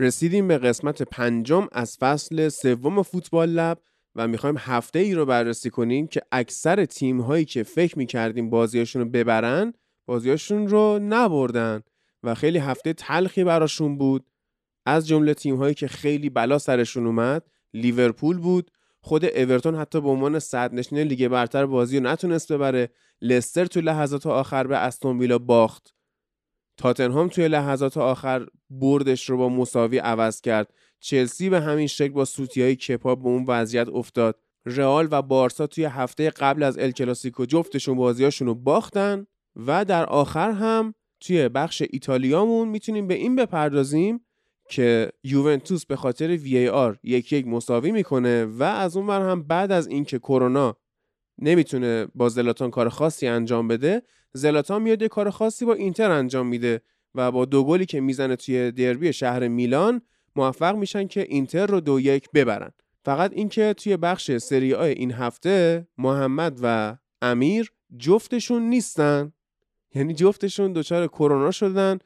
[0.00, 3.78] رسیدیم به قسمت پنجم از فصل سوم فوتبال لب
[4.14, 9.02] و می‌خوایم هفته ای رو بررسی کنیم که اکثر تیم هایی که فکر می‌کردیم بازیاشون
[9.02, 9.72] رو ببرن
[10.06, 11.82] بازیاشون رو نبردن
[12.22, 14.26] و خیلی هفته تلخی براشون بود.
[14.86, 18.70] از جمله تیم هایی که خیلی بلا سرشون اومد لیورپول بود.
[19.00, 22.90] خود اورتون حتی به عنوان صد نشینه لیگ برتر بازی رو نتونست ببره.
[23.22, 25.94] لستر تو لحظات آخر به استون ویلا باخت.
[26.80, 30.74] تاتنهام توی لحظات آخر بردش رو با مساوی عوض کرد.
[31.00, 34.38] چلسی به همین شکل با سوتی های کپا به اون وضعیت افتاد.
[34.66, 40.04] رئال و بارسا توی هفته قبل از ال کلاسیکو جفتشون بازیاشون رو باختن و در
[40.04, 44.20] آخر هم توی بخش ایتالیامون می‌تونیم به این بپردازیم
[44.68, 49.42] که یوونتوس به خاطر وی ای آر یک یک مساوی می‌کنه و از اون هم
[49.42, 50.76] بعد از اینکه کرونا
[51.38, 56.46] نمی‌تونه با زلاتان کار خاصی انجام بده زلاتان میاد یه کار خاصی با اینتر انجام
[56.46, 56.80] میده
[57.14, 60.02] و با دو گلی که می‌زنه توی دربی شهر میلان
[60.36, 62.70] موفق میشن که اینتر رو دو یک ببرن.
[63.04, 69.32] فقط اینکه توی بخش سری آی این هفته محمد و امیر جفتشون نیستن.
[69.94, 71.98] یعنی جفتشون دچار کرونا شدن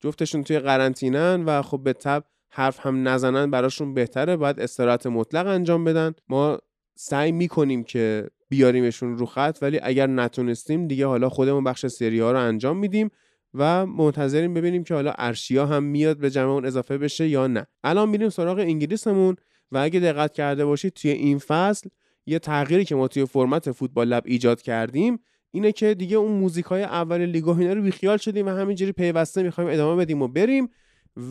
[0.00, 5.46] جفتشون توی قرنطینن و خب به تب حرف هم نزنن براشون بهتره باید استراحت مطلق
[5.46, 6.14] انجام بدن.
[6.28, 6.58] ما
[6.94, 12.32] سعی می‌کنیم که بیاریمشون رو خط ولی اگر نتونستیم دیگه حالا خودمون بخش سری ها
[12.32, 13.10] رو انجام میدیم
[13.54, 17.66] و منتظریم ببینیم که حالا ارشیا هم میاد به جمعمون اضافه بشه یا نه.
[17.84, 19.36] الان میریم سراغ انگلیسمون
[19.70, 21.88] و اگه دقت کرده باشید توی این فصل
[22.26, 25.18] یه تغییری که ما توی فرمت فوتبال لب ایجاد کردیم
[25.50, 29.42] اینه که دیگه اون موزیک های اول لیگ اینا رو بیخیال شدیم و همینجوری پیوسته
[29.42, 30.68] می‌خوایم ادامه بدیم و بریم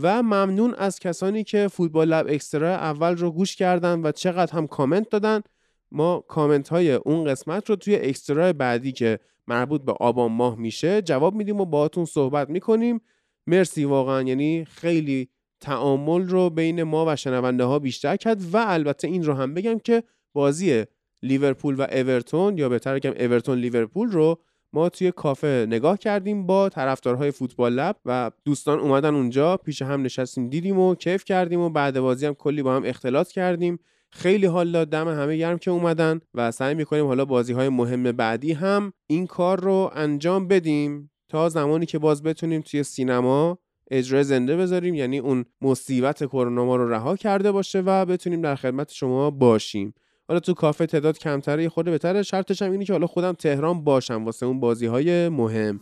[0.01, 4.67] و ممنون از کسانی که فوتبال لب اکسترا اول رو گوش کردن و چقدر هم
[4.67, 5.41] کامنت دادن.
[5.91, 11.01] ما کامنت های اون قسمت رو توی اکسترا بعدی که مربوط به آبان ماه میشه
[11.01, 13.01] جواب میدیم و باهاتون صحبت می‌کنیم.
[13.47, 14.21] مرسی واقعا.
[14.21, 19.33] یعنی خیلی تعامل رو بین ما و شنونده ها بیشتر کرد و البته این رو
[19.33, 20.03] هم بگم که
[20.33, 20.85] بازی
[21.23, 24.41] لیورپول و اورتون یا بهتر بگم اورتون لیورپول رو
[24.73, 30.01] ما توی کافه نگاه کردیم با طرفدارهای فوتبال لب و دوستان اومدن اونجا پیش هم
[30.01, 33.79] نشستیم دیدیم و کیف کردیم و بعد بازی هم کلی با هم اختلاط کردیم.
[34.11, 38.03] خیلی حال داد دم همه گرم که اومدن و سعی می‌کنیم حالا بازی های مهم
[38.03, 43.57] بعدی هم این کار رو انجام بدیم تا زمانی که باز بتونیم توی سینما
[43.91, 48.55] اجرای زنده بذاریم یعنی اون مصیبت کرونا ما رو رها کرده باشه و بتونیم در
[48.55, 49.93] خدمت شما باشیم.
[50.27, 52.23] حالا تو کافه تعداد کمتره خود بهتره.
[52.23, 55.79] شرطش هم اینه که حالا خودم تهران باشم واسه اون بازی های مهم.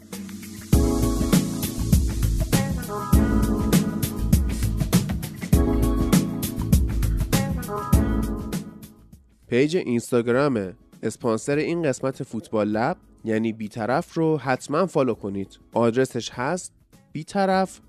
[9.49, 10.73] page اینستاگرام
[11.03, 15.59] اسپانسر این قسمت فوتبال لب یعنی بیطرف رو حتما follow کنید.
[15.73, 16.73] آدرسش هست
[17.11, 17.79] بیطرف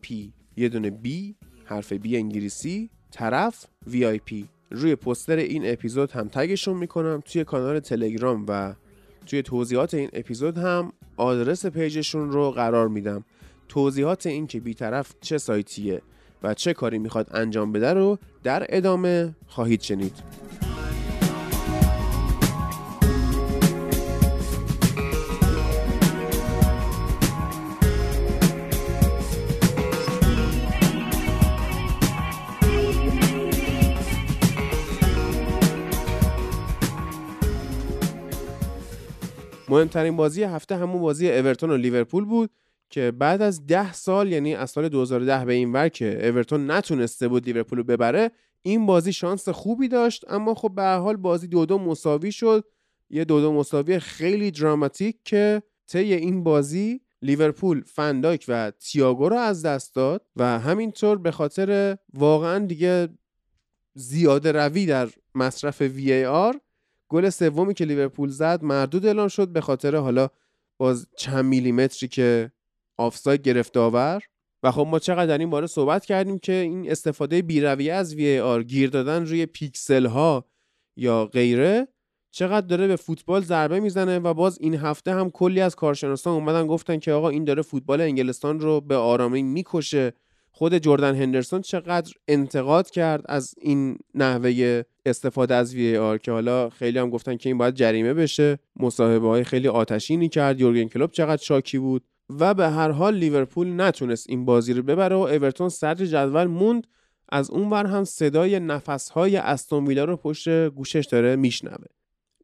[0.00, 6.76] بی یه دونه بی حرف B انگلیسی طرف VIP روی پوستر این اپیزود هم تگشون
[6.76, 7.22] می‌کنم.
[7.24, 8.74] توی کانال تلگرام و
[9.26, 13.24] توی توضیحات این اپیزود هم آدرس page شون رو قرار میدم.
[13.68, 16.02] توضیحات این که بیطرف چه سایتیه
[16.42, 20.67] و چه کاری می‌خواد انجام بده رو در ادامه خواهید شنید.
[39.68, 42.50] مهمترین بازی هفته همون بازی اورتون و لیورپول بود
[42.90, 47.28] که بعد از ده سال یعنی از سال 2010 به این ور که اورتون نتونسته
[47.28, 48.30] بود لیورپول رو ببره
[48.62, 50.24] این بازی شانس خوبی داشت.
[50.28, 52.64] اما خب به حال بازی دو دو مساوی شد.
[53.10, 59.36] یه دو دو مساوی خیلی دراماتیک که طی این بازی لیورپول فنداک و تییاگو رو
[59.36, 63.08] از دست داد و همینطور به خاطر واقعا دیگه
[63.94, 66.60] زیاده روی در مصرف وی آر
[67.08, 70.28] گل سومی که لیورپول زد مردود اعلام شد به خاطر حالا
[70.78, 72.52] باز چند میلیمتری که
[72.96, 74.22] آفساید گرفت VAR
[74.62, 78.62] و خب ما چقدر در این باره صحبت کردیم که این استفاده بیرویه از VAR
[78.62, 80.44] گیر دادن روی پیکسل ها
[80.96, 81.88] یا غیره
[82.30, 86.66] چقدر داره به فوتبال ضربه می‌زنه و باز این هفته هم کلی از کارشناسان اومدن
[86.66, 90.12] گفتن که آقا این داره فوتبال انگلستان رو به آرامی می‌کشه.
[90.58, 96.98] خود جردن هندرسون چقدر انتقاد کرد از این نحوه استفاده از VAR که حالا خیلی
[96.98, 98.58] هم گفتن که این باید جریمه بشه.
[98.76, 100.60] مصاحبه های خیلی آتشینی کرد.
[100.60, 102.04] یورگن کلوپ چقدر شاکی بود
[102.40, 106.86] و به هر حال لیورپول نتونست این بازی رو ببره و اورتون صدر جدول موند.
[107.28, 111.86] از اون ور هم صدای نفسهای استون ویلا رو پشت گوشش داره میشنوه.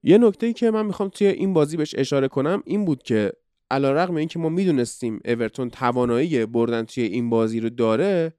[0.02, 3.32] یه نکته که من می‌خوام توی این بازی بهش اشاره کنم این بود که
[3.74, 8.34] علیرغم اینکه ما می‌دونستیم اورتون توانایی بردن توی این بازی رو داره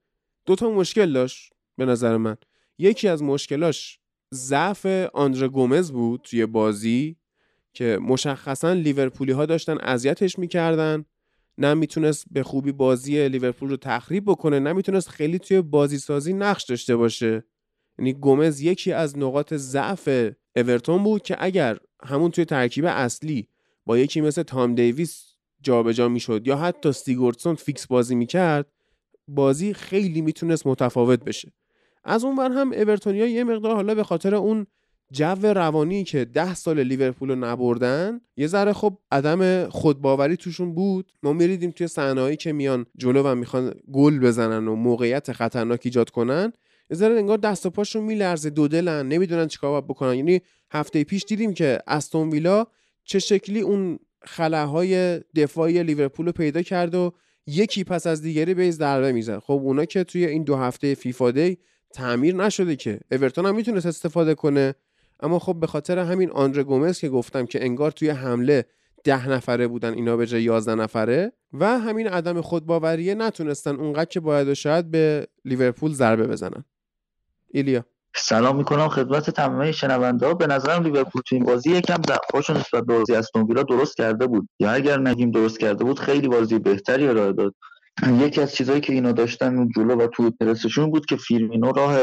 [0.46, 2.38] دوتا مشکل داشت به نظر من.
[2.78, 4.00] یکی از مشکلاش
[4.34, 7.16] ضعف آندره گومز بود توی بازی
[7.74, 11.06] که مشخصا لیورپولی ها داشتن اذیتش می‌کردن.
[11.58, 16.34] نه می‌تونست به خوبی بازی لیورپول رو تخریب بکنه نه می‌تونست خیلی توی بازی سازی
[16.34, 17.44] نقش داشته باشه.
[18.00, 20.10] یعنی گومز یکی از نقاط ضعف
[20.56, 23.48] اورتون بود که اگر همون توی ترکیب اصلی
[23.86, 25.26] با یکی مثل تام دیویس
[25.62, 28.72] جابجا می‌شد یا حتی سیگوردسون fix بازی می‌کرد
[29.28, 31.52] بازی خیلی می‌تونست متفاوت بشه.
[32.04, 34.68] از اون ور هم اورتونیا یه مقدار حالا به خاطر اون
[35.12, 41.12] جو روانی که ده سال لیورپول رو نبردن یه ذره خب عدم خودباوری توشون بود.
[41.24, 46.10] ما میریدیم توی صحنه‌ای که میان جلو و می‌خوان گل بزنن و موقعیت خطرناک ایجاد
[46.10, 46.54] کنن
[46.90, 50.16] یه ذره انگار دست و پاشون میلرزه دو دلن نمی‌دونن چیکار بکنن.
[50.16, 50.42] یعنی
[50.72, 52.68] هفته پیش دیدیم که استون ویلا
[53.06, 57.14] چه شکلی اون خلاهای دفاعی لیورپول رو پیدا کرد و
[57.48, 61.32] یکی پس از دیگری بیز ضربه می‌زد خب اونا که توی این دو هفته فیفا
[61.32, 61.58] دی
[61.94, 63.00] تعمیر نشده که.
[63.12, 64.76] اورتون هم می‌تونست استفاده کنه.
[65.20, 68.66] اما خب به خاطر همین آندره گومز که گفتم که انگار توی حمله
[69.04, 74.20] ده نفره بودن اینا به جای یازده نفره و همین عدم خودباوریه نتونستن اونقدر که
[74.20, 76.66] باید و شاید به لیورپول ضربه بزنن.
[77.48, 77.86] ایلیا.
[78.18, 80.34] سلام می‌کنم خدمت تمامی شنونده ها.
[80.34, 84.28] به نظرم لیورپول تو این بازی یکم ضعفاشو نسبت به بازی استون ویلا درست کرده
[84.28, 84.50] بود.
[84.60, 87.56] یا اگر نگیم درست کرده بود خیلی بازی بهتری ارائه داد.
[88.20, 91.98] یکی از چیزهایی که اینا داشتن اون جلو و تو پرسشون بود که فیرمینو راه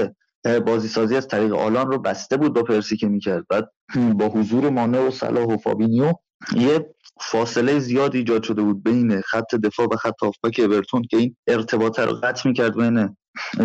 [0.67, 3.47] بازی سازی از طریق آلان رو بسته بود با پرسی که می‌کرد.
[3.49, 3.70] بعد
[4.14, 6.12] با حضور مانه و صلاح و فابینیو
[6.56, 11.37] یه فاصله زیاد ایجاد شده بود بین خط دفاع و خط هافبک اورتون که این
[11.47, 13.17] ارتباط رو قطع می‌کرد بین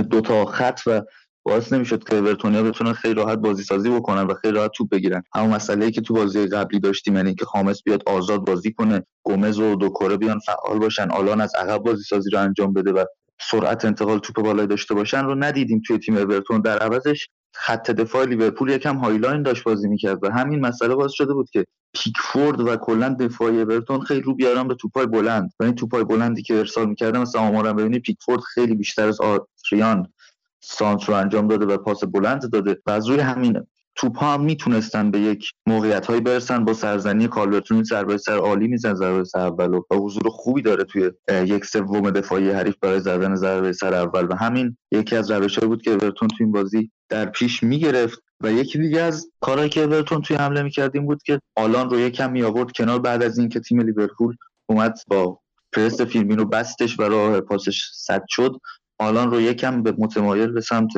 [0.10, 1.02] دو تا خط و
[1.48, 5.24] باعث نمی‌شد که اورتونیا بتونن خیلی راحت بازی سازی بکنن و خیلی راحت توپ بگیرن.
[5.36, 9.04] همون مسئله ای که تو بازی قبلی داشتیم یعنی که خامس بیاد آزاد بازی کنه
[9.24, 13.06] گومز و دوکوره بیان فعال باشن آلان از عقب بازی سازی رو انجام بده و
[13.42, 16.62] سرعت انتقال توپ بالای داشته باشن رو ندیدیم توی تیم اورتون.
[16.62, 21.12] در عوضش خط دفاع لیورپول یکم high line داشت بازی می‌کرد و همین مسئله باعث
[21.12, 25.50] شده بود که پیکفورد و کلا دفاع اورتون خیلی رو بیارن به توپای بلند.
[25.60, 30.08] و این توپای بلندی که ارسال می‌کردن مثلا آمارم ببینید پیکفورد خیلی بیشتر از آدریان
[30.60, 33.64] سانتر رو انجام داده و پاس بلند داده و از روی همین
[33.96, 36.66] توپ ها هم می‌تونستن به یک موقعیت هایی برسن.
[36.66, 41.12] با سرزنی کالورتون ضربه سر عالی میزن ضربه سر اول و حضور خوبی داره توی
[41.46, 45.82] یک سوم دفاعی حریف برای زدن ضربه سر اول و همین یکی از روش بود
[45.82, 50.22] که اورتون توی این بازی در پیش می‌گرفت و یکی دیگه از کارهایی که اورتون
[50.22, 53.82] توی حمله می‌کردیم بود که آلان رو یکم می آورد کنار بعد از اینکه تیم
[53.82, 54.36] لیورپول
[54.70, 55.40] اومد با
[55.74, 58.52] پرست فیلمینو بستش و راه پاسش صد شد.
[59.00, 60.92] آلان رو یکم به متمایل به سمت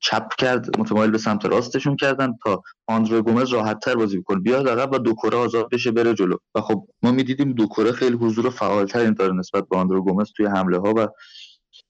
[0.00, 4.68] چپ کرد متمایل به سمت راستشون کردن تا آندرو گومز راحت تر بازی کنه بیاد
[4.68, 6.36] عقب و دوکوره آزاد بشه بره جلو.
[6.54, 10.78] و خب ما می‌دیدیم دوکوره خیلی حضور فعالتری داره نسبت به آندرو گومز توی حمله
[10.78, 11.08] ها و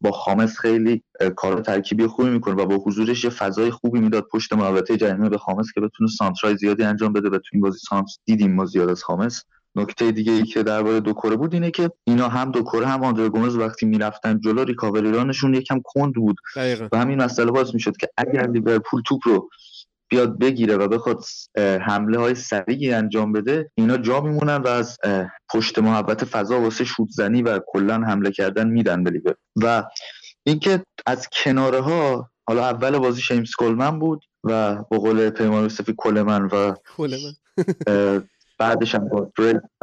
[0.00, 1.03] با خامس خیلی
[1.37, 5.38] کار ترکیبی خوبی می‌کنه و با حضورش یه فضای خوبی می‌داد پشت محوطه جریمه به
[5.38, 8.88] خامس که بتونه سانترای زیادی انجام بده و تو این بازی سانت دیدیم ما زیاد
[8.88, 9.43] از خامس.
[9.76, 13.04] نکته دیگه ای که درباره دو کره بود اینه که اینا هم دو کره هم
[13.04, 16.37] آندره گومز وقتی می‌رفتن جلو ریکاوری رانشون یکم کند بود.
[16.56, 16.88] دقیقا.
[16.92, 19.50] و همین مسئله باعث می‌شد که اگر لیورپول توپ رو
[20.09, 21.25] بیاد بگیره و بخواد
[21.59, 24.99] حمله های سریعی انجام بده اینا جا میمونن و از
[25.49, 29.35] پشت محبت فضا واسه شوت زنی و کلا حمله کردن میدن به لیورپول.
[29.56, 29.85] و
[30.47, 35.95] اینکه از کناره ها حالا اول بازی شیمس کلمن بود و به قول پیمان یوسفی
[35.97, 36.75] کلمن و
[38.59, 39.31] بعدش هم با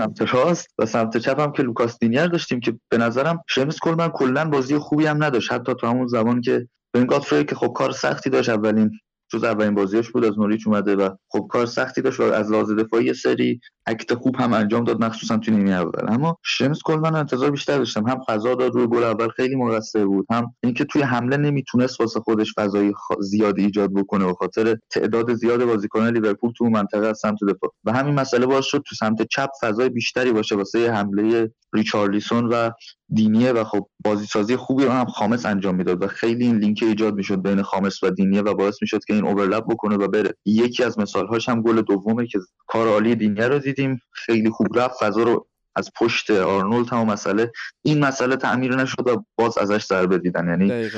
[0.02, 4.10] سمت راست و سمت چپ هم که لوکاس دینیر داشتیم که به نظرم شمس کلمن
[4.10, 5.52] کلا بازی خوبی هم نداشت.
[5.52, 6.68] حتی تو همون زمان که
[7.10, 8.92] گاتفری که خب کار سختی داشت اولین
[9.34, 12.72] جز اولین بازیش بود از نوریچ اومده و خب کار سختی داشت و از لحاظ
[12.72, 16.14] دفاعی سری اکت خوب هم انجام داد مخصوصا تو نیمه اول.
[16.14, 18.08] اما شمس کل من انتظار بیشتر داشتم.
[18.08, 20.26] هم فضا داد روی گل اول خیلی مقصر بود.
[20.32, 25.66] هم اینکه توی حمله نمی‌تونست واسه خودش فضای زیاد ایجاد بکنه به خاطر تعداد زیاد
[25.66, 27.72] بازیکنان لیورپول تو منطقه از سمت دفاع.
[27.84, 32.70] و همین مسئله باعث شد تو سمت چپ فضای بیشتری باشه واسه حمله ریچارلیسون و
[33.14, 33.52] دینیه.
[33.52, 37.16] و خب بازی سازی خوبی رو هم خامس انجام می‌داد و خیلی این لینک ایجاد
[37.16, 40.34] می‌شد بین خامس و دینیه و باعث می‌شد که این اوورلپ بکنه و بره.
[40.46, 44.96] یکی از مثالهاش هم گل دومه که کار عالی دینیه رو دیدیم خیلی خوب رفت.
[45.00, 47.52] فضا رو از پشت آرنولد هم مسئله
[47.82, 50.48] این مسئله تعمیر نشد و باز ازش ضربه دیدن.
[50.48, 50.90] یعنی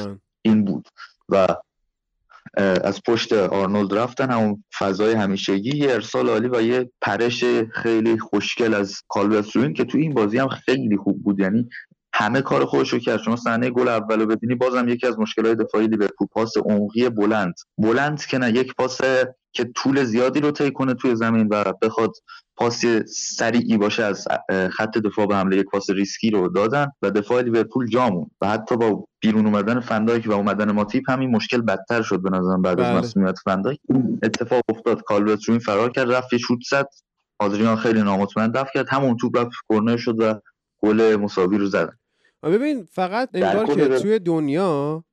[0.42, 0.88] این بود.
[1.30, 1.48] و
[2.84, 4.32] از پشت آرنولد رفتن.
[4.32, 5.78] همون فضای همیشگی.
[5.78, 10.48] یه ارسال عالی و یه پرش خیلی خوشگل از کالبرت که تو این بازی هم
[10.48, 11.40] خیلی خوب بود.
[11.40, 11.70] یعنی
[12.18, 13.22] همه کار خودش رو کرد.
[13.22, 17.54] شما صحنه گل اولو ببینی بازم یکی از مشکلات دفاعی لیورپول پاس عمقی بلند.
[17.78, 19.02] بلند که نه یک پاس
[19.52, 22.12] که طول زیادی رو طی کنه توی زمین و بخواد
[22.56, 24.28] پاس سریعی باشه از
[24.72, 28.48] خط دفاع به حمله یک پاس ریسکی رو دادن و دفاع لیورپول جا موند و
[28.48, 32.78] حتی با بیرون اومدن فندایک و اومدن ماتیپ همین مشکل بدتر شد به نظرم بعد
[32.78, 32.86] بله.
[32.88, 33.80] از مسئولیت فندایک
[34.24, 35.02] اتفاق افتاد.
[35.02, 36.88] کالورت لوین فرار کرد رفت یه شوت زد.
[37.40, 38.90] آدریان خیلی نامطمئن دفع کرد.
[38.90, 40.42] همون توپ رفت کرنر شد و
[40.78, 41.98] گل مساوی رو زدن
[42.50, 45.04] ببین فقط انگار که توی دنیا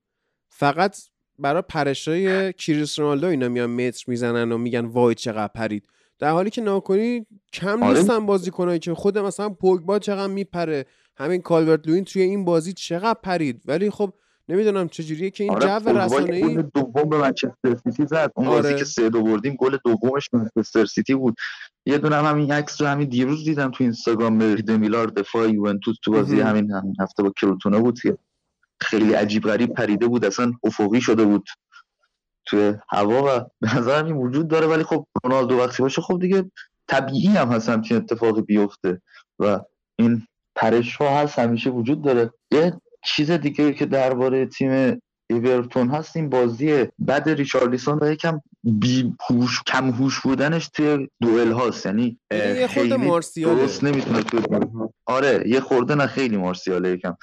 [0.48, 0.96] فقط
[1.38, 5.86] برای پرشای کریس رونالدو اینا میان متر می‌زنن و میگن وای چقدر پرید.
[6.18, 7.98] در حالی که ناکنی کم آره.
[7.98, 10.86] نیستن بازیکنایی که خود مثلا پوگبا چقدر میپره
[11.16, 13.62] همین کالورت لوین توی این بازی چقدر پرید.
[13.66, 14.14] ولی خب
[14.52, 18.32] نمی‌دونم چجوریه که این آره جو رسانه‌ای گل دوم به منچستر سیتی زد.
[18.34, 18.62] اون آره.
[18.62, 21.36] بازی که سه دو بردیم گل دومش منچستر سیتی بود.
[21.86, 26.12] یه دونه هم همین عکس رو همین دیروز دیدم تو اینستاگرام دمیلار دفاع یوونتوس تو
[26.12, 28.18] بازی همین, همین هفته با کروتونه بود که
[28.80, 31.48] خیلی عجیب غریب پریده بود اصلا افقی شده بود
[32.46, 34.66] توی هوا و به نظر این وجود داره.
[34.66, 36.50] ولی خب رونالدو وقتی باشه خب دیگه
[36.88, 39.02] طبیعی هم هست همچین اتفاقی بیفته
[39.38, 39.60] و
[39.96, 42.30] این پرش ها هست همیشه وجود داره.
[42.50, 42.72] یه
[43.04, 49.62] چیز دیگه که درباره تیم ایورتون هست این بازی بعد ریچارلیسون و یکم بی هوش
[49.62, 51.86] کم هوش بودنش توی دوئل هاست.
[51.86, 53.60] یعنی یه خورده مارسیاله.
[53.60, 54.40] درست نمی‌تونه توی
[55.06, 57.16] آره یه خورده نه خیلی مارسیاله یکم.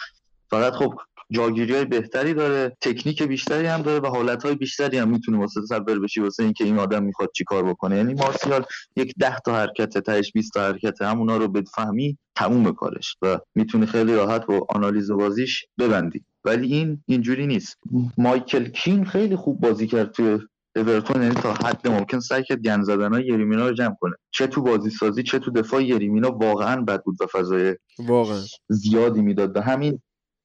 [0.50, 0.94] فقط خب
[1.32, 5.62] جاگیری های بهتری داره تکنیک بیشتری هم داره و حالت های بیشتری هم می‌تونه واسه
[5.62, 7.98] تصور بشی واسه اینکه این آدم می‌خواد چیکار بکنه.
[7.98, 13.16] یعنی مارسیال یک ده تا حرکت تهش 20 تا حرکت همونا رو بفهمی تموم کارش
[13.22, 16.24] و می‌تونه خیلی راحت با آنالیز بازیش ببندی.
[16.46, 17.78] ولی این اینجوری نیست.
[18.18, 20.40] مایکل کین خیلی خوب بازی کرد توی
[20.76, 24.16] اورتون یعنی تا حد ممکن سعی کرد گن زدن های یریمینا رو جمع کنه.
[24.32, 28.42] چه تو بازی سازی چه تو دفاع یریمینا واقعا بد بود و فضای واقعا.
[28.70, 29.58] زیادی می‌داد.
[29.58, 30.02] و همین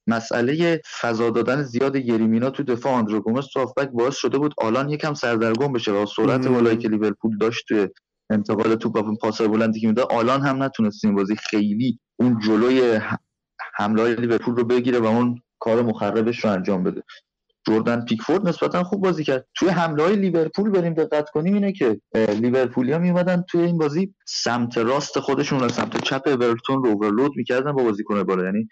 [0.06, 5.14] مسئله فضا دادن زیاد یریمینا تو دفاع آندرو گومز تو باعث شده بود آلان یکم
[5.14, 7.88] سردرگم بشه و سرعت بالایی که لیورپول داشت توی
[8.30, 13.00] انتقال توپ و پاس بلندی که می‌داد آلان هم نتونست این بازی خیلی اون جلوی
[13.74, 17.02] حمله لیورپول رو بگیره و اون کار مخربش رو انجام بده.
[17.66, 19.46] جردن پیکفورد نسبتا خوب بازی کرد.
[19.54, 24.78] توی حمله های لیورپول بریم دقت کنیم اینه که لیورپولیا میومدن توی این بازی سمت
[24.78, 28.44] راست خودشون و سمت چپ اورتون رو اوورلود می‌کردن با بازیکن بالا.
[28.44, 28.68] یعنی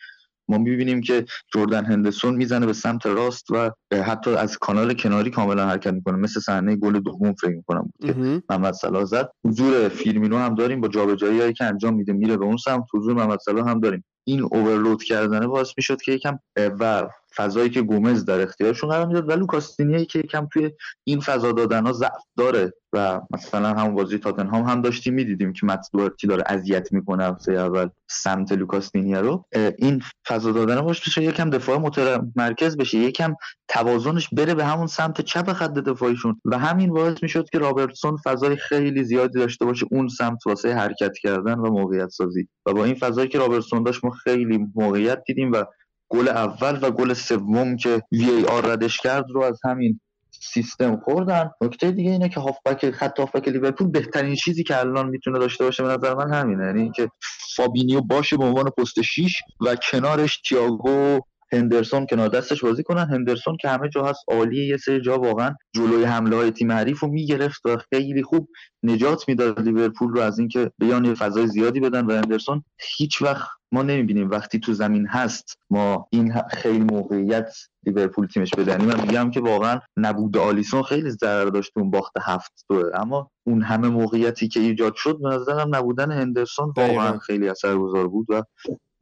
[0.53, 5.67] ما می‌بینیم که جردن هندسون می‌زنه به سمت راست و حتی از کانال کناری کاملا
[5.67, 6.17] حرکت می‌کنه.
[6.17, 9.31] مثل صحنه گل دوم فکر می‌کنم بود که محمد صلاح زد.
[9.45, 10.81] حضور فیرمینو هم داریم.
[10.81, 12.85] با جابجایی که انجام میده میره به اون سمت.
[12.95, 14.05] حضور محمد صلاح هم داریم.
[14.25, 19.29] این اوورلود کردنه باعث می‌شد که یکم و فضایی که گومز در اختیارشون قرار می‌داد
[19.29, 20.71] و لوکاستینی که یکم توی
[21.05, 25.67] این فضا دادن ها ضعف داره و مثلا همون بازی تاتنهام هم داشتیم می‌دیدیم که
[25.67, 25.87] مت
[26.29, 29.45] داره اذیت می‌کنه هفته اول سمت لوکاستینی رو.
[29.79, 33.35] این فضا دادن باش بشه یکم دفاع متمرکز بشه یکم
[33.69, 38.57] توازنش بره به همون سمت چپ خط دفاعیشون و همین باعث می‌شد که رابرتسون فضای
[38.57, 42.95] خیلی زیادی داشته باشه اون سمت واسه حرکت کردن و موقعیت سازی و با این
[42.95, 45.65] فضایی که رابرتسون داشت ما خیلی موقعیت دیدیم و
[46.13, 50.01] گل اول و گل سوم که وی ای آر ردش کرد رو از همین
[50.31, 51.51] سیستم خوردن.
[51.61, 55.83] نکته دیگه اینه که هافبک خط هافبک لیورپول بهترین چیزی که الان می‌تونه داشته باشه
[55.83, 56.65] به نظر من همینه.
[56.65, 57.09] یعنی اینکه
[57.57, 61.21] فابینیو باشه به عنوان پست 6 و کنارش تییاگو
[61.53, 63.05] هندرسون کنار دستش بازی کنن.
[63.05, 64.67] هندرسون که همه جا هست عالیه.
[64.67, 68.49] یه سری جا واقعا جلوی حمله های تیم حریف رو می‌گرفت و خیلی خوب
[68.83, 69.61] نجات می‌داد.
[69.61, 72.65] لیورپول رو از اینکه بیان فضای زیادی بدن و هندرسون
[72.97, 77.55] هیچ وقت ما نمی‌بینیم وقتی تو زمین هست ما این خیلی موقعیت
[77.87, 82.65] لیورپول تیمش بدنیم من میگم که واقعا نبود آلیسون خیلی ضرر داشت اون باخت هفت
[82.69, 82.91] دو.
[82.95, 88.27] اما اون همه موقعیتی که ایجاد شد به نظرم نبودن هندرسون واقعا خیلی اثرگذار بود
[88.29, 88.43] و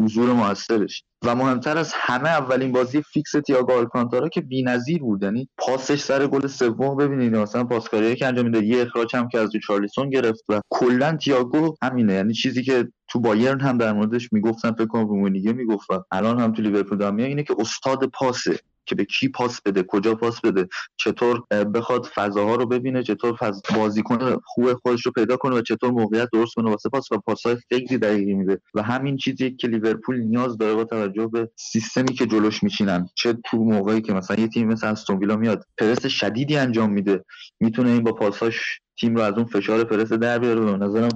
[0.00, 1.02] حضور موثرش.
[1.24, 5.22] و مهمتر از همه اولین بازی fix تییاگو آلکانتارا که بی‌نظیر بود.
[5.22, 9.38] یعنی پاسش سر گل سوم ببینید مثلا پاسکاری که انجام میده یه اخراج هم که
[9.38, 12.12] از ریچارلیسون گرفت و کلا تییاگو همینه.
[12.12, 16.52] یعنی چیزی که تو بایرن هم در موردش می‌گفتن فکر کنم رومونیگه می‌گفت الان هم
[16.52, 18.58] تو لیورپول دارم اینه که استاد پاسه.
[18.86, 21.42] که به کی پاس بده کجا پاس بده چطور
[21.74, 23.62] بخواد فضاها رو ببینه چطور فض...
[23.76, 27.56] بازیکن خوب خودش رو پیدا کنه و چطور موقعیت درست کنه واسه پاس و پاسهای
[27.68, 28.60] خیلی دقیقی میده.
[28.74, 33.38] و همین چیزی که لیورپول نیاز داره با توجه به سیستمی که جلوش میشینن چه
[33.44, 37.24] تو موقعی که مثلا یه تیم مثل اورتون میاد پرس شدیدی انجام میده.
[37.60, 40.60] می‌تونه این با پاساش تیم رو از اون فشار پرس در بیاره.
[40.60, 41.08] به نظرم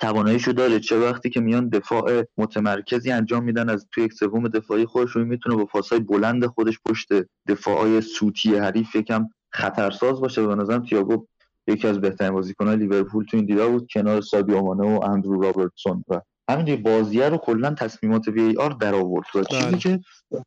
[0.00, 0.80] تواناییشو داره.
[0.80, 5.24] چه وقتی که میان دفاع متمرکزی انجام میدن از توی یک سوم دفاعی خودش رو
[5.24, 7.08] می‌تونه با پاسای بلند خودش پشت
[7.48, 10.46] دفاعای سوتی حریف یکم خطرساز باشه.
[10.46, 11.26] به نظرم تییاگو
[11.66, 16.04] یکی از بهترین بازیکن‌های لیورپول تو این دیدا بود کنار سادیو مانه و اندرو رابرتسون.
[16.08, 16.20] و
[16.50, 19.26] همین بازیه رو کلا تصمیمات وی آر در آورد.
[19.34, 19.78] و چیزی بله.
[19.78, 20.00] که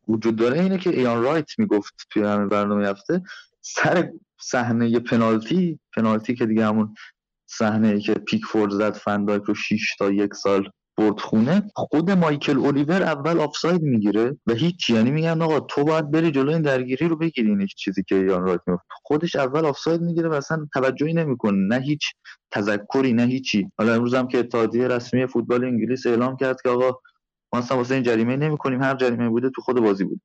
[0.08, 3.22] وجود داره اینه که ایان رایت می‌گفت توی همین برنامه هفته
[3.60, 4.10] سر
[4.42, 6.94] صحنه پنالتی پنالتی که دیگه همون
[7.46, 11.62] صحنه که پیکفورد زد فندایک رو 6 تا یک سال برد خونه.
[11.74, 16.54] خود مایکل اولیور اول آفساید می‌گیره و هیچ یعنی میگن آقا تو باید بری جلوی
[16.54, 20.32] این درگیری رو بگیری این چیزی که یان رایت می‌گفت خودش اول آفساید می‌گیره و
[20.32, 21.68] اصلا توجهی نمی‌کنه.
[21.68, 22.02] نه هیچ
[22.50, 23.70] تذکری نه هیچی.
[23.78, 26.98] حالا امروز هم که اتحادیه رسمی فوتبال انگلیس اعلام کرد که آقا
[27.52, 28.82] ما اصلا واسه این جریمه نمی‌کنیم.
[28.82, 30.20] هر جریمه بوده تو خود بازی بود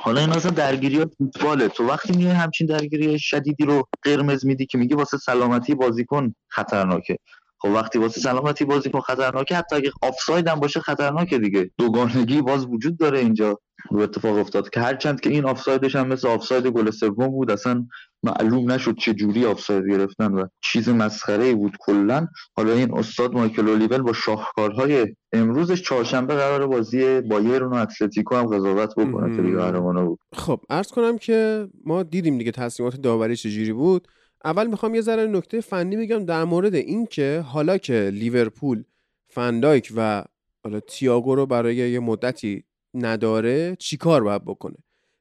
[0.00, 1.68] حالا این اصلا درگیری فوتباله.
[1.68, 7.18] تو وقتی میای همچین درگیری شدیدی رو قرمز میدی که میگه واسه سلامتی بازیکن خطرناکه.
[7.58, 11.70] خب وقتی واسه سلامتی بازیکن خطرناکه حتی اگه آفساید هم باشه خطرناکه دیگه.
[11.78, 13.60] دوگانگی باز وجود داره اینجا.
[13.90, 17.86] رو اتفاق افتاد که هرچند که این آفسایدش هم مثل آفساید گل سوم بود اصلا
[18.22, 22.26] معلوم نشد چه جوری آفساید گرفتن و چیز مسخره ای بود کلا.
[22.56, 28.46] حالا این استاد مایکل اولیور با شاهکارهای امروزش چهارشنبه قرار بازی بایرن و اتلتیکو هم
[28.46, 30.18] قضاوت بکنه که دیگه بود.
[30.32, 34.08] خب عرض کنم که ما دیدیم دیگه تصمیمات داوری چجوری بود.
[34.44, 38.84] اول می‌خوام یه ذره نکته فنی بگم در مورد این که حالا که لیورپول
[39.28, 40.24] فندایک و
[40.64, 42.64] حالا تییاگو رو برای یه مدتی
[43.04, 44.76] نداره چیکار باید بکنه؟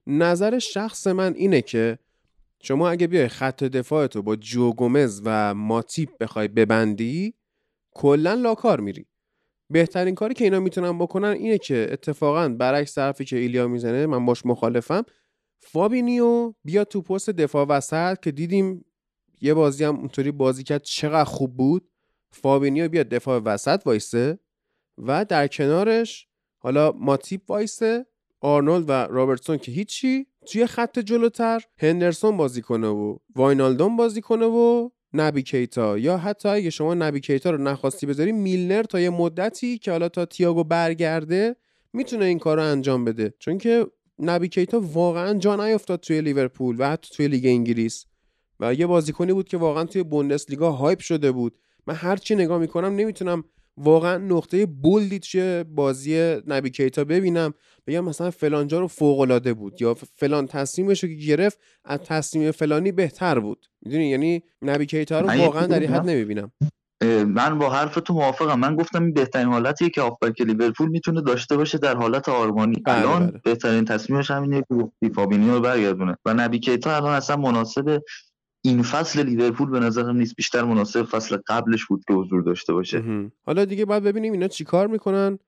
[0.07, 1.99] نظر شخص من اینه که
[2.61, 7.33] شما اگه بیای خط دفاعتو با جو گومز و ماتیپ بخوای ببندی
[7.91, 9.05] کلا لاکار میری.
[9.69, 14.25] بهترین کاری که اینا می‌تونن بکنن اینه که اتفاقا برعکس حرفی که ایلیا می‌زنه من
[14.25, 15.03] باش مخالفم
[15.59, 18.85] فابینیو بیا تو پست دفاع وسط که دیدیم
[19.41, 21.89] یه بازی هم اونطوری بازی کرد چقدر خوب بود.
[22.31, 24.39] فابینیو بیاد دفاع وسط وایسه
[24.97, 26.26] و در کنارش
[26.67, 28.05] حالا ماتیپ وایسه
[28.41, 34.45] آرنولد و رابرتسون که هیچی توی خط جلوتر هندرسون بازی کنه و واینالدون بازی کنه
[34.45, 35.97] و نبی کیتا.
[35.97, 40.09] یا حتی اگه شما نبی کیتا رو نخواستی بذاری میلنر تا یه مدتی که حالا
[40.09, 41.55] تا تیاگو برگرده
[41.93, 43.33] می‌تونه این کار رو انجام بده.
[43.39, 43.87] چون که
[44.19, 48.05] نبی کیتا واقعا جا نیافتاد توی لیورپول و حتی توی لیگ انگلیس.
[48.59, 51.57] و یه بازیکنی بود که واقعا توی بوندسلیگا hype شده بود.
[51.87, 53.43] من هرچی نگاه می‌کنم نمی‌تونم
[53.77, 57.53] واقعا نقطه bold ی توی بازی نبی کیتا ببینم
[57.87, 62.51] بگم مثلا فلانجا رو فوق العاده بود یا فلان تصمیمش رو که گرفت از تصمیم
[62.51, 63.65] فلانی بهتر بود.
[63.81, 66.51] می‌دونی؟ یعنی نبی کیتا رو واقعا در حد نمی‌بینم.
[67.27, 68.59] من با حرف تو موافقم.
[68.59, 72.81] من گفتم این بهترین حالتیه که آفبک لیورپول می‌تونه داشته باشه در حالت آرمانی.
[72.85, 73.41] بله الان بله.
[73.43, 74.63] بهترین تصمیمش همینه
[75.01, 76.17] که فابینیو رو برگردونه.
[76.25, 78.01] و نبی کیتا الان اصلا مناسب
[78.67, 83.03] این فصل لیورپول به نظرم نیست بیشتر مناسب فصل قبلش بود که حضور داشته باشه.
[83.45, 85.39] حالا دیگه باید ببینیم اینا چیکار می‌کنن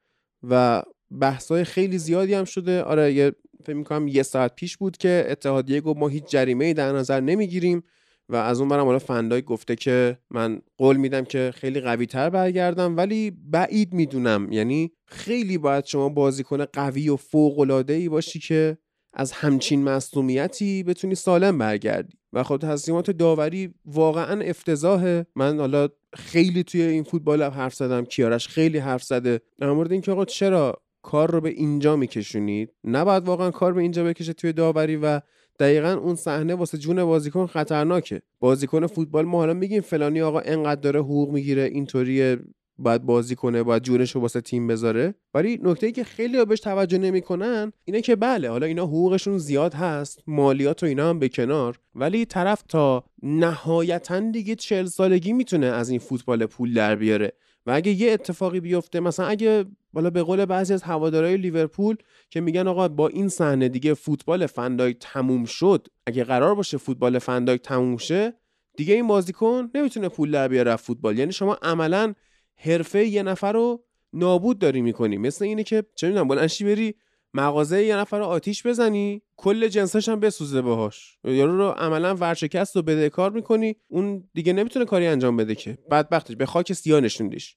[0.49, 0.83] و
[1.19, 2.83] بحثای خیلی زیادی هم شده.
[2.83, 3.31] آره یه
[3.65, 7.19] فکر می‌کنم یه ساعت پیش بود که اتحادیه گفت ما هیچ جریمه ای در نظر
[7.19, 7.83] نمی‌گیریم
[8.29, 12.29] و از اون برم حالا فندای گفته که من قول میدم که خیلی قوی تر
[12.29, 14.51] برگردم ولی بعید می‌دونم.
[14.51, 18.77] یعنی خیلی باید شما بازیکن قوی و فوق العاده ای باشی که
[19.13, 22.17] از همچین مصومیتی بتونی سالم برگردی.
[22.33, 25.25] و خب تصمیمات داوری واقعا افتضاحه.
[25.35, 28.05] من حالا خیلی توی این فوتبال حرف زدم.
[28.05, 29.41] کیارش خیلی حرف زده.
[29.59, 34.03] در مورد اینکه آقا چرا کار رو به اینجا میکشونید؟ نباید واقعا کار به اینجا
[34.03, 35.21] بکشه توی داوری و
[35.59, 38.21] دقیقا اون صحنه واسه جون بازیکن خطرناکه.
[38.39, 42.37] بازیکن فوتبال ما حالا میگیم فلانی آقا انقدر داره حقوق می‌گیره اینطوری
[42.79, 45.15] باید بازی کنه باید جونش رو واسه تیم بذاره.
[45.33, 49.73] ولی نکته ای که خیلی بهش توجه نمی‌کنن اینه که بله حالا اینا حقوقشون زیاد
[49.73, 51.79] هست مالیات و اینا هم به کنار.
[51.95, 57.33] ولی طرف تا نهایتا دیگه چهل سالگی می‌تونه از این فوتبال پول در بیاره.
[57.65, 61.95] و اگه یه اتفاقی بیفته مثلا اگه بالا به قول بعضی از هوادارهای لیورپول
[62.29, 67.19] که میگن آقا با این صحنه دیگه فوتبال فندای تموم شد اگه قرار باشه فوتبال
[67.19, 68.33] فندای تموم شه
[68.77, 71.19] دیگه این بازیکن نمی‌تونه پول در بیاره فوتبال.
[71.19, 72.13] یعنی شما عملا
[72.59, 75.17] حرفه یه نفر رو نابود داری می‌کنی.
[75.17, 76.95] مثل اینه که چه می‌دونم بلنشی بری
[77.33, 81.17] مغازه یه نفر رو آتیش بزنی کل جنسش هم بسوزه باهاش.
[81.23, 83.75] یارو رو عملا ورشکست و بده کار می‌کنی.
[83.87, 85.77] اون دیگه نمی‌تونه کاری انجام بده که.
[85.91, 87.55] بدبختش به خاک سیاه نشوندیش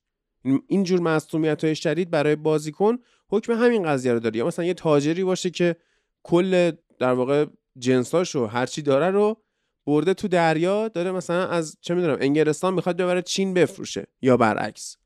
[0.66, 2.98] این جور مصونیت های شدید برای بازیکن
[3.30, 4.36] حکم همین قضیه رو داره.
[4.36, 5.76] یا مثلا یه تاجری باشه که
[6.22, 7.46] کل در واقع
[7.78, 9.42] جنساشو هرچی داره رو
[9.86, 14.96] برده تو دریا داره مثلا از چه می‌دونم انگلستان می‌خواد ببره چین بفروشه یا برعکس.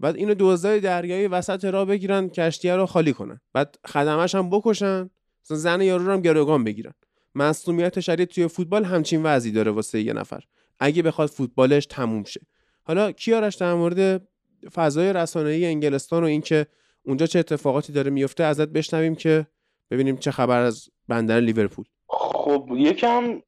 [0.00, 3.40] بعد اینو دوزای دریایی وسط راه بگیرن کشتیه رو خالی کنن.
[3.52, 5.10] بعد خدمش هم بکشن
[5.44, 6.92] مثلا زن یارو رو هم گروگان بگیرن.
[7.34, 10.42] مصونیت شدید توی فوتبال همچین وضعی داره واسه یه نفر.
[10.80, 12.40] اگه بخواد فوتبالش تموم شه.
[12.82, 14.28] حالا کیارش در مورد
[14.74, 16.66] فضای رسانه‌ای انگلستان و اینکه
[17.02, 19.46] اونجا چه اتفاقاتی داره میفته ازت بشنویم که
[19.90, 21.84] ببینیم چه خبر از بندر لیورپول.
[22.08, 23.40] خب یکم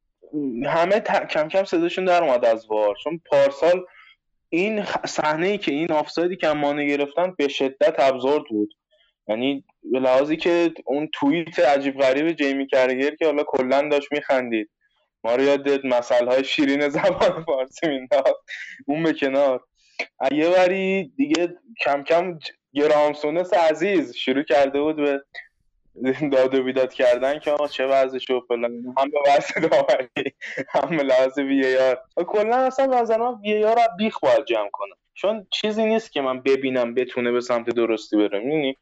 [0.65, 2.95] همه کم کم صداشون در اومد از وار.
[3.03, 3.85] چون پارسال
[4.49, 8.73] این صحنه ای که این آفسایدی که مانه گرفتن به شدت ابزورد بود.
[9.27, 14.69] یعنی به لحاظی که اون توییت عجیب غریب جیمی کرگر که حالا کلا داشت میخندید.
[15.23, 18.35] ما رو یاد مسئله های شیرین زبان فارسی مینداخت.
[18.85, 19.63] اون به کنار.
[20.31, 22.39] یه وری دیگه کم کم
[22.73, 25.21] گرامسونس عزیز شروع کرده بود به
[26.31, 28.71] داد و بیداد کردن که آقا چه وضع شو فلان.
[28.97, 30.33] هم به وضع داوری
[30.69, 34.95] هم به لحاظ وی آر کلا اصلا نظر وی آر بیخ باید جمع کنم.
[35.13, 38.39] چون چیزی نیست که من ببینم بتونه به سمت درستی بره.
[38.39, 38.77] می‌دونی؟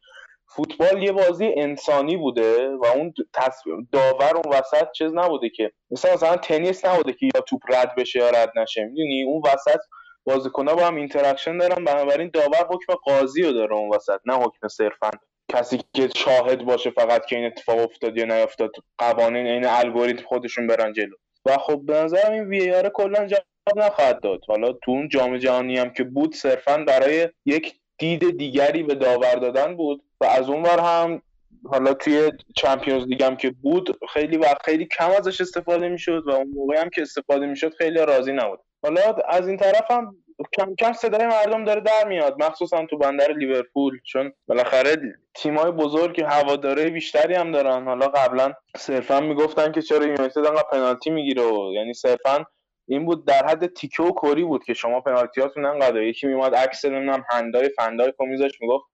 [0.56, 5.72] فوتبال یه بازی انسانی بوده و اون تصویر داور اون وسط چیز نبوده که.
[5.90, 8.84] مثلا مثلا تنیس نبوده که یا توپ رد بشه یا رد نشه.
[8.84, 9.80] می‌دونی؟ اون وسط
[10.24, 14.68] بازیکن‌ها با هم interaction دارن بنابراین داور حکم قاضی رو داره اون وسط نه حکم
[14.68, 15.10] صرفا.
[15.52, 20.66] کسی که شاهد باشه فقط که این اتفاق افتاد یا نیافتاد قوانین این الگوریتم خودشون
[20.66, 21.14] برن جلو.
[21.46, 24.40] و خب به نظر این VAR کلا جواب نخواهد داد.
[24.48, 29.34] حالا تو اون جام جهانی هم که بود صرفا برای یک دید دیگری به داور
[29.34, 31.22] دادن بود و از اون ور هم
[31.64, 36.30] حالا توی Champions League هم که بود خیلی و خیلی کم ازش استفاده می‌شد و
[36.30, 38.60] اون موقعی هم که استفاده می‌شد خیلی راضی نبود.
[38.82, 40.16] حالا از این طرف هم
[40.52, 44.96] کم کم صدای مردم داره در میاد مخصوصا تو بندر لیورپول چون بالاخره
[45.34, 47.84] تیمای بزرگ هواداره بیشتری هم دارن.
[47.84, 52.44] حالا قبلا صرفا می‌گفتن که چرا یونایتد انقدر پنالتی می‌گیره و یعنی صرفا
[52.88, 56.84] این بود در حد تیکه و کوری بود که شما پنالتیاتون انقدر یکی میومد عکس
[56.84, 58.84] نمی‌دونم هندای فندای کو میذاش می‌گفت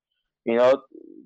[0.47, 0.73] اینا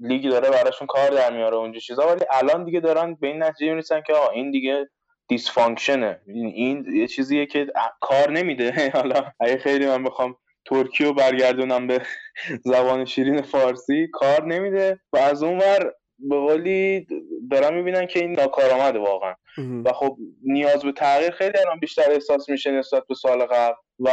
[0.01, 2.07] لیگ داره براشون کار در میاره اونجا چیزا.
[2.07, 4.89] ولی الان دیگه دارن به این نتیجه می‌رسن که آقا این دیگه
[5.29, 7.67] دیسفانکشنه این یه چیزیه که
[8.01, 8.91] کار نمیده.
[8.95, 12.03] حالا اگه خیلی من بخوام ترکی رو برگردونم به
[12.73, 15.01] زبان شیرین فارسی کار نمیده.
[15.13, 17.07] و از اون ور به قولی
[17.51, 19.35] دارن می‌بینن که این ناکارآمده واقعا.
[19.85, 23.75] و خب نیاز به تغییر خیلی الان بیشتر احساس میشه نسبت به سال قبل.
[24.01, 24.11] و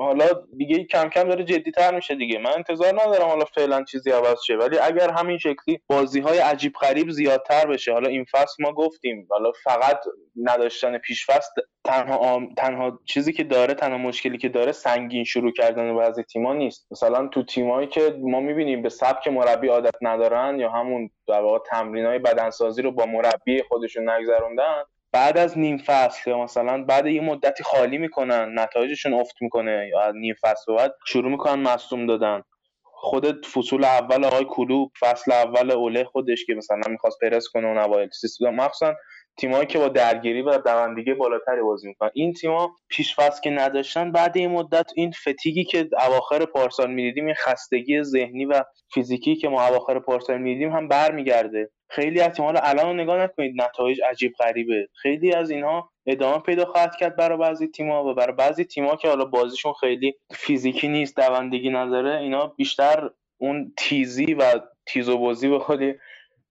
[0.00, 2.38] حالا دیگه کم کم داره جدی تر میشه دیگه.
[2.38, 6.72] من انتظار ندارم حالا فعلا چیزی عوض شه ولی اگر همین شکلی بازی های عجیب
[6.72, 10.00] غریب زیادتر بشه حالا این فصل ما گفتیم حالا فقط
[10.36, 15.96] نداشتن پیش فصل تنها تنها چیزی که داره تنها مشکلی که داره سنگین شروع کردن
[15.96, 16.86] بعضی تیما نیست.
[16.90, 21.58] مثلا تو تیمایی که ما می‌بینیم به سبک مربی عادت ندارن یا همون در واقع
[21.70, 27.06] تمرین های بدنسازی رو با مربی خودشون نگذروندن بعد از نیم فصل یا مثلا بعد
[27.06, 32.42] یه مدتی خالی می‌کنن نتایجشون افت می‌کنه یا نیم فصل بعد شروع می‌کنن مصوم دادن.
[32.82, 37.78] خود فصول اول آقای کلوب فصل اول اوله خودش که مثلا می‌خواست پرس کنه اون
[37.78, 38.50] اوایل سیستم.
[38.50, 38.94] مخصوصا
[39.36, 42.10] تیمایی که با درگیری و دوندگی بالاتری بازی می‌کنن.
[42.14, 47.34] این تیما پیش که نداشتن بعد این مدت این فتیگی که اواخر پارسال می‌دیدیم این
[47.34, 48.62] خستگی ذهنی و
[48.94, 51.70] فیزیکی که ما اواخر پارسال می‌دیدیم هم برمیگرده.
[51.90, 54.88] خیلی از تیم‌ها الان نگاه نکنید نتایج عجیب غریبه.
[54.94, 59.08] خیلی از اینها ادامه پیدا خواهد کرد برای بعضی تیم‌ها و برای بعضی تیم‌ها که
[59.08, 65.58] حالا بازیشون خیلی فیزیکی نیست دوندگی نداره اینا بیشتر اون تیزی و تیزو بازی به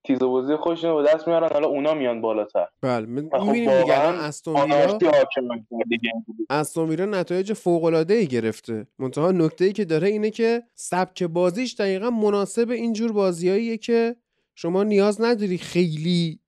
[0.04, 2.68] تیزو بازی خودشون رو دست میارن حالا اونا میان بالاتر.
[2.82, 4.72] بله خب می‌بینیم دیگه استون
[6.50, 8.88] استون ویلا نتایج فوق العاده ای گرفته.
[9.00, 14.16] منتها نکته ای که داره اینه که سبک بازیش دقیقا مناسب اینجور بازیاییه که
[14.56, 16.40] شما نیاز نداری خیلی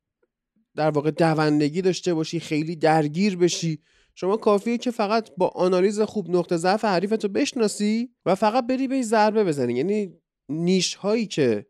[0.76, 3.80] در واقع دوندگی داشته باشی خیلی درگیر بشی.
[4.16, 9.02] شما کافیه که فقط با آنالیز خوب نقطه ضعف حریفتو بشناسی و فقط بری به
[9.02, 9.74] ضربه بزنی.
[9.74, 10.14] یعنی
[10.50, 11.66] نیش هایی که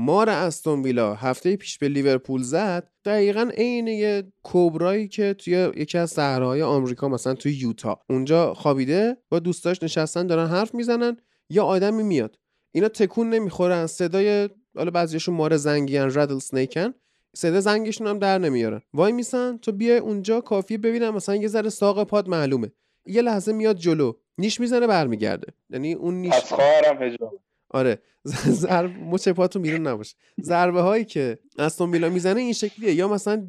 [0.00, 5.98] مار استون ویلا هفته پیش به لیورپول زد دقیقا عین یه کوبرایی که توی یکی
[5.98, 8.00] از صحراهای آمریکا مثلا توی یوتا.
[8.10, 11.16] اونجا خوابیده با دوستاش نشستن دارن حرف می‌زنن
[11.50, 12.38] یا آدمی میاد.
[12.72, 16.94] اینا تکون نمی‌خورن صدای حالا بعضیشون مار زنگیان ردل سنیکن
[17.36, 18.80] صدا زنگشون هم در نمیارن.
[18.94, 22.72] وای میسن تو بیا اونجا کافیه ببینم مثلا یه ذره ساق پاد معلومه.
[23.06, 25.52] یه لحظه میاد جلو نیش می‌زنه برمیگرده.
[25.70, 26.98] یعنی اون نیش از خواهرم
[27.70, 28.02] آره.
[28.62, 30.16] ضرب مچ پاتون بیرون نباشه.
[30.42, 32.94] ضربه هایی که استون ویلا می‌زنه این شکلیه.
[32.94, 33.48] یا مثلا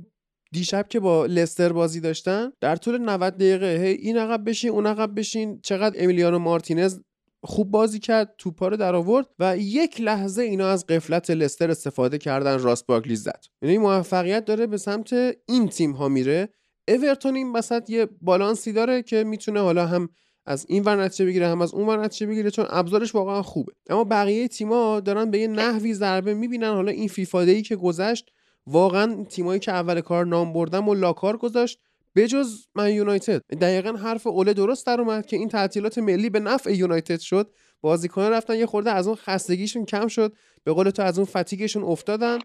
[0.51, 4.87] دیشب که با لستر بازی داشتن در طول 90 دقیقه هی این عقب بشین اون
[4.87, 6.99] عقب بشین چقدر امیلیانو مارتینز
[7.43, 12.17] خوب بازی کرد توپا رو در آورد و یک لحظه اینا از قفلت لستر استفاده
[12.17, 13.45] کردن راست باگلی زد.
[13.61, 15.13] یعنی موفقیت داره به سمت
[15.47, 16.49] این تیم ها میره.
[16.87, 20.09] اورتون این وسط یه بالانسی داره که می‌تونه حالا هم
[20.45, 23.73] از این ور نتیجه بگیره هم از اون ور نتیجه بگیره چون ابزارش واقعا خوبه.
[23.89, 26.73] اما بقیه تیما دارن به یه نحوی ضربه می‌بینن.
[26.73, 28.31] حالا این فیفاده ای که گذشت
[28.67, 31.79] واقعا تیمایی که اول کار نام بردم و لاکار گذاشت.
[32.19, 33.41] بجز من یونایتد.
[33.61, 37.51] دقیقا حرف اوله درست در اومد که این تعطیلات ملی به نفع یونایتد شد.
[37.81, 40.33] بازیکنان رفتن یه خورده از اون خستگیشون کم شد.
[40.63, 42.39] به قول تو از اون فتیگشون افتادن.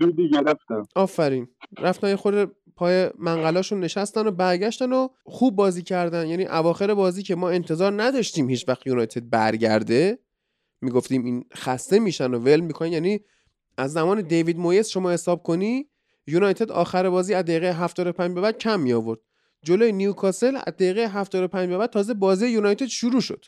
[0.00, 1.48] دودی گرفتن آفرین.
[1.78, 6.26] رفتن یه خورده پای منقلاشون نشستن و برگشتن و خوب بازی کردن.
[6.26, 10.18] یعنی اواخر بازی که ما انتظار نداشتیم هیچ وقت یونایتد برگرده
[10.80, 12.92] می‌گفتیم این خسته میشن و ول می‌کنن.
[12.92, 13.20] یعنی
[13.78, 15.88] از زمان دیوید مویس شما حساب کنی
[16.26, 19.18] یونایتد آخر بازی از دقیقه 75 به بعد کم می آورد
[19.62, 23.44] جلوی نیوکاسل از دقیقه 75 به بعد تازه بازی یونایتد شروع شد.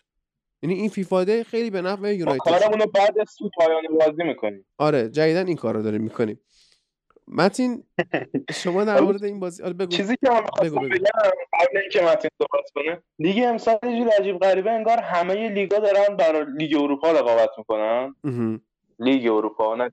[0.63, 2.45] یعنی این فیفاده خیلی به نفع یونایتد.
[2.45, 4.67] کارمون رو بعد از تو پایان بازی می‌کنیم.
[4.79, 6.41] آره جدیدن این کار رو داریم می‌کنیم.
[7.29, 7.85] متین
[8.53, 9.91] شما در مورد این بازی آره بگو.
[9.91, 11.05] چیزی که من بگو بگم
[11.53, 16.45] قبل اینکه متین صحبت کنه لیگ امسال یه عجیب غریبه انگار همه لیگا دارن برای
[16.59, 18.15] لیگ اروپا رقابت می‌کنن.
[18.99, 19.91] لیگ اروپا نه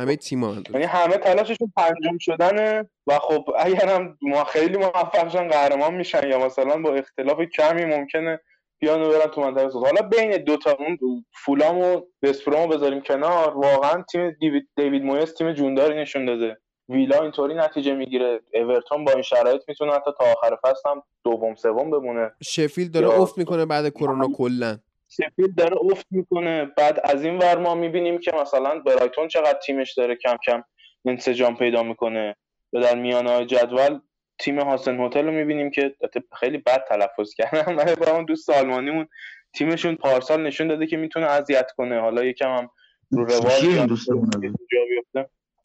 [0.00, 5.48] همه تیم‌ها یعنی همه تلاششون پنجم شدنه و خب اگر هم ما خیلی موفق شدن
[5.48, 8.40] قهرمان میشن یا مثلا با اختلاف کمی ممکنه
[8.80, 13.00] بیان و برن تو منطقه حالا بین دو تا اون فولهام و وست بروم بذاریم
[13.00, 16.58] کنار واقعا تیم دیوید دیوید مویس تیم جونداری نشون داده.
[16.88, 18.40] ویلا اینطوری نتیجه می‌گیره.
[18.54, 22.32] اورتون با این شرایط می‌تونه حتی تا آخر فصل هم دوم سوم بمونه.
[22.42, 24.78] شفیل داره افت می‌کنه بعد کرونا کلا.
[25.08, 26.64] شفیل داره افت می‌کنه.
[26.64, 30.64] بعد از این ور ما می‌بینیم که مثلا برایتون چقدر تیمش داره کم کم
[31.04, 32.36] انسجام پیدا می‌کنه.
[32.72, 34.00] و در میانه جدول
[34.38, 35.94] تیم هاسن هتل رو می‌بینیم که
[36.40, 39.08] خیلی بد تلفظ کردم من با اون دوست آلمانیمون
[39.52, 42.00] تیمشون پارسال نشون داده که می‌تونه اذیت کنه.
[42.00, 42.70] حالا یکم هم
[43.10, 43.88] رو روال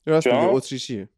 [0.06, 1.10] راست میگه اتریشیه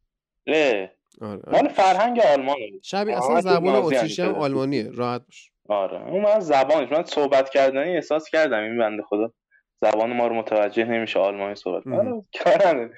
[1.21, 1.41] آره.
[1.47, 2.79] مال فرهنگ آلمانه.
[2.83, 4.89] شبیه اصلا زبان اتریشی هم آلمانیه.
[4.91, 5.50] راحت باش.
[5.69, 6.09] آره.
[6.09, 9.31] اون من زبانش من صحبت کردنی احساس کردم این بنده خدا.
[9.83, 11.83] زبان ما رو متوجه نمیشه آلمانی صحبت
[12.65, 12.89] آره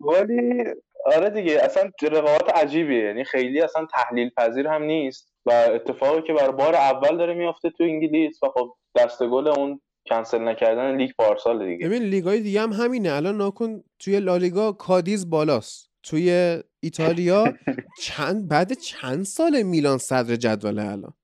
[0.00, 0.64] ولی
[1.16, 3.04] آره دیگه اصلا رقابت عجیبیه.
[3.04, 5.32] یعنی خیلی اصلا تحلیل پذیر هم نیست.
[5.46, 9.80] و اتفاقی که برای بار اول داره میافته تو انگلیس و خب دست گل اون
[10.08, 11.86] کنسل نکردن لیگ پارسال دیگه.
[11.88, 13.12] ببین لیگای دیگه هم همینه.
[13.12, 15.90] الان ناکن توی لالیگا کادیز بالاست.
[16.02, 17.44] توی ایتالیا
[18.04, 21.14] چند بعد چند سال میلان صدر جدول الان؟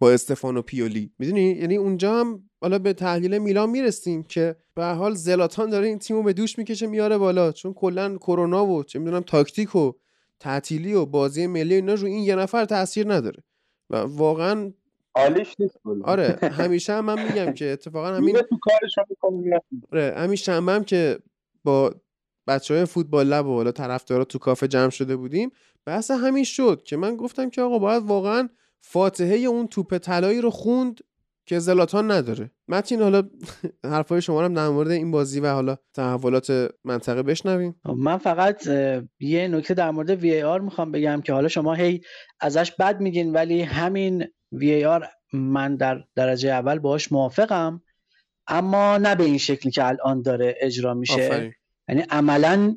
[0.00, 1.12] با استفانو پیولی.
[1.18, 5.98] می‌دونی؟ یعنی اونجا هم حالا به تحلیل میلان می‌رسیم که به حال زلاتان داره این
[5.98, 7.52] تیمو به دوش می‌کشه میاره بالا.
[7.52, 9.92] چون کلا کرونا و چه می‌دونم تاکتیک و
[10.40, 13.42] تعطیلی و بازی ملی اینا رو این یه نفر تاثیر نداره.
[13.90, 14.72] و واقعا
[15.14, 18.94] عالیش نیست آره همیشه هم من میگم که اتفاقا همین تو کارش
[19.92, 21.18] آره همین شنبه هم که
[21.64, 21.94] با
[22.46, 25.50] بچه های فوتبال لب و حالا طرفدارا تو کافه جمع شده بودیم
[25.84, 28.48] بحث همین شد که من گفتم که آقا باید واقعا
[28.80, 31.00] فاتحه اون توپ طلایی رو خوند
[31.46, 32.50] که زلاتان نداره.
[32.68, 33.22] متین حالا
[33.84, 37.80] حرفای شما هم در مورد این بازی و حالا تحولات منطقه بشنویم.
[37.84, 38.66] من فقط
[39.20, 42.00] یه نکته در مورد وی آر می‌خوام بگم که حالا شما هی
[42.40, 47.82] ازش بد میگین ولی همین وی آر من در درجه اول باهاش موافقم
[48.46, 51.54] اما نه به این شکلی که الان داره اجرا میشه.
[51.88, 52.76] یعنی عملا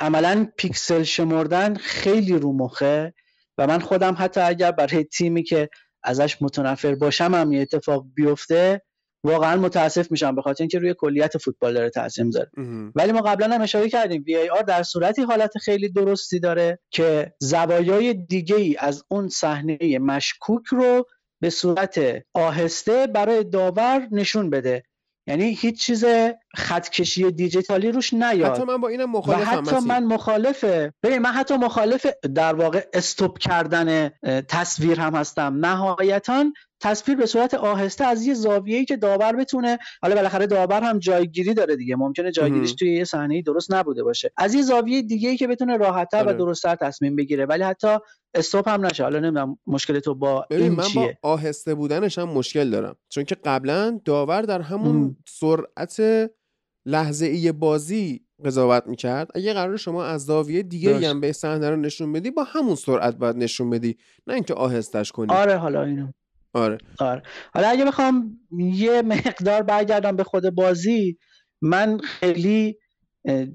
[0.00, 3.14] عملا پیکسل شمردن خیلی رو مخه.
[3.58, 5.68] و من خودم حتی اگر برای تیمی که
[6.02, 8.82] ازش متنفر باشم هم یه اتفاق بیفته
[9.24, 12.50] واقعا متاسف میشم به خاطر اینکه روی کلیت فوتبال داره تاثیر می‌ذاره.
[12.94, 16.78] ولی ما قبلا هم اشاره کردیم وی ای آر در صورتی حالت خیلی درستی داره
[16.90, 21.06] که زوایای دیگه ای از اون صحنه مشکوک رو
[21.40, 22.00] به صورت
[22.34, 24.82] آهسته برای داور نشون بده.
[25.28, 26.04] یعنی هیچ چیز
[26.56, 28.52] خطکشی دیجیتالی روش نیاد.
[28.52, 30.92] حتی من با اینم مخالفم حتی من مخالفه.
[31.02, 34.10] ببین من حتی مخالف در واقع استوب کردن
[34.48, 35.66] تصویر هم هستم.
[35.66, 36.44] نهایتا
[36.80, 41.54] تصویر به صورت آهسته از یه زاویه‌ای که داور بتونه حالا بالاخره داور هم جایگیری
[41.54, 41.96] داره دیگه.
[41.96, 44.32] ممکنه جایگیریش توی یه صحنه درست نبوده باشه.
[44.36, 46.32] از یه زاویه دیگه ای که بتونه راحتتر و آره.
[46.32, 47.46] درستتر تصمیم بگیره.
[47.46, 47.98] ولی حتی
[48.34, 49.02] استوب هم نشه.
[49.02, 52.96] حالا نمی‌دونم مشکل تو با این من چیه؟ با آهسته بودنش هم مشکل دارم.
[53.08, 56.30] چون که قبلا داور در همون سرعت
[56.86, 59.28] لحظه ای بازی قضاوت می‌کرد.
[59.34, 63.16] اگه قرار شما از زاویه دیگه هم به صحنه رو نشون بدی با همون سرعت
[63.16, 63.96] باید نشون بدی.
[64.26, 65.32] نه اینکه آهستش کنی.
[65.32, 66.06] آره حالا اینو.
[66.58, 66.78] آره.
[66.98, 67.22] آره.
[67.54, 71.18] حالا اگه بخوام یه مقدار برگردم به خود بازی
[71.62, 72.78] من خیلی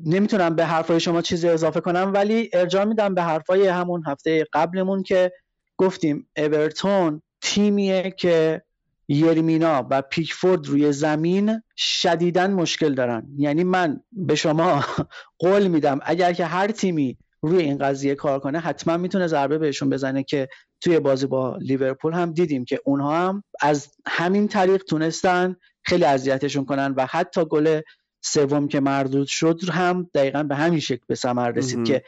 [0.05, 5.03] نمی‌تونم به حرفای شما چیزی اضافه کنم ولی ارجاع میدم به حرفای همون هفته قبلمون
[5.03, 5.31] که
[5.77, 8.61] گفتیم اورتون تیمیه که
[9.07, 13.27] یرمینا و پیکفورد روی زمین شدیدا مشکل دارن.
[13.37, 14.85] یعنی من به شما
[15.39, 19.89] قول میدم اگر که هر تیمی روی این قضیه کار کنه حتما می‌تونه ضربه بهشون
[19.89, 20.47] بزنه که
[20.83, 26.65] توی بازی با لیورپول هم دیدیم که اونها هم از همین طریق تونستن خیلی اذیتشون
[26.65, 27.81] کنن و حتی گل
[28.21, 32.03] سوم که مردود شد هم دقیقا به همین شکل به ثمر رسید که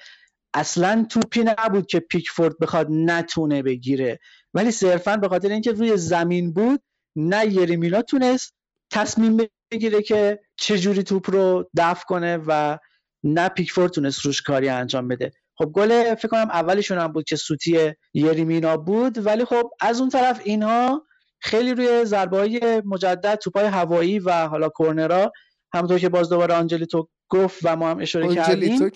[0.53, 4.19] اصلا توپی نبود که پیکفورد بخواد نتونه بگیره.
[4.53, 6.81] ولی صرفا به خاطر اینکه روی زمین بود
[7.15, 8.53] نه یرمینا تونست
[8.91, 9.37] تصمیم
[9.71, 12.77] بگیره که چجوری توپ رو دفع کنه و
[13.23, 15.31] نه پیکفورد تونست روش کاری انجام بده.
[15.57, 20.09] خب گل فکر کنم اولشون هم بود که سوتی یریمینا بود ولی خب از اون
[20.09, 21.05] طرف اینها
[21.39, 25.31] خیلی روی ضربه های مجدد توپای هوایی و حالا کورنرا
[25.73, 28.91] همونطور که باز دوباره آنجلیتو گفت و ما هم اشاره کردیم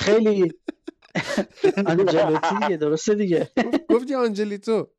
[0.00, 0.52] خیلی
[1.86, 3.50] آنجلیتو دیگه درسته دیگه.
[3.88, 4.90] گفتی آنجلیتو.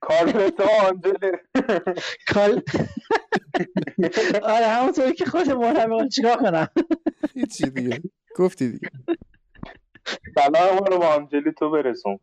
[0.00, 1.32] کارلتو آنجلی.
[2.28, 2.62] کال
[4.56, 6.68] آره همونطوری که خود مرحبا چیکار کنم.
[7.34, 8.02] هیچی دیگه.
[8.36, 8.90] گفتی دیگه.
[10.34, 12.18] سلام ما رو به آنجلینیو برسون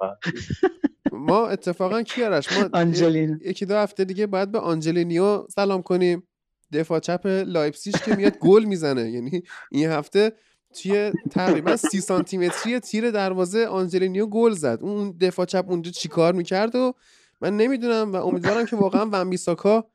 [1.12, 6.28] ما اتفاقا کیارش ما آنجلین یکی دو هفته دیگه باید به آنجلینیو سلام کنیم.
[6.74, 9.12] دفاع چپ لایپسیش که میاد گل می‌زنه.
[9.12, 10.32] یعنی این هفته
[10.74, 14.80] توی تقریبا سی سانتی تیر دروازه آنجلینیو گل زد.
[14.82, 16.94] اون دفاع چپ اونجا چیکار می‌کرد و
[17.42, 19.90] من نمی‌دونم و امیدوارم که واقعا وان بیساکا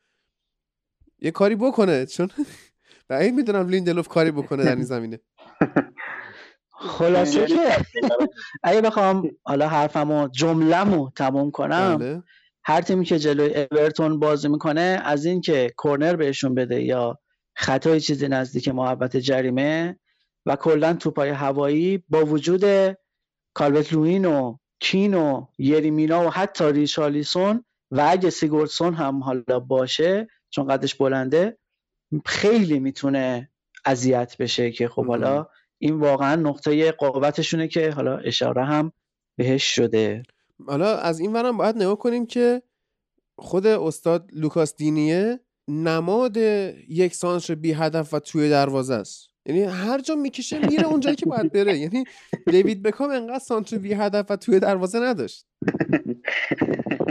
[1.18, 2.06] یه کاری بکنه.
[2.06, 2.30] چون
[3.08, 5.20] بعید می‌دونم لیندلوف کاری بکنه در این زمینه.
[6.88, 7.76] خلاصه که
[8.62, 12.22] اگه بخوام حالا حرفمو جمله‌مو تموم کنم بله.
[12.64, 17.18] هر تیمی که جلوی اورتون بازی می‌کنه از این که کورنر بهشون بده یا
[17.54, 19.98] خطای چیزی نزدیک محبت جریمه
[20.46, 22.96] و کلا توپای هوایی با وجود
[23.54, 30.28] کالوت لوین و کین و یریمینا و حتی ریشالیسون و اگه سیگورسون هم حالا باشه
[30.50, 31.58] چون قدش بلنده
[32.26, 33.50] خیلی می‌تونه
[33.84, 35.46] اذیت بشه که خب حالا
[35.82, 38.92] این واقعا نقطه قوتشونه که حالا اشاره هم
[39.36, 40.22] بهش شده.
[40.66, 42.62] حالا از این ورم باید نگاه کنیم که
[43.38, 46.36] خود استاد لوکاس دینیه نماد
[46.88, 49.28] یک سانتر بی هدف و توی دروازه است.
[49.46, 51.78] یعنی هر جا می‌کشه میره اونجایی که باید بره.
[51.78, 52.04] یعنی
[52.52, 55.46] دیوید بکام انقدر سانتر بی هدف و توی دروازه نداشت.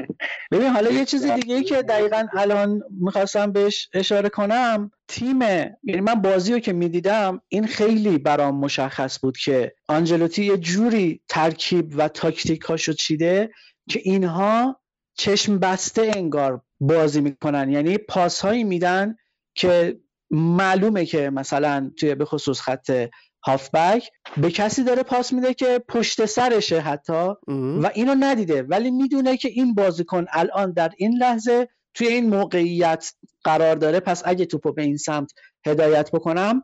[0.52, 5.42] ببین حالا یه چیز دیگه ای که دقیقا الان می‌خواستم بهش اشاره کنم تیم
[5.84, 11.22] یعنی من بازی رو که می‌دیدم این خیلی برام مشخص بود که آنجلوتی یه جوری
[11.30, 13.50] ترکیب و تاکتیک هاشو چیده
[13.90, 14.82] که اینها
[15.18, 17.72] چشم بسته انگار بازی می‌کنن.
[17.72, 19.16] یعنی پاس هایی میدن
[19.56, 20.00] که
[20.32, 23.08] معلومه که مثلا توی به خصوص خط
[23.46, 27.34] هافبک به کسی داره پاس میده که پشت سرشه حتی
[27.82, 28.64] و اینو ندیده.
[28.64, 34.00] ولی می‌دونه که این بازیکن الان در این لحظه توی این موقعیت قرار داره.
[34.00, 35.32] پس اگه توپو به این سمت
[35.66, 36.64] هدایت بکنم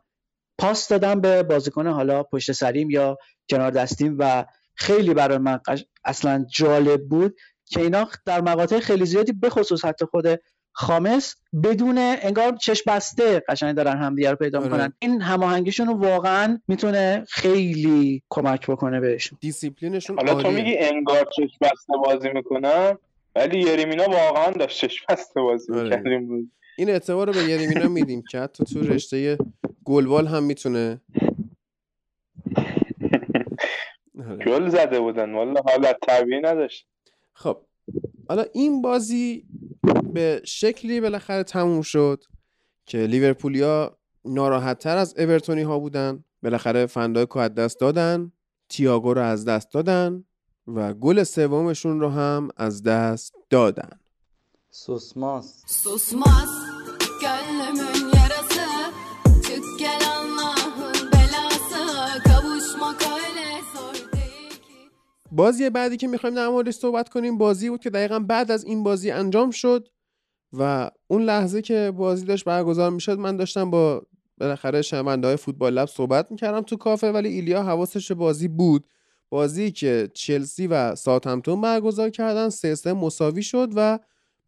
[0.58, 3.16] پاس دادم به بازیکن حالا پشت سریم یا
[3.50, 5.60] کنار دستیم و خیلی برای من
[6.04, 10.26] اصلا جالب بود که اینا در مقاطع خیلی زیادی به خصوص حتی خود
[10.80, 14.68] خامس بدون انگار چش بسته قشنگ دارن همدیگه رو پیدا آره.
[14.68, 14.92] می‌کنن.
[14.98, 19.38] این هماهنگیشون رو واقعا می‌تونه خیلی کمک بکنه بهشون.
[19.40, 22.98] دیسیپلینشون حالا تو میگی انگار چش بسته بازی می‌کنن
[23.36, 26.02] ولی یریمینا واقعا داشت چش بسته بازی آره.
[26.78, 29.38] این اعتبار رو به یریمینا میدیم که حتی تو رشته
[29.84, 31.00] گلبال هم می‌تونه.
[34.46, 36.86] گل زده بودن والا حالت طبیعی نداشت.
[37.32, 37.67] خب
[38.28, 39.46] حالا این بازی
[40.12, 42.24] به شکلی بالاخره تموم شد
[42.86, 46.24] که لیورپولیا ناراحت تر از اورتونی ها بودن.
[46.42, 48.32] بالاخره فندای از دست دادن
[48.68, 50.24] تیاگو رو از دست دادن
[50.66, 53.90] و گل سومشون رو هم از دست دادن.
[54.70, 55.62] سوسماس.
[55.66, 56.48] سوسماس
[65.30, 68.82] بازی بعدی که می‌خوایم در موردش صحبت کنیم بازی بود که دقیقا بعد از این
[68.82, 69.88] بازی انجام شد
[70.52, 74.02] و اون لحظه که بازی داشت برگزار می‌شد من داشتم با
[74.38, 78.84] بالاخره شنونده های فوتبال لب صحبت می‌کردم تو کافه ولی ایلیا حواسش بازی بود.
[79.30, 83.98] بازی که چلسی و ساوثهمپتون برگزار کردن سه مساوی شد و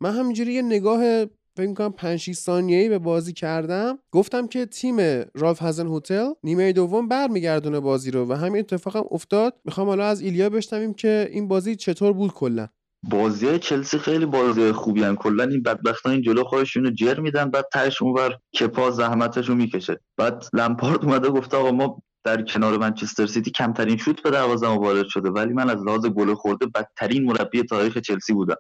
[0.01, 1.27] من همینجوری یه نگاه
[1.61, 3.99] فکر می‌کنم 5 6 ثانیه‌ای به بازی کردم.
[4.11, 4.97] گفتم که تیم
[5.35, 9.55] رالف هازنهوتل نیمه دوم برمیگردونه بازی رو و همین اتفاق هم افتاد.
[9.65, 12.69] می‌خوام حالا از ایلیا بشنویم که این بازی چطور بود کلا.
[13.11, 17.65] بازی چلسی خیلی بازی خوبی هم کلا این بدبختان این جلو خودشونو جر میدن بعد
[17.73, 20.01] تهش اونور کپا زحمتشو می‌کشه.
[20.17, 25.07] بعد لمپارد اومده گفته آقا ما در کنار منچستر سیتی کمترین شوت به دروازه وارد
[25.09, 25.31] شده.
[25.31, 28.57] ولی من از لحاظ گل خورده بدترین مربی تاریخ چلسی بودم.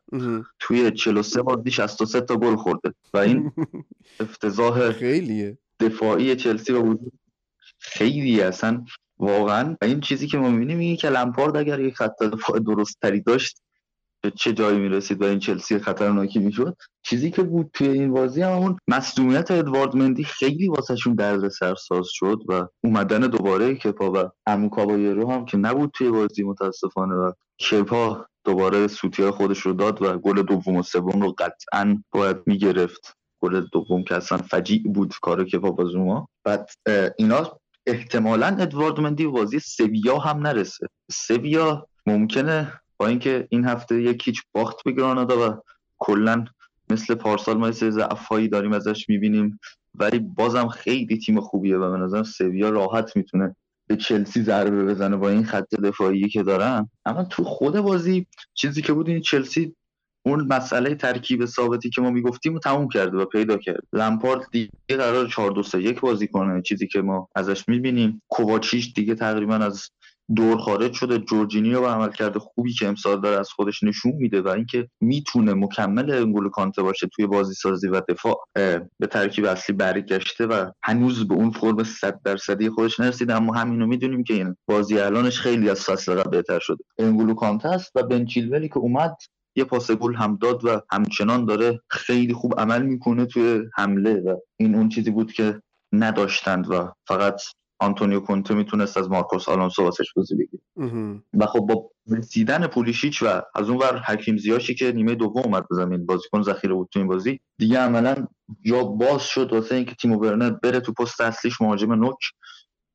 [0.58, 2.94] توی 43 بازی 63 تا گل خورده.
[3.14, 3.52] و این
[4.20, 5.58] افتضاح خیلیه.
[5.80, 7.12] دفاعی چلسی به وجود
[7.78, 8.84] خیلی اصلا
[9.18, 9.76] واقعا.
[9.82, 13.20] و این چیزی که ما می‌بینیم اینه که لمپارد اگر یک خط دفاع درست تری
[13.20, 13.62] داشت
[14.22, 18.42] به چه جایی می‌رسید و این چلسی خطرناکی می‌شد چیزی که بود توی این بازی
[18.42, 24.30] هم اون مصدومیت ادوارد مندی خیلی واسهشون درد سرساز شد و اومدن دوباره کپا و
[24.46, 27.32] امو کابایرو هم که نبود توی بازی متاسفانه و
[27.70, 33.16] کپا دوباره سوتی خودش رو داد و گل دوم و سوم رو قطعا باید می‌گرفت.
[33.42, 36.70] گل دوم که اصلا فجیع بود کار کپا بازوما بعد
[37.18, 40.86] اینا احتمالا ادوارد مندی بازی سویا هم نرسه.
[41.10, 45.62] سویا ممکنه با اینکه این هفته یک هیچ باخت به گرانادا و
[45.98, 46.44] کلا
[46.90, 49.60] مثل پارسال ما سه ضعفایی داریم ازش می‌بینیم.
[49.94, 55.16] ولی بازم خیلی تیم خوبیه و به نظرم سویا راحت می‌تونه به چلسی ضربه بزنه
[55.16, 56.88] با این خط دفاعی که دارن.
[57.04, 59.74] اما تو خود بازی چیزی که بود این چلسی
[60.22, 64.70] اون مسئله ترکیب ثابتی که ما می‌گفتیم رو تموم کرده و پیدا کرد لمپارد دیگه
[64.88, 68.22] قرار 4 2 3 1 بازی کنه چیزی که ما ازش می‌بینیم.
[68.28, 69.90] کوواچیش دیگه تقریبا از
[70.36, 71.18] دور خارج شده.
[71.18, 76.10] جورجینیو و عملکرد خوبی که امسال داره از خودش نشون میده و اینکه می‌تونه مکمل
[76.10, 78.36] انگولو کانته باشه توی بازی سازی و دفاع
[78.98, 83.34] به ترکیب اصلی برگشته و هنوز به اون فرم 100 درصدی خودش نرسیده.
[83.34, 86.84] اما همینو می‌دونیم که این بازی الانش خیلی از فصل قبل بهتر شده.
[86.98, 89.16] انگولو کانته است و بنچیلولی که اومد
[89.56, 94.36] یه پاس گل هم داد و همچنان داره خیلی خوب عمل می‌کنه توی حمله و
[94.56, 95.62] این اون چیزی بود که
[95.92, 97.42] نداشتند و فقط
[97.80, 100.62] آنتونیو کونته می‌تونست از مارکوس آلونسو واسش بازی بگیره.
[101.34, 105.68] و خب با رسیدن پولیشیچ و از اون ور حکیم زیاشی که نیمه دوم اومد
[105.68, 108.26] به زمین بازیکن ذخیره بود تو این بازی دیگه عملا
[108.66, 112.18] جا باز شد واسه اینکه تیمو ورنر بره تو پست اصلیش مهاجم نوک.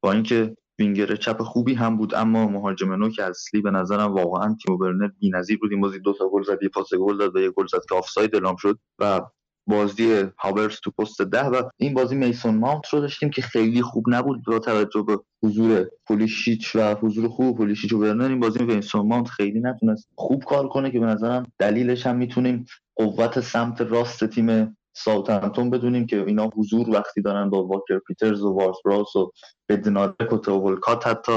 [0.04, 4.78] با اینکه وینگر چپ خوبی هم بود اما مهاجم نوک اصلی به نظرم واقعا تیمو
[4.78, 5.72] ورنر بی‌نظیر بود.
[5.72, 7.96] این بازی دو تا گل زد یه پاس گل داد و یه گل زد که
[7.96, 9.22] آفساید اعلام شد و
[9.68, 14.04] بازی هاورس تو پست ده و این بازی میسون ماونت رو داشتیم که خیلی خوب
[14.08, 18.30] نبود با توجه به حضور پولیشیچ و حضور خوب پولیشیچ و ورنر.
[18.30, 22.66] این بازی میسون ماونت خیلی نتونست خوب کار کنه که به نظرم دلیلش هم می‌تونیم
[22.96, 28.54] قوت سمت راست تیم ساوثهمپتون بدونیم که اینا حضور وقتی دارن با واکر پیترز و
[28.54, 29.32] وارد پراوس و
[29.70, 31.32] بدنارک و والکات حتی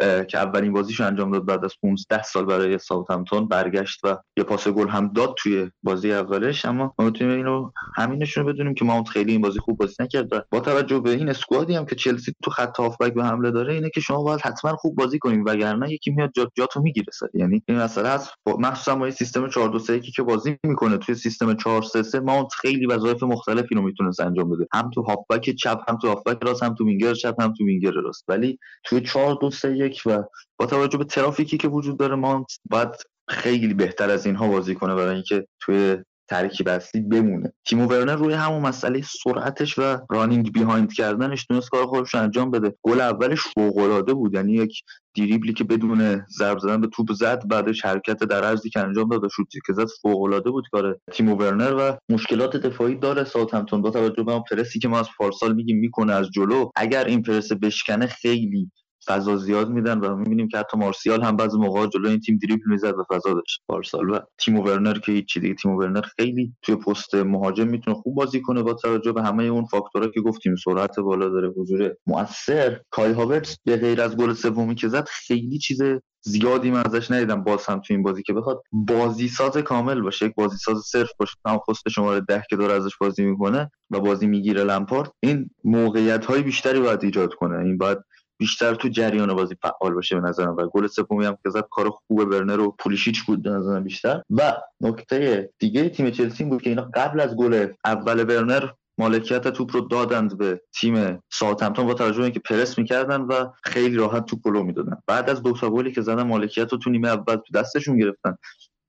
[0.00, 4.68] که اولین بازیشو انجام داد بعد از 15 سال برای ساوثهمپتون برگشت و یه پاس
[4.68, 6.64] گل هم داد توی بازی اولش.
[6.64, 10.60] اما ما می‌تونیم اینو همینشون بدونیم که ماونت خیلی این بازی خوب بازی نکرد با
[10.60, 13.90] توجه به این squad ی هم که چلسی تو خط هافبک به حمله داره اینه
[13.94, 17.78] که شما باید حتما خوب بازی کنیم وگرنه یکی میاد جات جاتو می‌گیره یعنی این
[17.78, 18.30] مسئله هست.
[18.46, 22.52] مخصوصا با سیستم 4 2 3 که بازی می‌کنه توی سیستم 4 3 3 ماونت
[22.60, 24.66] خیلی وظایف مختلفی رو می‌تونه انجام بده.
[24.72, 27.90] هم تو هافبک چپ هم تو هافبک راست هم تو وینگر چپ هم تو وینگر
[27.90, 28.24] راست.
[28.28, 30.22] ولی توی 4 2 3 1 و
[30.58, 32.88] با توجه به ترافیکی که وجود داره مانت باید
[33.28, 35.96] خیلی بهتر از اینها بازی کنه برای اینکه توی
[36.28, 37.52] ترکیب اصلی بمونه.
[37.66, 42.74] تیمو ورنر روی همون مسئله سرعتش و running behind کردنش تونست کار خودش انجام بده.
[42.82, 44.82] گل اولش فوق بود یعنی یک
[45.14, 49.24] دیریبلی که بدون ضرب زدن به توپ زد بعدش حرکت در عرضی که انجام داد
[49.24, 53.24] و شوتی که زد فوق العاده بود کار تیمو ورنر و مشکلات دفاعی داره.
[53.24, 57.22] ساوثهمپتون با توجه به پرسی که ما از پارسال میگیم می‌کنه از جلو اگر این
[57.22, 58.70] پرس بشکنه خیلی
[59.06, 62.70] فضا زیاد میدن و می‌بینیم که حتی مارسیال هم بعضی موقع جلو این تیم دریبل
[62.70, 63.60] می‌زد و فضا داشت.
[63.68, 68.14] پارسال و تیم ورنر که هیچ دیگه تیم ورنر خیلی توی پست مهاجم می‌تونه خوب
[68.14, 70.56] بازی کنه با توجه به همه اون فاکتورها که گفتیم.
[70.56, 75.58] سرعت بالا داره حضور مؤثر کای هاورتس به غیر از گل سومی که زد خیلی
[75.58, 75.82] چیز
[76.20, 80.26] زیادی من ازش ندیدم باز هم تو این بازی که بخواد بازی ساز کامل باشه
[80.26, 81.36] یک بازی ساز صرف باشه.
[81.46, 85.10] هم پست شماره ده که داره ازش بازی می‌کنه و بازی می‌گیره لمپارد.
[85.20, 87.58] این موقعیت های بیشتری باید ایجاد کنه.
[87.58, 87.98] این باید
[88.38, 90.56] بیشتر تو جریان بازی فعال باشه به نظرم.
[90.56, 94.22] و گل سومی هم که زد کار خوب برنر و پولیشیچ بود به نظرم بیشتر.
[94.30, 98.68] و نکته دیگه تیم چلسی بود که اینا قبل از گل اول برنر
[98.98, 104.26] مالکیت توپ رو دادند به تیم ساوثهمپتون با توجه اینکه پرس می‌کردن و خیلی راحت
[104.26, 104.96] توپ رو می‌دادن.
[105.06, 108.36] بعد از دو تا گلی که زدن مالکیت رو تو نیمه اول تو دستشون گرفتن.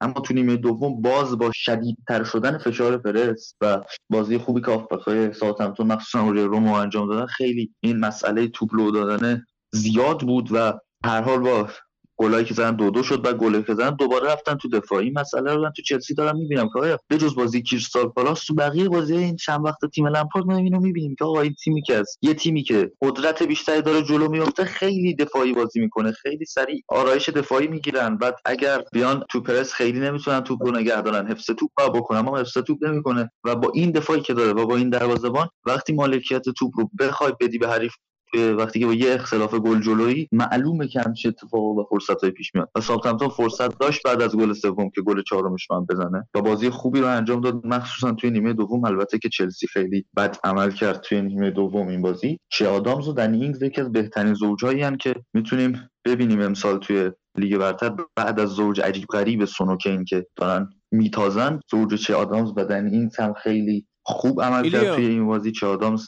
[0.02, 5.34] اما تو نیمه دوم باز با شدیدتر شدن فشار پرس و بازی خوبی که هافبک‌های
[5.34, 10.80] ساوثهمپتون مخصوصا اوریول رومئو انجام دادن خیلی این مسئله توپ لو دادن زیاد بود و
[11.06, 11.70] هر حال با
[12.18, 15.10] گلایی که زدن دو دو شد و گلی که زدن دوباره رفتن تو دفاعی.
[15.10, 18.54] مسئله رو من تو چلسی دارم می‌بینم که آیا به جز بازی کریستال پالاس تو
[18.54, 21.96] بقیه بازی این چند وقت تیم لمپارد ما اینو می‌بینیم که آقا این تیمی که
[21.96, 26.82] از یه تیمی که قدرت بیشتری داره جلو میفته خیلی دفاعی بازی می‌کنه خیلی سریع
[26.88, 28.18] آرایش دفاعی می‌گیرن.
[28.18, 32.18] بعد اگر بیان تو پرس خیلی نمی‌تونن توپ رو نگه حفظ توپ با بکنن.
[32.18, 35.94] اما حفظ توپ نمی‌کنه و با این دفاعی که داره و با این دروازه‌بان وقتی
[35.94, 37.94] مالکیت توپ رو بخوای بدی به حریف
[38.34, 42.56] وقتی که با یه اختلاف گل جلویی معلومه که همچین اتفاق و فرصت های پیش
[42.56, 42.70] میاد.
[42.76, 46.28] و ساوثهمپتون فرصت داشت بعد از گل سوم که گل چهارمش رو بزنه.
[46.36, 47.66] و بازی خوبی رو انجام داد.
[47.66, 48.86] مخصوصا توی نیمه دوم.
[48.86, 52.40] البته که چلسی خیلی بد عمل کرد توی نیمه دوم این بازی.
[52.50, 57.58] چه آدامز و دنی اینگز یکی از بهترین زوجایی که می‌تونیم ببینیم امسال توی لیگ
[57.58, 57.96] برتر.
[58.16, 61.60] بعد از زوج عجیب غریب سون و کین که دارن میتازن.
[61.72, 65.52] زوج چه آدامز و دنی اینگز هم خیلی خوب عمل کرد توی این بازی.
[65.52, 66.08] چه آدامز.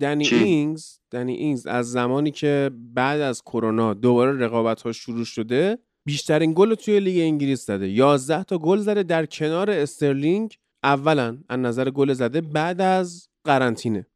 [0.00, 5.78] دنی اینگز دنی اینگز از زمانی که بعد از کرونا دوباره رقابت ها شروع شده
[6.04, 7.88] بیشترین گل توی لیگ انگلیس زده.
[7.88, 10.56] 11 تا گل زده در کنار استرلینگ.
[10.84, 14.06] اولا از نظر گل زده بعد از قرنطینه.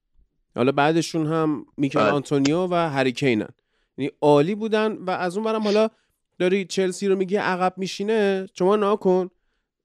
[0.56, 2.10] حالا بعدشون هم میکل بله.
[2.10, 3.48] آنتونیو و هری کین
[3.98, 5.88] یعنی عالی بودن و از اون برم حالا
[6.38, 8.46] داری چلسی رو میگی عقب میشینه.
[8.54, 9.30] شما نگا کن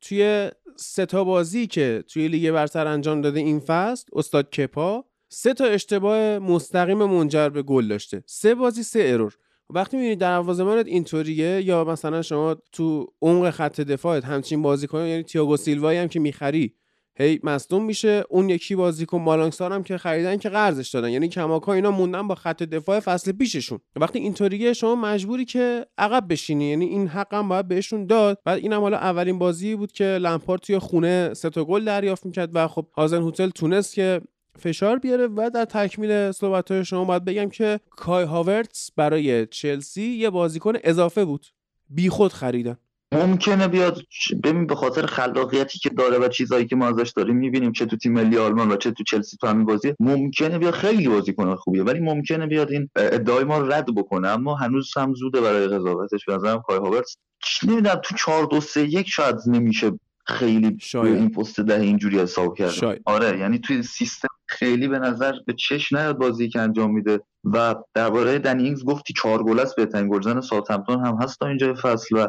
[0.01, 0.51] توی
[0.81, 5.65] سه تا بازی که توی لیگ برتر انجام داده این فصل استاد کپا سه تا
[5.65, 8.23] اشتباه مستقیم منجر به گل داشته.
[8.25, 9.37] سه بازی سه error.
[9.69, 15.57] وقتی می‌بینی دروازه‌بانت اینطوریه یا مثلا شما تو عمق خط دفاعت همچین بازیکن یعنی تییاگو
[15.57, 16.73] سیلوایی هم که می‌خری
[17.19, 18.23] هی مصدوم میشه.
[18.29, 21.09] اون یکی بازیکن مالانگسار هم که خریدن که قرضش دادن.
[21.09, 23.79] یعنی کماکا اینا موندن با خط دفاع فصل پیششون.
[23.95, 26.69] وقتی اینطوریه شما مجبوری که عقب بشینی.
[26.69, 28.39] یعنی این حق هم باید بهشون داد.
[28.45, 32.49] بعد اینم حالا اولین بازی بود که لمپارد توی خونه سه تا گل دریافت می‌کرد
[32.53, 34.21] و خب هازن هتل تونست که
[34.59, 40.01] فشار بیاره و در تکمیل صحبت های شما باید بگم که کای هاورتس برای چلسی
[40.01, 41.45] یه بازیکن اضافه بود.
[41.89, 42.77] بیخود خریدن.
[43.11, 44.01] ممکنه بیاد
[44.43, 47.97] ببین به خاطر خلاقیتی که داره و چیزایی که ما ازش داریم می‌بینیم چه تو
[47.97, 51.83] تیم ملی آلمان و چه تو چلسی تو همین بازی ممکنه بیاد خیلی بازیکن خوبیه
[51.83, 54.27] ولی ممکنه بیاد این ادعای ما رد بکنه.
[54.27, 56.25] اما هنوز هم زوده برای قضاوتش.
[56.25, 57.15] به نظرم کای هاورتس
[57.63, 59.91] نمی‌دونم تو 4 2 3 1 شاید نمیشه
[60.25, 61.15] خیلی شاید.
[61.15, 63.01] این پست ده اینجوری حساب کرد.
[63.05, 67.19] آره یعنی توی سیستم خیلی به نظر به چش نیاد بازی که انجام میده.
[67.43, 72.17] و درباره دنینگز گفتی چهار گل است بهترین گلزن ساوثهمپتون هم هست تا اینجا فصل
[72.17, 72.27] و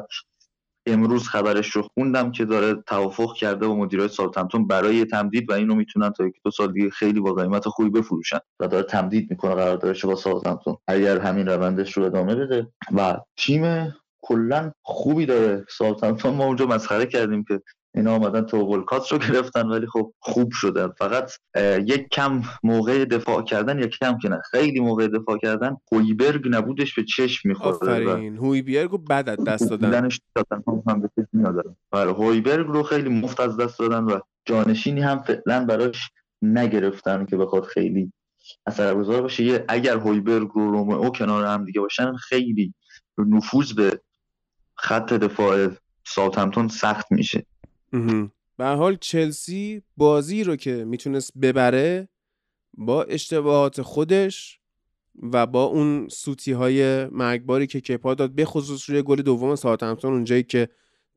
[0.93, 5.74] امروز خبرش رو خوندم که داره توافق کرده با مدیرای سالتمتون برای تمدید و اینو
[5.74, 9.55] می‌تونن تا یک دو سال دیگه خیلی با قیمت خوبی بفروشن و داره تمدید می‌کنه
[9.55, 10.76] قراردادش با سالتمتون.
[10.88, 17.07] اگر همین روندش رو ادامه بده و تیم کلا خوبی داره سالتمتون ما اونجا مسخره
[17.07, 17.62] کردیم که
[17.95, 20.88] اینا آمدن تو ولکات رو گرفتن ولی خب خوب شدن.
[20.88, 21.32] فقط
[21.86, 24.41] یک کم موقع دفاع کردن یک کم که نه.
[24.51, 27.74] خیلی موقع دفاع کردن هویبرگ نبودش به چشم می‌خوره.
[27.74, 28.36] آفرین.
[28.36, 30.11] هویبرگ رو بعد از دست دادن.
[30.88, 31.11] هم به
[31.91, 36.11] بله، هویبرگ رو خیلی مفت از دست دادن و جانشینی هم فعلا براش
[36.43, 38.12] نگرفتن که بخواد خیلی
[38.66, 39.45] اثرگذار باشه.
[39.45, 42.74] یه اگر هویبرگ رو رومئو کنار هم دیگه باشن خیلی
[43.18, 44.01] نفوذ به
[44.74, 45.68] خط دفاع
[46.07, 47.47] ساوثهمپتون سخت میشه.
[48.57, 52.09] به حال چلسی بازی رو که می‌تونست ببره
[52.74, 54.61] با اشتباهات خودش
[55.32, 60.12] و با اون سوتی های مرگباری که کپا داد به خصوص روی گل دوم ساعتمتون
[60.12, 60.68] اونجایی که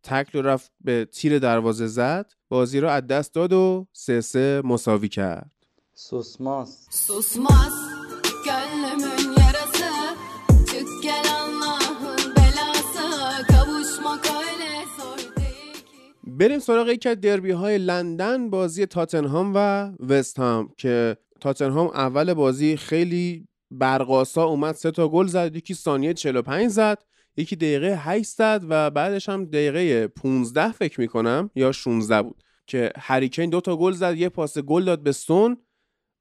[0.04, 5.10] تکل رفت به تیر دروازه زد بازی رو از دست داد و سه سه مساوی
[5.10, 5.52] کرد.
[5.94, 6.88] سوسماس.
[6.90, 7.74] سوسماس
[16.40, 22.78] بریم سراغ یکی از دربی های لندن بازی تاتنهام و وستهام که تاتنهام اول بازی
[22.78, 27.04] خیلی برقاسا اومد سه تا گل زد یکی ثانیه 45 زد
[27.38, 32.92] یکی دقیقه 8 زد و بعدش هم دقیقه 15 فکر می‌کنم یا 16 بود که
[32.98, 35.58] هری کین دو تا گل زد یه پاس گل داد به سون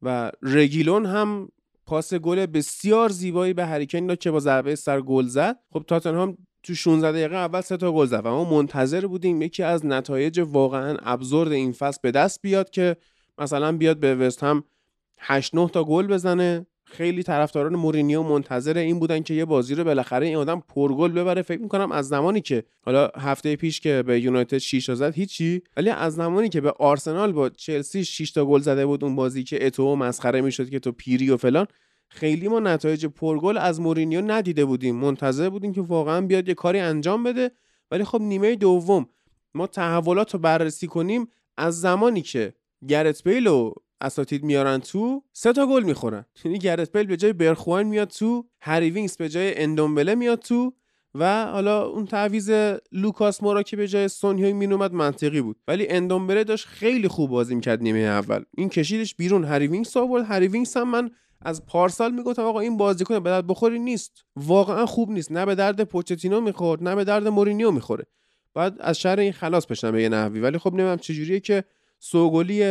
[0.03, 1.49] و رگیلون هم
[1.87, 5.59] پاس گل بسیار زیبایی به هری کین داد که با ضربه سر گل زد.
[5.73, 9.63] خب تاتنهام تو 16 دقیقه اول سه تا گل زد و ما منتظر بودیم یکی
[9.63, 12.97] از نتایج واقعا absurd این فصل به دست بیاد که
[13.39, 14.65] مثلا بیاد به وست هم
[15.19, 16.67] 8 9 تا گل بزنه.
[16.85, 21.43] خیلی طرفداران مورینیو منتظر این بودن که یه بازی رو بالاخره این آدم پرگل ببره.
[21.43, 25.63] فکر می‌کنم از زمانی که حالا هفته پیش که به یونایتد 6 تا زد هیچی
[25.77, 29.45] ولی از زمانی که به آرسنال با چلسی 6 تا گل زده بود اون بازی
[29.45, 31.67] که اتو مسخره می‌شد که تو پیری و فلان
[32.15, 34.97] خیلی ما نتایج پرگل از مورینیو ندیده بودیم.
[34.97, 37.51] منتظر بودیم که واقعا بیاد یه کاری انجام بده.
[37.91, 39.07] ولی خب نیمه دوم
[39.55, 41.29] ما تحولات رو بررسی کنیم.
[41.57, 42.55] از زمانی که
[42.89, 46.25] گرت بیل و اساتید میارن تو سه تا گل می‌خورن.
[46.45, 50.73] یعنی گرت بیل به جای برگواین میاد تو هری وینگز به جای اندومبله میاد تو
[51.15, 52.51] و حالا اون تعویض
[52.93, 55.57] لوکاس مورا که به جای سون هیونگ مین اومد منطقی بود.
[55.69, 58.43] ولی اندومبله داشت خیلی خوب بازی می‌کرد نیمه اول.
[58.57, 59.45] این کشیدش بیرون.
[59.45, 60.25] هری وینگز آورد.
[60.25, 61.11] هری وینگز هم من
[61.45, 64.25] از پارسال می‌گفتم آقا این بازیکن به درد بخوری نیست.
[64.37, 65.33] واقعا خوب نیست.
[65.33, 68.05] نه به درد پوچتینو می‌خورد نه به درد مورینیو می‌خوره.
[68.55, 70.41] بعد از شر این خلاص بشن به یه نحوی.
[70.41, 71.65] ولی خب نمی‌دونم چجوریه که
[71.99, 72.63] سوگلی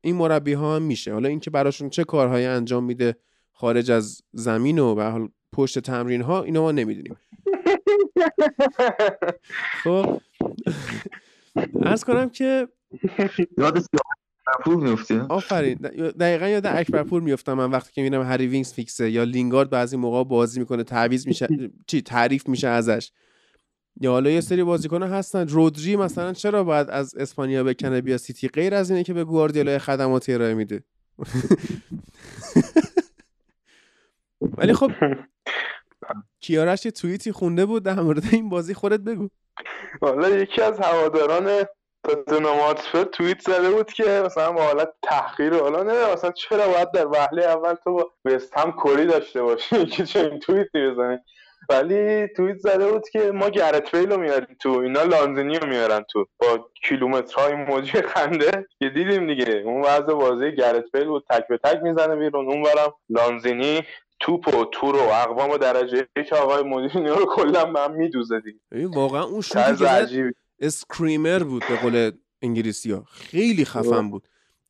[0.00, 1.12] این مربی ها هم میشه.
[1.12, 3.16] حالا اینکه براشون چه کارهایی انجام میده
[3.52, 7.16] خارج از زمین و به حال پشت تمرین ها اینو ما نمی‌دونیم.
[9.82, 10.20] خب
[11.82, 12.68] ارز کنم که
[13.58, 13.78] یاد
[14.56, 15.74] سیاپور میفتی آفرین.
[16.20, 20.24] دقیقا یاد اکبرپور میفتم من وقتی که می‌بینم هری وینگز فیکسه یا لینگارد بعضی موقع
[20.24, 21.48] بازی می‌کنه تعویض میشه
[21.86, 23.12] چی تعریف میشه ازش.
[24.00, 25.48] یا حالا یه سری بازیکن هستن.
[25.48, 29.78] رودری مثلا چرا باید از اسپانیا بکنه بیا سیتی غیر از اینه که به گواردیولا
[29.78, 30.84] خدماتی ارائه میده؟
[34.58, 34.90] ولی خب
[36.40, 39.28] کیارش یه توییتی خونده بود در مورد این بازی خودت بگو.
[40.00, 41.64] حالا یکی از هواداران
[42.08, 46.90] تاتنهام هاتسپر توییت زده بود که مثلا با حالت تحقیر حالا نه مثلا چرا باید
[46.90, 51.18] در وهله اول تو با وست هم کری داشته باشی؟ که چه توییتی بزنی؟
[51.70, 56.04] ولی توییت زده بود که ما گرت بیل رو میاریم تو اینا لانزینی رو میارن
[56.10, 58.66] تو با کیلومترهای موجی خنده.
[58.78, 62.46] که دیدیم دیگه اون وضع بازی گرت بیل بود تک به تک می‌زنه بیرون.
[62.46, 63.82] اون برم لانزینی
[64.20, 68.88] توپ و تور و اقوام و درجه که آقای مدیرینی رو کلا من میدوزه دیگه.
[68.88, 72.10] واقعا اون شوتی اسکریمر بود به قول
[72.42, 74.28] انگلیسی ها خیلی خفن بود.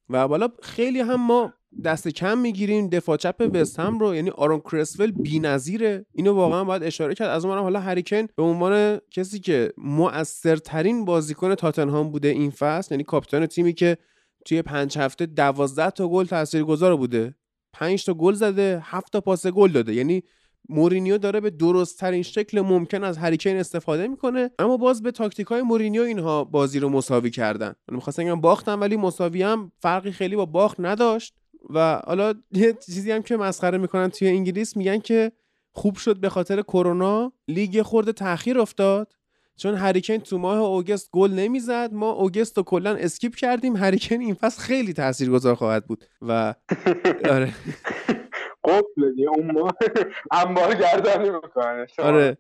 [0.08, 1.52] و بالا خیلی هم ما
[1.84, 2.88] دست کم می‌گیریم.
[2.88, 6.06] دفاع چپ وست هم رو یعنی آرون کرسول بی‌نظیره.
[6.12, 7.28] اینو واقعا باید اشاره کرد.
[7.28, 13.04] از اونم حالا هریکن به عنوان کسی که مؤثرترین بازیکن تاتنهام بوده این فصل یعنی
[13.04, 13.96] کاپیتان تیمی که
[14.44, 17.34] توی پنج هفته دوازده تا گل تاثیرگذار بوده.
[17.72, 19.94] پنج تا گل زده هفت تا پاس گل داده.
[19.94, 20.22] یعنی
[20.68, 25.10] مورینیو داره به درست ترین شکل ممکن از هری کین استفاده می‌کنه اما باز به
[25.10, 27.74] تاکتیک های مورینیو اینها بازی رو مساوی کردن.
[27.88, 31.34] من می‌خواستم بگم باختن ولی مساوی هم فرقی خیلی با باخت نداشت
[31.70, 35.32] و حالا یه چیزی هم که مسخره می‌کنن توی انگلیس میگن که
[35.72, 39.12] خوب شد به خاطر کرونا لیگ خورده تاخیر افتاد
[39.56, 41.92] چون هری کین تو ماه اوگست گل نمی‌زد.
[41.92, 43.76] ما اوگست رو کلا skip کردیم.
[43.76, 46.54] هری کین این فصل خیلی تاثیرگذار خواهد بود و
[47.34, 47.54] آره.
[48.64, 49.70] قفل اون ما
[50.46, 52.38] انبار گردنی می‌کنه آره.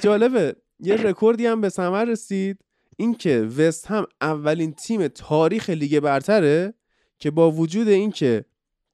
[0.00, 2.64] جالبه یه رکوردی هم به ثمر رسید
[2.96, 6.74] اینکه وست هم اولین تیم تاریخ لیگ برتره
[7.18, 8.44] که با وجود اینکه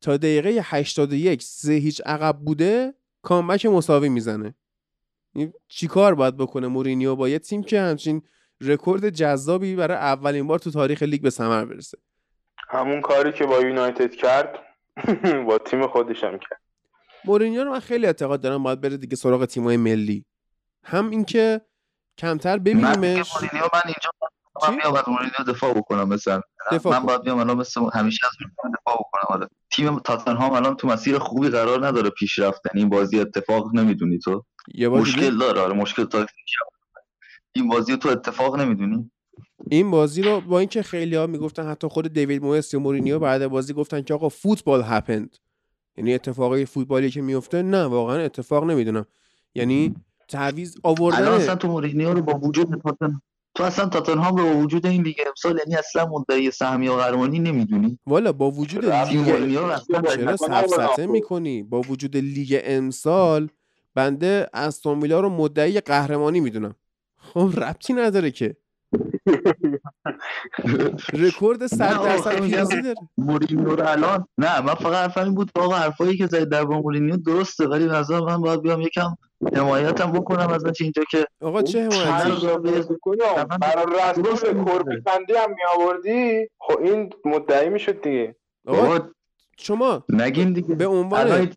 [0.00, 4.54] تا دقیقه 81 سه هیچ عقب بوده comeback مساوی می‌زنه.
[5.68, 8.22] چیکار باید بکنه مورینیو با یه تیم که همچین
[8.60, 11.98] رکورد جذابی برای اولین بار تو تاریخ لیگ به ثمر برسه؟
[12.68, 14.58] همون کاری که با یونایتد کرد
[15.46, 16.60] با تیم خودش هم کرد.
[17.24, 20.24] مورینیو رو من خیلی اعتقاد دارم باید بره دیگه سراغ تیمای ملی.
[20.84, 21.60] هم اینکه
[22.18, 22.86] کمتر ببینیمش.
[22.96, 24.10] من مورینیو من اینجا
[24.68, 26.40] من بیام از مورینیو دفاع بکنم مثلا.
[26.72, 28.32] دفاع من باید بیام الان مثل همیشه از
[28.80, 29.36] دفاع بکنم.
[29.36, 34.44] آره تیم تاتنهام الان تو مسیر خوبی قرار نداره پیشرفت این بازی اتفاق نمی‌دونی تو.
[34.78, 35.60] مشکل داره.
[35.60, 36.54] آره مشکل تاکتیکی
[37.52, 39.10] این بازی تو اتفاق نمی‌دونی.
[39.68, 43.46] این بازی رو با اینکه خیلی ها می‌گفتن حتی خود دیوید مویس یا مورینیو بعد
[43.46, 45.36] بازی گفتن که آقا football happened
[45.96, 49.06] یعنی اتفاقی فوتبالی که میفته نه واقعا اتفاق نمی‌دونم.
[49.54, 49.94] یعنی
[50.28, 53.20] تعویض آوردن الان اصلا تو مورینیو رو با وجود تاتن
[53.54, 57.38] تو اصلا تاتنهام رو با وجود این لیگ امسال یعنی اصلا مدعی سهمی و قهرمانی
[57.38, 57.98] نمی‌دونی.
[58.06, 59.26] والا با وجود لیگ
[60.16, 63.48] چرا سفسطه می‌کنی؟ با وجود لیگ امسال
[63.94, 66.74] بنده استون رو مدعی قهرمانی می‌دونم.
[67.16, 68.56] خب ربطی نداره که.
[71.12, 75.78] رکورد 100 درصد پیازی داره مورینیو رو الان نه من فقط حرفم این بود واقعا
[75.78, 79.16] حرفایی که زید در مورینیو درسته ولی نظر من باید بیام یکم
[79.56, 82.46] حمایتم بکنم ازش اینجا که آقا چه حمایتی؟
[83.60, 88.36] برای رسول کوربی بندی هم می آوردی خب این مدعی می‌شد دیگه.
[88.66, 88.98] آقا
[89.58, 90.74] شما نگین دیگه.
[90.74, 91.50] به عنوان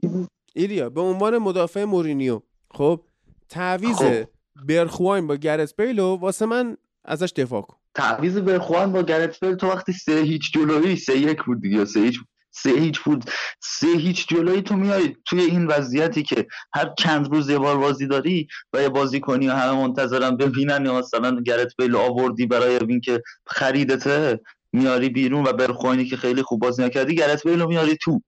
[0.55, 3.01] ایلیا به عنوان مدافع مورینیو خب
[3.49, 4.23] تعویض خب.
[4.67, 7.77] برخواین با گرت بیلو واسه من ازش دفاع کن.
[7.95, 11.99] تعویض برخوان با گرت بیل تو وقتی سه هیچ جلوی سه یک بود دیگه سه
[11.99, 12.19] هیچ
[12.51, 13.23] سه هیچ بود.
[13.61, 18.07] سه هیچ جلوی تو میای توی این وضعیتی که هر چند روز یه بار بازی
[18.07, 23.21] داری و یه بازی کنی و همه منتظرم ببینن یا مثلا گرت آوردی برای اینکه
[23.47, 24.39] خریدته
[24.73, 28.21] میاری بیرون و برخوانی که خیلی خوب بازی نکردی گرت میاری تو.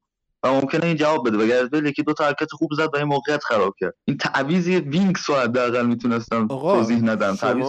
[0.45, 1.37] و ممکنه این جواب بده.
[1.37, 3.93] وگرنه بیل یکی دو تا حرکت خوب زد و این موقعیت خراب کرد.
[4.05, 7.35] این تعویض وینگز رو حداقل می‌تونستم توضیح ندم.
[7.35, 7.67] تعویض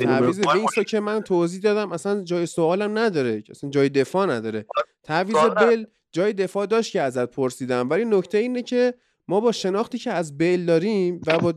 [0.00, 3.42] تعویض وینگز رو که من توضیح دادم اصلا جای سوالم نداره.
[3.50, 4.66] اصلا جای دفاع نداره.
[5.02, 7.90] تعویض بیل جای دفاع داشت که ازت پرسیدم.
[7.90, 8.94] ولی نکته اینه که
[9.28, 11.54] ما با شناختی که از بیل داریم و با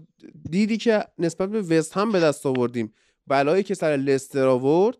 [0.49, 2.93] دیدی که نسبت به وست هم به دست آوردیم
[3.27, 4.97] بلایی که سر لستر آورد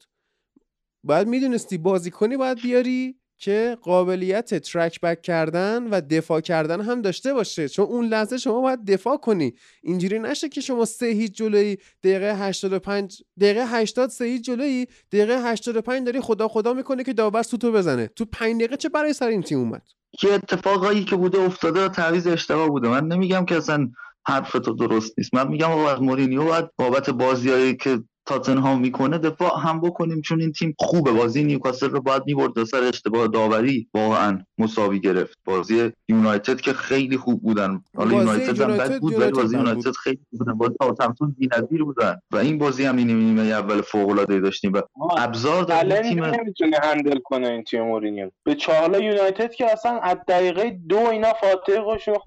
[1.03, 3.20] باید می‌دونستی بازی کنی باید بیاری.
[3.41, 7.69] که قابلیت ترک بک کردن و دفاع کردن هم داشته باشه.
[7.69, 9.53] چون اون لحظه شما باید دفاع کنی.
[9.83, 15.51] اینجوری نشه که شما سه هیچ جلویی دقیقه 85 دقیقه 80 سه هیچ جلویی دقیقه
[15.51, 18.07] 85 داری خدا خدا می‌کنه که داور سوتو بزنه.
[18.07, 19.81] تو 5 دقیقه چه برای سر این تیم اومد؟
[20.19, 22.87] که اتفاقایی که بوده افتاده تعویض اشتباه بوده.
[22.87, 23.91] من نمیگم که اصلا
[24.27, 25.33] حرف تو درست نیست.
[25.33, 30.41] من میگم آقا از مورینیو باید بابت بازیایی که تاتنهام می‌کنه دفاع هم بکنیم چون
[30.41, 31.11] این تیم خوبه.
[31.11, 33.87] بازی نیوکاسل رو باید می‌برد سر اشتباه داوری.
[33.93, 35.39] واقعا مساوی گرفت.
[35.45, 37.83] بازی یونایتد که خیلی خوب بودن.
[37.97, 40.53] حالا یونایتد هم بد بود ولی بازی یونایتد خیلی بودن.
[40.53, 42.19] بازی تاتنهام بی‌نظیر بودن.
[42.31, 44.73] و این بازی هم نیمه نیمه اول فوق العاده داشتیم.
[44.73, 44.81] و
[45.17, 48.29] ابزار داره تیم نمی‌تونه هندل کنه این تیم مورینیو.
[48.43, 51.81] به چهارلا یونایتد که اصلا از دقیقه دو اینا فاتحه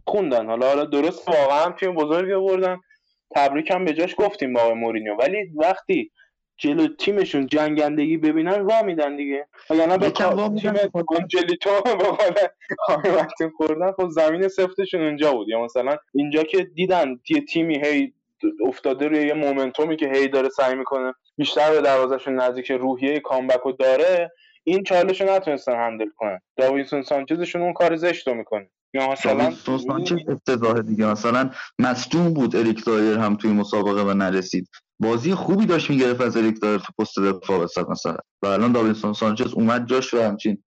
[0.06, 0.46] خوندن.
[0.46, 2.76] حالا حالا درست واقعا تیم بزرگی آوردن.
[3.34, 5.14] تبریک هم به جاش گفتیم با آقای مورینیو.
[5.14, 6.10] ولی وقتی
[6.56, 9.46] جلو تیمشون جنگندگی ببینن وا میدن دیگه.
[9.70, 10.26] وگرنه به تیم
[11.08, 11.70] آنجلیتو
[13.38, 15.48] به خوردن خب زمین سفتشون اونجا بود.
[15.48, 18.12] یا مثلا اینجا که دیدن یه تیمی هی
[18.66, 23.20] افتاده روی یه momentum ی که هی داره سعی می‌کنه بیشتر به دروازهشون نزدیک روحیه
[23.20, 24.32] comeback و داره
[24.64, 26.40] این چالش رو نتونستن handle کنن.
[26.56, 28.70] داوینسون سانچزشون اون کار زشت رو می‌کنه.
[28.94, 34.68] یا مثلا سانچز افتضاح دیگه؟ مثلا مصدوم بود اریک دایر هم توی مسابقه و نرسید.
[35.00, 38.16] بازی خوبی داشت می‌گرفت از اریک دایر تو پست دفاع وسط مثلا.
[38.42, 40.62] و الان داوینسون سانچز اومد جاش و همچین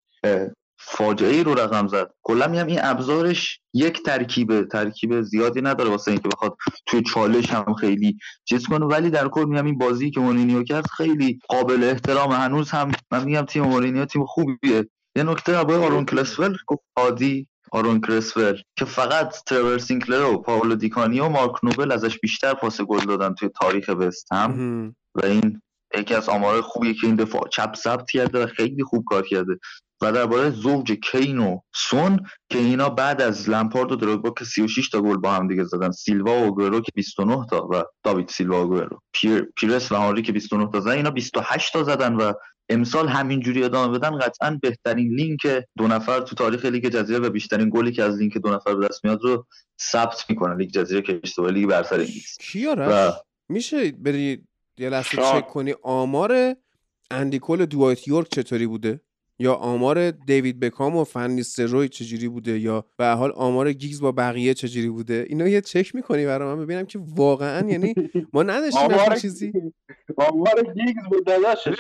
[0.80, 2.12] فاجعه ای رو رقم زد.
[2.24, 7.74] کلا میگم این ابزارش یک ترکیب ترکیب زیادی نداره واسه اینکه بخواد توی چالش هم
[7.74, 8.86] خیلی چیز کنه.
[8.86, 12.32] ولی در کل میگم این بازی که مورینیو کرد خیلی قابل احترام.
[12.32, 14.90] هنوز هم من میگم تیم مورینیو تیم خوبیه.
[15.16, 17.48] یه نکته آقای آرون کرسول گفت عادی.
[17.72, 22.82] آرون کرسول که فقط ترور سینکلر و پاولو دیکانی و مارک نوبل ازش بیشتر پاس
[22.82, 24.96] گل دادن توی تاریخ وست هم.
[25.16, 25.62] و این
[25.98, 29.60] یکی از آمار خوبیه که این دفاع چپ ثبت کرده و خیلی خوب کار کرده.
[30.02, 34.90] و درباره زوج کین و سون که اینا بعد از لمپارد و دروگبا که 36
[34.90, 38.58] تا گل با هم دیگه زدن سیلوا و آگورو که 29 تا و داوید سیلوا
[38.58, 42.34] و آگورو پیر، پیرس و هانری که 29 تا زدن اینا 28 تا زدن و
[42.70, 45.48] امسال همینجوری ادامه بدن قطعا بهترین لینک
[45.78, 48.88] دو نفر تو تاریخ لیگ جزیره و بیشترین گلی که از لینک دو نفر به
[48.88, 49.46] دست میاد رو
[49.82, 50.56] ثبت می‌کنه.
[50.56, 52.38] لیگ جزیره که اشتباه لیگ برتر انگلیس.
[52.66, 53.12] و...
[53.50, 54.44] میشه بری
[54.78, 56.56] یه لحظه چک کنی آمار
[57.12, 59.02] اندی کول دوایت یورک چطوری بوده؟
[59.40, 64.12] یا آمار دیوید بکام و فن نیستلروی چجوری بوده یا به حال آمار گیگز با
[64.12, 67.96] بقیه چجوری بوده؟ اینا یه چک می‌کنی برای من ببینم که واقعا یعنی
[68.34, 69.54] ما نداشتیم آمار چیزی.
[70.18, 71.76] آمار گیگز بود داداشش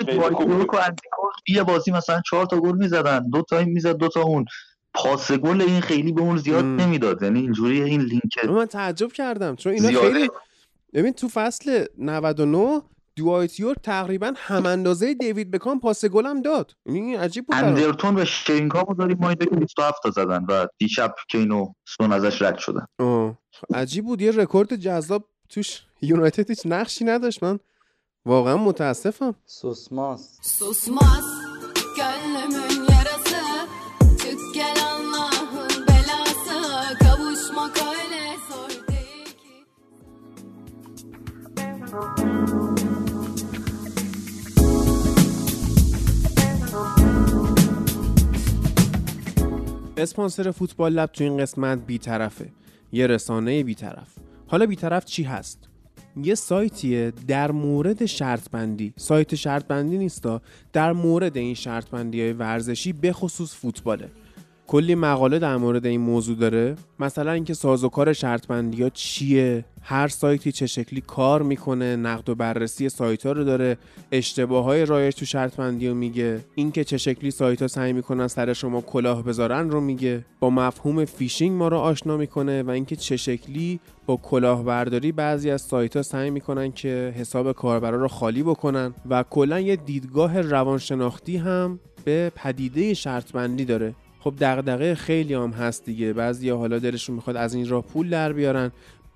[1.47, 4.45] یه بازی مثلا چهار تا گل می‌زدن دو تا این می‌زد دو تا اون.
[4.93, 7.24] پاس گل این خیلی به اون زیاد نمی‌داد.
[7.24, 9.55] یعنی اینجوری این لینک من تعجب کردم.
[9.55, 10.14] چون اینا زیاده.
[10.14, 10.30] خیلی
[10.93, 12.82] ببین تو فصل 99
[13.18, 16.72] دوایت یورک تقریبا هم اندازه دیوید بکام پاس گلم داد.
[16.86, 21.74] این عجیب بود اندرتون و شینکامو داریم ما که 27 تا زدن و دیشب کینو
[21.88, 22.86] سون ازش رد شدن.
[23.74, 24.22] عجیب بود.
[24.22, 27.43] یه رکورد جذاب توش یونایتد هیچ نقشی نداشت.
[27.43, 27.59] من
[28.26, 29.36] واقعا متاسفم.
[29.45, 30.39] سوسماس.
[30.41, 31.24] سوسماس
[31.97, 33.68] gönlümün yarası
[34.22, 39.65] Çık gel Allah'ın belası Kavuşmak öyle zor değil ki
[49.97, 51.11] اسپانسر فوتبال لب.
[51.11, 52.49] تو این قسمت بیطرفه.
[52.91, 54.07] یه رسانه بیطرف.
[54.47, 55.69] حالا بیطرف چی هست؟
[56.23, 60.41] یه سایتیه در مورد شرط بندی سایت شرط بندی نیستا.
[60.73, 64.09] در مورد این شرط بندی های ورزشی به خصوص فوتباله.
[64.68, 66.76] کلی مقاله در مورد این موضوع داره.
[66.99, 72.36] مثلا اینکه سازوکار شرط بندی ها چیه؟ هر سایتی چه شکلی کار می‌کنه نقد و
[72.36, 73.78] بررسی سایت ها رو داره
[74.11, 76.39] اشتباه های رایج تو شرط بندی رو میگه.
[76.55, 80.26] اینکه چه شکلی سایت ها سعی می‌کنن سر شما کلاه بذارن رو میگه.
[80.39, 85.61] با مفهوم فیشینگ ما رو آشنا می‌کنه و اینکه چه شکلی با کلاهبرداری بعضی از
[85.61, 91.38] سایت ها سعی می‌کنن که حساب کاربرا رو خالی بکنن و کلا یه دیدگاه روانشناختی
[91.38, 93.93] هم به پدیده شرط بندی داره.
[94.28, 96.13] خب دغدغه خیلی هم هست دیگه.
[96.13, 98.71] بعضی حالا دلشون می‌خواد از این راه پول در بیارن.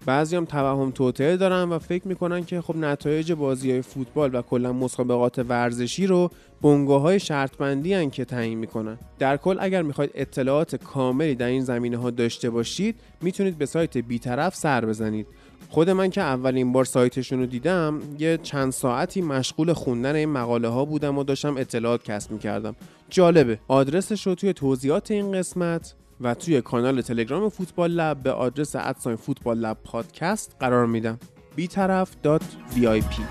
[0.05, 4.41] بعضی هم توهم توطعه دارن و فکر می‌کنن که خب نتایج بازی های فوتبال و
[4.41, 6.32] کلا مسابقات ورزشی رو
[6.62, 8.97] بنگاه های شرط بندی که تعیین می‌کنن.
[9.20, 13.97] در کل اگر می‌خواید اطلاعات کاملی در این زمینه ها داشته باشید می‌تونید به سایت
[13.97, 15.28] بیطرف سر بزنید.
[15.72, 20.67] خود من که اولین بار سایتشون رو دیدم یه چند ساعتی مشغول خوندن این مقاله
[20.67, 22.76] ها بودم و داشتم اطلاعات کسب می‌کردم.
[23.09, 28.76] جالبه آدرسش رو توی توضیحات این قسمت و توی کانال تلگرام فوتبال لب به آدرس
[28.76, 31.19] ادساین فوتبال لب پادکست قرار میدم.
[31.55, 33.22] بیطرف.vip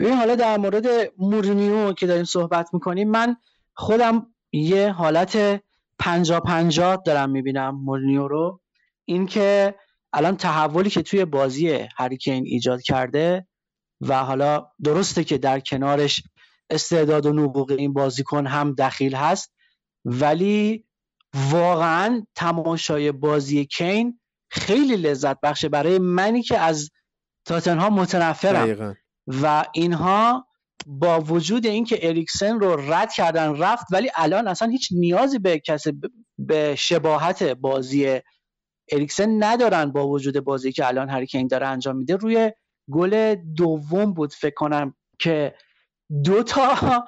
[0.00, 0.86] ببین حالا در مورد
[1.18, 3.36] مورینیو که داریم صحبت می‌کنیم من
[3.74, 5.62] خودم یه حالت
[5.98, 8.60] پنجا پنجا دارم می‌بینم مورینیو رو.
[9.04, 9.74] اینکه
[10.12, 13.46] الان تحولی که توی بازی هریکین ایجاد کرده
[14.00, 16.22] و حالا درسته که در کنارش
[16.70, 19.52] استعداد و نبوغ این بازیکن هم دخیل هست
[20.04, 20.84] ولی
[21.50, 24.20] واقعا تماشای بازی کین
[24.50, 26.90] خیلی لذت بخشه برای منی که از
[27.44, 28.64] تاتنهام متنفرم.
[28.64, 28.94] دقیقا.
[29.42, 30.46] و اینها
[30.86, 35.92] با وجود اینکه اریکسن رو رد کردن رفت ولی الان اصلا هیچ نیازی به کسی
[36.38, 38.20] به شباهت بازی
[38.92, 42.16] اریکسن ندارن با وجود بازی که الان هریکین داره انجام میده.
[42.16, 42.52] روی
[42.90, 45.54] گل دوم بود فکر کنم که
[46.24, 47.04] دو تا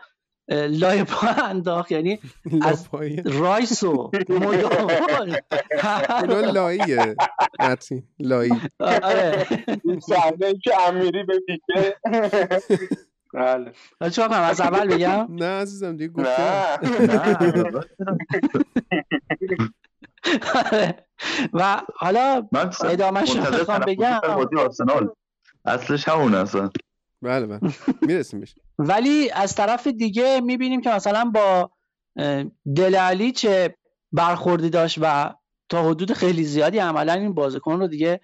[0.48, 2.18] لای پا انداخت یعنی
[2.62, 2.88] از
[3.24, 3.88] رایس و
[6.20, 7.16] اونا لاییه.
[7.60, 8.52] متین لایی.
[8.80, 9.46] آره.
[10.64, 11.96] که امیری به پیکه
[13.34, 13.72] بله.
[14.10, 16.78] چون کنم؟ از اول بگم نه عزیزم دیگه گفتم.
[16.82, 17.84] نه
[21.52, 24.20] و حالا من ادامه‌شو منتظر بخوام تنفسی بگم.
[24.58, 25.08] آرسنال.
[25.64, 26.70] اصلش همون اصلا.
[27.22, 27.60] بله بله.
[28.08, 28.54] می‌رسیم بهش.
[28.78, 31.70] ولی از طرف دیگه می‌بینیم که مثلا با
[32.16, 32.44] اه،
[32.76, 33.76] دل علی چه
[34.12, 35.34] برخوردی داشت و
[35.68, 38.20] تا حدود خیلی زیادی عملا این بازیکن رو دیگه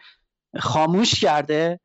[0.58, 1.80] خاموش کرده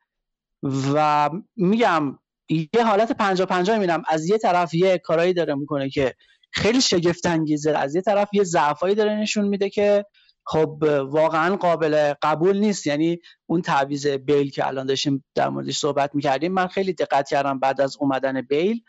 [0.93, 4.03] و میگم یه حالت پنجا پنجا می‌بینم.
[4.07, 6.14] از یه طرف یه کارایی داره می‌کنه که
[6.51, 10.05] خیلی شگفت انگیزه از یه طرف یه ضعفایی داره نشون میده که
[10.45, 12.87] خب واقعا قابل قبول نیست.
[12.87, 17.59] یعنی اون تعویض بیل که الان داشتیم در موردش صحبت می‌کردیم من خیلی دقت کردم
[17.59, 18.81] بعد از اومدن بیل.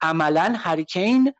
[0.00, 1.32] عملا هریکین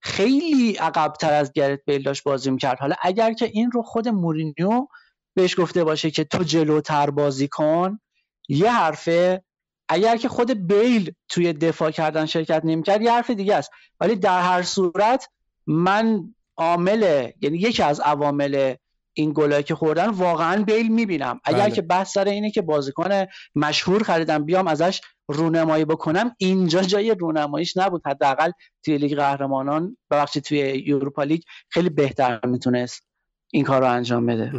[0.00, 2.78] خیلی عقبتر از گرت بیل داشت بازی می‌کرد.
[2.78, 4.86] حالا اگر که این رو خود مورینیو
[5.34, 8.00] بهش گفته باشه که تو جلوتر بازی کن
[8.48, 9.42] یه حرفه
[9.88, 13.70] اگر که خود بیل توی دفاع کردن شرکت نمی‌کرد یه حرف دیگه است.
[14.00, 15.28] ولی در هر صورت
[15.66, 18.74] من عامل یعنی یکی از عوامل
[19.18, 21.70] این گلایی که خوردن واقعا بیل می‌بینم اگر بله.
[21.70, 27.76] که بحث سر اینه که بازیکن مشهور خریدم بیام ازش رونمایی بکنم اینجا جای رونماییش
[27.76, 28.50] نبود حداقل
[28.84, 33.06] توی لیگ قهرمانان ببخشید توی یوروپا لیگ خیلی بهتر می‌تونست
[33.52, 34.52] این کار رو انجام بده.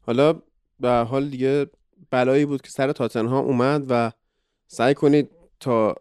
[0.00, 0.42] حالا
[0.80, 1.66] به حال دیگه
[2.10, 4.12] بلایی بود که سر تاتنهام اومد و
[4.66, 5.94] سعی کنید تا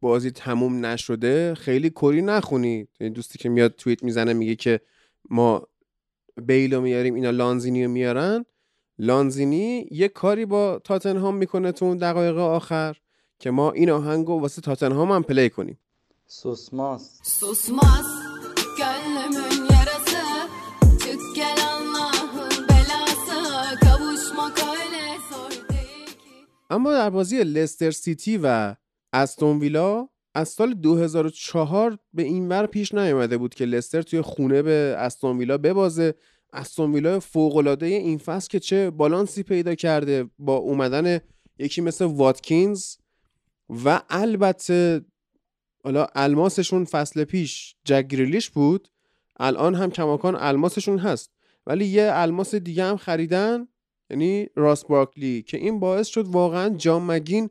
[0.00, 4.80] بازی تموم نشده خیلی کری نخونید یعنی دوستی که میاد توییت می‌زنه میگه که
[5.30, 5.66] ما
[6.42, 8.44] بیلو میاریم اینا لانزینی رو میارن.
[8.98, 12.96] لانزینی یه کاری با تاتنهام می‌کنه تو اون دقایق آخر
[13.38, 15.78] که ما این آهنگ رو واسه تاتنهام هم پلی کنیم.
[16.28, 17.02] Susmaz.
[17.22, 18.06] Susmaz
[18.78, 20.48] gönlümün yarası
[21.02, 23.40] Çık gel Allah'ın belası
[23.80, 28.74] Kavuşmak öyle zor değil ki اما در بازی لستر سیتی و
[29.12, 34.62] استون ویلا از سال 2004 به این ور پیش نیامده بود که لستر توی خونه
[34.62, 36.14] به استون ویلا ببازه.
[36.52, 41.20] استون ویلا فوق‌العاده این فصل که چه بالانسی پیدا کرده با اومدن
[41.58, 42.96] یکی مثل واتکینز
[43.84, 45.04] و البته
[45.84, 48.88] حالا الماسشون فصل پیش جک گریلیش بود.
[49.40, 51.30] الان هم کماکان الماسشون هست.
[51.66, 53.68] ولی یه الماس دیگه هم خریدن
[54.10, 57.50] یعنی راس بارکلی که این باعث شد واقعا جان مگین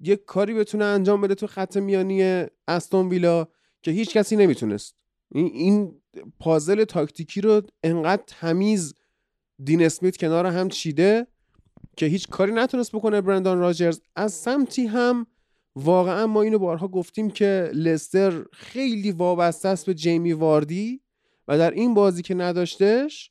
[0.00, 3.48] یک کاری بتونه انجام بده تو خط میانی استون ویلا
[3.82, 4.94] که هیچ کسی نمی‌تونست.
[5.32, 6.00] این
[6.40, 8.94] پازل تاکتیکی رو انقدر تمیز
[9.64, 11.26] دین اسمیت کنار هم چیده
[11.96, 14.00] که هیچ کاری نتونست بکنه برندان راجرز.
[14.16, 15.26] از سمتی هم
[15.76, 21.00] واقعا ما اینو بارها گفتیم که لستر خیلی وابسته است به جیمی واردی
[21.48, 23.30] و در این بازی که نداشتش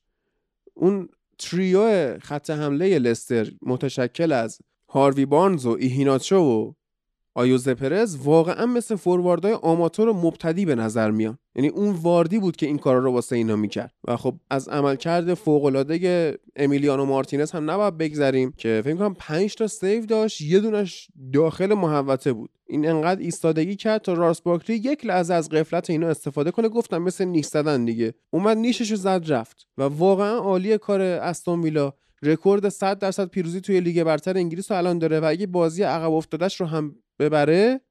[0.74, 1.09] اون
[1.39, 4.59] تریو خط حمله لستر متشکل از
[4.89, 6.73] هاروی بارنز و ایهیناچو و
[7.35, 11.38] آیوزه پرز واقعا مثل فورواردهای آماتور مبتدی به نظر میان.
[11.55, 13.93] یعنی اون وردی بود که این کارا رو واسه اینا می‌کرد.
[14.07, 19.67] و خب از عملکرد فوق‌العاده امیلیانو مارتینز هم نباید بگذریم که فکر کنم 5 تا
[19.67, 22.49] save داشت یه دونش داخل محوطه بود.
[22.67, 26.97] این انقدر ایستادگی کرد تا راس بارکلی یک لحظه از غفلت اینا استفاده کنه گفتم
[26.97, 28.13] مثل نیش زدن دیگه.
[28.29, 29.67] اومد نیشش زد رفت.
[29.77, 31.93] و واقعا عالی کار استون ویلا.
[32.24, 36.11] رکورد 100 درصد پیروزی توی لیگ برتر انگلیس رو الان داره و اگه بازی عقب
[36.11, 37.82] افتادش رو هم ببره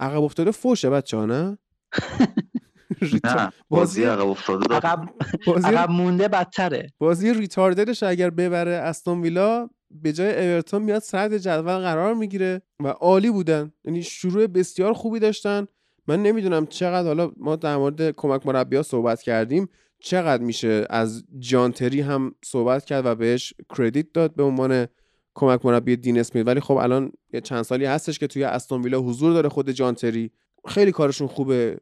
[0.00, 1.58] عقب افتاده فوشه بچه ها نه
[3.24, 4.74] نه بازی عقب افتاده.
[4.74, 5.08] عقب
[5.46, 6.92] بازی عقب مونده بدتره.
[6.98, 12.88] بازی ریتاردرش اگر ببره استون ویلا به جای اورتون میاد صدر جدول قرار می‌گیره و
[12.88, 13.72] عالی بودن.
[13.84, 15.66] یعنی شروع بسیار خوبی داشتن.
[16.06, 19.68] من نمی‌دونم چقدر حالا ما در مورد کمک مربی صحبت کردیم.
[20.00, 24.86] چقدر میشه از جانتری هم صحبت کرد و بهش کردیت داد به عنوان
[25.34, 29.00] کمک مربی دین اسمیت ولی خب الان یه چند سالی هستش که توی استون ویلا
[29.00, 30.30] حضور داره خود جانتری
[30.66, 31.80] خیلی کارشون خوبه.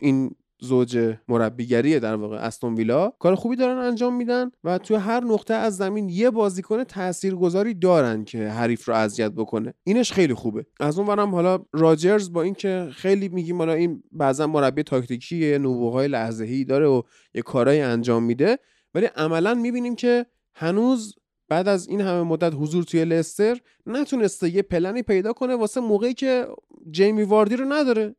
[0.00, 0.30] این
[0.60, 5.54] زوج مربیگریه در واقع استون ویلا کار خوبی دارن انجام میدن و توی هر نقطه
[5.54, 9.74] از زمین یه بازیکن تاثیرگذاری دارن که حریف رو اذیت بکنه.
[9.84, 10.66] اینش خیلی خوبه.
[10.80, 16.08] از اون ورم حالا راجرز با اینکه خیلی میگیم حالا این بعضا مربی تاکتیکی نبوغهای
[16.08, 17.02] لحظه‌ای داره و
[17.34, 18.58] یه کارایی انجام میده
[18.94, 21.14] ولی عملا می‌بینیم که هنوز
[21.48, 26.14] بعد از این همه مدت حضور توی لستر نتونسته یه پلنی پیدا کنه واسه موقعی
[26.14, 26.46] که
[26.90, 28.14] جیمی واردی رو نداره.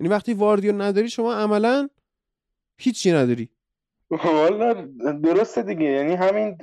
[0.00, 1.88] یعنی وقتی واردی رو نداری شما عملا
[2.78, 3.48] هیچی نداری.
[4.10, 4.72] والا
[5.22, 5.84] درسته دیگه.
[5.84, 6.58] یعنی همین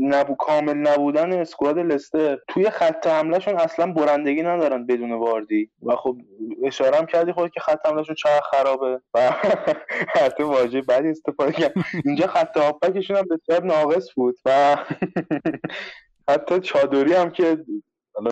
[0.00, 2.38] نبو کامل نبودن اسکواد لستر.
[2.48, 5.70] توی خط حملهشون اصلا برندگی ندارن بدون واردی.
[5.82, 6.16] و خب
[6.64, 9.00] اشاره کردی خود که خط حملهشون چقدر خرابه.
[9.14, 9.32] و
[10.22, 11.72] حتی واژه بعدی استفاده کرد
[12.04, 14.36] اینجا خط هافبکشون هم بسیار ناقص بود.
[14.44, 14.76] و
[16.28, 17.64] حتی چادری هم که
[18.14, 18.30] حالا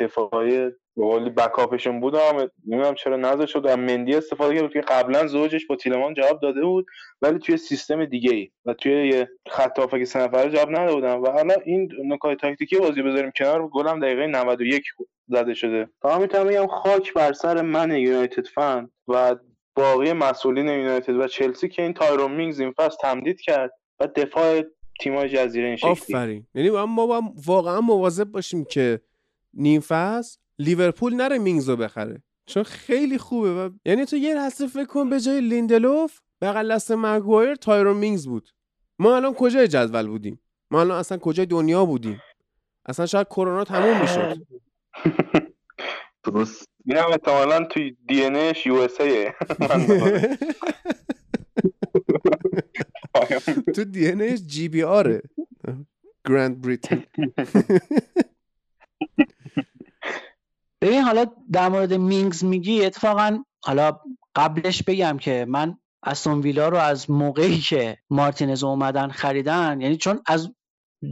[0.00, 3.66] دفاعی به قولی بکاپشون بود هم نمی‌دونم چرا نذاشت شد.
[3.66, 4.72] و مندی استفاده کرد.
[4.72, 6.86] که قبلا زوجش با تیلمان جواب داده بود
[7.22, 11.14] ولی توی سیستم دیگه ای و توی یه خط هافک سه نفره جواب نداده بودن
[11.14, 13.68] و حالا این نکات تاکتیکی بازی بذاریم کنار.
[13.68, 14.84] گلم دقیقه 91
[15.28, 15.88] زده شده.
[16.02, 19.36] تا می‌تونم بگم خاک بر سر من یونایتد فن و
[19.76, 24.62] باقی مسئولین یونایتد و چلسی که این تایرون مینگز این فصل تمدید کرد و دفاع
[25.00, 25.90] تیمای جزیره این شکلی.
[25.90, 26.46] آفرین.
[26.54, 29.00] یعنی ما با واقعا مواظب باشیم که
[29.54, 32.22] نیم فصل لیورپول نره مینگزو بخره.
[32.46, 36.90] چون خیلی خوبه و یعنی تو یه لحظه فکر کن به جای لیندلوف بغل دست
[36.90, 38.48] مگوایر تایرون مینگز بود.
[38.98, 40.40] ما الان کجای جدول بودیم؟
[40.70, 42.20] ما الان اصلا کجای دنیا بودیم؟
[42.86, 44.36] اصلا شاید کرونا تموم می‌شد.
[46.24, 46.68] درست.
[46.86, 48.96] اینم احتمالا توی DNA ش US
[53.74, 55.22] تو DNA ش GB آره.
[56.28, 57.02] Grand Britain.
[60.82, 64.00] ببین حالا در مورد مینگز میگی اتفاقا حالا
[64.36, 70.22] قبلش بگم که من استون ویلا رو از موقعی که مارتینز اومدن خریدن یعنی چون
[70.26, 70.50] از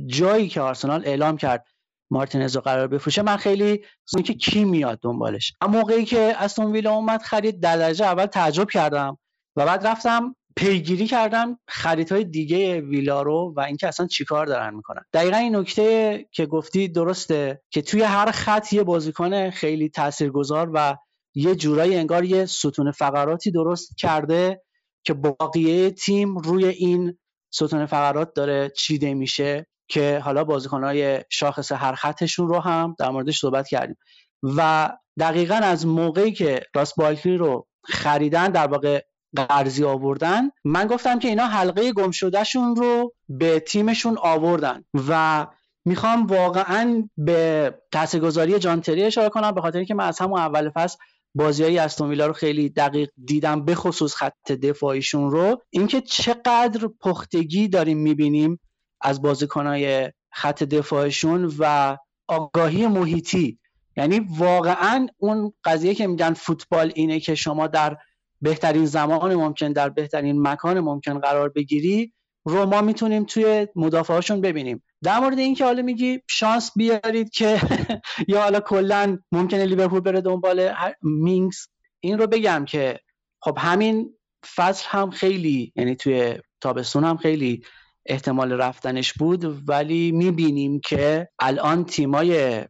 [0.06, 1.66] جایی که آرسنال اعلام کرد
[2.10, 3.84] مارتینز رو قرار بفروشه من خیلی
[4.24, 5.52] که کی میاد دنبالش.
[5.60, 9.18] اما موقعی که استون ویلا اومد خرید در درجه اول تعجب کردم
[9.56, 15.02] و بعد رفتم پیگیری کردم خریدهای دیگه ویلا رو و اینکه اصلا چیکار دارن می‌کنن.
[15.12, 20.96] دقیقا این نکته که گفتی درسته که توی هر خط یه بازیکن خیلی تاثیرگذار و
[21.34, 24.62] یه جورایی انگار یه ستون فقراتی درست کرده
[25.04, 27.18] که باقیه تیم روی این
[27.50, 33.40] ستون فقرات داره چیده میشه که حالا بازیکنهای شاخص هر خطشون رو هم در موردش
[33.40, 33.96] صحبت کردیم.
[34.42, 39.02] و دقیقا از موقعی که راست بالکلی رو خریدن در واقع
[39.36, 45.46] قرضی آوردن من گفتم که اینا حلقه گم شدهشون رو به تیمشون آوردن و
[45.84, 50.98] می‌خوام واقعا به تاثیرگذاری جانتری اشاره کنم به خاطر اینکه من از همون اول فصل
[51.34, 55.62] بازی های رو خیلی دقیق دیدم به خصوص خط دفاعیشون رو.
[55.70, 58.60] اینکه چقدر پختگی داریم می‌بینیم
[59.00, 61.96] از بازیکنهای خط دفاعشون و
[62.28, 63.58] آگاهی محیطی.
[63.96, 67.96] یعنی واقعا اون قضیه که میگن فوتبال اینه که شما در
[68.40, 72.12] بهترین زمان ممکن در بهترین مکان ممکن قرار بگیری
[72.46, 74.82] رو ما می‌تونیم توی مدافعاشون ببینیم.
[75.02, 77.60] در مورد اینکه حالا میگی شانس بیارید که
[78.28, 80.72] یا حالا کلا ممکنه لیورپول بره دنبال
[81.02, 81.66] مینگز
[82.00, 83.00] این رو بگم که
[83.40, 84.14] خب همین
[84.54, 87.62] فصل هم خیلی یعنی توی تابستون هم خیلی
[88.06, 92.64] احتمال رفتنش بود ولی می‌بینیم که الان تیمای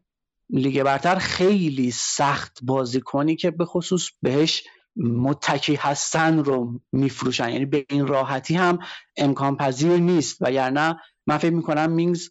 [0.51, 4.63] لیگ برتر خیلی سخت بازی کنی که به خصوص بهش
[4.97, 7.49] متکی هستن رو میفروشن.
[7.49, 8.79] یعنی به این راحتی هم
[9.17, 10.37] امکان پذیر نیست.
[10.41, 10.95] و یعنی
[11.27, 12.31] من فکر می‌کنم مینگز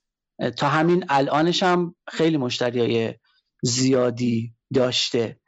[0.58, 3.14] تا همین الانش هم خیلی مشتری
[3.64, 5.40] زیادی داشته.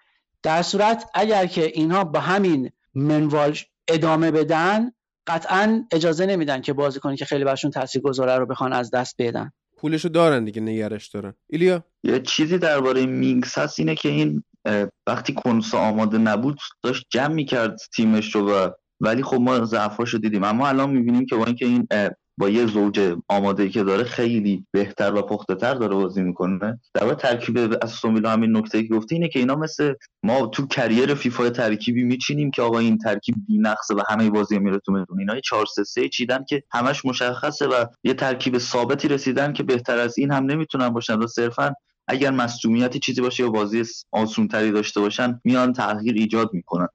[0.44, 3.58] در صورت اگر که اینها با همین منوال
[3.88, 4.92] ادامه بدن
[5.28, 9.16] قطعا اجازه نمیدن که بازی کنی که خیلی برشون تاثیر گذاره رو بخوان از دست
[9.20, 9.52] بدن.
[9.78, 11.34] پولشو دارن دیگه نگرش دارن.
[11.50, 14.44] ایلیا؟ یه چیزی درباره مینگز هست اینه که این
[15.08, 20.44] وقتی کنسا آماده نبود داشت جمع می‌کرد تیمش رو ولی خب ما ضعفاشو دیدیم.
[20.44, 21.88] اما الان می‌بینیم که با اینکه این
[22.38, 27.04] با یه زوج آماده که داره خیلی بهتر و پخته تر داره بازی می‌کنه در
[27.04, 29.94] واقع ترکیب استون ویلا همین نکته که گفتی اینه که اینا مثل
[30.24, 34.80] ما تو career فیفا ترکیبی میچینیم که آقا این ترکیب بی‌نقصه و همه بازی میره
[34.86, 35.20] تو میدون.
[35.20, 39.98] اینا 4 3 3 چیدن که همش مشخصه و یه ترکیب ثابتی رسیدن که بهتر
[39.98, 41.20] از این هم نمی‌تونن باشن.
[41.20, 41.74] و صرفا
[42.12, 46.88] اگر مصدومیتی چیزی باشه یا بازی آسونتری داشته باشن میان تغییر ایجاد می‌کنن.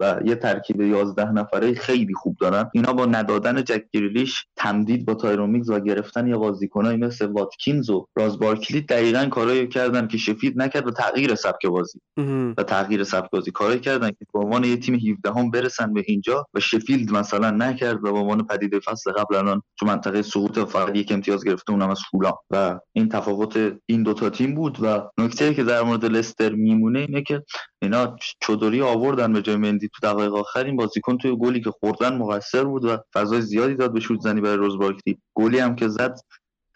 [0.00, 2.70] و یه ترکیب 11 نفره خیلی خوب دارن.
[2.72, 7.26] اینا با نگه داشتن جک گریلیش تمدید با تایرون مینگز و گرفتن یا بازیکنایی مثل
[7.26, 12.00] واتکینز و راس بارکلی دقیقا کارایی کردن که شفیلد نکرد و تغییر سبک بازی.
[12.56, 16.04] و تغییر سبک بازی کارایی کردن که به عنوان یه تیم 17 هم برسن به
[16.06, 20.58] اینجا و شفیلد مثلا نکرد و به عنوان پدیده فصل قبل الان تو منطقه سقوط
[20.58, 25.10] فقط یک امتیاز گرفته اونم از فولام و این تفاوت این دوتا تیم بود و
[25.18, 27.42] نکته که در مورد لستر میمونه اینه که
[27.84, 30.64] اینا چودری آوردن به جای مندی تو دقایق آخر.
[30.64, 34.40] این بازیکن توی گلی که خوردن مقصر بود و فضای زیادی داد به شوت زنی
[34.40, 36.16] برای روز بارکلی گلی هم که زد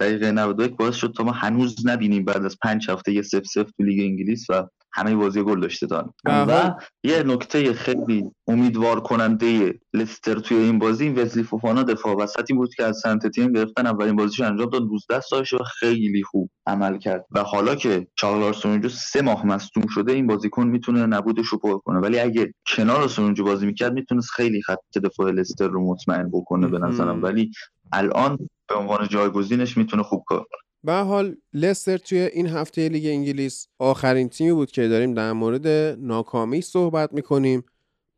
[0.01, 3.71] دقیقه 91 باعث شد تا ما هنوز نبینیم بعد از پنج هفته یه سف سف
[3.71, 6.13] تو لیگ انگلیس و همه بازی گل داشته دارن.
[6.25, 6.75] و
[7.05, 12.75] یه نکته خیلی امیدوار کننده لستر توی این بازی این وزلی فوفانا دفاع وسطی بود
[12.75, 13.87] که از سنت تیم گرفتن.
[13.87, 14.89] اولین بازیش انجام داد.
[14.89, 17.25] 12 سالشه و خیلی خوب عمل کرد.
[17.31, 21.79] و حالا که چارلز سونجو سه ماه مصدوم شده این بازیکن می‌تونه نبودش رو پر
[21.79, 21.99] کنه.
[21.99, 26.79] ولی اگه کنار سونجو بازی می‌کرد می‌تونست خیلی خط دفاع لستر رو مطمئن بکنه به
[26.79, 27.23] نظرم.
[27.23, 27.51] ولی
[27.93, 28.39] الان
[28.69, 30.68] به عنوان جایگزینش می‌تونه خوب کار کنه.
[30.85, 35.67] به حال لستر توی این هفته لیگ انگلیس آخرین تیمی بود که داریم در مورد
[36.01, 37.65] ناکامی صحبت می‌کنیم.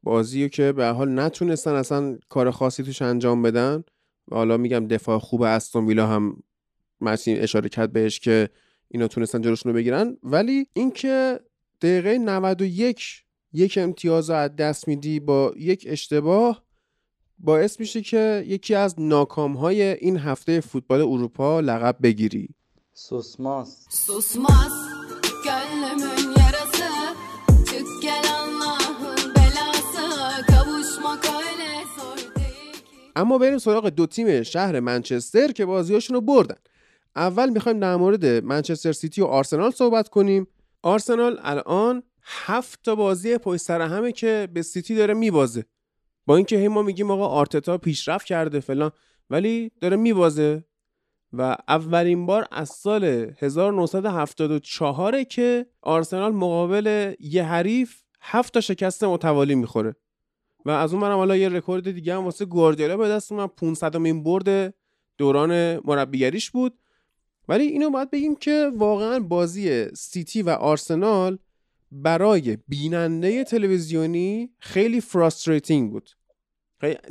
[0.03, 3.85] بازی که به حال نتونستن اصلا کار خاصی توش انجام بدن.
[4.29, 6.43] و حالا میگم دفاع خوب استون ویلا هم
[7.01, 8.49] متین اشاره کرد بهش که
[8.89, 10.17] اینا تونستن جلوشون رو بگیرن.
[10.23, 11.41] ولی اینکه
[11.83, 16.65] دقیقه 91 یک امتیاز از دست میدی با یک اشتباه
[17.43, 22.49] باعث میشه که یکی از ناکام های این هفته fotball اروپا لقب بگیری.
[23.09, 23.69] Susmaz.
[24.07, 24.73] Susmaz
[25.45, 26.91] gönlümün yarası
[27.71, 30.07] Çık gel Allah'ın belası
[30.47, 36.21] Kavuşmak öyle zor değil ki اما بریم سراغ دو تیم شهر منچستر که بازیاشون رو
[36.21, 36.57] بردن.
[37.17, 40.47] اول می‌خوایم در مورد منچستر سیتی و آرسنال صحبت کنیم.
[40.83, 45.65] آرسنال الان هفت تا بازی پشت سر همه که به سیتی داره میبازه.
[46.27, 48.91] با اینکه هی ما میگیم آقا آرتتا پیشرفت کرده فلان
[49.31, 50.65] ولی داره میبازه.
[51.33, 53.05] و اولین بار از سال
[53.39, 59.97] 1974 که آرسنال مقابل یه حریف هفت تا شکست متوالی می‌خوره.
[60.65, 63.97] و از اون برم حالا یه رکورد دیگه هم واسه گواردیولا به دست اومد 500
[63.97, 64.75] امین برد
[65.19, 66.79] دوران مربیگریش بود.
[67.49, 71.39] ولی اینو باید بگیم که واقعا بازی سیتی و آرسنال
[71.93, 76.11] برای بیننده تلویزیونی خیلی فراستریتینگ بود.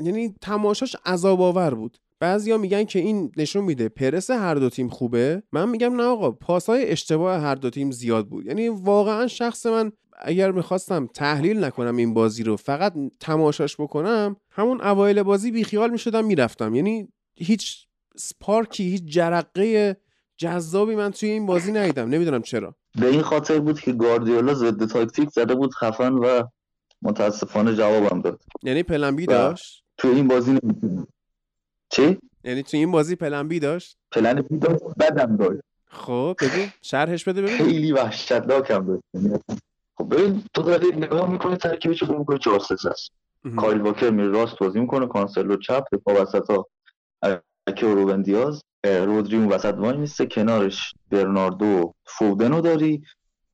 [0.03, 1.97] یعنی تماشاش عذاب آور بود.
[2.19, 5.43] بعضیا میگن که این نشون میده پرس هر دو تیم خوبه.
[5.51, 8.45] من میگم نه آقا پاسهای اشتباه هر دو تیم زیاد بود.
[8.45, 14.81] یعنی واقعا شخص من اگر می‌خواستم تحلیل نکنم این بازی رو فقط تماشاش بکنم همون
[14.81, 16.75] اوایل بازی بیخیال می‌شدم می‌رفتم.
[16.75, 19.97] یعنی هیچ سپارکی هیچ جرقه
[20.37, 22.09] جذابی من توی این بازی ندیدم.
[22.09, 22.75] نمی‌دونم چرا.
[22.95, 26.43] به این خاطر بود که گاردیولا ضد تاکتیک زده بود خفن و
[27.01, 28.41] متاسفانه جوابم داد.
[28.63, 30.59] یعنی plan B داشت؟ تو این بازی
[31.89, 35.61] چی؟ یعنی تو این بازی plan B داشت؟ plan B داشت بدم داشت.
[35.91, 36.67] خب بگو.
[36.81, 39.39] شرحش بده ببین خیلی وحشتناک هم داشت یعنی
[39.97, 43.11] خب ببین تو داری نگاه می‌کنی ترکیبش رو می‌کنی؟ 4 3 است.
[43.57, 46.51] کایل واکر میره راست بازی می‌کنه کانسلو چپ دفاع وسط
[47.83, 53.03] و روبن دیاز رودری اون وسط وای میسته کنارش برناردو فودنو داری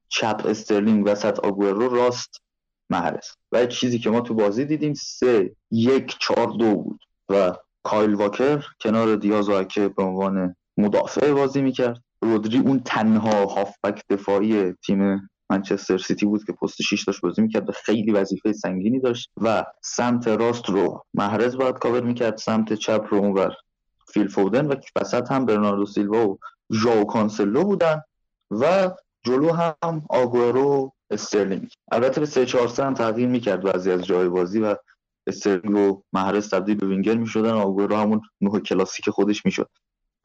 [0.09, 2.41] چپ استرلینگ وسط آگورو راست
[2.89, 6.99] محرز و چیزی که ما تو بازی دیدیم سه یک چهار دو بود
[7.29, 12.01] و کایل واکر کنار دیاز و اکه به عنوان مدافع بازی می‌کرد.
[12.21, 17.69] رودری اون تنها هافبک دفاعی تیم منچستر سیتی بود که پست 6 داشت بازی می‌کرد
[17.69, 23.05] و خیلی وظیفه سنگینی داشت و سمت راست رو محرز باید کاور می‌کرد سمت چپ
[23.09, 23.53] رو اونور
[24.15, 26.39] فیل فودن و وسط هم برناردو سیلوا و
[26.71, 28.01] ژائو کانسلو بودن
[28.51, 28.91] و
[29.23, 31.73] جلو هم آگورو استرلینگ.
[31.91, 34.75] البته به 3 4 هم تغییر می‌کرد بعضی از جای بازی و
[35.27, 37.49] استرلینگ و محرز تبدیل به وینگر می‌شدن.
[37.49, 39.69] آگورو همون نوع کلاسیک خودش می‌شد.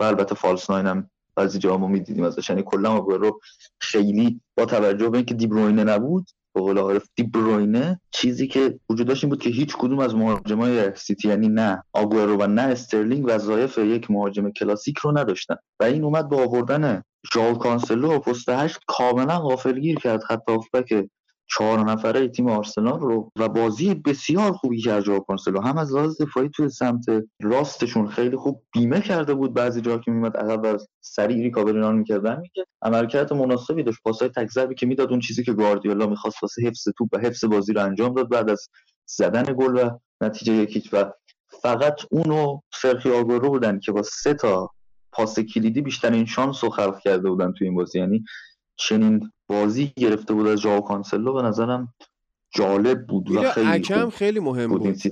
[0.00, 2.50] و البته false nine هم بعضی جاها ما می‌دیدیم ازش.
[2.50, 3.40] یعنی کلا آگورو
[3.80, 8.78] خیلی با توجه به اینکه دی بروینه نبود به قول عارف دی بروینه چیزی که
[8.90, 12.62] وجود داشت این بود که هیچ کدوم از مهاجمای سیتی یعنی نه آگورو و نه
[12.62, 15.56] استرلینگ وظایف یک مهاجم کلاسیک رو نداشتن.
[15.80, 17.02] و این اومد با آوردن
[17.34, 21.06] ژائو کانسلو پست هشت کاملا غافلگیر کرد خط هافبک
[21.52, 26.22] چهار نفره تیم آرسنال رو و بازی بسیار خوبی کرد ژائو کانسلو هم از لحاظ
[26.22, 27.04] دفاعی توی سمت
[27.42, 31.96] راستشون خیلی خوب بیمه کرده بود بعضی جاها که میمد عقب و سریع recovery run
[31.96, 33.98] می‌کردن می‌کرد عملکرد مناسبی داشت.
[34.04, 37.44] پاسای تک ضربی که می‌داد اون چیزی که گواردیولا می‌خواست واسه حفظ توپ و حفظ
[37.44, 38.68] بازی رو انجام داد بعد از
[39.06, 39.90] زدن گل و
[40.20, 41.12] نتیجه یک هیچ و
[41.62, 44.70] فقط اونو سرخیو آگورو بودن که با سه تا
[45.12, 47.98] پاس کلیدی بیشترین شانس رو خلق کرده بودن توی این بازی.
[47.98, 48.24] یعنی
[48.76, 51.94] چنین بازی گرفته بود از ژائو کانسلو به نظرم
[52.54, 54.82] جالب بود و خیلی اکه هم خیلی مهم بود.
[54.82, 55.02] بود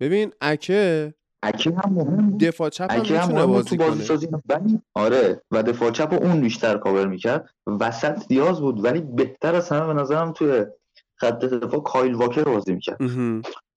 [0.00, 2.40] ببین اکه اکه هم مهم بود.
[2.40, 4.28] دفاع چپ هم می‌تونه بازی تو بازی سازی.
[4.48, 7.50] ولی آره و دفاع چپ اون بیشتر کاور می‌کرد.
[7.66, 10.64] وسط دیاز بود ولی بهتر از همه به نظرم توی
[11.14, 12.98] خط دفاع کایل واکر بازی می‌کرد.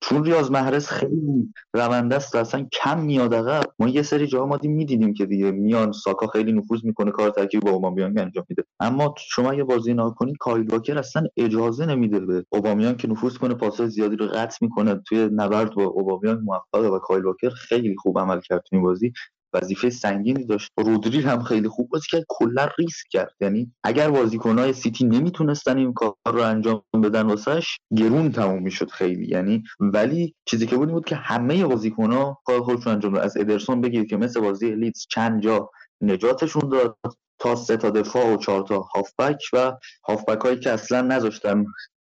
[0.00, 4.46] چون ریاض محرز خیلی رونده است و اصلا کم میاد عقب ما یه سری جاها
[4.46, 8.64] ما می‌دیدیم که دیگه میان ساکا خیلی نفوذ می‌کنه کار ترکیب با اوبامیانگ انجام میده.
[8.80, 13.36] اما شما یه بازی نگاه کنید کایل واکر اصلا اجازه نمیده به اوبامیانگ که نفوذ
[13.36, 15.00] کنه پاسای زیادی رو قطع می‌کنه.
[15.08, 19.12] توی نبرد با اوبامیانگ موفقه و کایل واکر خیلی خوب عمل کرد تو این بازی.
[19.54, 20.70] وظیفه سنگینی داشت.
[20.78, 22.24] رودری هم خیلی خوب بازی کرد.
[22.28, 23.34] کلا ریسک کرد.
[23.40, 29.28] یعنی اگر بازیکنهای سیتی نمی‌تونستن این کار رو انجام بدن واسش گرون تموم می‌شد خیلی.
[29.28, 33.80] یعنی ولی چیزی که بود بود که همه بازیکن‌ها کار خودشون انجام دادن از ادرسون
[33.80, 35.70] بگید که مثل بازی لیدز چند جا
[36.00, 36.96] نجاتشون داد
[37.38, 39.72] تا سه تا دفاع و چهار تا هافبک و
[40.08, 41.64] هافبک هایی که اصلا نذاشتن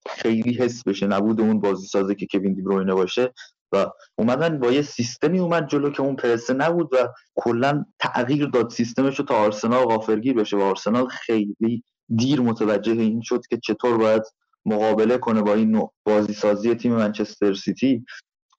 [0.10, 1.08] خیلی حس بشه.
[1.08, 3.34] نبود اون بازی سازه که کوین دی بروینه باشه.
[3.76, 8.70] و اومدن با یه سیستمی اومد جلو که اون پرسه نبود و کلا تغییر داد
[8.70, 11.84] سیستمش رو تا آرسنال غافلگیر بشه و آرسنال خیلی
[12.16, 14.24] دیر متوجه این شد که چطور باید
[14.66, 18.06] مقابله کنه با این نوع بازی سازی تیم منچستر سیتی.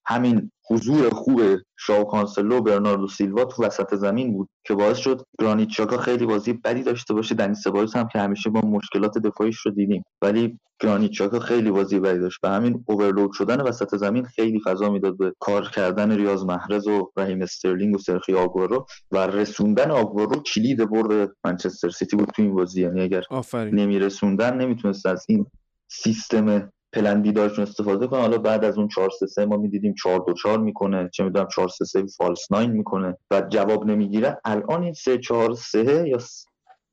[0.07, 1.43] همین حضور خوب
[1.77, 6.27] ژائو کانسلو و برناردو سیلوا تو وسط زمین بود که باعث شد گرانیت ژاکا خیلی
[6.27, 7.35] بازی بدی داشته باشه.
[7.35, 10.05] دنی سبایوس هم که همیشه با مشکلات دفاعیش رو دیدیم.
[10.23, 12.39] ولی گرانیت ژاکا خیلی بازی بدی داشت.
[12.43, 17.11] و همین overload شدن وسط زمین خیلی فضا می‌داد به کار کردن ریاض محرز و
[17.17, 22.55] رحیم استرلینگ و سرخیو آگورو و رسوندن آگورو کلید برد منچستر سیتی بود تو این
[22.55, 22.83] بازی.
[22.83, 23.75] یعنی اگر آفرین.
[23.75, 25.47] نمیرسوندن نمی‌تونست از این
[25.89, 28.21] سیستم پلن بی داشتون استفاده کنه.
[28.21, 31.11] حالا بعد از اون 4 3 3 ما می‌دیدیم 4 2 4 می‌کنه.
[31.13, 33.17] چه می‌دونم 4 3 3 فالس 9 می‌کنه.
[33.31, 34.41] و جواب نمی‌گیره.
[34.45, 36.19] الان این 3 4 3 یا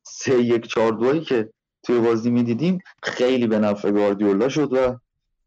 [0.03, 1.49] 3 1 4 2 که
[1.84, 4.98] توی بازی می‌دیدیم خیلی به نفع گواردیولا شد و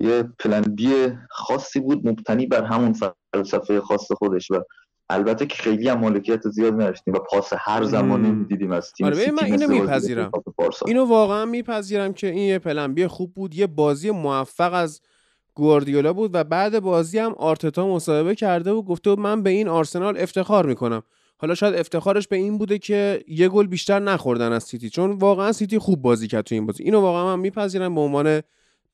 [0.01, 2.09] یه پلن بی خاصی بود.
[2.09, 2.95] مبتنی بر همون
[3.35, 4.55] فلسفه خاص خودش و
[5.11, 8.35] البته که خیلی هم مالکیت زیاد نداشتیم و پاس هر زمانی مم.
[8.35, 10.31] می‌دیدیم از تیم آره، من اینو میپذیرم.
[10.87, 15.01] اینو واقعا میپذیرم که این یه پلنبی خوب بود یه بازی موفق از
[15.55, 19.69] گواردیولا بود و بعد بازی هم آرتتا مصاحبه کرده و گفته بود من به این
[19.69, 21.03] آرسنال افتخار می‌کنم
[21.39, 25.53] حالا شاید افتخارش به این بوده که یه گل بیشتر نخوردن از سیتی چون واقعا
[25.53, 28.43] سیتی خوب بازی کرد تو این بازی اینو واقعا من میپذیرم به عنوان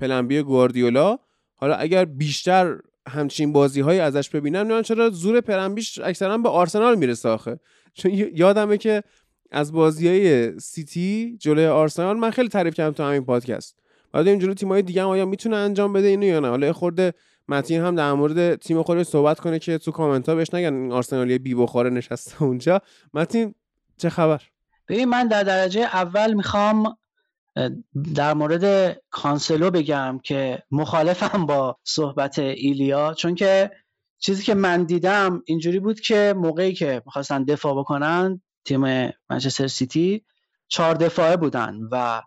[0.00, 1.18] پلنبی گواردیولا
[1.56, 2.78] حالا اگر بیشتر
[3.08, 7.58] همچین بازی های ازش ببینم نمی‌دونم چرا زور پلنبیش اکثرا به آرسنال می‌رسه آخه.
[7.94, 9.02] چون یادمه که
[9.50, 13.78] از بازی های سیتی جلوی آرسنال من خیلی تعریف کردم تو همین پادکست.
[14.12, 17.14] بعد این جلوی تیم‌های دیگه هم آیا می‌تونه انجام بده اینو یا نه؟ حالا خورده
[17.48, 21.38] متین هم در مورد تیم خودش صحبت کنه که تو کامنت ها بهش نگن آرسنالی
[21.38, 22.80] بی بخاره نشسته اونجا.
[23.14, 23.54] متین
[23.96, 24.42] چه خبر؟
[24.88, 26.96] ببین من در درجه اول می‌خوام
[28.14, 33.70] در مورد کانسلو بگم که مخالفم با صحبت ایلیا چون که
[34.18, 40.24] چیزی که من دیدم اینجوری بود که موقعی که می‌خواستن دفاع بکنن تیم منچستر سیتی
[40.68, 42.22] چهار دفاعه بودن و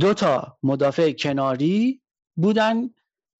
[0.00, 2.02] دو تا مدافع کناری
[2.36, 2.90] بودن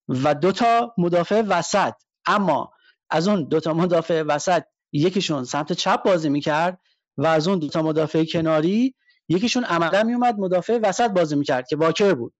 [0.08, 1.92] و دو تا مدافع وسط.
[2.26, 2.72] اما
[3.10, 4.62] از اون دو تا مدافع وسط
[4.92, 6.80] یکیشون سمت چپ بازی می‌کرد
[7.16, 8.94] و از اون دو تا مدافع کناری
[9.28, 12.32] یکیشون عملا میومد مدافع وسط بازی می‌کرد که واکر بود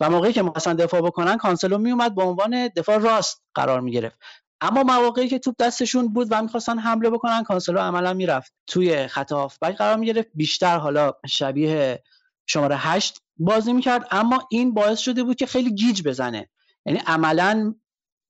[0.00, 4.18] و موقعی که می‌خواستن دفاع بکنن کانسلو میومد به عنوان دفاع راست قرار می‌گرفت.
[4.60, 9.32] اما مواقعی که توپ دستشون بود و می‌خواستن حمله بکنن کانسلو عملا می‌رفت توی خط
[9.32, 10.28] هافبک قرار می‌گرفت.
[10.34, 12.02] بیشتر حالا شبیه
[12.46, 14.08] شماره هشت بازی می‌کرد.
[14.10, 16.48] اما این باعث شده بود که خیلی گیج بزنه.
[16.86, 17.74] یعنی عملا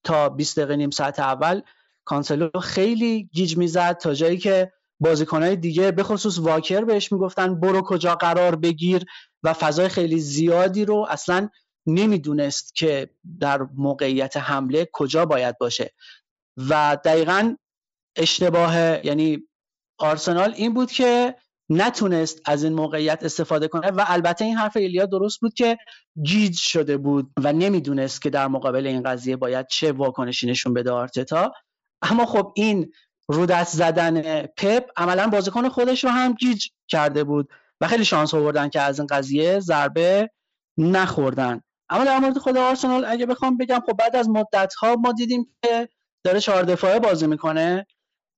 [0.04, 1.62] تا 20 دقیقه نیم ساعت اول
[2.04, 4.72] کانسلو خیلی گیج می‌زد تا جایی که
[5.04, 9.04] بازیکنهای دیگه به خصوص واکر بهش می‌گفتن برو کجا قرار بگیر
[9.42, 11.48] و فضای خیلی زیادی رو اصلا
[11.86, 13.10] نمی‌دونست که
[13.40, 15.90] در موقعیت حمله کجا باید باشه.
[16.56, 17.56] و دقیقا
[18.16, 18.76] اشتباه
[19.06, 19.48] یعنی
[19.98, 21.36] آرسنال این بود که
[21.70, 25.76] نتونست از این موقعیت استفاده کنه و البته این حرف ایلیا درست بود که
[26.22, 30.90] گیج شده بود و نمی‌دونست که در مقابل این قضیه باید چه واکنشی نشون بده
[30.90, 31.52] آرتتا.
[32.02, 32.92] اما خب این
[33.28, 37.48] رو دست زدن پپ عملا بازیکن خودش رو هم گیج کرده بود
[37.80, 40.30] و خیلی شانس آوردن که از این قضیه ضربه
[40.78, 41.60] نخوردن.
[41.88, 45.46] اما در مورد خود آرسنال اگه بخوام بگم خب بعد از مدت ها ما دیدیم
[45.62, 45.88] که
[46.24, 47.86] داره چهار دفاعه بازی می‌کنه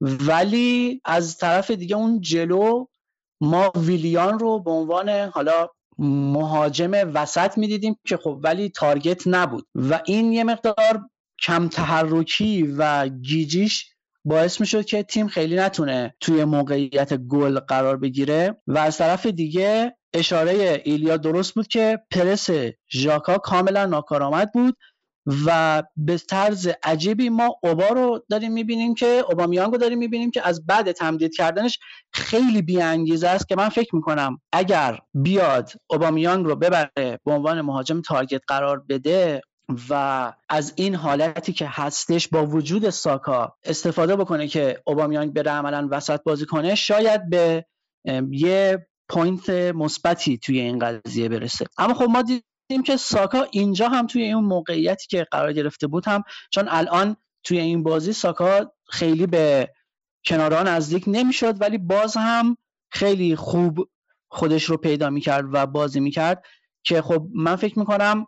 [0.01, 2.87] ولی از طرف دیگه اون جلو
[3.41, 5.69] ما ویلیان رو به عنوان حالا
[5.99, 11.01] مهاجم وسط می‌دیدیم که خب ولی تارگت نبود و این یه مقدار
[11.43, 13.96] کم تحرکی و گیجیش
[14.27, 19.97] باعث می‌شد که تیم خیلی نتونه توی موقعیت گل قرار بگیره و از طرف دیگه
[20.15, 22.49] اشاره ایلیا درست بود که پرس
[22.93, 24.77] ژاکا کاملا ناکارآمد بود
[25.47, 30.49] و به طرز عجیبی ما اوبا رو داریم می‌بینیم که اوبامیانگ رو داریم می‌بینیم که
[30.49, 31.79] از بعد تمدید کردنش
[32.13, 36.91] خیلی بیانگیزه است که من فکر می‌کنم اگر بیاد اوبامیانگ رو ببره
[37.25, 39.41] به عنوان مهاجم target قرار بده
[39.89, 45.89] و از این حالتی که هستش با وجود ساکا استفاده بکنه که اوبامیانگ بره عملا
[45.91, 47.67] وسط بازی کنه شاید به
[48.31, 51.67] یه point مثبتی توی این قضیه برسه.
[51.79, 56.09] اما خب ما دیدیم که ساکا اینجا هم توی این موقعیتی که قرار گرفته بود
[56.09, 59.73] هم چون الان توی این بازی ساکا خیلی به
[60.27, 62.57] کنارها نزدیک نمی‌شد ولی باز هم
[62.91, 63.89] خیلی خوب
[64.29, 66.45] خودش رو پیدا می‌کرد و بازی می‌کرد
[66.85, 68.27] که خب من فکر می‌کنم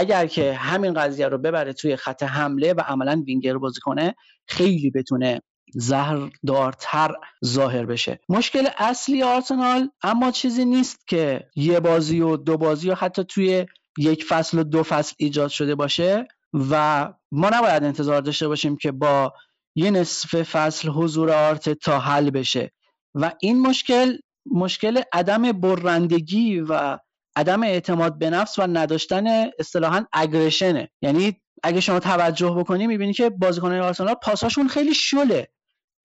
[0.00, 4.14] اگر که همین قضیه رو ببره توی خط حمله و عملا وینگر بازی کنه
[4.46, 5.40] خیلی بتونه
[5.74, 7.14] زهر دارتر
[7.44, 8.20] ظاهر بشه.
[8.28, 13.66] مشکل اصلی آرسنال اما چیزی نیست که یه بازی و دو بازی و حتی توی
[13.98, 16.28] یک فصل و دو فصل ایجاد شده باشه
[16.70, 19.32] و ما نباید انتظار داشته باشیم که با
[19.74, 22.72] یه نصف فصل حضور آرت تا حل بشه.
[23.14, 24.16] و این مشکل
[24.46, 26.98] مشکل عدم برندگی و
[27.36, 29.26] عدم اعتماد به نفس و نداشتن
[29.58, 35.48] اصطلاحا اگریشنه یعنی اگه شما توجه بکنی می‌بینی که بازیکنان آرسنال پاساشون خیلی شله.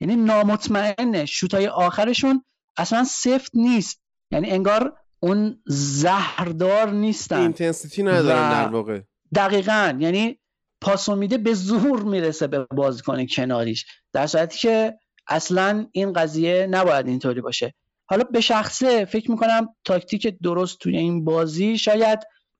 [0.02, 1.26] یعنی نامطمئنه.
[1.26, 2.44] شوتای آخرشون
[2.78, 4.02] اصلا سفت نیست.
[4.32, 7.42] یعنی انگار اون زهردار نیستن.
[7.42, 9.02] اینتنسیتی ندارن در واقع.
[9.36, 9.98] دقیقا.
[10.00, 10.40] یعنی
[10.82, 13.86] پاس امیده به زور می‌رسه به بازیکن کناریش.
[14.14, 17.74] در صورتی که اصلا این قضیه نباید اینطوری باشه.
[18.06, 22.20] حالا به شخصه فکر می‌کنم تاکتیک درست توی این بازی شاید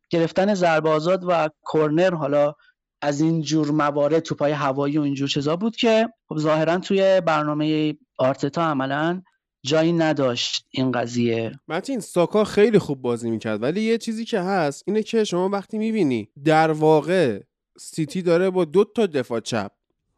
[0.10, 2.54] گرفتن ضربه آزاد و کرنر حالا
[3.02, 7.96] از این جور موارد توپای هوایی و اینجور چیزا بود که خب ظاهرا توی برنامه
[8.18, 9.22] آرتتا عملا
[9.64, 11.52] جایی نداشت این قضیه.
[11.68, 15.78] متین ساکا خیلی خوب بازی می‌کرد ولی یه چیزی که هست اینه که شما وقتی
[15.78, 17.42] می‌بینی در واقع
[17.78, 19.72] سیتی داره با دو تا دفاع چپ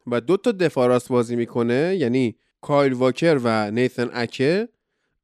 [0.06, 4.68] و دو تا دفاع راست بازی می‌کنه یعنی کایل واکر و نیثن اکه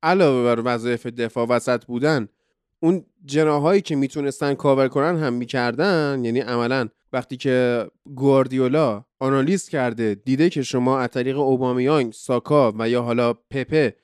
[0.04, 2.28] علاوه بر وظایف دفاع وسط بودن
[2.80, 6.20] اون جناح‌هایی که می‌تونستن کاور کنن هم می‌کردن.
[6.24, 12.88] یعنی عملا وقتی که گواردیولا آنالیز کرده دیده که شما از طریق اوبامیانگ ساکا و
[12.88, 13.96] یا حالا پپه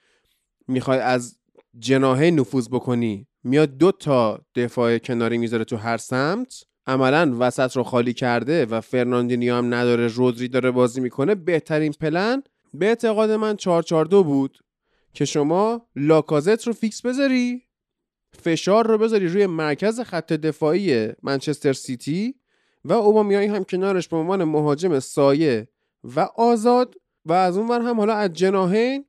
[0.68, 1.38] می‌خوای از
[1.78, 7.82] جناحه نفوذ بکنی میاد دو تا دفاع کناری می‌ذاره تو هر سمت عملا وسط رو
[7.82, 12.42] خالی کرده و فرناندینیو هم نداره رودری داره بازی می‌کنه بهترین پلن
[12.74, 14.58] به اعتقاد من 442 بود.
[15.14, 17.62] که شما لاکازت رو fix بذاری
[18.32, 22.34] فشار رو بذاری روی مرکز خط دفاعی منچستر سیتی
[22.84, 25.68] و اوبامیانگ هم کنارش به عنوان مهاجم سایه
[26.04, 29.04] و آزاد و از اون ور هم حالا از جناهین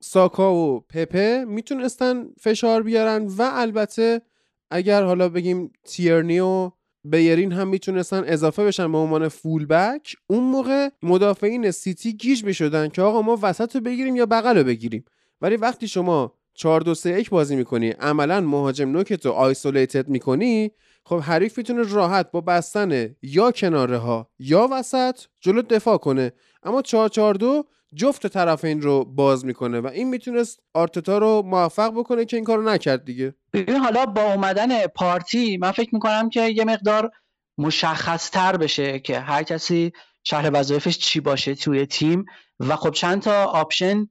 [0.00, 4.22] ساکا و پپه می‌تونستن فشار بیارن و البته
[4.70, 6.70] اگر حالا بگیم تیرنی و
[7.04, 13.02] بیرین هم می‌تونستن اضافه بشن به عنوان fullback اون موقع مدافعین سیتی گیج می‌شدن که
[13.02, 15.04] آقا ما وسط رو بگیریم یا بغل رو بگیریم.
[15.40, 20.70] ولی وقتی شما 4 2 3 1 بازی می‌کنی عملا مهاجم نوکت رو آیسولیتد می‌کنی
[21.04, 26.32] خب حریف می‌تونه راحت با بستن یا کناره ها یا وسط جلو دفاع کنه.
[26.62, 27.64] اما 4 4 2
[27.94, 32.68] جفت طرفین رو باز می‌کنه و این می‌تونست آرتتا رو موفق بکنه که این کارو
[32.68, 33.34] نکرد دیگه.
[33.52, 37.10] ببین حالا با اومدن پارتی من فکر می‌کنم که یه مقدار
[37.58, 39.92] مشخص تر بشه که هر کسی
[40.24, 42.24] شرح وظایفش چی باشه توی تیم
[42.60, 44.08] و خب چند تا option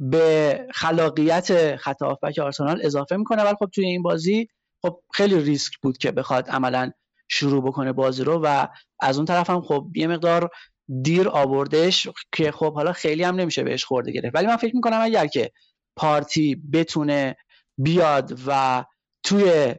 [0.00, 3.42] به خلاقیت خط هافبک آرسنال اضافه می‌کنه.
[3.42, 4.48] ولی خب توی این بازی
[4.82, 6.90] خب خیلی ریسک بود که بخواد عملا
[7.28, 8.66] شروع بکنه بازی رو و
[9.00, 10.50] از اون طرف هم خب یه مقدار
[11.02, 14.34] دیر آوردش که خب حالا خیلی هم نمیشه بهش خورده گرفت.
[14.34, 15.50] ولی من فکر می‌کنم اگر که
[15.96, 17.36] پارتی بتونه
[17.78, 18.84] بیاد و
[19.22, 19.74] توی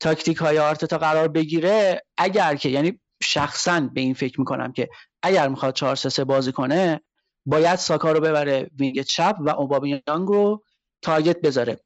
[0.00, 4.88] تاکتیک های آرتتا قرار بگیره اگر که یعنی شخصا به این فکر می‌کنم که
[5.22, 7.00] اگر می‌خواد 4 3 بازی کنه
[7.46, 10.62] باید ساکا رو ببره وینگ چپ و اوبامیانگ رو
[11.02, 11.80] تارگت بذاره.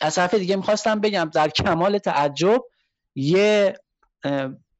[0.00, 2.62] از طرف دیگه می‌خواستم بگم در کمال تعجب
[3.14, 3.78] یه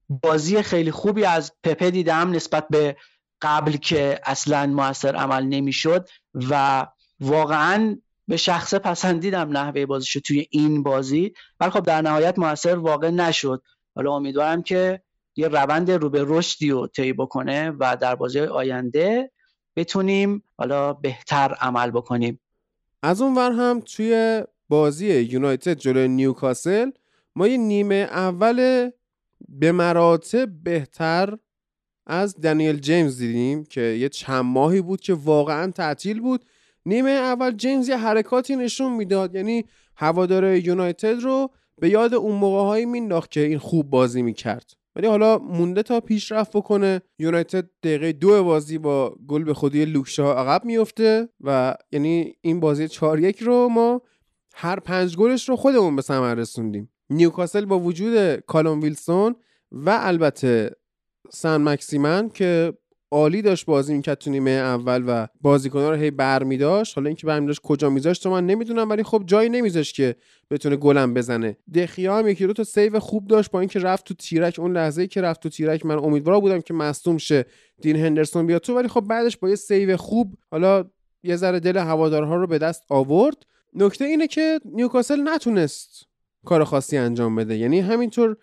[0.08, 2.96] بازی خیلی خوبی از پپه دیدم نسبت به
[3.42, 6.86] قبل که اصلا موثر عمل نمی‌شد و
[7.20, 7.96] واقعا
[8.28, 11.32] به شخصه پسندیدم نحوه بازیشو توی این بازی.
[11.60, 13.62] ولی خب در نهایت موثر واقع نشد.
[13.94, 15.02] حالا امیدوارم که
[15.36, 19.30] یه روند رو به رشدی رو طی بکنه و در بازی آینده
[19.76, 22.40] بتونیم حالا بهتر عمل بکنیم.
[23.02, 26.90] از اون ور هم توی بازی یونایتد جلوی نیوکاسل
[27.36, 28.90] ما یه نیمه اول
[29.48, 31.38] به مراتب بهتر
[32.06, 36.44] از دنیل جیمز دیدیم که یه چند ماهی بود که واقعا تعطیل بود.
[36.86, 39.64] نیمه اول جیمز یه حرکاتی نشون می‌داد یعنی
[39.96, 44.72] هوادار یونایتد رو به یاد اون موقع هایی که این خوب بازی می‌کرد.
[44.96, 47.02] ولی حالا مونده تا پیشرفت بکنه.
[47.18, 52.88] یونایتد دقیقه دو بازی با گل به خودی لوکشا عقب میفته و یعنی این بازی
[52.88, 54.02] 4 یک رو ما
[54.54, 56.90] هر پنج گلش رو خودمون به ثمر رسوندیم.
[57.10, 59.36] نیوکاسل با وجود کالوم ویلسون
[59.72, 60.70] و البته
[61.30, 62.72] سن مکسیمن که
[63.14, 67.26] عالی داشت بازی می‌کرد تو نیمه اول و بازیکن‌ها رو هی برمی داشت حالا اینکه
[67.26, 70.16] برمی داشت کجا میذاشت من نمی‌دونم ولی خب جایی نمیذاشت که
[70.50, 71.56] بتونه گلم بزنه.
[71.74, 74.58] دخیا هم یکی دو تا save خوب داشت با اینکه رفت تو تیرک.
[74.58, 77.44] اون لحظه که رفت تو تیرک من امیدوار بودم که مصدوم شه
[77.80, 80.84] دین هندرسون بیاد تو ولی خب بعدش با یه save خوب حالا
[81.22, 83.36] یه ذره دل هوادارها رو به دست آورد.
[83.74, 86.06] نکته اینه که نیوکاسل نتونست
[86.44, 87.56] کار خاصی انجام بده.
[87.56, 88.36] یعنی همینطور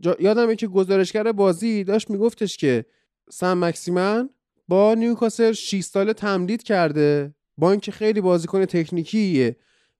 [0.00, 0.16] جا...
[0.20, 2.84] یادمه که گزارشگر بازی داشت میگفتش که
[3.30, 4.30] سم مکسیمن
[4.68, 7.34] با نیوکاسل 6 ساله تمدید کرده.
[7.58, 9.56] با اینکه خیلی بازیکن تکنیکیه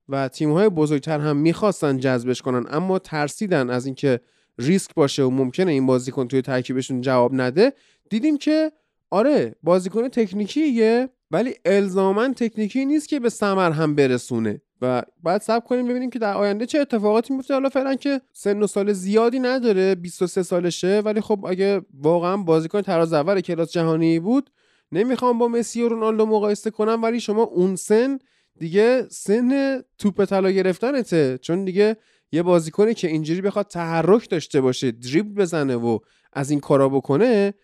[0.08, 4.20] و تیم‌های بزرگتر هم می‌خواستن جذبش کنن اما ترسیدن از اینکه
[4.58, 7.72] ریسک باشه و ممکنه این بازیکن توی ترکیبشون جواب نده.
[8.10, 8.72] دیدیم که
[9.10, 14.60] آره بازیکن تکنیکیه ولی الزاما تکنیکی نیست که به ثمر هم برسونه.
[14.82, 17.54] و بعد صبر کنیم ببینیم که در آینده چه اتفاقاتی میفته.
[17.54, 22.82] حالا فعلا که سن و سال زیادی نداره 23 سالشه ولی خب اگه واقعا بازیکن
[22.82, 24.50] تراز اول کلاس جهانی بود
[24.92, 28.18] نمی‌خوام با مسی و رونالدو مقایسه کنم ولی شما اون سن
[28.58, 31.38] دیگه سن توپ طلا گرفتنته.
[31.42, 31.96] چون دیگه
[32.32, 35.98] یه بازیکنی که اینجوری بخواد تحرک داشته باشه دریبل بزنه و
[36.32, 37.54] از این کارا بکنه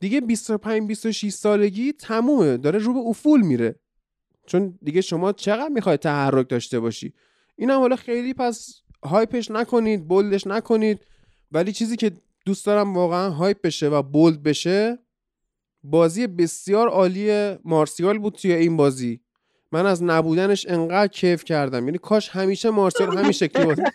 [0.00, 2.56] دیگه 25 26 سالگی تمومه.
[2.56, 3.74] داره رو به افول میره.
[4.46, 7.14] چون دیگه شما چقدر می‌خواید تحرک داشته باشی؟
[7.56, 11.06] این هم حالا خیلی پس هایپش نکنید بولدش نکنید.
[11.52, 12.12] ولی چیزی که
[12.46, 14.98] دوست دارم واقعا هایپ بشه و بولد بشه
[15.82, 19.20] بازی بسیار عالی مارسیال بود توی این بازی.
[19.72, 21.84] من از نبودنش انقدر کیف کردم.
[21.84, 23.78] یعنی کاش همیشه مارسیال همین شکلی بود.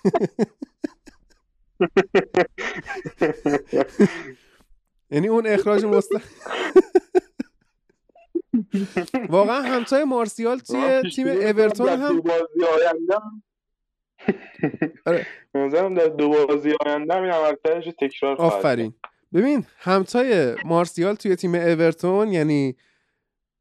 [5.11, 6.09] یعنی اون اخراج مست
[9.29, 13.43] واقعا همتای مارسیال توی تیم اورتون هم دو بازی آینده هم-
[15.05, 15.27] آره.
[15.53, 18.35] در دو بازی آینده این عملکردش تکرار.
[18.37, 18.93] آفرین.
[19.33, 22.75] ببین همتای مارسیال توی تیم اورتون یعنی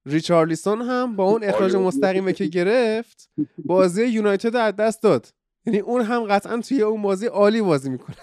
[0.06, 1.84] ریچارلیسون هم با اون اخراج آره.
[1.84, 3.30] مستقیمه که گرفت
[3.64, 5.26] بازی یونایتد رو از دست داد.
[5.66, 8.16] یعنی اون هم قطعا توی اون بازی عالی بازی می‌کنه.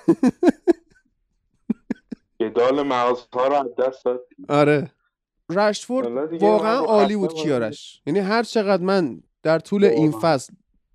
[2.40, 4.28] جدال مغزها رو از دست داد.
[4.50, 4.92] آره.
[5.50, 8.02] رشفورد واقعا عالی بود کیارش.
[8.06, 10.12] یعنی هر چقدر من در طول این.
[10.12, 10.54] فصل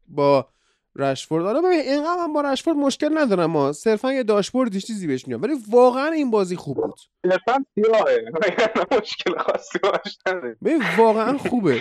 [0.08, 0.48] با
[0.96, 5.28] رشفورد حالا ببین اینقدر من با رشفورد مشکل ندارم ما صرفا یه داشبوردی چیزی بهش
[5.28, 7.00] میاد ولی واقعا این بازی خوب بود.
[7.26, 8.24] صرفا سیاهه.
[8.98, 10.56] مشکل خاصی باش نداره.
[10.64, 11.80] ببین واقعا خوبه.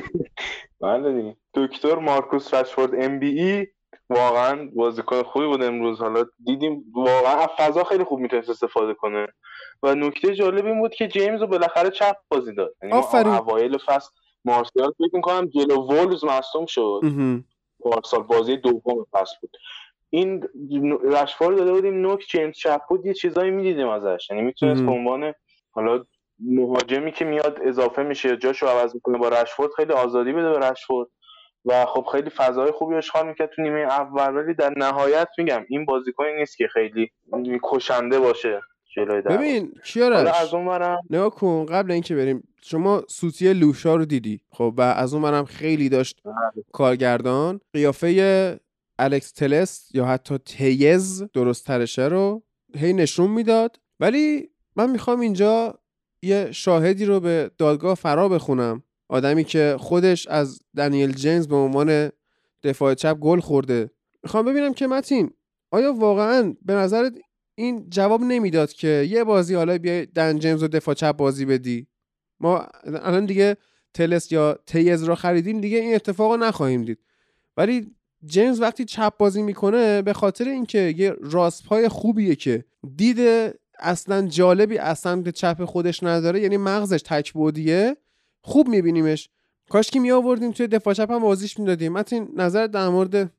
[0.80, 1.36] بله دیگه.
[1.54, 3.66] دکتر مارکوس رشفورد ام بی ای
[4.10, 6.00] واقعا بازیکن خوبی بود امروز.
[6.00, 9.26] حالا دیدیم واقعا فضا خیلی خوب می‌تونست استفاده کنه.
[9.82, 12.74] و نکته جالب این بود که جیمز رو بالاخره چپ بازی داد.
[12.82, 12.94] یعنی.
[13.36, 14.10] اوایل فصل
[14.44, 17.00] مارسیال فکر می‌کنم جلو وولز مصدوم شد.
[17.80, 19.56] پارسال بازی دوم فصل بود.
[20.10, 20.48] این
[21.04, 24.30] رشفورد داده بودیم نوک جیمز چپ بود یه چیزایی می‌دیدیم ازش.
[24.30, 24.90] یعنی می‌تونست به.
[24.90, 25.34] عنوان
[25.70, 26.04] حالا
[26.38, 31.08] مهاجمی که میاد اضافه میشه جاشو عوض می‌کنه با رشفورد خیلی آزادی بده به رشفورد.
[31.64, 35.84] و خب خیلی فضای خوبی اشغال می‌کرد تو نیمه اول ولی در نهایت میگم این
[35.84, 37.10] بازیکنی نیست که خیلی
[37.62, 38.60] کشنده باشه
[38.96, 39.38] جلوی دروازه.
[39.38, 44.40] ببین کیارش؟ از اون برم نگاه کن قبل اینکه بریم شما سوتی لوشا رو دیدی
[44.52, 46.22] خب و از اون منم خیلی داشت
[46.72, 47.60] کارگردان.
[47.72, 48.60] قیافه
[48.98, 52.42] الکس تلس یا حتی تیز درست ترشه رو
[52.76, 53.76] هی نشون می‌داد.
[54.00, 55.78] ولی من می‌خوام اینجا
[56.22, 58.82] یه شاهدی رو به دادگاه فرا بخونم.
[59.10, 62.10] آدمی که خودش از دنیل جیمز به عنوان
[62.62, 63.90] دفاع چپ گل خورده.
[64.22, 65.30] می‌خوام ببینم که متین
[65.70, 67.12] آیا واقعا به نظرت
[67.54, 71.86] این جواب نمی‌داد که یه بازی حالا بیای دن جیمز رو دفاع چپ بازی بدی؟
[72.40, 73.56] ما الان دیگه
[73.94, 76.98] تلس یا تیز رو خریدیم دیگه این اتفاق رو نخواهیم دید.
[77.56, 77.94] ولی
[78.26, 82.64] جیمز وقتی چپ بازی می‌کنه به خاطر اینکه یه راست پای خوبیه که
[82.96, 83.18] دید
[83.78, 87.96] اصلا جالبی از سمت چپ خودش نداره یعنی مغزش تک بودیه
[88.42, 89.28] خوب میبینیمش.
[89.70, 91.92] کاش که می آوردیم توی دفاع چپ هم بازیش می‌دادیم.
[91.92, 93.32] متین نظر در مورد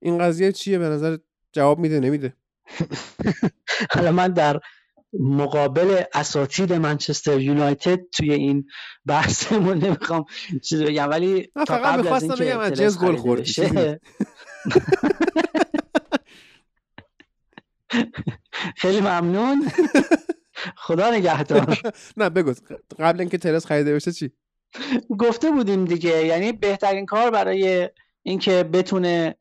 [0.00, 1.16] این قضیه چیه؟ به نظر
[1.52, 2.36] جواب میده نمیده.
[3.94, 4.60] حالا من در
[5.20, 8.66] مقابل اساتید منچستر یونایتد توی این
[9.06, 10.24] بحثمون نمی‌خوام
[10.62, 13.96] چیزی بگم ولی تا فقط قبل از اینکه بگم از جنس گل چیزی
[18.76, 19.68] خیلی ممنون.
[20.76, 21.78] خدا نگهدار.
[22.16, 22.54] نه بگو.
[22.98, 24.32] قبل اینکه ترس خریده بشه چی؟
[25.18, 26.26] گفته بودیم دیگه.
[26.26, 27.90] یعنی بهترین کار برای
[28.22, 29.34] اینکه بتونه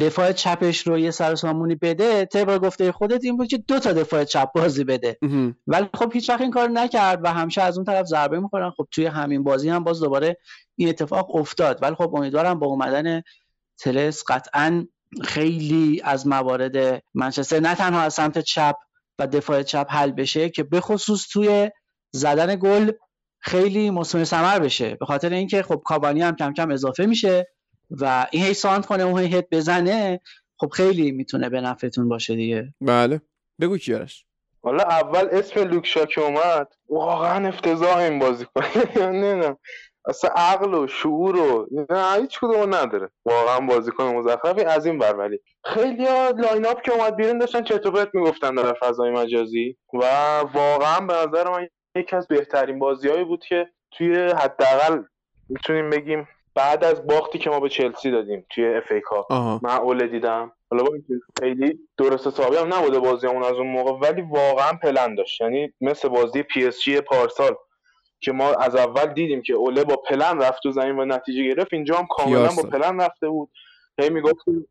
[0.00, 3.92] دفاع چپش رو یه سر سامونی بده طبق گفته خودت این بود که دو تا
[3.92, 5.18] دفاع چپ بازی بده.
[5.66, 8.70] ولی خب هیچ وقت این کار نکرد و همیشه از اون طرف ضربه می‌خورن.
[8.70, 10.36] خب توی همین بازی هم باز دوباره
[10.76, 11.82] این اتفاق افتاد.
[11.82, 13.22] ولی خب امیدوارم با اومدن
[13.78, 14.86] تلس قطعا
[15.22, 18.76] خیلی از موارد منچستر نه تنها از سمت چپ
[19.18, 21.70] و دفاع چپ حل بشه که به خصوص توی
[22.12, 22.92] زدن گل
[23.44, 24.94] خیلی مسمر ثمر بشه.
[24.94, 27.46] به خاطر اینکه خب کابانی هم کم کم اضافه میشه
[27.90, 30.20] و این هی سانتر کنه اون هی هد بزنه
[30.56, 32.74] خب خیلی می‌تونه به نفعتون باشه دیگه.
[32.80, 33.20] بله.
[33.60, 34.26] بگو کیارش
[34.62, 38.66] حالا اول اسم لوک شاو که اومد واقعا افتضاح این بازی کنه.
[39.12, 39.56] نمی‌دونم
[40.08, 43.10] اصلا عقل و شعور و نه هیچ کدوم نداره.
[43.24, 45.16] واقعا بازیکن مزخرفی از این ور.
[45.16, 46.04] ولی خیلی
[46.38, 50.04] lineup که اومد بیرون داشتن چرت و پرت می‌گفتن در فضای مجازی و
[50.54, 55.02] واقعا به نظر من یکی از بهترین بازیهایی بود که توی حداقل
[55.48, 59.32] می‌تونیم بگیم بعد از باختی که ما به چلسی دادیم توی FA Cup.
[59.32, 60.52] من اوله دیدم.
[60.70, 60.90] حالا با
[61.40, 65.40] خیلی درست حسابی هم نبوده بازیمون از اون موقع ولی واقعا پلن داشت.
[65.40, 67.54] یعنی مثل بازی پی اس جی پارسال
[68.20, 71.72] که ما از اول دیدیم که اوله با پلن رفت تو زمین و نتیجه گرفت
[71.72, 72.62] اینجا هم کاملا با.
[72.62, 73.50] پلن رفته بود.
[74.00, 74.68] هی می‌گفتیم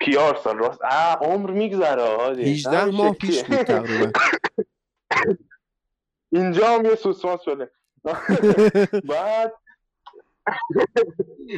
[0.00, 0.58] پیار سال.
[0.58, 0.80] راست.
[1.20, 3.14] عمر میگذره هادی 18 همین ماه.
[3.14, 4.10] پیش بود تقریبا.
[6.32, 7.70] اینجا هم یه سوسماس شده.
[9.10, 9.52] بعد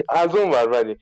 [0.08, 0.98] از اون ور ولی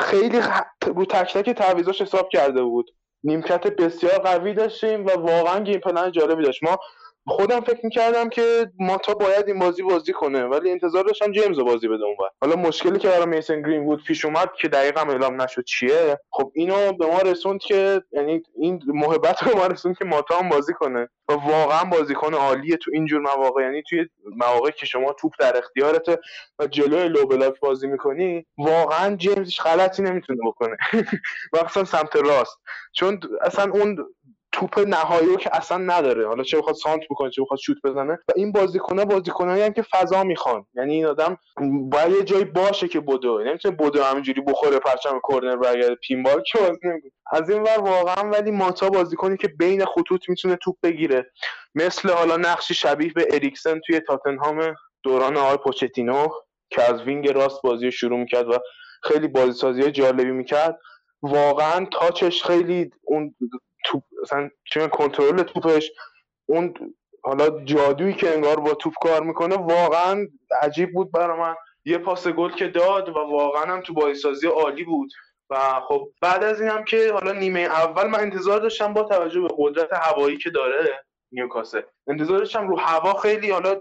[0.00, 0.40] خیلی
[0.86, 2.90] رو تک تک تعویضاش حساب کرده بود.
[3.24, 6.62] نیمکت بسیار قوی داشتیم و واقعا گیم پلن جالبی داشت.
[6.62, 6.78] ما
[7.26, 11.88] خودم فکر می‌کردم که ماتا باید این بازی بازی کنه ولی انتظار داشتم جیمز بازی
[11.88, 12.30] بده اونور.
[12.40, 16.52] حالا مشکلی که برای میسن گرین بود پیش اومد که دقیقا اعلام نشد چیه خب
[16.54, 20.72] اینو به ما رسوند که یعنی این محبت رو ما رسوند که ماتا هم بازی
[20.72, 21.08] کنه.
[21.28, 26.18] و واقعا بازیکن عالیه تو اینجور مواقع یعنی توی مواقعی که شما توپ در اختیارته
[26.58, 30.76] و جلوی لو بلاک بازی می‌کنی واقعا جیمزش غلطی نمی‌تونه بکنه.
[31.52, 32.58] مخصوصا سمت راست.
[32.92, 33.96] چون اصلا اون
[34.56, 36.28] توپ نهایی که اصلا نداره.
[36.28, 38.12] حالا چه بخواد سانت بکنه چه بخواد شوت بزنه.
[38.12, 40.66] و این بازیکن‌ها بازیکنایی هم که فضا می‌خوان.
[40.74, 41.38] یعنی این آدم
[41.90, 43.38] باید یه جایی باشه که بدو.
[43.38, 47.12] نمی‌تونه بدو همینجوری بخوره پرچم کرنر برگرده پینبال که بازی نمی‌کنه.
[47.32, 51.30] از این ور واقعا ولی ماتا بازیکنی که بین خطوط می‌تونه توپ بگیره.
[51.74, 56.28] مثل حالا نقشی شبیه به اریکسن توی تاتنهام دوران آقای پوچتینو
[56.70, 58.58] که از wing راست بازی رو شروع می‌کرد و
[59.02, 60.78] خیلی بازی سازی جالبی می‌کرد.
[61.22, 63.34] واقعا touch ش خیلی اون
[63.86, 65.90] توپ مثلا چون کنترل توپش
[66.46, 66.74] اون
[67.22, 70.26] حالا جادویی که انگار با توپ کار می‌کنه واقعا
[70.62, 71.54] عجیب بود برای من.
[71.84, 75.10] یه پاس گل که داد و واقعا هم تو بازیسازی عالی بود.
[75.50, 79.40] و خب بعد از این هم که حالا نیمه اول من انتظار داشتم با توجه
[79.40, 81.80] به قدرت هوایی که داره نیوکاسل.
[82.06, 83.80] انتظار داشتم رو هوا خیلی حالا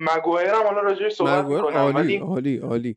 [0.00, 2.96] مگوایر هم حالا راجعش صحبت می‌کنم عالی عالی عالی.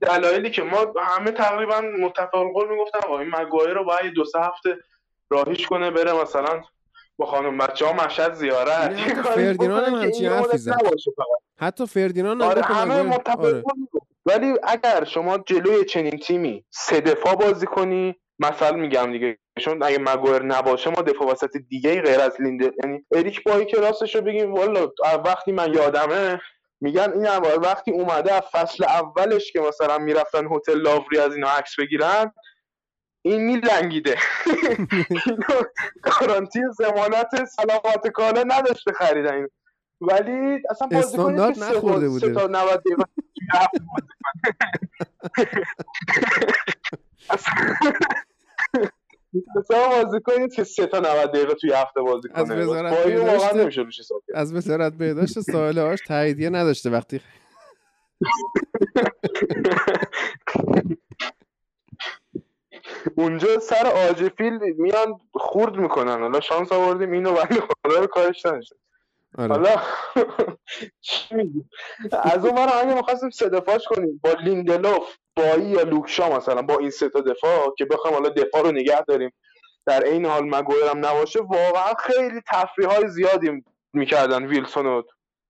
[0.00, 3.30] دلایلی که ما همه تقریبا متفق القول می‌گفتن آقا این
[3.74, 4.78] رو باید دو سه هفته
[5.30, 6.62] راهیش کنه بره مثلا
[7.16, 8.96] با خانم بچه ها مشهد زیارت
[9.36, 10.76] فردیناند هم همچین حرفی زد.
[11.58, 13.62] حتی فردیناند هم آره همه آره.
[14.26, 19.98] ولی اگر شما جلوی چنین تیمی سه دفاع بازی کنی مثلا میگم دیگه چون اگه
[19.98, 24.22] مگوئر نباشه ما دفاع وسط دیگه غیر از لیندر یعنی اریک بایی که راستش رو
[24.22, 24.88] بگیم والا
[25.24, 26.40] وقتی من یادمه
[26.80, 31.48] میگن این اول وقتی اومده از فصل اولش که مثلا می‌رفتن هتل لاوری از اینا
[31.48, 32.32] عکس بگیرن
[33.26, 34.16] این میلنگیده
[36.02, 39.48] گارانتی ضمانت سلامت کالا نداشته خریدن اینو.
[40.00, 42.32] ولی اصلا استاندارد که سه تا- نخورده بوده.
[42.32, 43.02] تا 90 دقیقه
[43.34, 43.80] توی هفته
[49.68, 53.24] بازی کنید که سه تا 90 دقیقه توی هفته بازی از کنه وزارت بایی رو
[53.24, 54.12] بهداشت-.
[54.34, 57.20] از وزارت بهداشت ساحل هاش تاییدیه نداشته وقتی
[63.16, 66.20] اونجا سر آجفیل میان خورد می‌کنن.
[66.20, 68.76] حالا شانس آوردیم اینو ولی خدا رو کارش نداشته
[69.38, 69.48] آره.
[69.48, 69.76] حالا
[71.00, 71.64] چی میگی؟
[72.22, 76.78] از اون ور اگه می‌خواستیم سه دفاعش کنیم با لیندلوف بایی یا لوکشا مثلا با
[76.78, 79.32] این سه تا دفاع که بخوایم حالا دفاع رو نگه داریم
[79.86, 85.02] در این حال مگویر هم نباشه واقعا خیلی تخریب های زیادی می‌کردن ویلسون و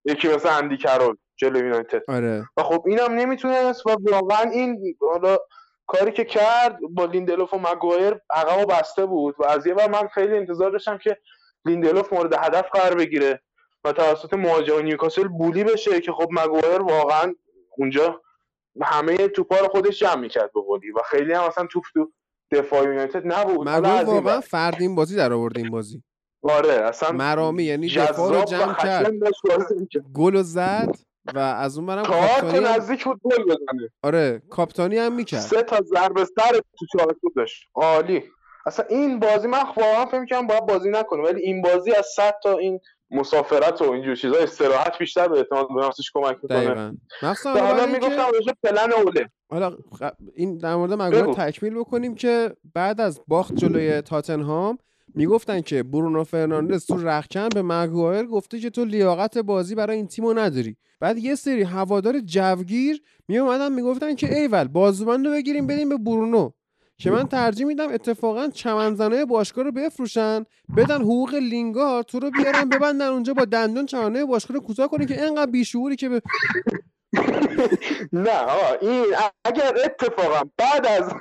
[0.05, 2.03] یکی مثل اندی کرول جلو یونایتد.
[2.09, 2.49] آره.
[2.57, 5.39] و خب اینم نمی‌تونست و واقعا این حالا
[5.87, 9.91] کاری که کرد با لیندلوف و مگوایر عقب و بسته بود و از یه بر
[9.91, 11.17] من خیلی انتظار داشتم که
[11.65, 13.43] لیندلوف مورد هدف قرار بگیره
[13.85, 17.35] و توسط مهاجم نیوکاسل bully بشه که خب مگوایر واقعا
[17.79, 18.21] اونجا
[18.83, 22.13] همه توپا رو خودش جمع می‌کرد به قولی و خیلی هم اصلا توپ تو
[22.51, 24.41] دفاع یونایتد نبود این واقعا ور.
[24.41, 26.03] فردین بازی در آورد این بازی
[26.43, 29.13] آره اصلا مرامی یعنی دفاع رو جمع کرد.
[30.15, 30.95] گل و زد
[31.35, 32.67] و از اون برم هم...
[32.67, 33.91] نزدیک بود گل بزنه.
[34.03, 35.41] آره کاپتانی هم می‌کرد.
[35.41, 37.65] سه تا ضربه سر تو چارچوب داشت.
[37.75, 38.25] عالی.
[38.67, 42.35] اصلا این بازی من واقعا فکر می‌کردم باید بازی نکنه ولی این بازی از 100
[42.43, 42.81] تا این
[43.11, 46.93] مسافرت و اینجور چیزا استراحت بیشتر به اعتماد به نفسش کمک می‌کنه.
[47.21, 49.31] تا حالا می‌گفتم راجع به پلن اوله.
[49.51, 49.77] حالا
[50.35, 51.35] این در مورد مگوایر بگو.
[51.35, 54.79] تکمیل بکنیم که بعد از باخت جلوی تاتنهام
[55.15, 60.07] می‌گفتن که برونو فرناندز تو رخکن به مگوایر گفته که تو لیاقت بازی برای این
[60.07, 60.77] تیمو نداری.
[61.01, 65.97] بعد یه سری هوادار جوگیر می اومدن می‌گفتن که ایول بازوبند رو بگیریم بدیم به
[65.97, 66.51] برونو.
[66.99, 70.45] که من ترجیح میدم اتفاقا چمنزنای باشگاه رو بفروشن
[70.77, 75.07] بدن حقوق لینگار تو رو بیارن ببندن اونجا با دندون چمنزنای باشگاه رو کوتاه کنی
[75.07, 76.23] که انقدر بیشعوری که به
[78.13, 79.05] نه آقا این
[79.45, 81.15] اگر اتفاقا بعد از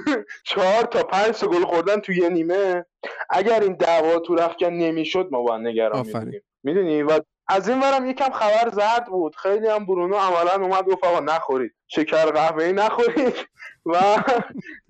[0.46, 2.86] چهار تا پنج گل خوردن توی یه نیمه
[3.30, 6.06] اگر این دعوا تو رخکن نمی‌شد ما باید نگران.
[6.06, 6.42] میبودیم.
[6.64, 9.36] می‌دونی؟ و از این ورم یکم خبر زرد بود.
[9.36, 11.72] خیلی هم برونو عملا اومد گفت آقا نخورید.
[11.88, 13.36] شکر قهوه‌ای نخورید.
[13.86, 14.24] و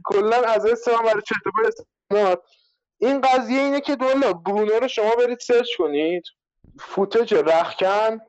[0.06, 2.40] کلا از من برای چرت.
[2.98, 6.24] این قضیه اینه که دولا برونو رو شما برید سرچ کنید.
[6.80, 8.20] فوتج رخکن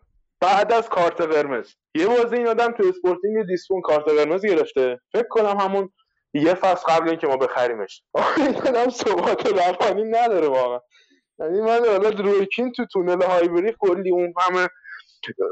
[0.41, 1.75] بعد از کارت قرمز.
[1.95, 5.93] یه بازی این آدم تو اسپورتینگ لیسبون کارت قرمز گرفته فکر کنم همون
[6.35, 8.03] یه فصل قبل اینکه ما بخریمش.
[8.37, 10.81] این آدم ثبات روانی نداره واقعا.
[11.39, 14.69] یعنی من حالا رویکین تو تونل هایبری کلی اون همه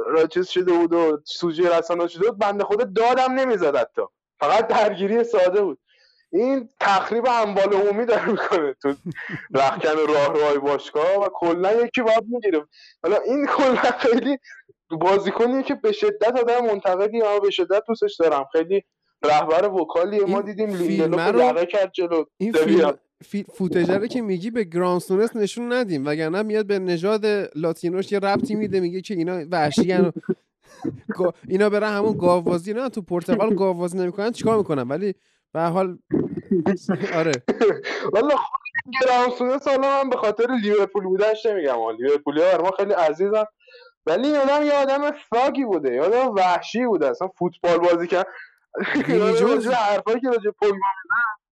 [0.07, 4.03] را- چیز شده بود و سوژه رسانه شده بود بنده خدا دادم نمی‌زد حتی.
[4.41, 5.79] فقط درگیری ساده بود.
[6.35, 8.95] این تخریب اموال عمومی داره می‌کنه تو
[9.55, 12.65] رخکن راهروهای باشگاه و کلا یکی باید می‌گیره.
[13.03, 14.39] حالا این کلا خیلی
[14.91, 18.45] بازیکنیه که به شدت آدم منتقدی اما به شدت دوستش دارم.
[18.53, 18.85] خیلی
[19.25, 20.25] رهبر وکالیه.
[20.25, 22.25] ما دیدیم فیلمه لیندلوف رو- کرد جلو.
[22.37, 22.53] این.
[22.53, 22.97] فیلم
[24.01, 26.07] رو که میگی به گرانسونس نشون ندیم.
[26.07, 28.81] وگرنه میاد به نژاد لاتینوش یه ربطی میده.
[28.81, 29.93] میگه که اینا وحشی
[31.49, 34.31] اینا برن همون گاوبازی نه؟ تو پرتغال گاوبازی نمی‌کنن.
[34.31, 35.15] چیکار می‌کنن؟ ولی
[35.55, 35.99] به حال
[37.21, 37.33] آره.
[38.13, 38.61] والا خود
[39.03, 41.75] گرانسونس حالا من به خاطر لیورپول بودنش نمیگم.
[41.79, 43.45] ها لیورپولی ها ما خیلی عزیزم
[44.07, 47.09] ولی این آدم یه آدم فاگی بوده یه آدم وحشی بوده.
[47.11, 48.27] اصلا فوتبال بازی کرد.
[49.09, 49.41] جونز.
[49.67, 50.79] راجع حرفایی که راجع می‌زنن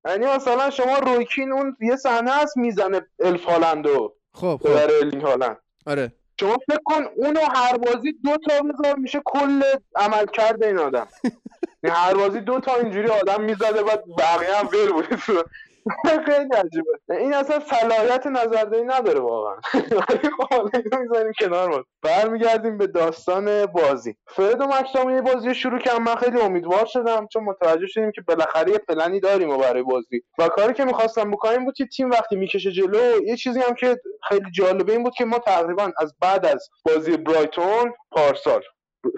[0.09, 4.69] یعنی مثلا شما رویکین اون یه صحنه هست می‌زنه الف هالندو خب خب.
[4.69, 5.57] پدر الینگ هالند.
[5.87, 6.13] آره.
[6.41, 9.63] شما فکر کن اونو هر بازی دو تا بذار میشه کل
[9.97, 11.07] عمل کرده این آدم.
[11.25, 11.37] یعنی
[11.91, 15.17] هر بازی دو تا اینجوری آدم می‌زده بعد بقیه هم ول بوده
[16.27, 16.91] خیلی عجیبه.
[17.11, 19.57] این اصلا صلاحیت نظردهی نداره واقعا.
[20.09, 21.85] ولی خب اینو می‌ذاریم کنار ما.
[22.03, 24.17] برمیگردیم به داستان بازی.
[24.27, 28.13] فرد و مکسام یه بازی رو شروع کردم من خیلی امیدوار شدم چون متوجه شدیم
[28.13, 30.23] که بالاخره یه پلنی داریم و برای بازی.
[30.39, 34.01] و کاری که می‌خواستم بکنیم بود که تیم وقتی می‌کشه جلو یه چیزی هم که
[34.29, 38.63] خیلی جالبه این بود که ما تقریبا از بعد از بازی برایتون پارسال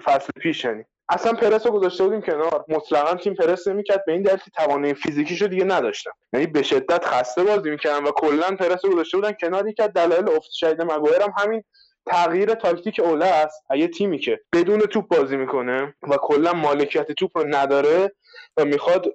[0.03, 0.85] فصل پیش یعنی.
[1.09, 2.65] اصلا پرس رو گذاشته بودیم کنار.
[2.67, 6.11] مطلقا تیم پرس نمی‌کرد به این دلیل که توانایی فیزیکیشو دیگه نداشتن.
[6.33, 9.71] یعنی به شدت خسته بازی می‌کردن و کلا پرس رو گذاشته بودن کنار.
[9.71, 11.63] که از دلایل افت شدید مگوایر هم همین
[12.05, 13.63] تغییر تاکتیک اوله است.
[13.75, 18.11] یه تیمی که بدون توپ بازی می‌کنه و کلا مالکیت توپ رو نداره
[18.57, 19.05] و می‌خواد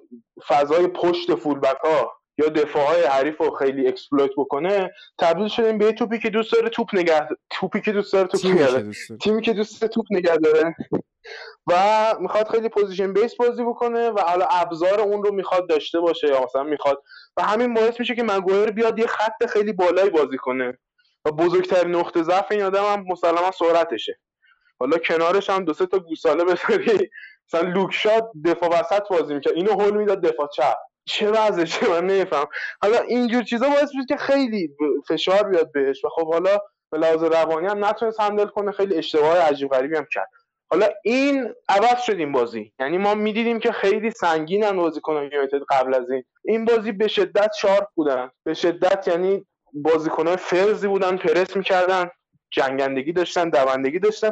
[0.47, 5.85] فضای پشت فولبک ها یا دفاع های حریف رو خیلی exploit بکنه تبدیل شدیم به
[5.85, 8.91] یه توپی که دوست داره توپ نگه توپی که دوست داره توپ نگه.
[9.21, 10.75] تیمی که دوست داره توپ نگه داره.
[11.67, 11.73] و
[12.19, 16.43] می‌خواد خیلی position based بازی بکنه و حالا ابزار اون رو می‌خواد داشته باشه یا
[16.43, 17.03] مثلا می‌خواد
[17.37, 20.77] و همین باعث میشه که مگوایر بیاد یه خط خیلی بالایی بازی کنه.
[21.25, 24.19] و بزرگترین نقطه ضعف این آدم هم مسلما سرعتشه.
[24.79, 27.09] حالا کنارش هم دو سه تا گوساله بذاری.
[27.47, 29.53] مثلا لوک شاو دفاع وسط بازی می‌کرد.
[29.53, 30.77] اینو هول می‌داد دفاع چپ.
[31.05, 32.45] چه وضعشه؟ من نمیفهم.
[32.81, 34.75] حالا اینجور چیزا باعث میشه که خیلی
[35.07, 36.05] فشار بیاد بهش.
[36.05, 36.59] و خب حالا
[36.91, 38.71] به لحاظ روانی هم نتونست هندل کنه.
[38.71, 40.29] خیلی اشتباه عجیب غریبی هم کرد.
[40.71, 42.73] حالا این عوض شد این بازی.
[42.79, 46.23] یعنی ما می‌دیدیم که خیلی سنگینن بازیکنان یونایتد قبل از این.
[46.43, 48.31] این بازی به شدت شارپ بودن.
[48.43, 52.11] به شدت یعنی بازیکنان فرزی بودن پرس می‌کردن
[52.51, 54.31] جنگندگی داشتن دوندگی داشتن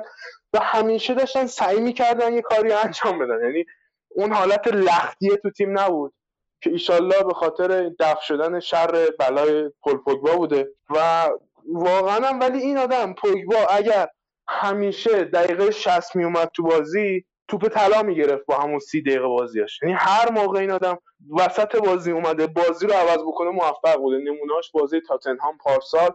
[0.53, 3.43] و همیشه داشتن سعی می‌کردن یه کاری انجام بدن.
[3.43, 3.65] یعنی
[4.09, 6.13] اون حالت لختیه تو تیم نبود
[6.61, 10.69] که ایشالله به خاطر دفع شدن شر بلای پوگبا بوده.
[10.89, 11.29] و
[11.73, 14.07] واقعا ولی این آدم پوگبا اگر
[14.51, 19.79] همیشه دقیقه 60 میومد تو بازی توپ طلا می‌گرفت با همون سی دقیقه بازیاش.
[19.81, 20.97] یعنی هر موقع این آدم
[21.39, 24.17] وسط بازی اومده بازی رو عوض بکنه موفق بوده.
[24.17, 26.09] نمونهاش بازی تاتنهام پارسال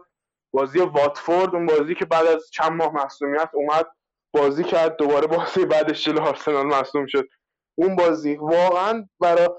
[0.51, 3.85] بازی واتفورد اون بازی که بعد از چند ماه مصونیت اومد
[4.33, 4.97] بازی کرد.
[4.97, 7.27] دوباره بازی بعدش جلو آرسنال مصدوم شد.
[7.75, 9.49] اون بازی واقعا برای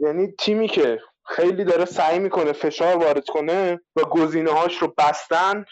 [0.00, 5.64] یعنی تیمی که خیلی داره سعی می‌کنه فشار وارد کنه و گزینه هاش رو بستن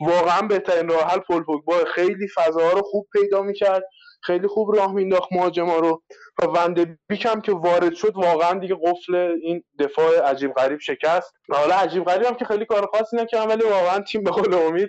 [0.00, 1.84] واقعا بهترین راه حل پول پوگبا.
[1.94, 3.82] خیلی فضاها رو خوب پیدا می‌کرد
[4.22, 6.02] خیلی خوب راه مینداخت مهاجما رو
[6.42, 11.34] و وندبیک هم که وارد شد واقعا دیگه قفل این دفاع عجیب غریب شکست.
[11.48, 14.54] و حالا عجیب غریب هم که خیلی کار خاصی نکردن ولی واقعا تیم به قول
[14.54, 14.88] امید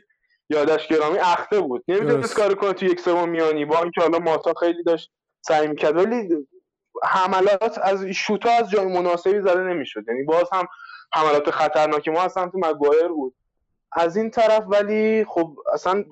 [0.49, 1.83] یادش گرامی اخته بود.
[1.87, 2.35] نمی‌دونست.
[2.35, 3.65] کار کنه تو یک سوم میانی.
[3.65, 5.11] با اینکه حالا ماتا خیلی داشت
[5.41, 6.29] سعی می‌کرد ولی
[7.03, 10.03] حملات از شوتا از جای مناسبی زده نمی‌شد.
[10.07, 10.67] یعنی باز هم
[11.13, 12.11] حملات خطرناکی.
[12.11, 13.35] ما از سمت مگوایر بود.
[13.95, 16.03] از این طرف ولی خب اصلا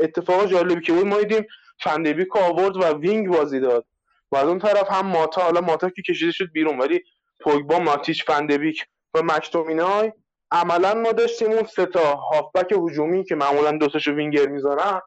[0.00, 1.46] اتفاق جالبی که بود ما دیدیم
[1.80, 3.86] فندبیک آورد و wing بازی داد.
[4.32, 7.00] و از اون طرف هم ماتا حالا ماتا که کشیده شد بیرون ولی
[7.40, 8.84] پوگبا ماتیچ فندبیک
[9.14, 10.12] و مکتومینای
[10.50, 15.00] عملا ما داشتیم اون سه تا هافبک هجومی که معمولا دو تاشو وینگر می‌ذارن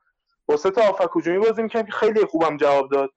[0.46, 3.10] با سه تا هافبک هجومی بازی می‌کنیم که خیلی خوبم جواب داد.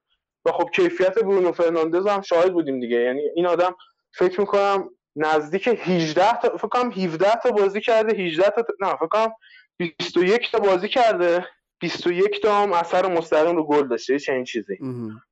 [0.44, 2.96] و خب کیفیت برونو فرناندز هم شاهد بودیم دیگه.
[2.96, 3.74] یعنی این آدم
[4.14, 9.06] فکر می‌کنم نزدیک 18 تا فکر کنم 17 تا بازی کرده 18 تا نه فکر
[9.06, 9.32] کنم
[9.78, 11.46] 21 تا بازی کرده.
[11.80, 14.78] 21 تا هم اثر مستقیم رو گل داشته چه این چیزی.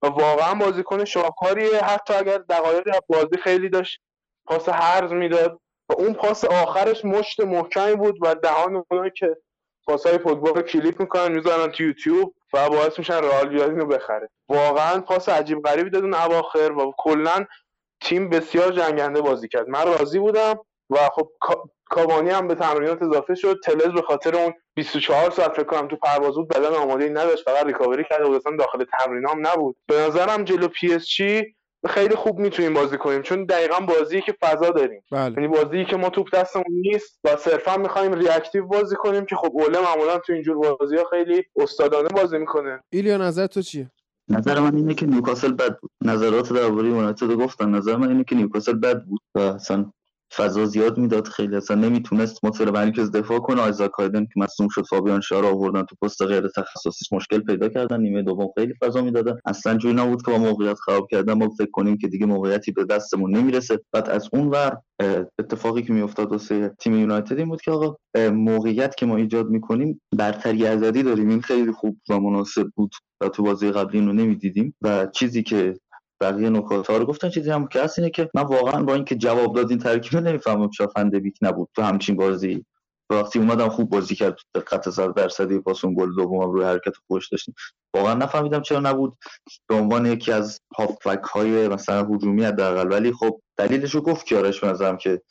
[0.02, 4.00] و واقعا بازیکن شاهکاریه حتی اگر دقایقی از بازی خیلی داشت
[4.46, 5.60] پاس هرز می‌داد.
[5.88, 9.36] و اون پاس آخرش مشت محکمی بود و دهان اونایی که
[9.86, 14.30] پاسای پوگبا رو کلیپ می‌کنن می‌ذارن تو یوتیوب و باعث میشن رئال بیاد اینو بخره.
[14.48, 17.44] واقعا پاس عجیب غریبی داد اون اواخر و کلا
[18.04, 19.68] تیم بسیار جنگنده بازی کرد.
[19.68, 20.54] من راضی بودم
[20.90, 23.60] و خب کا- کاوانی هم به تمرینات اضافه شد.
[23.64, 27.66] تلز به خاطر اون 24 ساعت فکر کنم تو پرواز بود بدن آماده نداشت فقط
[27.66, 29.76] ریکاوری کرده بود اصلا داخل تمرین هم نبود.
[29.86, 31.54] به نظرم جلو پی اس جی
[31.88, 35.02] خیلی خوب می‌تونیم بازی کنیم چون دقیقا بازی که فضا داریم.
[35.12, 35.34] بله.
[35.36, 39.50] یعنی بازی که ما توپ دستمون نیست و صرفا می‌خوایم reactive بازی کنیم که خب
[39.54, 42.80] اوله معمولا تو اینجور بازی ها خیلی استادانه بازی می‌کنه.
[42.90, 43.90] ایلیا نظر تو چیه؟
[44.28, 45.90] نظر من اینه که نیوکاسل بد بود.
[46.04, 47.70] نظرات درباره یونایتد گفتن.
[47.70, 49.92] نظر من اینه که نیوکاسل بد بود و اصلا
[50.36, 51.56] فضا زیاد می‌داد خیلی.
[51.56, 53.62] اصلا نمی‌تونست مطمئن مرکز دفاع کنه.
[53.62, 58.00] آیزاک هایدن که مصدوم شد فابیان شار آوردن تو پست غیر تخصصیش مشکل پیدا کردن.
[58.00, 59.38] نیمه دوم خیلی فضا می‌دادن.
[59.46, 61.32] اصلا جوری نبود که با موقعیت خراب کردن.
[61.32, 63.80] ما فکر کنیم که دیگه موقعیتی به دستمون نمی‌رسه.
[63.92, 64.76] بعد از اون ور
[65.38, 67.96] اتفاقی که میافتاد واسه تیم یونایتد این بود که آقا
[68.32, 71.28] موقعیت که ما ایجاد می‌کنیم برتری عددی داریم.
[71.28, 72.90] این خیلی خوب و مناسب بود
[73.20, 74.74] و تو بازی قبلی اینو نمی‌دیدیم.
[74.82, 75.76] و چیزی که
[76.20, 79.14] بقیه نکات ها رو گفتن چیزی هم که هست اینه که من واقعا با اینکه
[79.14, 81.68] جواب داد این ترکیب نمی‌فهمم چرا فندبیک نبود.
[81.74, 82.64] تو همچین بازی
[83.10, 87.28] وقتی اومدم خوب بازی کرد دقت 100 درصدی پاس اون گل دومم روی حرکت خوش
[87.28, 87.54] داشتیم.
[87.94, 89.18] واقعا نفهمیدم چرا نبود.
[89.68, 92.92] به عنوان یکی از هافبک های مثلا هجومی حداقل.
[92.92, 95.22] ولی خب دلیلش رو گفت کیارش نظرم که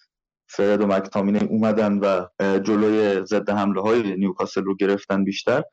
[0.50, 2.26] فرد و مکتامینه اومدن و
[2.60, 5.64] جلوی ضد حمله های نیوکاسل رو گرفتن بیشتر.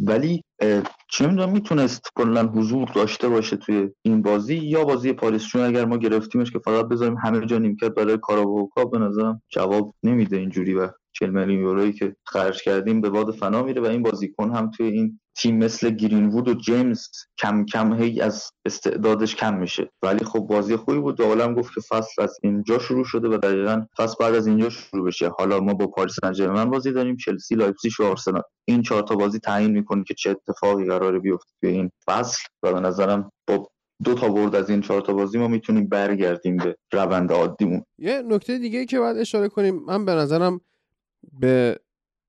[0.00, 0.42] ولی
[1.10, 5.84] چه می‌دونم می‌تونست کلا حضور داشته باشه توی این بازی یا بازی پاریس؟ چون اگر
[5.84, 10.74] ما گرفتیمش که فقط بذاریم همه جا نیمکت برای کاراوکا به نظرم جواب نمیده اینجوری
[10.74, 14.70] و 40 میلیون یورویی که خرج کردیم به باد فنا میره و این بازیکن هم
[14.70, 19.90] توی این تیم مثل گرینوود و جیمز کم کم هی از استعدادش کم میشه.
[20.02, 21.20] ولی خب بازی خوبی بود.
[21.20, 24.70] و عالم گفت که فصل از اینجا شروع شده و دقیقا فصل بعد از اینجا
[24.70, 25.28] شروع بشه.
[25.38, 27.16] حالا ما با پاریس سن بازی داریم.
[27.16, 28.42] چلسی لایپزیگ و آرسنال.
[28.68, 32.72] این چهار تا بازی تعیین می‌کنه که چه اتفاقی قراره بیفته توی این فصل و
[32.72, 33.68] به نظرم با
[34.04, 37.82] دو تا برد از این چهار تا بازی ما می‌تونیم برگردیم به روند عادیمون.
[37.98, 40.60] یه نکته دیگه که باید اشاره کنیم من به نظرم
[41.32, 41.80] به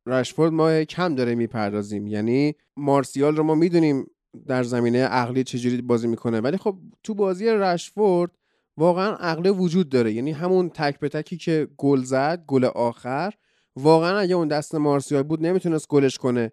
[0.06, 2.08] رشفورد ما کم داره می‌پردازیم.
[2.08, 4.08] یعنی مارسیال رو ما می‌دونیم
[4.48, 6.40] در زمینه عقلی چجوری بازی می‌کنه.
[6.40, 8.32] ولی خب تو بازی رشفورد
[8.78, 10.14] واقعا عقله وجود داره.
[10.14, 13.34] یعنی همون تک به تکی که گل زد گل آخر
[13.76, 16.52] واقعا اگه اون دست مارسیال بود نمی‌تونست گلش کنه.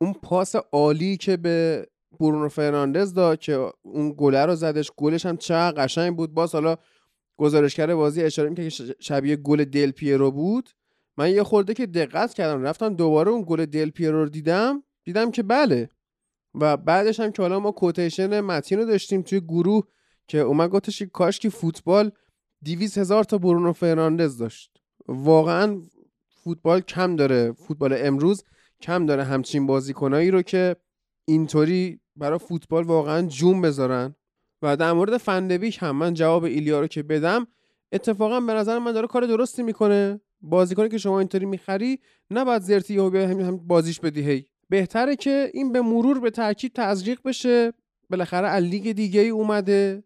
[0.00, 1.86] اون پاس عالی که به
[2.20, 6.34] برونو فرناندز داد که اون گله رو زدش گلش هم چقدر قشنگ بود.
[6.34, 6.76] باز حالا
[7.36, 10.70] گزارشگر بازی اشاره می‌کنه که شبیه گل دل پیرو بود.
[11.16, 15.30] من یه خورده که دقت کردم رفتم دوباره اون گل دل پیرو رو دیدم دیدم
[15.30, 15.88] که بله.
[16.54, 19.86] و بعدش هم که حالا ما کوتیشن متین رو داشتیم توی گروه
[20.28, 22.10] که اومد گفتش کاش که فوتبال
[22.62, 24.76] دیویز هزار تا برونو فرناندز داشت.
[25.08, 25.82] واقعا
[26.44, 28.44] فوتبال کم داره فوتبال امروز
[28.80, 30.76] کم داره همچین بازیکنایی رو که
[31.24, 34.14] اینطوری برای فوتبال واقعا جون بذارن.
[34.62, 37.46] و در مورد فندبیک هم من جواب ایلیا رو که بدم
[37.92, 40.20] اتفاقا به نظر من داره کار درستی می‌کنه.
[40.42, 41.98] بازیکنی که شما اینطوری می‌خری
[42.30, 44.20] نباید زرتی یهو بیای همین هم بازیش بدی.
[44.20, 44.46] هی.
[44.68, 47.72] بهتره که این به مرور به تاکید تزریق بشه.
[48.10, 50.04] بالاخره از لیگ دیگه ای اومده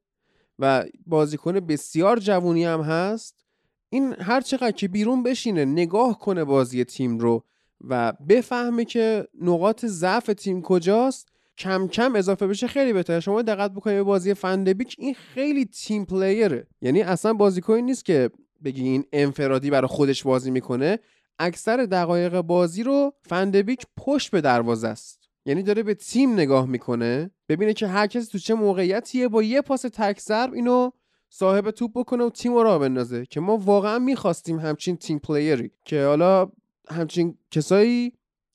[0.59, 3.45] و بازیکن بسیار جوونی هم هست.
[3.91, 7.45] این هر چقدر که بیرون بشینه نگاه کنه بازی تیم رو
[7.81, 11.29] و بفهمه که نقاط ضعف تیم کجاست
[11.59, 13.21] کم کم اضافه بشه خیلی بهتره.
[13.21, 16.67] شما دقت بکنید به بازی فندبیک این خیلی تیم پلیره.
[16.81, 18.31] یعنی اصلا بازیکنی نیست که
[18.65, 20.99] بگی این انفرادی برای خودش بازی می‌کنه
[21.39, 25.29] اکثر دقایق بازی رو فندبیک پشت به دروازه است.
[25.47, 29.61] یعنی داره به تیم نگاه می‌کنه ببینه که هر کسی تو چه موقعیتیه با یه
[29.61, 30.91] پاس تک ضرب اینو
[31.29, 35.71] صاحب توپ بکنه و تیم رو بندازه که ما واقعا می‌خواستیم همچین تیم پلیری.
[35.85, 36.53] که حالا
[36.89, 38.13] همچین کسایی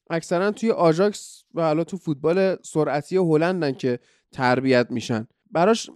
[0.09, 3.99] اکثرا توی آژاکس و حالا تو فوتبال سرعتی هلندن که
[4.31, 5.27] تربیت میشن.
[5.51, 5.89] براش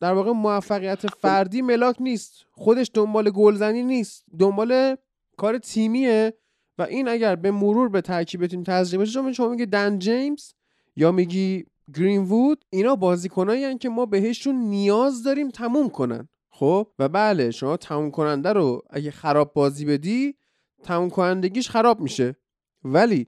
[0.00, 2.44] در واقع موفقیت فردی ملاک نیست.
[2.52, 4.24] خودش دنبال گلزنی نیست.
[4.38, 4.96] دنبال
[5.36, 6.34] کار تیمیه.
[6.78, 10.52] و این اگر به مرور به ترکیب تیم تزریق بشه چون شما میگی دن جیمز
[10.96, 11.64] یا میگی
[11.94, 16.28] گرین وود اینا بازیکنایی که ما بهشون نیاز داریم تموم کنن.
[16.50, 20.34] خب؟ و بله شما تموم کننده رو اگه خراب بازی بدی
[20.82, 22.36] تموم کنندگیش خراب میشه.
[22.84, 23.26] ولی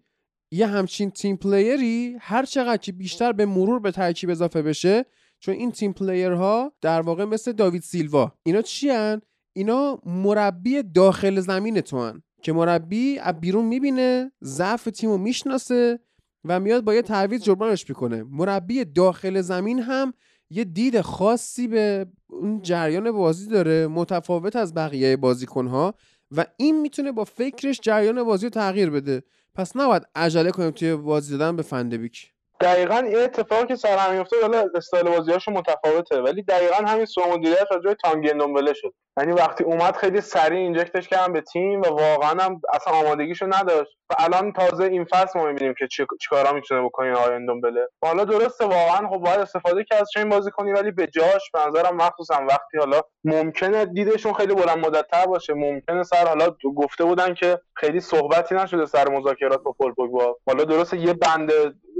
[0.50, 5.06] یه همچین تیم پلیری هر چقدر که بیشتر به مرور به ترکیب اضافه بشه
[5.40, 9.20] چون این تیم پلیرها در واقع مثل داوید سیلوا اینا چی هن؟
[9.52, 12.22] اینا مربی داخل زمین تو هن.
[12.42, 15.98] که مربی از بیرون می‌بینه ضعف تیم رو می‌شناسه
[16.44, 20.12] و میاد با یه تعویض جبرانش می‌کنه مربی داخل زمین هم
[20.50, 25.94] یه دید خاصی به اون جریان بازی داره متفاوت از بقیه بازیکنها
[26.30, 29.22] و این می‌تونه با فکرش جریان بازی رو تغییر بده
[29.54, 34.14] پس نباید عجله کنیم توی بازی دادن به فندبیک دقیقا این اتفاقی که سر هم
[34.14, 36.22] میفته حالا استایل بازیاشون متفاوته.
[36.22, 38.94] ولی دقیقا همین سوء مدیریت راجع به تانگی اندومبله شد.
[39.20, 44.00] یعنی وقتی اومد خیلی سریع اینجکتش کردن به تیم و واقعا هم اصلا آمادگیشو نداشت.
[44.10, 48.24] و الان تازه این فصل ما می‌بینیم که چی چیکارا می‌تونه بکنه آقای اندومبله حالا
[48.24, 51.96] درسته واقعا خب باید استفاده کرد از چین بازی کنی ولی به جاش به نظرم
[51.96, 55.54] مخصوصا وقتی حالا ممکنه دیدشون خیلی بلند مدت‌تر باشه.
[55.54, 60.36] ممکنه سر حالا گفته بودن که خیلی صحبتی نشده سر مذاکرات با پل پوگبا.
[60.46, 61.52] حالا درسته یه بند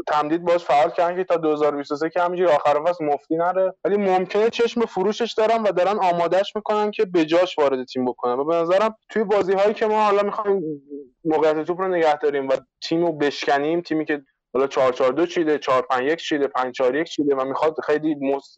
[0.07, 3.75] تمدید باش فعال کردن که تا 2023 که همینجوری آخر فصل مفتی نره.
[3.85, 8.33] ولی ممکنه چشم فروشش دارن و دارن آمادهش می‌کنن که به جاش وارد تیم بکنن.
[8.33, 10.63] و به نظرم توی بازی هایی که ما حالا می‌خوایم
[11.25, 14.23] موقعیت توپ رو نگه داریم و تیم رو بشکنیم تیمی که
[14.55, 17.75] حالا 4 4 2 چیده 4 5 1 چیده 5 4 1 چیده و می‌خواد
[17.85, 18.17] خیلی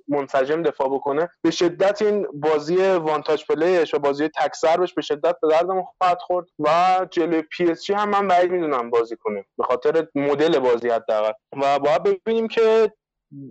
[0.09, 5.03] منسجم دفاع بکنه به شدت این بازی one-touch play ش و بازی تک ضربش به
[5.03, 9.17] شدت به دردمون خواهد خورد و جلوی پی اس جی هم من بعید می‌دونم بازی
[9.17, 9.45] کنه.
[9.59, 11.33] به خاطر مدل بازی حداقل.
[11.63, 12.93] و باید ببینیم که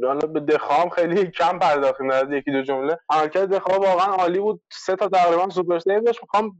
[0.03, 2.97] حالا به دخیا خیلی کم پرداختیم در یکی دو جمله.
[3.09, 4.61] عملکرد دخیا واقعا عالی بود.
[4.71, 6.19] سه تا تقریبا super save داشت.
[6.21, 6.51] می‌خوام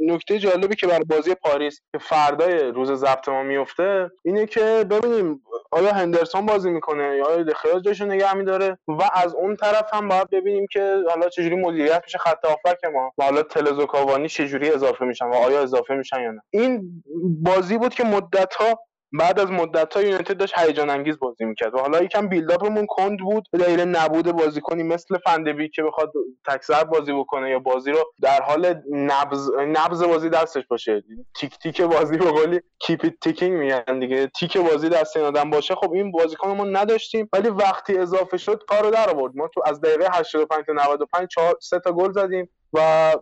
[0.00, 5.42] نکته جالبی که برای بازی پاریس که فردای روز ضبط ما میفته اینه که ببینیم
[5.72, 10.08] آیا هندرسون بازی می‌کنه یا آیا دخیا جاشو نگه میداره و از اون طرف هم
[10.08, 13.12] باید ببینیم که حالا چجوری مدیریت میشه خط هافبک ما.
[13.18, 16.42] و حالا تلس و کاوانی چجوری اضافه میشن و آیا اضافه میشن یا نه.
[16.50, 17.02] این
[17.42, 18.80] بازی بود که مدت ها
[19.12, 23.18] بعد از مدت ها یونایتد داشت هیجان انگیز بازی می‌کرد و حالا یکم بیلداپمون کند
[23.18, 23.48] بود.
[23.52, 26.12] به دلیل نبود بازیکنی مثل فندبی که بخواد
[26.46, 31.04] تکسر بازی بکنه یا بازی رو در حال نبز نبز بازی دستش باشه.
[31.36, 34.26] تیک تیک بازی به قولی کیپ تیکینگ میگن دیگه.
[34.26, 37.28] تیک بازی دست این آدم باشه خب این بازیکنمون نداشتیم.
[37.32, 39.36] ولی وقتی اضافه شد کارو در آورد.
[39.36, 42.50] ما تو از دقیقه 85 تا 95 4 سه تا گل زدیم.
[42.72, 43.12] و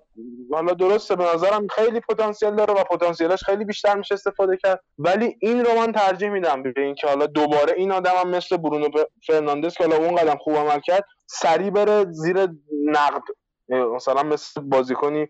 [0.53, 4.81] حالا درسته به نظرم خیلی پتانسیل داره و پتانسیلش خیلی بیشتر میشه استفاده کرد.
[4.99, 8.89] ولی این رو من ترجیح میدم به اینکه حالا دوباره این آدم هم مثل برونو
[9.27, 12.49] فرناندز که حالا اون قدم خوب عمل کرد سریع بره زیر
[12.85, 13.23] نقد.
[13.69, 15.29] مثلا مثل بازیکنی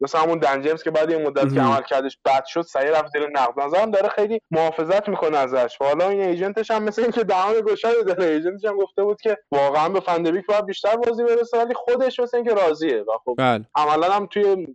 [0.00, 3.12] مثل همون دن جیمز که بعد این مدت که عمل کردش بد شد سریع رفت
[3.12, 3.60] زیر نقد.
[3.60, 5.76] نظرم داره خیلی محافظت می‌کنه ازش.
[5.80, 8.24] و حالا این ایجنتش هم مثل اینکه دهان گشاد داره.
[8.24, 12.36] ایجنتش هم گفته بود که واقعا به فندبیک باید بیشتر بازی برسه ولی خودش مثل
[12.36, 13.00] اینکه راضیه.
[13.02, 13.64] و خب بله.
[13.74, 14.66] عملا هم توی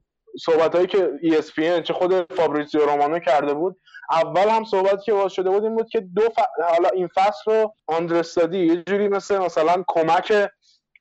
[0.46, 3.78] صحبت هایی که ESPN چه خود فابریزیو رومانو کرده بود
[4.12, 6.40] اول هم صحبت که باز شده بود این بود که دو ف...
[6.70, 10.50] حالا این فصل رو understudy یه جوری مثل مثلا کمک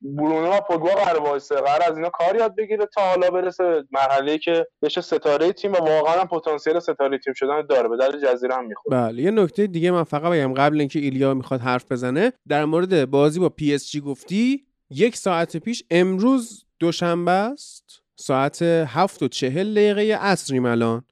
[0.04, 1.54] برونو و پوگبا قرار وایسه.
[1.54, 5.76] قرار از اینا کار یاد بگیره تا حالا برسه مرحله که بشه ستاره تیم و
[5.76, 7.88] واقعا پتانسیل ستاره تیم شدن داره.
[7.88, 8.96] به در جزیره هم می‌خوره.
[8.96, 10.54] بله یه نکته دیگه من فقط بگم.
[10.54, 15.16] قبل اینکه ایلیا می‌خواد حرف بزنه در مورد بازی با پی اس جی گفتی یک
[15.16, 18.02] ساعت پیش امروز دوشنبه است.
[18.16, 21.04] ساعت هفت و چهل دقیقه عصریم الان.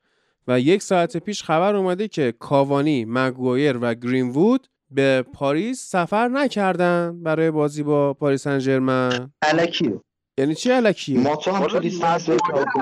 [0.48, 7.22] و یک ساعت پیش خبر اومده که کاوانی، مگوایر و گرینوود به پاریس سفر نکردن
[7.22, 10.00] برای بازی با پاریس سن ژرمن الکیه
[10.38, 11.66] یعنی چی الکیه؟ ما تو هم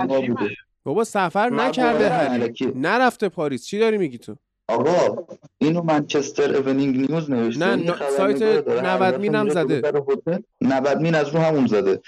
[0.06, 0.50] بوده.
[0.84, 2.72] بابا سفر نکرده هری الکی.
[2.74, 3.66] نرفته پاریس.
[3.66, 4.36] چی داری میگی تو؟
[4.68, 5.26] آقا
[5.58, 7.76] اینو منچستر ایونینگ نیوز نوشته.
[7.76, 8.94] نه، خبرنگار سایت داره.
[8.94, 9.80] 90 مین هم میره زده.
[9.80, 10.42] جلو در هتل.
[10.60, 12.00] 90 مین از رو همون زده.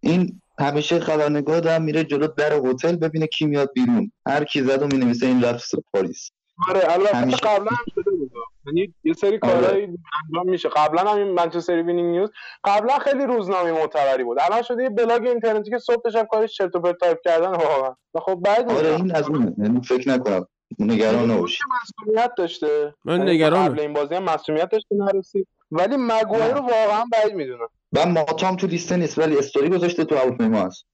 [0.00, 4.12] این همیشه خبرنگار دارم میره جلو در هتل ببینه کی میاد بیرون.
[4.26, 6.30] هر کی زد و می‌نویسه این رفت پاریس.
[6.68, 7.36] آره البته.
[7.36, 8.32] قبلا هم شده بود.
[8.66, 10.68] یعنی یه سری کارهای انجام میشه.
[10.68, 12.30] قبلا هم این منچستر ایونینگ نیوز
[12.64, 14.38] قبلا خیلی روزنامه معتبری بود.
[14.40, 17.50] الان شده یه بلاگ اینترنتی که صبح تا شب کارش چرت و پرت تایپ کردن.
[17.50, 17.94] واقعا.
[18.22, 20.46] خب بعد آره این از اونه یعنی فکر نکنم.
[20.78, 22.94] نگران نباشی مصدومیت داشته.
[23.04, 23.68] من یعنی نگرانم.
[23.68, 25.48] قبل این بازی هم مصدومیت داشته نرسید.
[25.70, 27.68] ولی مگوایر رو واقعا بعید می‌دونم.
[27.92, 30.86] و ماتام تو لیست نیست ولی استوری گذاشته تو هواپیما هست.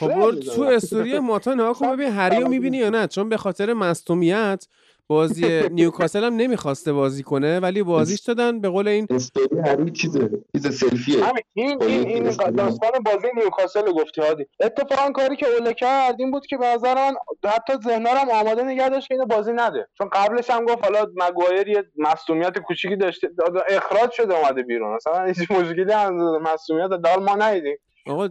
[0.00, 0.30] خب.
[0.54, 3.06] تو استوری ماتا نها کن ببین هری رو می‌بینی یا نه.
[3.06, 4.66] چون به خاطر مصدومیت
[5.08, 10.30] بازی نیوکاسل هم نمی‌خواسته بازی کنه ولی بازیش دادن به قول این استوری هری چیزه
[10.54, 11.24] چیز سلفیه.
[11.24, 12.22] همین این این این
[12.56, 14.46] داستان بازی نیوکاسل رو گفتی هادی.
[14.60, 17.14] اتفاقا کاری که اوله کرد این بود که به نظر من
[17.44, 19.88] حتی ذهنا هم آماده نگه داشت که اینو بازی نده.
[19.98, 23.30] چون قبلش هم گفت حالا مگوایر یه مصونیت کوچیکی داشته
[23.68, 24.94] اخراج شده اومده بیرون.
[24.94, 26.12] اصلا هیچ مشکلی از
[26.42, 27.76] مصدومیت دال ما ندیدیم.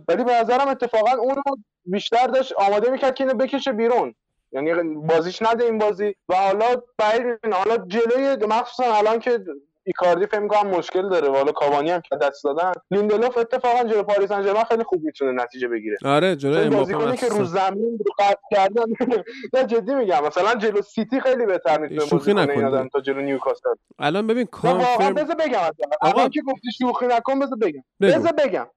[0.07, 4.15] ولی به نظرم اتفاقا اون رو بیشتر داشت آماده می‌کرد که اینو بکشه بیرون.
[4.55, 6.65] یعنی بازیش نده این بازی و حالا
[6.97, 7.39] بعید.
[7.53, 9.39] حالا جلوی مخصوصا الان که
[9.87, 14.03] ایکاردی فکر می‌کنم مشکل داره و حالا کاوانی هم که دست دادن لیندلوف اتفاقا جلو
[14.03, 17.45] پاریس سن ژرمن خیلی خوب می‌تونه نتیجه بگیره آره جلو امباپه که رو.
[17.45, 18.83] زمین رو قطع کردن
[19.53, 22.87] نه جدی میگم مثلا جلو سیتی خیلی بهتر می‌تونه شوخی نکن.
[22.93, 23.69] تا جلو نیوکاسل
[23.99, 25.59] الان ببین confirm بذار بگم
[26.01, 26.29] آقا.
[26.29, 27.83] که گفتی شوخی نکن بذار بگم.
[28.01, 28.67] بذار بگم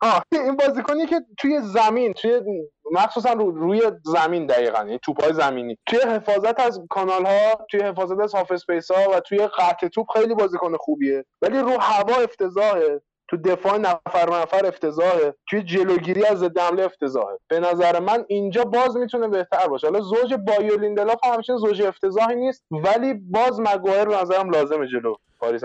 [0.00, 2.40] آه این بازیکنی که توی زمین توی
[2.92, 5.78] مخصوصا رو روی زمین دقیقا یعنی توپای زمینی.
[5.86, 10.06] توی حفاظت از کانال ها توی حفاظت از half space ها و توی قطع توپ
[10.10, 11.24] خیلی بازیکن خوبیه.
[11.42, 13.00] ولی رو هوا افتضاحه
[13.30, 17.38] تو دفاع نفر نفر افتضاحه توی جلوگیری از ضد حمله افتضاحه.
[17.48, 19.86] به نظر من اینجا باز می‌تونه بهتر باشه.
[19.86, 24.50] حالا زوج بایی و لیندلاف هم همچنین زوج افتضاحی نیست ولی باز مگوایر به نظرم
[24.50, 25.64] لازمه جلو پاریس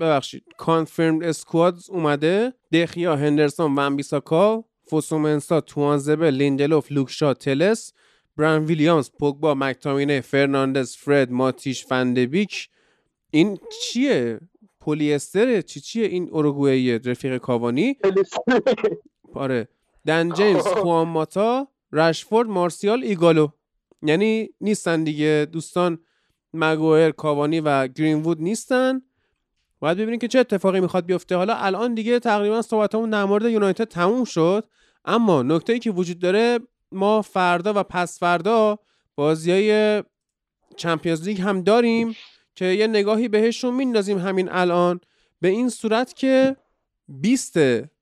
[0.00, 0.44] ببخشید.
[0.56, 2.52] confirm squad اومده.
[2.72, 7.92] دخیا هندرسون ون بیساکا فوسومنسا توانزبی لیندلوف لوک شاو تلس
[8.36, 12.68] بران ویلیامز پوگبا مکتامینه فرناندز فرد ماتیش فندبیک
[13.30, 14.40] این چیه؟
[14.80, 17.96] پلیستره چی چیه این اوروگوئه رفیق کاوانی؟
[19.34, 19.68] آره.
[20.06, 23.48] دن جیمز خوان ماتا رشفورد مارسیال ایگالو.
[24.02, 25.48] یعنی نیستن دیگه.
[25.52, 25.98] دوستان
[26.54, 29.02] مگوئر کاوانی و گرینوود نیستن.
[29.80, 31.36] باید ببینیم که چه اتفاقی می‌خواد بیفته.
[31.36, 34.68] حالا الان دیگه تقریبا صحبتمون در مورد یونایتد تموم شد.
[35.04, 36.58] اما نکته ای که وجود داره
[36.92, 38.78] ما فردا و پس فردا
[39.14, 40.02] بازی های
[40.76, 42.16] چمپیونز لیگ هم داریم
[42.54, 45.00] که یه نگاهی بهشون میندازیم همین الان
[45.40, 46.56] به این صورت که
[47.08, 47.56] 20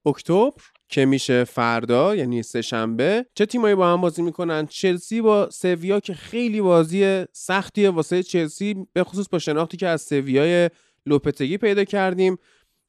[0.06, 5.50] اکتبر که میشه فردا یعنی سه شنبه چه تیمایی با هم بازی می‌کنن؟ چلسی با
[5.50, 10.70] سویا که خیلی بازی سختیه واسه چلسی به خصوص با شناختی که از سویای
[11.06, 12.38] لوپتگی پیدا کردیم.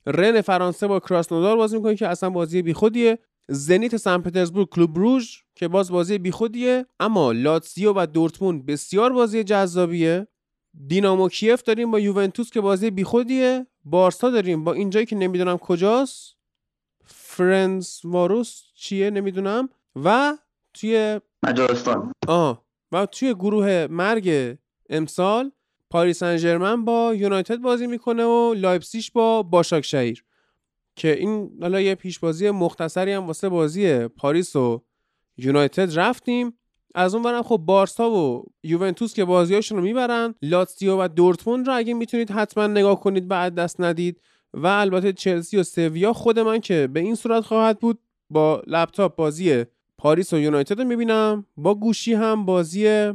[0.05, 3.19] رن فرانسه با کراسنودار بازی می‌کنه که اصلا بازی بیخودیه.
[3.47, 9.43] زنیت سن پترزبورگ کلوب روژ که باز بازی بیخودیه اما لاتزیو و دورتموند بسیار بازی
[9.43, 10.27] جذابیه.
[10.87, 13.67] دینامو کیف داریم با یوونتوس که بازی بیخودیه.
[13.85, 16.35] بارسا داریم با اینجایی که نمی‌دونم کجاست.
[17.05, 19.69] فرنس واروس چیه؟ نمی‌دونم.
[20.03, 20.37] و
[20.73, 24.57] توی مجارستان آه و توی گروه مرگ
[24.89, 25.51] امسال
[25.89, 30.23] پاریس سن ژرمن با یونایتد بازی می‌کنه و لایپسیش با باشاک شهیر
[30.95, 34.81] که این حالا یه پیشبازی مختصری هم واسه بازی پاریس و
[35.37, 36.53] یونایتد رفتیم.
[36.95, 41.75] از اون برم خب بارسا و یوونتوس که بازیاشون رو می‌برن لاتسیو و دورتموند رو
[41.75, 44.21] اگه می‌تونید حتما نگاه کنید از دست ندید.
[44.53, 47.99] و البته چلسی و سویا خود من که به این صورت خواهد بود
[48.29, 49.65] با لپتاپ بازی
[49.97, 51.45] پاریس و یونایتد رو می‌بینم.
[51.57, 53.11] با گوشی هم بازی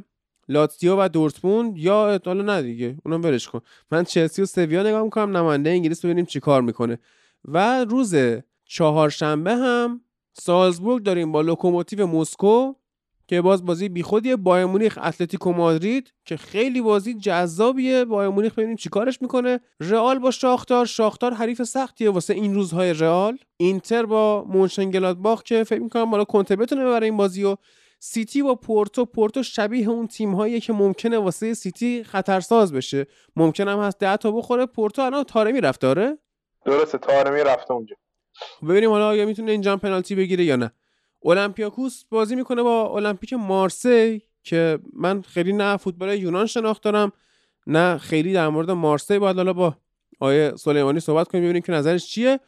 [0.48, 3.60] لاتزیو و دورتموند یا حالا نه دیگه اونم ولش کن.
[3.90, 6.98] من چلسی و سویا نگاه می‌کنم نماینده انگلیس ببینیم چی کار می‌کنه.
[7.48, 8.14] و روز
[8.64, 10.00] چهارشنبه هم
[10.32, 12.72] سالزبورگ داریم با لوکوموتیو مسکو
[13.28, 18.04] که باز بازی بیخودیه بایرن مونیخ اتلتیکو مادرید که خیلی بازی جذابیه.
[18.04, 19.60] بایرن مونیخ ببینیم چیکارش می‌کنه.
[19.80, 20.86] رئال با شاختار.
[20.86, 23.38] شاختار حریف سختیه واسه این روزهای رئال.
[23.56, 27.56] اینتر با مونشنگلادباخ که فکر می‌کنم حالا کنته بتونه ببره این بازی و
[27.98, 29.04] سیتی با پورتو.
[29.04, 33.06] پورتو شبیه اون تیم که ممکنه واسه سیتی خطرساز بشه.
[33.36, 34.66] ممکن هم هست ده تا بخوره.
[34.66, 36.18] پورتو الان تارمی رفت داره
[36.66, 37.96] درسته تارمی رفته اونجا.
[38.68, 40.72] ببینیم حالا آیا می‌تونه اینجا پنالتی بگیره یا نه.
[41.20, 47.12] اولمپیاکوس بازی می‌کنه با المپیک مارسی که من خیلی نه فوتبال یونان شناخت دارم
[47.66, 49.18] نه خیلی در مورد مارسی.
[49.18, 49.76] باید حالا با
[50.20, 52.40] آیه سلیمانی صحبت کنیم ببینیم که نظرش چیه.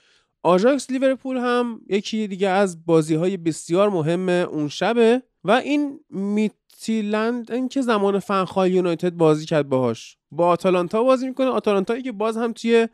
[0.42, 7.52] آژاکس لیورپول هم یکی دیگه از بازی های بسیار مهم اون شبه و این میتیلند
[7.52, 10.16] این که زمان فنخال یونایتد بازی کرد باهاش.
[10.30, 11.46] با آتالانتا بازی می‌کنه.
[11.46, 12.88] آتالانتایی که باز هم توی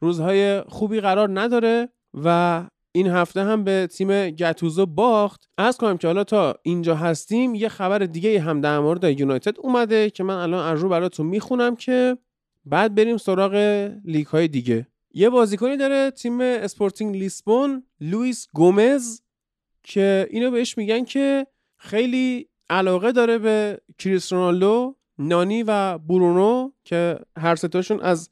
[0.00, 2.62] روزهای خوبی قرار نداره و
[2.92, 5.48] این هفته هم به تیم گتوزو باخت.
[5.58, 10.10] عرض کنم که حالا تا اینجا هستیم یه خبر دیگه هم در مورد یونایتد اومده
[10.10, 12.18] که من الان از رو براتون می‌خونم که
[12.64, 13.54] بعد بریم سراغ
[14.04, 14.86] لیگ های دیگه.
[15.14, 19.20] یه بازیکنی داره تیم اسپورتینگ لیسبون لوئیس گومز
[19.82, 21.46] که اینو بهش میگن که
[21.76, 28.30] خیلی علاقه داره به کریس رونالدو نانی و برونو که هر ستاشون از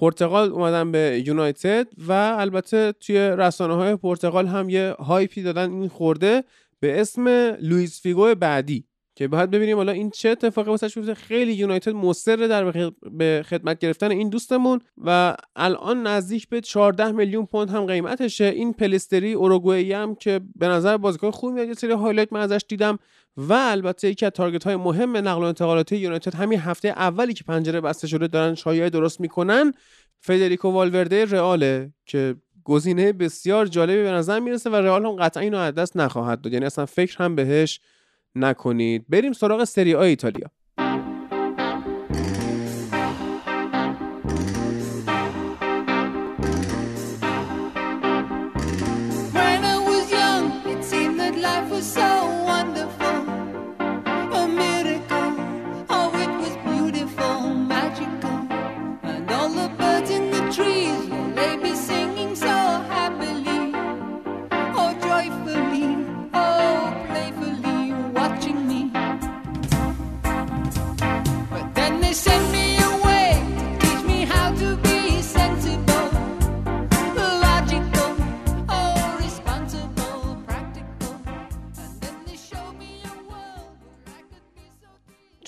[0.00, 5.70] پرتغال اومدن به یونایتد و البته توی رسانه های پرتغال هم یه hype ی دادن
[5.70, 6.44] این خورده
[6.80, 7.28] به اسم
[7.60, 8.84] لوئیس فیگو بعدی.
[9.20, 11.14] که باید ببینیم حالا این چه اتفاقی واسش میفته.
[11.14, 17.46] خیلی یونایتد مصر در به خدمت گرفتن این دوستمون و الان نزدیک به 14 میلیون
[17.46, 18.44] پوند هم قیمتشه.
[18.44, 22.64] این پلستری اوروگوئی هم که به نظر بازیکن خوبی میاد یه سری highlight من ازش
[22.68, 22.98] دیدم
[23.36, 27.44] و البته یکی از target های مهم نقل و انتقالات یونایتد همین هفته اولی که
[27.44, 29.72] پنجره بسته شده دارن شایعه درست می‌کنن
[30.20, 32.34] فدریکو والورده رئاله که
[32.64, 36.52] گزینه بسیار جالبی به نظر می‌رسه و رئال هم قطعا اینو از دست نخواهد داد.
[36.52, 37.80] یعنی اصلا فکر هم بهش
[38.34, 39.04] نکنید.
[39.08, 40.48] بریم سراغ سری ایتالیا.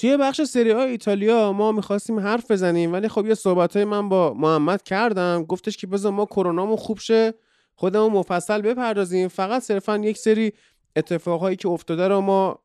[0.02, 4.34] توی بخش سری آ ایتالیا ما می‌خواستیم حرف بزنیم ولی خب یه صحبت من با
[4.34, 5.44] محمد کردم.
[5.48, 7.34] گفتش که بذار ما کرونامون خوب شه
[7.74, 9.28] خودمون مفصل بپردازیم.
[9.28, 10.52] فقط صرفا یک سری
[10.96, 12.58] اتفاقهایی که افتاده رو ما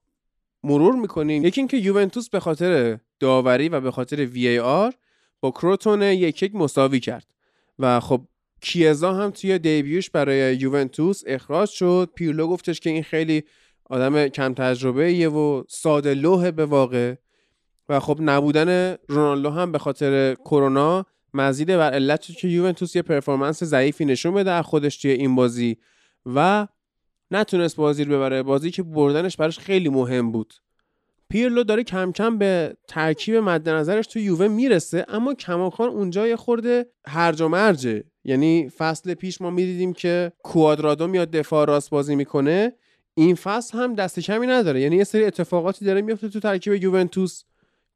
[0.64, 1.45] مرور می‌کنیم.
[1.45, 4.93] یکی اینکه یوونتوس به خاطر داوری و به خاطر وی ای آر
[5.39, 7.27] با کروتون یک یک مساوی کرد.
[7.80, 8.22] و خب
[8.61, 12.09] کیزا هم توی دیبیوش برای یوونتوس اخراج شد.
[12.15, 13.43] پیرلو گفتش که این خیلی
[13.89, 17.15] آدم کم تجربه یه و ساده لوح به واقع.
[17.89, 23.64] و خب نبودن رونالدو هم به خاطر کرونا مزید بر علت که یوونتوس یه پرفورمنس
[23.64, 25.77] ضعیفی نشون بده خودش توی این بازی
[26.26, 26.68] و
[27.31, 28.43] نتونست بازی رو ببره.
[28.43, 30.53] بازی که بردنش براش خیلی مهم بود.
[31.30, 36.35] پیرلو داره کم کم به ترکیب مد نظرش تو یووه می‌رسه اما کماکان اونجا یه
[36.35, 38.03] خورده هرج و مرجه.
[38.23, 42.73] یعنی فصل پیش ما می‌دیدیم که کوادرادو میاد دفاع راست بازی می‌کنه.
[43.14, 44.81] این فصل هم دست کمی نداره.
[44.81, 47.43] یعنی یه سری اتفاقاتی داره میفته تو ترکیب یوونتوس.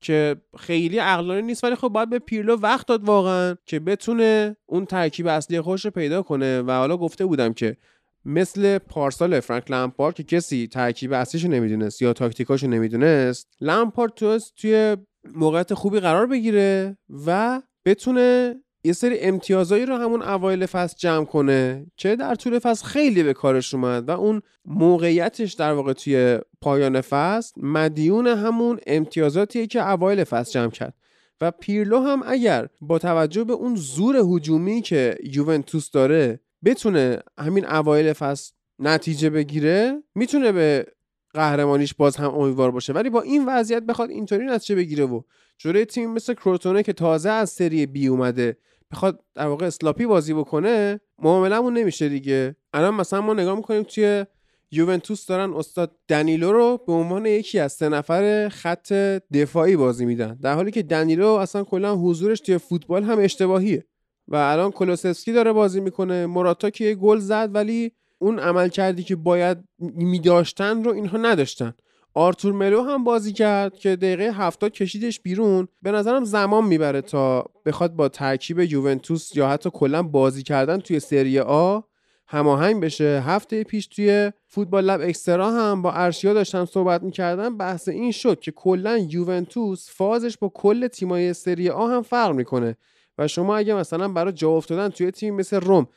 [0.02, 4.86] که خیلی عقلانی نیست ولی خب باید به پیرلو وقت داد واقعا که بتونه اون
[4.86, 6.62] ترکیب اصلی خودش رو پیدا کنه.
[6.62, 7.78] و حالا گفته بودم که
[8.26, 14.98] مثل پارسال فرانک لمپارد که کسی ترکیب اصلیشو نمی‌دونست یا تاکتیکاشو نمی‌دونست لمپارد تو توی
[15.36, 21.86] موقعیت خوبی قرار بگیره و بتونه یه سری امتیازایی رو همون اوایل فصل جمع کنه
[21.98, 27.02] که در طول فصل خیلی به کارش اومد و اون موقعیتش در واقع توی پایان
[27.02, 30.94] فصل مدیون همون امتیازاتیه که اوایل فصل جمع کرد.
[31.42, 37.66] و پیرلو هم اگر با توجه به اون زور هجومی که یوونتوس داره بتونه همین
[37.66, 40.86] اوایل فصل نتیجه بگیره می‌تونه به
[41.34, 42.94] قهرمانیش باز هم امیدوار باشه.
[42.94, 45.22] ولی با این وضعیت بخواد اینطوری نتیجه بگیره و
[45.58, 48.58] جلوی تیم مثل کروتونه که تازه از سری بی اومده
[48.92, 52.56] بخواد در واقع اسلاپی بازی بکنه معاملمون نمیشه دیگه.
[52.74, 54.26] الان مثلا ما نگاه می‌کنیم توی
[54.72, 58.94] یوونتوس دارن استاد دنیلو رو به عنوان یکی از سه نفر خط
[59.34, 60.40] دفاعی بازی میدن.
[60.42, 63.86] در حالی که دنیلو اصلا کلا حضورش توی فوتبال هم اشتباهیه
[64.28, 66.26] و الان کلوسفسکی داره بازی می‌کنه.
[66.26, 71.74] موراتا که یه گل زد ولی اون عمل کردی که باید میداشتن رو اینها نداشتن.
[72.14, 75.68] آرتور ملو هم بازی کرد که دقیقه هفتاد کشیدش بیرون.
[75.82, 81.00] به نظرم زمان می‌بره تا بخواد با ترکیب یوونتوس یا حتی کلا بازی کردن توی
[81.00, 81.80] سری آ
[82.28, 83.24] هماهنگ بشه.
[83.26, 87.58] هفته پیش توی فوتبال لب اکسترا هم با ارشیا داشتم صحبت می‌کردم.
[87.58, 92.78] بحث این شد که کلا یوونتوس فازش با کل تیمای سری آ هم فرق می‌کنه
[93.18, 95.88] و شما اگه مثلا برای جا افتادن توی تیم مثل روم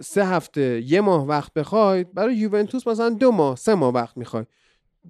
[0.00, 4.46] سه هفته یه ماه وقت بخواید برای یوونتوس مثلا دو ماه سه ماه وقت می‌خواید.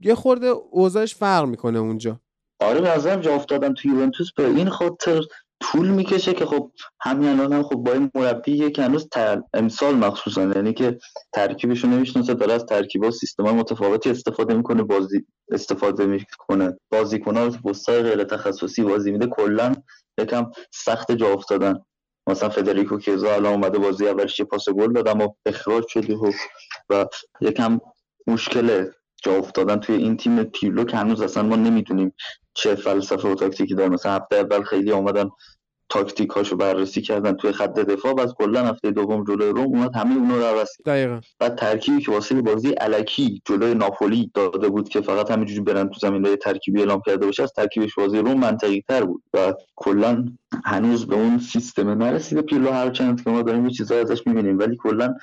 [0.02, 2.20] یه خورده اوضاعش فرق می‌کنه اونجا.
[2.60, 5.22] آره به نظرم جا افتادن تو یوونتوس به این خاطر
[5.60, 6.70] طول می‌کشه که خب
[7.00, 9.42] همین الان هم خب با این مربی که هنوز تر...
[9.54, 10.98] امسال مخصوصا یعنی که
[11.32, 16.78] ترکیبش رو نمی‌شناسه داره از ترکیب و سیستم متفاوتی استفاده می‌کنه بازی استفاده می‌کنه.
[16.90, 17.72] بازیکن‌ها رو تو
[18.02, 19.72] غیر تخصصی بازی میده کلا
[20.18, 21.78] یکم سخت جا افتادن.
[22.26, 26.32] مثلا فدریکو کیزا الان اومده بازی اولش یه پاس گل داد اما اخراج شد
[26.90, 27.06] و
[27.40, 27.80] یکم
[28.26, 28.92] مشکله.
[29.23, 32.15] جا افتادن توی این تیم پیرلو که هنوز اصلا ما نمی‌دونیم
[32.55, 35.31] چه فلسفه و تاکتیکی داره مثلا هفته اول خیلی آمدن
[35.89, 40.36] تاکتیکاشو بررسی کردن توی خط دفاع بعد کلا هفته دوم جلوی روم اومد همه اونا
[40.36, 40.86] رو عوض کرد.
[40.86, 41.20] دقیقا.
[41.39, 46.01] بعد ترکیبی که واسه بازی الکی جلوی ناپولی داده بود که فقط همینجوری برن تو
[46.01, 49.23] زمین ترکیبی اعلام کرده باشه از ترکیبش بازی روم منطقی تر بود.
[49.35, 50.24] و کلا
[50.65, 54.77] هنوز به اون سیستم نرسیده پیرلو هرچند که ما داریم یه چیزایی ازش می‌بینیم ولی
[54.77, 55.15] کلا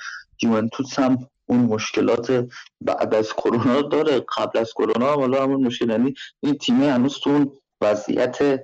[0.42, 2.46] یوونتوس هم اون مشکلات
[2.80, 4.24] بعد از کرونا داره.
[4.36, 8.60] قبل از کرونا حالا همون مشکل یعنی این تیم هنوز تو اون وضعیت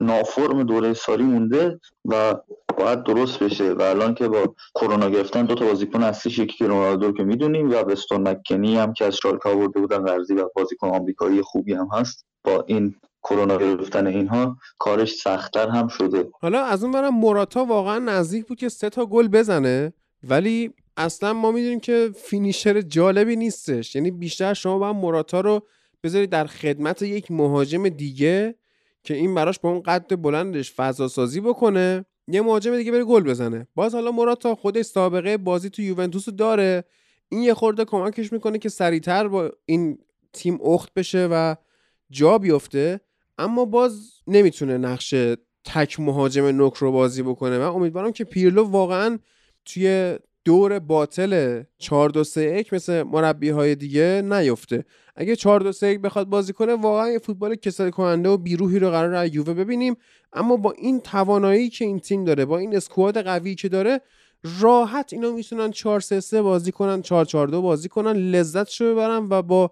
[0.00, 2.34] نافرم دوره ساری مونده و
[2.76, 3.72] باید درست بشه.
[3.72, 7.74] و الان که با کرونا گرفتن دو تا بازیکن اصلیش یکی رونالدو که می‌دونیم و
[7.74, 12.24] وستون مکنی هم که از شالکه آورده بودن قرضی و بازیکن آمریکایی خوبی هم هست.
[12.44, 16.28] با این کرونا گرفتن اینها کارش سختتر هم شده.
[16.40, 19.92] حالا از اون برم موراتا واقعا نزدیک بود که سه تا گل بزنه
[20.28, 23.94] ولی اصلا ما می‌دونیم که فینیشر جالبی نیستش.
[23.94, 25.66] یعنی بیشتر شما باید موراتا رو
[26.04, 28.54] بذارید در خدمت یک مهاجم دیگه
[29.04, 32.04] که این براش با اون قد بلندش فضا سازی بکنه.
[32.28, 33.66] یه مهاجم دیگه بره گل بزنه.
[33.74, 36.84] باز حالا موراتا خودش سابقه بازی تو یوونتوس داره.
[37.28, 39.98] این یه خورده کمکش می‌کنه که سریعتر با این
[40.32, 41.54] تیم اخت بشه و
[42.10, 43.00] جا بیفته.
[43.38, 45.14] اما باز نمی‌تونه نقش
[45.64, 49.18] تک مهاجم نوک رو بازی بکنه من امیدوارم که پیرلو واقعا
[49.64, 54.84] توی دور باطل 4 2 3 1 مثل مربی های دیگه نیفته.
[55.16, 58.78] اگه 4 2 3 1 بخواد بازی کنه واقعا یه فوتبال کسل کننده و بیروحی
[58.78, 59.96] رو قرار از یووه ببینیم.
[60.32, 64.00] اما با این توانایی که این تیم داره با این اسکواد قوی که داره
[64.60, 69.26] راحت اینا می‌تونن 4 3 3 بازی کنن 4 4 2 بازی کنن لذتشو ببرن
[69.30, 69.70] و با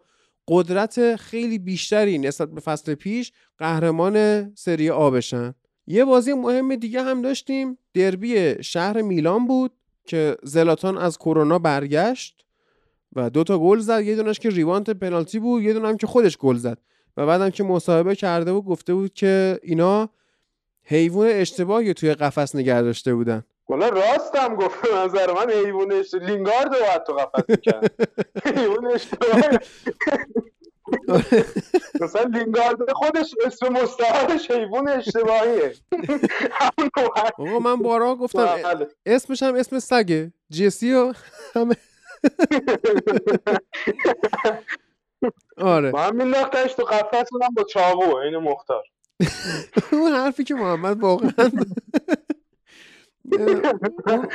[0.48, 5.55] قدرت خیلی بیشتری نسبت به فصل پیش قهرمان سری آ بشن.
[5.86, 9.72] یه بازی مهم دیگه هم داشتیم دربی شهر میلان بود.
[10.11, 12.45] که زلاتان از کرونا برگشت
[13.16, 14.03] و دو تا گل زد.
[14.05, 16.78] یه دونش که ریوانت پنالتی بود یه دونم که خودش گل زد.
[17.16, 20.09] و بعدم که مصاحبه کرده بود گفته بود که اینا
[20.85, 23.45] حیوان اشتباهی توی قفس نگه داشته بودن.
[23.69, 27.95] والا راست هم گفت نظر من حیوان اشتباه لینگارد رو تو قفس می‌کرد.
[28.57, 29.59] حیوان اشتباهی.
[32.02, 35.72] مثلا لینگارد خودش اسم مستعارش حیوان اشتباهیه
[37.38, 38.88] آقا من بارها گفتم بله.
[39.06, 40.32] اسمش هم اسم سگه.
[40.50, 41.12] جسی و
[41.54, 41.76] همه.
[45.56, 45.90] آره.
[45.90, 48.84] من مینداختش تو قفس اونم با چاقو این مختار.
[49.92, 51.30] اون حرفی که محمد واقعا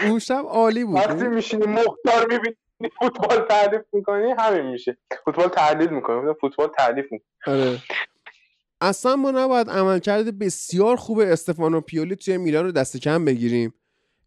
[0.09, 0.95] اون شب عالی بود.
[0.95, 2.55] وقتی میشینی مختار می‌بینی
[2.99, 4.97] فوتبال تعریف می‌کنی همین میشه.
[5.25, 7.29] فوتبال تحلیل می‌کنی فوتبال تعریف می‌کنی.
[7.47, 7.77] آره.
[8.81, 13.73] اصلا ما نباید عملکرد بسیار خوب استفانو پیولی توی میلان رو دست کم بگیریم.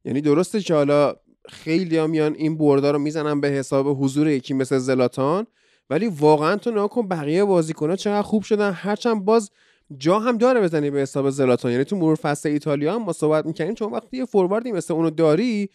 [0.05, 1.17] یعنی درسته که حالا
[1.49, 5.47] خیلی ها میان این بردا رو می‌زنن به حساب حضور یکی مثل زلاتان
[5.91, 8.73] ولی واقعا تو نگاه کن بقیه بازیکن‌ها چقدر خوب شدن.
[8.73, 9.51] هرچند باز
[9.99, 11.73] جا هم داره بزنی به حساب زلاتان.
[11.73, 15.11] یعنی تو مرور فصل ایتالیا هم ما صحبت می‌کنیم چون وقتی یه فورواردی مثل اونو
[15.11, 15.71] داری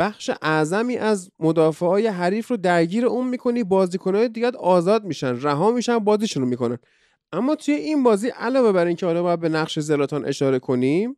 [0.00, 5.70] بخش اعظمی از مدافع های حریف رو درگیر اون می‌کنی بازیکنهای دیگه آزاد میشن رها
[5.70, 6.78] میشن بازیشون رو می‌کنن.
[7.32, 11.16] اما توی این بازی علاوه بر اینکه حالا باید به نقش زلاتان اشاره کنیم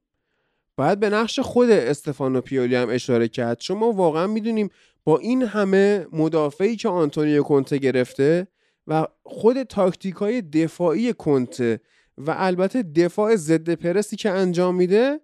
[0.77, 3.59] باید به نقش خود استفانو پیولی هم اشاره کرد.
[3.59, 4.69] چون واقعا می‌دونیم
[5.05, 8.47] با این همه مدافعی که آنتونیو کنته گرفته
[8.87, 11.81] و خود تاکتیک های دفاعی کنته
[12.19, 15.21] و البته دفاع ضد پرسی که انجام میده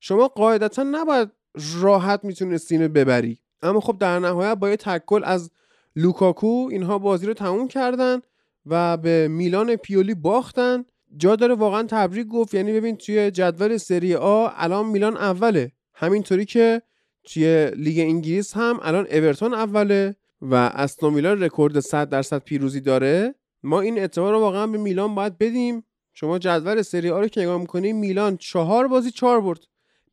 [0.00, 3.38] شما قاعدتا نباید راحت می‌تونستین ببری.
[3.62, 5.50] اما خب در نهایت با یه تکل از
[5.96, 8.20] لوکاکو اینها بازی رو تموم کردن
[8.66, 10.84] و به میلان پیولی باختن.
[11.16, 12.54] جا داره واقعا تبریک گفت.
[12.54, 15.72] یعنی ببین توی جدول سری آ الان میلان اوله.
[15.94, 16.82] همینطوری که
[17.24, 23.34] توی لیگ انگلیس هم الان اورتون اوله و استون میلان رکورد 100 درصد پیروزی داره.
[23.62, 25.84] ما این اعتبار رو واقعا به میلان باید بدیم.
[26.12, 29.60] شما جدول سری آ رو که نگاه می‌کنیم میلان چهار بازی چهار برد.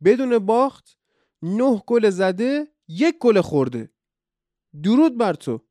[0.04, 0.97] بدون باخت
[1.42, 3.90] نه گل زده یک گل خورده.
[4.84, 5.62] درود بر تو.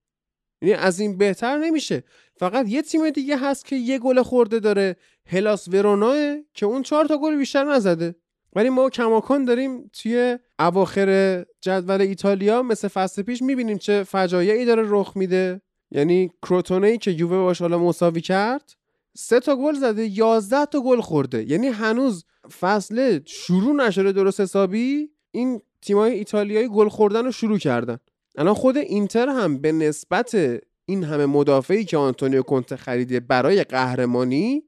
[0.62, 2.04] یعنی از این بهتر نمیشه.
[2.36, 4.96] فقط یه تیم دیگه هست که یه گل خورده داره.
[5.26, 8.14] هلاس وروناه که اون چهار تا گل بیشتر نزده.
[8.56, 14.82] ولی ما کماکان داریم توی اواخر جدول ایتالیا مثل فصل پیش می‌بینیم چه فجایعی داره
[14.86, 15.60] رخ میده.
[15.90, 18.76] یعنی کروتونه که یووه باش حالا مساوی کرد
[19.16, 21.50] سه تا گل زده یازده تا گل خورده.
[21.50, 22.24] یعنی هنوز
[22.60, 25.10] فصل شروع نشده درست حسابی.
[25.36, 27.98] این تیمای ایتالیایی گل خوردن رو شروع کردن.
[28.36, 34.62] الان خود اینتر هم به نسبت این همه مدافعی که آنتونیو کونته خریده برای قهرمانی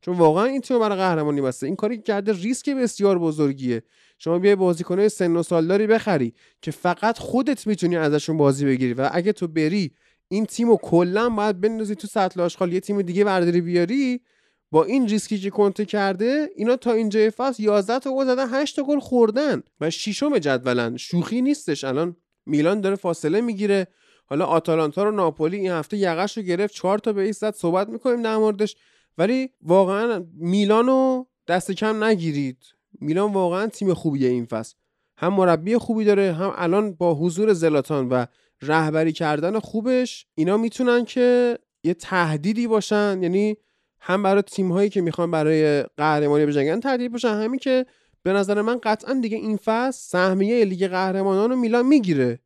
[0.00, 1.66] چون واقعا این تیم برای قهرمانی بسته.
[1.66, 3.82] این کاری کرده ریسک بسیار بزرگیه.
[4.18, 9.10] شما بیای بازیکنای سن و سالداری بخری که فقط خودت می‌تونی ازشون بازی بگیری و
[9.12, 9.92] اگه تو بری
[10.28, 14.20] این تیم رو کلا باید بندازی تو سطل آشغال یه تیم دیگه برداری بیاری
[14.70, 18.76] با این ریسکی که کنته کرده اینا تا اینجای فصل 11 تا گل زدن 8
[18.76, 20.96] تا گل خوردن و ششم جدولن.
[20.96, 21.84] شوخی نیستش.
[21.84, 22.16] الان
[22.46, 23.86] میلان داره فاصله می‌گیره.
[24.26, 26.74] حالا آتالانتا رو ناپولی این هفته یقش رو گرفت.
[26.74, 28.76] 4 تا بهش زد صحبت می‌کنیم در موردش.
[29.18, 32.58] ولی واقعا میلانو دست کم نگیرید.
[33.00, 34.74] میلان واقعا تیم خوبیه این فصل.
[35.16, 38.26] هم مربی خوبی داره هم الان با حضور زلاتان و
[38.62, 43.18] رهبری کردن خوبش اینا می‌تونن که یه تهدیدی باشن.
[43.22, 43.56] یعنی
[44.06, 47.86] هم برای تیم هایی که می‌خوان برای قهرمانی بجنگن تهدید باشن همین که
[48.22, 52.38] به نظر من قطعا دیگه این فصل سهمیه لیگ قهرمانان رو میلان می‌گیره.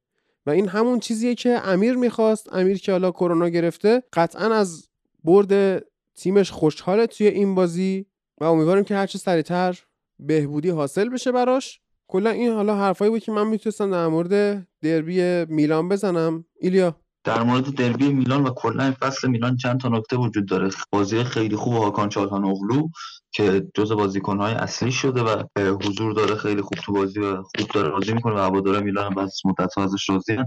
[0.46, 4.88] و این همون چیزیه که امیر می‌خواست امیر که حالا کرونا گرفته قطعا از
[5.24, 8.06] برد تیمش خوشحاله توی این بازی
[8.40, 9.78] و امیدواریم که هرچه سریعتر
[10.18, 11.80] بهبودی حاصل بشه براش.
[12.08, 16.44] کلا این حالا حرفایی بود که من می‌تونستم در مورد دربی میلان بزنم.
[16.60, 16.96] ایلیا.
[17.28, 20.70] در مورد دربی میلان و کلا فصل میلان چند تا نکته وجود داره.
[20.92, 22.88] بازی خیلی خوب هاکان چالهانوغلو
[23.32, 27.90] که جز بازیکنهای اصلی شده و حضور داره خیلی خوب تو بازی و خوب داره
[27.90, 30.46] بازی می‌کنه و هوادارا میلان هم بس مدت ازش راضی‌ان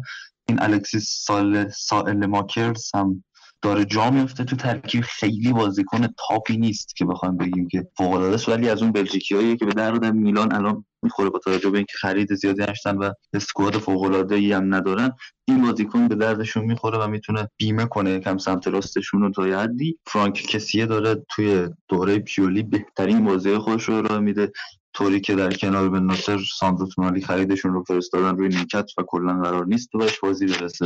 [0.50, 3.24] این الکسیس سال سائل ماکرز هم
[3.62, 5.04] داره جا میفته تو ترکیب.
[5.04, 9.66] خیلی بازیکن تاپی نیست که بخوایم بگیم که فوق العاده ولی از اون بلژیکیایی که
[9.66, 14.02] به درد میلان الان می‌خوره با توجه به اینکه خرید زیادی داشتن و اسکواد فوق
[14.02, 15.12] العاده ای هم ندارن.
[15.46, 19.98] این بازیکن به دردشون می‌خوره و می‌تونه بیمه کنه یکم سمت راستشون رو تا حدی.
[20.06, 24.52] فرانک کسیه داره توی دوره پیولی بهترین بازی خودش رو ارائه میده.
[24.94, 29.42] طوری که در کنار به ناصر ساندرو تونالی خریدشون رو فرستادن روی نیمکت و کلا
[29.42, 30.86] قرار نیست تو بهش بازی برسه.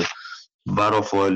[0.67, 0.91] و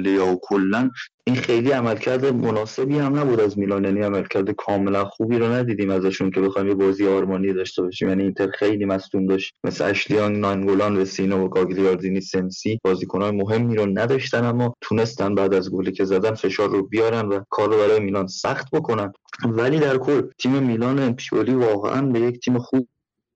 [0.05, 0.89] و کلا
[1.23, 3.85] این خیلی عملکرد مناسبی هم نبود از میلان.
[3.85, 8.09] یعنی عملکرد کاملا خوبی رو ندیدیم ازشون که بخوایم یه بازی آرمانی داشته باشیم.
[8.09, 9.53] یعنی اینتر خیلی مصدوم داشت.
[9.63, 15.53] مثل اشلیان نانگولان و سینو و گاگلیاردینی سنسی بازیکنان مهمی رو نداشتن اما تونستن بعد
[15.53, 19.13] از گلی که زدن فشار رو بیارن و کار رو برای میلان سخت بکنن.
[19.45, 22.87] ولی در کل تیم میلان پیولی واقعا به یک تیم خوب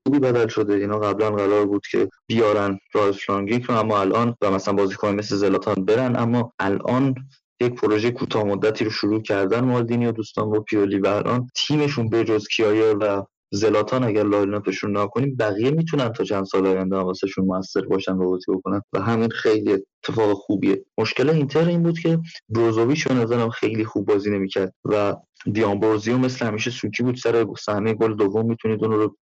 [0.08, 0.74] خوبی بدل شده.
[0.74, 5.36] اینا قبلا قرار بود که بیارن رالف رانگیک رو اما الان و مثلا بازیکن مثل
[5.36, 6.16] زلاتان برن.
[6.16, 7.16] اما الان
[7.62, 12.10] یک پروژه کوتاه مدتی رو شروع کردن مالدینی و دوستان با پیولی و الان تیمشون
[12.10, 16.96] به جز کیایر و زلاتان اگر lineup شون نکنیم بقیه می‌تونن تا چند سال آینده
[16.96, 18.82] واسشون موثر باشن و بازی بکنن.
[18.94, 20.86] و همین خیلی اتفاق خوبیه.
[20.98, 22.20] مشکل اینتر این بود که
[22.50, 25.16] بروزوویچ به نظرم خیلی خوب بازی نمی‌کرد و
[25.52, 27.16] دیامبروزیو مثل همیشه سوکی بود.
[27.16, 29.18] سر صحنه گل دوم می‌تونید اون رو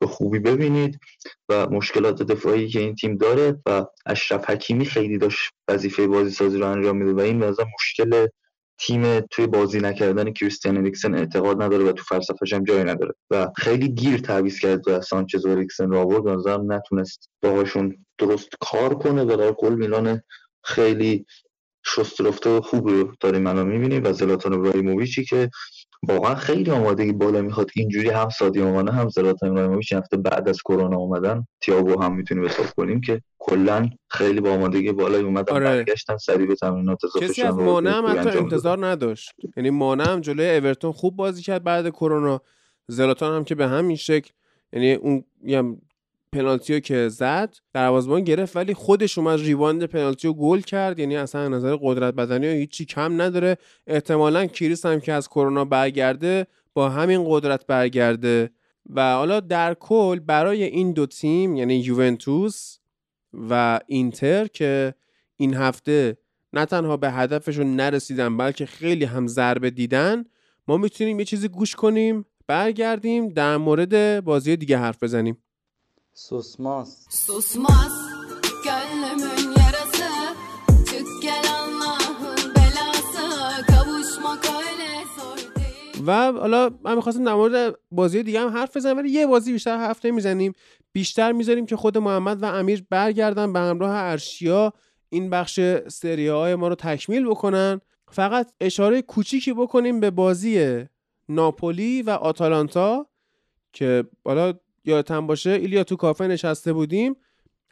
[0.00, 1.00] به خوبی ببینید
[1.48, 6.58] و مشکلات دفاعی که این تیم داره و اشرف حکیمی خیلی داشت وظیفه بازی سازی
[6.58, 8.26] رو انجام میده و این مثلا مشکل
[8.78, 13.48] تیم توی بازی نکردن کریستیان اریکسن اعتقاد نداره و تو فلسفه‌ش هم جایی نداره و
[13.56, 16.38] خیلی گیر تعویض کرد و سانچز و اریکسن رو آورد.
[16.38, 19.22] نظرم نتونست باهاشون درست کار کنه.
[19.22, 20.22] و در کل میلان
[20.64, 21.26] خیلی
[21.86, 25.50] شست رفته و خوب رو داریم الان می‌بینیم و زلاتان ابراهیموویچی که
[26.08, 27.70] واقعا خیلی آمادگی بالا می‌خواد.
[27.76, 32.44] اینجوری هم سادیو مانه هم زلاتان ابراهیموویچ هفته بعد از کرونا اومدن تییاگو هم می‌تونیم
[32.44, 35.64] حساب کنیم که کلا خیلی با آمادگی بالایی اومدن آره.
[35.64, 39.32] برگشتن سریع به تمرینات اضافه کسی از و مانع هم حتی انتظار نداشت.
[39.56, 42.40] یعنی مانع هم جلوی اورتون خوب بازی کرد بعد کرونا.
[42.88, 44.30] زلاتان هم که به همین شکل
[44.72, 45.24] یعنی اون
[46.34, 50.98] یه پنالتی رو که زد دروازه‌بان گرفت ولی خودش اومد ریواند پنالتی رو گل کرد.
[50.98, 53.56] یعنی اصلا نظر قدرت بدنی و هیچی کم نداره.
[53.86, 58.50] احتمالا کریس هم که از کرونا برگرده با همین قدرت برگرده.
[58.90, 62.78] و حالا در کل برای این دو تیم یعنی یوونتوس
[63.50, 64.94] و اینتر که
[65.36, 66.16] این هفته
[66.52, 70.24] نه تنها به هدفشون نرسیدن بلکه خیلی هم ضربه دیدن
[70.68, 75.36] ما می‌تونیم یه چیزی گوش کنیم برگردیم در مورد bازی دیگه حرف بزنیم.
[76.14, 77.06] Susmaz.
[77.10, 77.92] Susmaz.
[78.64, 80.34] Gönlümün yarası.
[80.90, 83.26] Çık gel Allah'ın belası.
[83.66, 86.06] Kavuşmak öyle zor değil.
[86.06, 89.76] و حالا من می‌خواستم در مورد بازی دیگه هم حرف بزنم ولی یه بازی بیشتر
[89.76, 90.52] حرف نمی‌زنیم.
[90.92, 94.72] بیشتر می‌ذاریم که خود محمد و امیر برگردن به همراه ارشیا
[95.08, 97.80] این بخش سریاهای ما رو تکمیل بکنن.
[98.12, 100.84] فقط اشاره کوچیکی بکنیم به بازی
[101.28, 103.06] ناپولی و آتالانتا
[103.72, 104.54] که حالا
[104.84, 107.16] یادتن باشه ایلیا تو کافه نشسته بودیم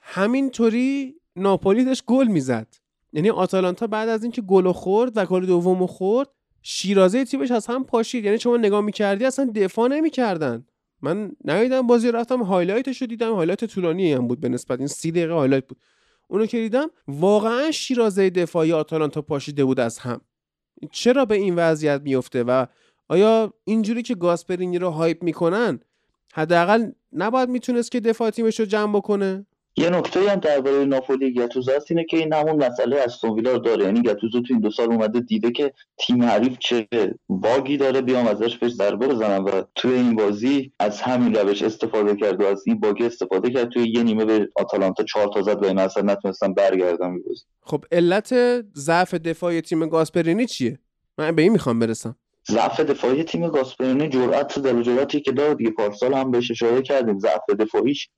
[0.02, 2.66] همینطوری ناپولی داشت گل می‌زد.
[3.12, 6.28] یعنی آتالانتا بعد از اینکه گل خورد و گل دومو خورد
[6.62, 8.24] شیرازه تیمش از هم پاشید.
[8.24, 10.66] یعنی شما نگاه می‌کردی اصلا دفاع نمی‌کردن.
[11.02, 13.34] من ندیدم بازی رفتم highlight ش دیدم.
[13.34, 14.78] highlight طولانی هم بود به نسبت.
[14.78, 15.78] این سی دقیقه highlight بود.
[16.28, 20.20] اونو که دیدم واقعا شیرازه دفاعی آتالانتا پاشیده بود از هم.
[20.90, 22.66] چرا به این وضعیت میفته و
[23.08, 25.80] آیا اینجوری که گاسپرینی رو hype می‌کنن
[26.34, 29.46] حداقل نباید می‌تونست که دفاع تیمش رو جمع بکنه.
[29.76, 33.58] یه نکته هم درباره ناپولی گتوزو هست اینه که این همون مسئله استون ویلا رو
[33.58, 33.84] داره.
[33.84, 36.88] یعنی گتوزو تو این دو سال اومده دیده که تیم حریف چه
[37.28, 41.62] bug ی داره بیام ازش بهش ضربه بزنم و توی این بازی از همین روش
[41.62, 43.68] استفاده کرد و از این bug ی استفاده کرد.
[43.68, 47.44] توی یه نیمه به آتالانتا چهار تا زد و این اصلا نتونستن برگردن این بازی.
[47.60, 48.34] خب علت
[48.74, 50.78] ضعف دفاعی تیم گاسپرینی چیه؟
[51.18, 52.16] من به این می‌خوام برسم.
[52.50, 56.82] ضعف دفاعی تیم گاسپرینی جرأت دل و جرأتی که داره دیگه پارسال هم بهش اشاره
[56.82, 57.18] کردیم.
[57.18, 58.08] ضعف دفاعیش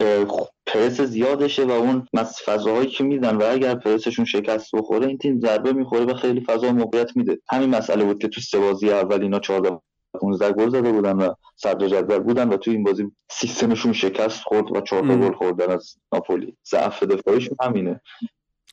[0.67, 5.41] پرس زیادشه و اون مس فضاهایی که میدن و اگر پرسشون شکست بخوره این تیم
[5.41, 7.39] ضربه می‌خوره و خیلی فضا موقعیت میده.
[7.51, 9.81] همین مسئله بود که تو سه بازی اول اینا 14
[10.21, 14.77] 15 گل زده بودن و صدر جدول بودن و تو این بازی سیستمشون شکست خورد
[14.77, 15.21] و چهار تا ام.
[15.21, 16.57] گل خوردن از ناپولی.
[16.71, 18.01] ضعف دفاعیشون همینه.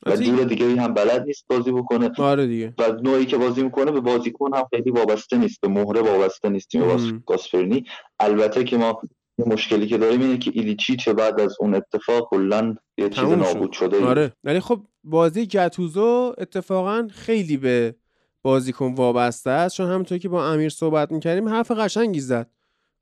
[0.06, 2.10] و البته جور دیگه هم بلد نیست بازی بکنه.
[2.18, 2.74] آره دیگه.
[2.78, 5.60] و نوعی که بازی می‌کنه به بازیکن هم خیلی وابسته نیست.
[5.60, 6.68] به مهره وابسته نیست.
[6.68, 7.84] تیم گاسپرینی
[8.20, 9.00] البته که ما
[9.38, 13.24] یه مشکلی که داریم اینه که ایلیچیچ بعد از اون اتفاق کلا یه چیز.
[13.24, 14.32] نابود شده آره.
[14.44, 17.94] ولی خب بازی گتوزو اتفاقا خیلی به
[18.42, 19.76] بازیکن وابسته است.
[19.76, 22.50] چون همونطور که با امیر صحبت می‌کردیم حرف قشنگی زد.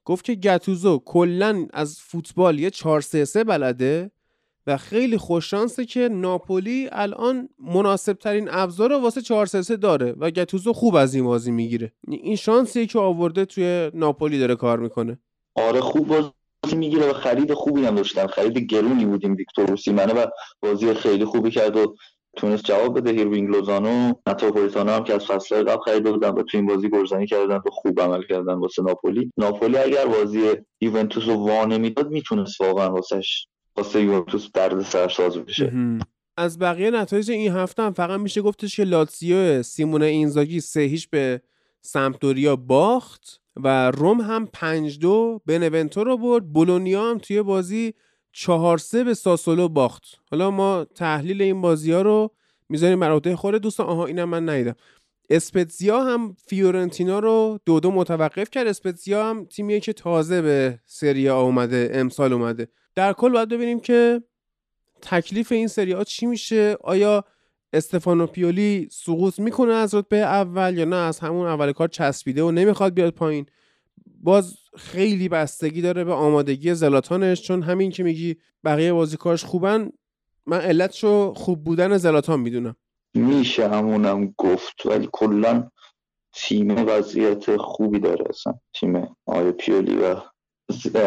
[0.05, 4.11] گفت که گتوزو کلا از فوتبال یه 4 3 3 بلده.
[4.67, 10.13] و خیلی خوششانسه که ناپولی الان مناسب ترین ابزار رو واسه 4 3 3 داره
[10.13, 11.93] و گتوزو خوب از این بازی می‌گیره.
[12.09, 15.19] این شانسیه که آورده توی ناپولی داره کار می‌کنه.
[15.55, 18.27] آره خوب بازی می‌گیره و خرید خوبی هم داشتن.
[18.27, 20.27] خرید گرونی بودیم ویکتور اوسیمنه و
[20.63, 21.97] بازی خیلی خوبی کرد و
[22.37, 23.11] تونست جواب بده.
[23.11, 26.89] هیرونیگ لوزانو با پولیتانو هم که از فصل قبل خریده بودن و تو این بازی
[26.89, 29.33] گلزنی کردن و خوب عمل کردن واسه ناپولی.
[29.37, 30.41] ناپولی اگر بازی
[30.81, 33.47] یوونتوس رو وا نمی‌داد می‌تونست واقعا واسش
[33.77, 35.73] واسه یوونتوس درد سرساز بشه.
[36.37, 41.11] از بقیه نتایج این هفته هم فقط میشه گفتش که لاتسیو سیمونه اینزاگی سه هیچ
[41.11, 41.41] به
[41.81, 46.53] سمپدوریا باخت و روم هم پنج دو بنونتو رو برد.
[46.53, 47.95] بولونیا هم توی بازی
[48.33, 50.05] چهار سه به ساسولو باخت.
[50.31, 52.31] حالا ما تحلیل این بازی ها رو
[52.69, 53.87] می‌ذاریم بر عهده خود دوستان.
[53.87, 54.75] آها اینم من ندیدم.
[55.31, 58.67] اسپتزیا هم فیورنتینا رو دو دو متوقف کرد.
[58.67, 62.69] اسپتزیا هم تیمیه که تازه به سری اومده امسال اومده.
[62.97, 64.23] در کل باید ببینیم که
[65.03, 67.25] تکلیف این سری ها چی میشه؟ آیا
[67.73, 72.51] استفانو پیولی سقوط می‌کنه از رتبه اول یا نه؟ از همون اول کار چسبیده و
[72.51, 73.47] نمی‌خواد بیاد پایین.
[74.23, 79.91] باز خیلی بستگی داره به آمادگی زلاتانش چون همین که میگی بقیه بازیکاش خوبن
[80.47, 82.77] من علتشو خوب بودن زلاتان می‌دونم.
[83.15, 85.71] میشه همونم گفت ولی کلا
[86.33, 88.55] تیم وضعیت خوبی داره اصلا.
[88.75, 90.17] تیم آقای پیولی و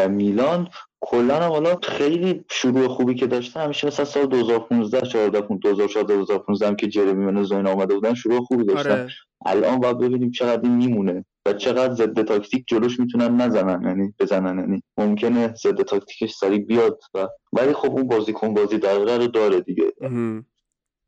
[0.08, 0.68] میلان.
[1.00, 6.66] کلا هم حالا خیلی شروع خوبی که داشته همیشه مثلا سال 2015 14 2014 2015
[6.66, 8.90] هم که جرمی منوز و اینا آمده بودن شروع خوبی داشتن.
[8.90, 9.08] آره.
[9.46, 14.58] الان باید ببینیم چقدر این میمونه و چقدر ضد تاکتیک جلوش می‌تونن نزنن یعنی بزنن
[14.58, 19.60] یعنی ممکنه ضد تاکتیکش سریع بیاد و ولی خب اون بازیکن بازی دقیقه رو داره
[19.60, 19.92] دیگه.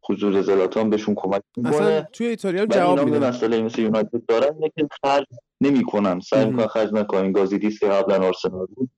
[0.08, 2.08] حضور زلاتان بهشون کمک می‌کنه.
[2.12, 5.26] توی ایتالیا جواب میده مسئله مثل یونایتد دارن که خرج
[5.60, 6.20] نمی‌کنن.
[6.20, 6.44] سعی.
[6.44, 7.32] می‌کنن خرج نکنن.
[7.32, 8.90] گازیدیس که قبلا آرسنال بود.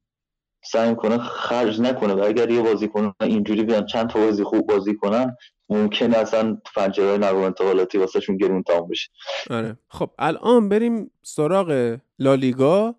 [0.65, 2.15] سعی می‌کنه خرج نکنه.
[2.15, 5.37] و اگر یه بازیکن اینجوری بیان چند تا بازی خوب بازی کنن
[5.69, 9.11] ممکن اصلا پنجره نقل انتقالاتی واسهشون گرون تمام بشه.
[9.51, 9.77] آره.
[9.89, 12.95] خب الان بریم سراغ لالیگا.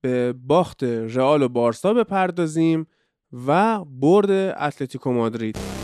[0.00, 2.86] به باخت رئال و بارسا بپردازیم
[3.46, 4.30] و برد
[4.60, 5.77] اتلتیکو مادرید.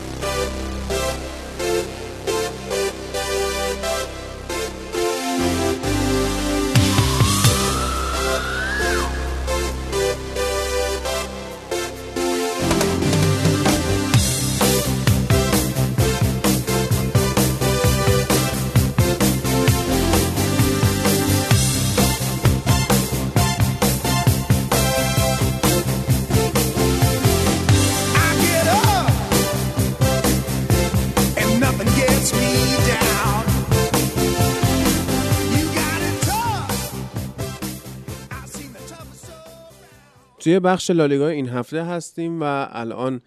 [40.45, 43.21] توی بخش لالیگا این هفته هستیم و الان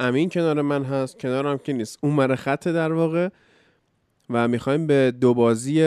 [0.00, 1.18] امین کنار من هست.
[1.18, 1.98] کنارم که نیست.
[2.02, 3.28] اون مره خط در واقع.
[4.30, 5.82] و می‌خوایم به دو بازی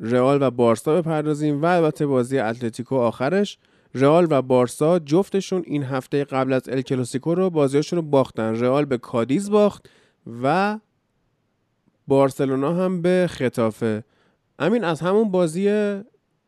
[0.00, 1.62] رئال و بارسا بپردازیم.
[1.62, 3.58] و البته بازی اتلتیکو آخرش.
[3.94, 8.60] رئال و بارسا جفتشون این هفته قبل از ال کلاسیکو رو بازیاشون رو باختن.
[8.60, 9.88] رئال به کادیز باخت
[10.42, 10.78] و
[12.08, 14.04] بارسلونا هم به خطافه.
[14.58, 15.68] امین از همون بازی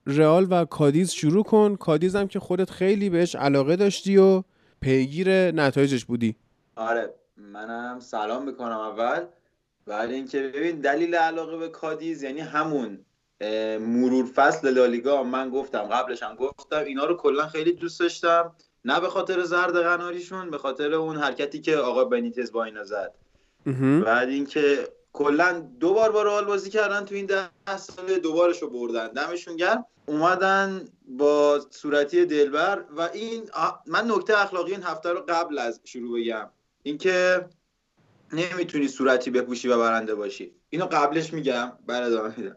[0.06, 1.76] رئال و کادیز شروع کن.
[1.76, 4.42] کادیز هم که خودت خیلی بهش علاقه داشتی و
[4.80, 6.36] پیگیر نتایجش بودی.
[6.76, 9.24] آره منم سلام می‌کنم اول.
[9.86, 12.98] بعد اینکه ببین دلیل علاقه به کادیز یعنی همون
[13.80, 15.22] مرور فصل لالیگا.
[15.22, 18.54] من گفتم قبلش هم گفتم اینا رو کلا خیلی دوست داشتم.
[18.84, 23.14] نه به خاطر زرد قناریشون به خاطر اون حرکتی که آقا بنیتز با اینا زد.
[24.04, 28.70] بعد اینکه کلا دو بار با رئال بازی کردن تو این ده ساله دوبارش رو
[28.70, 29.08] بردن.
[29.08, 29.86] دمشون گرم.
[30.06, 33.50] اومدن با صورتی دلبر و این
[33.86, 36.50] من نکته اخلاقی این هفته رو قبل از شروع بگم.
[36.82, 37.46] اینکه
[38.32, 40.54] نمی‌تونی صورتی بپوشی و برنده باشی.
[40.70, 42.56] اینو قبلش میگم بعد ادامه میدم.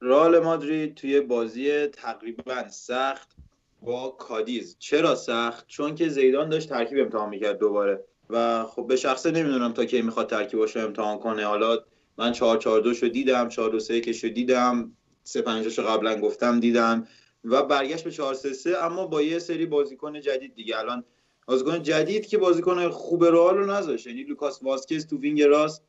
[0.00, 3.36] رئال مادرید توی بازی تقریبا سخت
[3.82, 4.76] با کادیز.
[4.78, 8.04] چرا سخت؟ چون که زیدان داشت ترکیب امتحان می‌کرد دوباره.
[8.30, 11.44] و خب به شخصه نمی‌دونم تا کی می‌خواد ترکیباشو امتحان کنه.
[11.44, 11.78] حالا
[12.18, 14.96] من 4 4 2 شو دیدم 4 2 3 شو دیدم.
[15.26, 17.06] 3 5 شو قبلا گفتم دیدم
[17.44, 20.78] و برگشت به 4 3 3 اما با یه سری بازیکن جدید دیگه.
[20.78, 21.04] الان
[21.46, 25.82] بازیکن جدید که بازیکن خوب رئال رو نذاشت یعنی لوکاس واسکز تو wing راست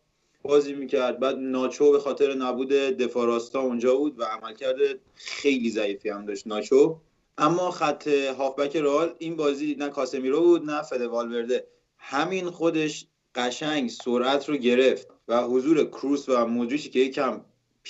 [0.43, 1.19] بازی می‌کرد.
[1.19, 4.75] بعد ناچو به خاطر نبود دفاع راستا اونجا بود و عملکرد
[5.15, 6.99] خیلی ضعیفی هم داشت ناچو.
[7.37, 11.67] اما خط هافبک رئال این بازی نه کاسمیرو بود نه فد والورده.
[11.97, 17.41] همین خودش قشنگ سرعت رو گرفت و حضور کروس و مودریچی که یکم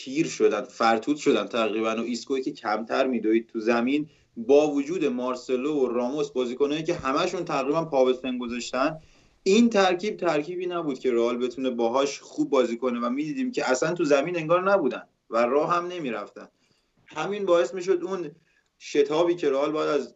[0.04, 5.74] پیر شدن فرتوت شدن تقریبا و ایسکوی که کمتر میدوید تو زمین با وجود مارسلو
[5.74, 9.00] و راموس بازیکنایی که همشون تقریبا پا به سن گذاشتن
[9.44, 13.94] این ترکیب ترکیبی نبود که رئال بتونه باهاش خوب بازی کنه و می‌دیدیم که اصلا
[13.94, 16.48] تو زمین انگار نبودن و راه هم نمی‌رفتن.
[17.06, 18.32] همین باعث می‌شد اون
[18.80, 20.16] شتابی که رئال باید از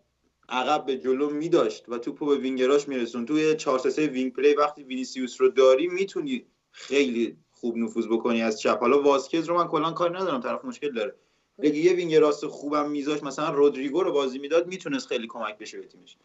[0.49, 4.83] عقب به جلو میداشت و توپو به وینگراش می‌رسوند توی 4 3 wing play وقتی
[4.83, 8.79] وینیسیوس رو داری می‌تونی خیلی خوب نفوذ بکنی از چپ.
[8.79, 11.15] حالا واسکز رو من کلا کاری ندارم طرف مشکل داره.
[11.59, 15.77] اگه یه wing راست خوبم میذاشت مثلا رودریگو رو بازی می‌داد می‌تونست خیلی کمک بشه
[15.77, 16.17] به تیمش.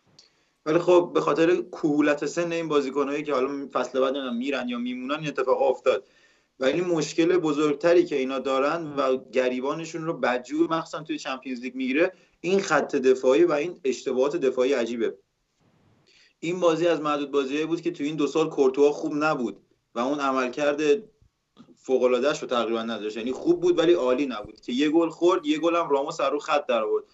[0.67, 5.15] ولی خب به خاطر کهولت سن این بازیکنایی که حالا فصل بعد میرن یا میمونن
[5.15, 6.05] این اتفاق افتاد.
[6.61, 11.75] و این مشکل بزرگتری که اینا دارن و گریبانشون رو بدجور مخصوصا توی چمپیونز لیگ
[11.75, 15.15] می‌گیره این خط دفاعی و این اشتباهات دفاعی عجیبه.
[16.41, 19.57] این بازی از معدود بازیایی بود که تو این دو سال کورتوا خوب نبود
[19.95, 20.81] و اون عملکرد
[21.87, 23.17] فوق العاده رو تقریبا نداشت.
[23.17, 24.61] یعنی خوب بود ولی عالی نبود.
[24.61, 27.05] که یه گل خورد یه گل هم راموس رو خط در آورد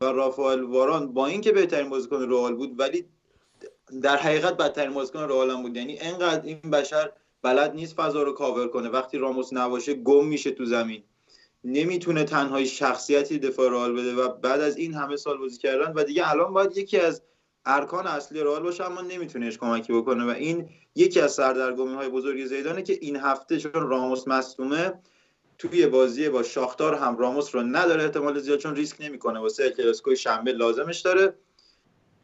[0.00, 3.04] و رافائل واران با اینکه بهترین بازیکن رئال بود ولی
[4.02, 5.76] در حقیقت بدترین بازیکن رئال هم بود.
[5.76, 8.88] یعنی انقدر این بشر بلد نیست فضا رو کاور کنه.
[8.88, 11.02] وقتی راموس نباشه گم میشه تو زمین.
[11.64, 15.92] نمی‌تونه تنهایی شخصیتی دفاع رئال بده و بعد از این همه سال بازی کردن.
[15.96, 17.22] و دیگه الان باید یکی از
[17.66, 20.24] ارکان اصلی رئال باشه اما نمیتونهش کمکی بکنه.
[20.24, 24.92] و این یکی از سردرگمی های بزرگ زیدانه که این هفته چون راموس مصدومه
[25.58, 29.40] توی بازی با شاختار هم راموس رو نداره احتمال زیاد چون ریسک نمی‌کنه.
[29.40, 31.34] واسه کلاسیکوی شنبه لازمش داره.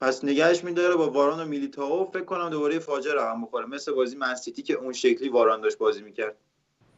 [0.01, 2.05] پس نگهش میداره با واران و میلیتائو.
[2.05, 6.03] فکر کنم دوباره فاجعه رقم بخوره مثل بازی منسیتی که اون شکلی واران داشت بازی
[6.03, 6.37] می‌کرد.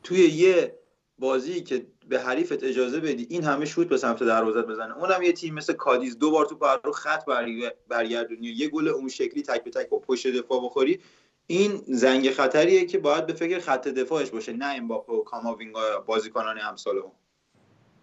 [0.02, 0.79] توی یه
[1.20, 4.98] بازی که به حریفت اجازه بدی این همه شوت به سمت دروازت بزنه.
[4.98, 9.08] اونم یه تیم مثل کادیز دو بار تو رو خط برگ- برگردونی یه گل اون
[9.08, 11.00] شکلی تک به تک با پشت دفاع بخوری.
[11.46, 16.58] این زنگ خطریه که باید به فکر خط دفاعش باشه نه امباپه و کاماوینگا بازیکنان
[16.60, 17.12] امسال اون.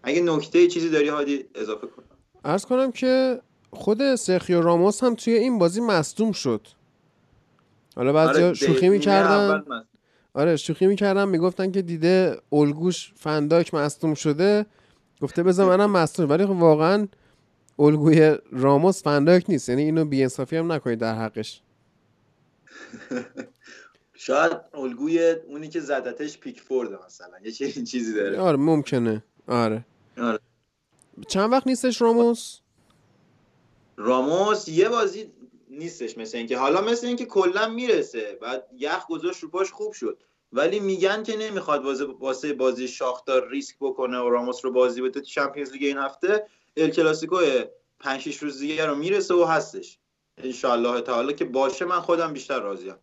[0.03, 2.03] اگه نکته چیزی داری هادی اضافه کن.
[2.45, 3.41] ارز کنم که
[3.71, 6.67] خود سرخیو راموس هم توی این بازی مصدوم شد.
[7.95, 9.63] حالا بعضی آره، شوخی می‌کردن.
[10.37, 14.65] آره شوخی می‌کردن می‌گفتن که دیده الگوش فنداک مصدوم شده.
[15.21, 17.07] گفته بذار منم مصدوم ولی خب واقعا
[17.79, 21.61] الگوی راموس فنداک نیست یعنی اینو بیانصافی هم نکنید در حقش.
[24.25, 28.39] شاید الگوی اونی که زدتش پیکفورد مثلا یه چنین چیزی داره.
[28.39, 29.23] آره ممکنه.
[29.47, 29.85] آره.
[30.17, 30.39] آره.
[31.27, 32.59] چند وقت نیستش راموس؟
[33.95, 35.31] راموس یه بازی
[35.69, 40.23] نیستش مثل اینکه حالا مثل اینکه کلا می‌رسه بعد یخ گذاشت رو پاش خوب شد.
[40.53, 45.19] ولی میگن که نمی‌خواد واسه واسه بازی شاختار ریسک بکنه و راموس رو بازی بده
[45.19, 46.45] تو چمپیونز لیگ این هفته
[46.77, 47.37] ال کلاسیکو
[47.99, 49.99] 5 6 روز دیگه رو می‌رسه و هستش.
[50.37, 52.95] ان تعالی که باشه من خودم بیشتر راضیم.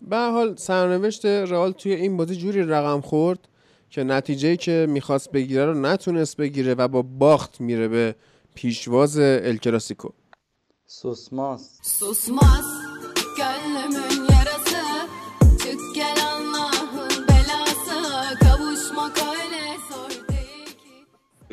[0.00, 3.48] به هر حال سرنوشت رئال توی این بازی جوری رقم خورد
[3.90, 8.14] که نتیجه که می‌خواست بگیره رو نتونست بگیره و با باخت میره به
[8.54, 10.08] پیشواز el کلاسیکو.
[10.88, 11.62] Susmaz.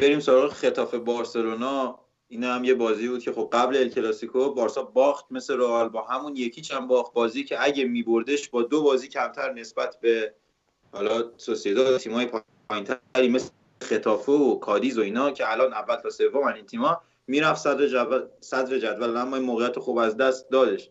[0.04, 2.00] بریم سراغ خطاف بارسلونا.
[2.28, 6.02] این هم یه بازی بود که خب قبل ال کلاسیکو بارسا باخت مثل رئال با
[6.02, 10.34] همون یکی چند باخت بازی که اگه میبردش با دو بازی کمتر نسبت به
[10.92, 12.30] حالا سوسیداد تیمای
[12.70, 13.50] پایینتری مثل
[13.82, 18.26] خطافه و کادیز و اینا که الان اول تا سوم این تیما می‌رفت صدر جدول
[18.40, 20.90] صدر جدول اما این موقعیت خوب از دست دادش.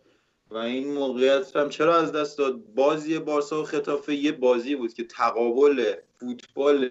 [0.50, 4.94] و این موقعیت هم چرا از دست داد؟ بازی بارسا و خطافه یه بازی بود
[4.94, 6.90] که تقابل فوتبال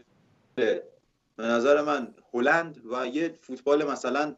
[1.42, 4.36] به نظر من هلند و یه فوتبال مثلا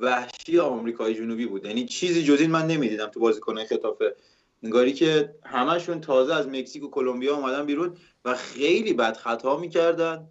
[0.00, 1.64] وحشی آمریکای جنوبی بود.
[1.64, 4.16] یعنی چیزی جز این من نمی‌دیدم تو بازیکنان خطافه
[4.62, 10.28] انگاری که همشون تازه از مکزیک و کلمبیا اومدن بیرون و خیلی بد خطا می‌کردن.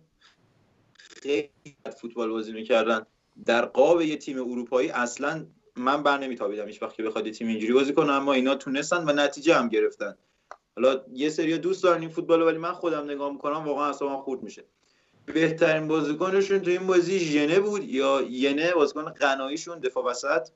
[0.97, 3.05] خیلی بد فوتبال بازی می‌کردن.
[3.45, 7.47] در قاب یه تیم اروپایی اصلا من بر نمیتابیدم هیچ وقت که بخواد یه تیم
[7.47, 10.17] اینجوری بازی کنه اما اینا تونستن و نتیجه هم گرفتن.
[10.75, 14.43] حالا یه سری دوست دارن این فوتبال ولی من خودم نگاه می‌کنم واقعا اصلا خورد
[14.43, 14.65] میشه.
[15.33, 20.49] بهترین بازیکنشون تو این بازی ژنه بود یا ینه بازیکن قناییشون دفاع وسط.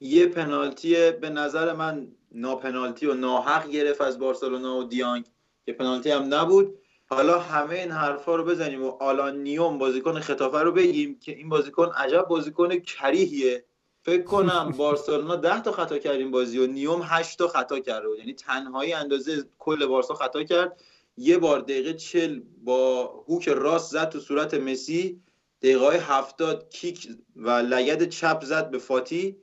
[0.00, 5.24] یه پنالتی به نظر من ناپنالتی و ناحق گرفت از بارسلونا و دیانگ.
[5.66, 6.78] که پنالتی هم نبود.
[7.06, 11.48] حالا همه این حرفا رو بزنیم و آلان نیوم بازیکن خطافه رو بگیم که این
[11.48, 13.64] بازیکن عجب بازیکن کریهیه.
[14.02, 18.08] فکر کنم بارسلونا 10 تا خطا کرد این بازی و نیوم 8 تا خطا کرده
[18.08, 18.18] بود.
[18.18, 20.80] یعنی تنهایی اندازه کل بارسا خطا کرد.
[21.16, 25.20] یه بار دقیقه 40 با هوک راست زد تو صورت مسی
[25.62, 29.36] دقیقه های 70 کیک و لگد چپ زد به فاتی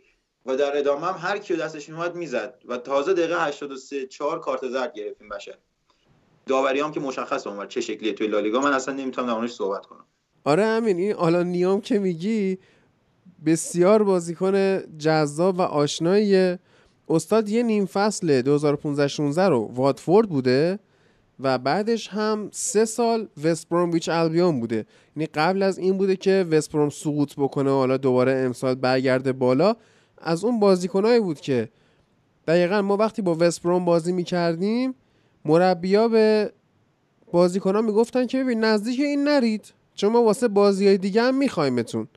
[0.45, 4.67] و در ادامه هم هر کیو دستش میومد می‌زد و تازه دقیقه 83 4 کارت
[4.67, 5.57] زرد گرفتیم بشه
[6.45, 8.59] داوری هم که مشخص اونور چه شکلیه توی لالیگا.
[8.59, 10.05] من اصلا نمی‌تونم در صحبت کنم.
[10.43, 12.57] آره همین این آلان نیام که میگی
[13.45, 16.59] بسیار بازیکن جذاب و آشناییه.
[17.09, 20.79] استاد یه نیم فصل 2015 16 رو واتفورد بوده.
[21.43, 24.85] و بعدش هم سه سال وست برومویچ البیون بوده.
[25.15, 29.33] یعنی قبل از این بوده که وست بروم سقوط بکنه و حالا دوباره امسال برگرده
[29.33, 29.75] بالا.
[30.17, 31.69] از اون بازیکنایی بود که
[32.47, 34.95] دقیقا ما وقتی با وست بروم بازی می‌کردیم
[35.45, 36.51] مربیا به
[37.31, 42.07] بازیکنان می‌گفتن که ببین نزدیک این نرید چون ما واسه بازی های دیگه هم میخوایمتون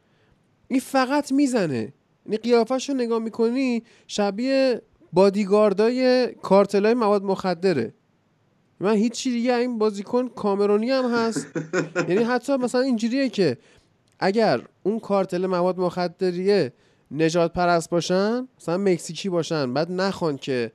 [0.68, 1.92] این فقط می‌زنه.
[2.26, 4.82] یعنی قیافش رو نگاه می‌کنی شبیه
[5.12, 7.94] بادیگاردای کارتلای مواد مخدره.
[8.80, 11.46] من هیچی دیگه این بازیکن کامرونی هم هست.
[12.08, 13.58] یعنی حتی مثلا اینجوریه که
[14.18, 16.72] اگر اون کارتل مواد مخدریه
[17.10, 20.72] نجات پرست باشن مثلا مکزیکی باشن بعد نخوان که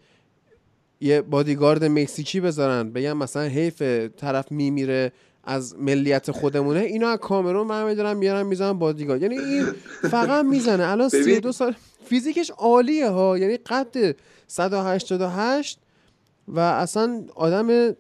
[1.02, 3.82] یه بادیگارد مکزیکی بذارن بگن مثلا حیف
[4.18, 5.12] طرف میمیره
[5.44, 9.66] از ملیت خودمونه اینا از کامرون من میدارم میارن می‌زنن بادیگارد یعنی این
[10.02, 10.88] فقط می‌زنه.
[10.88, 11.24] الان ببین.
[11.24, 13.38] 32 سال فیزیکش عالیه ها.
[13.38, 14.16] یعنی قد
[14.48, 15.80] 188
[16.50, 17.96] و اصلا آدم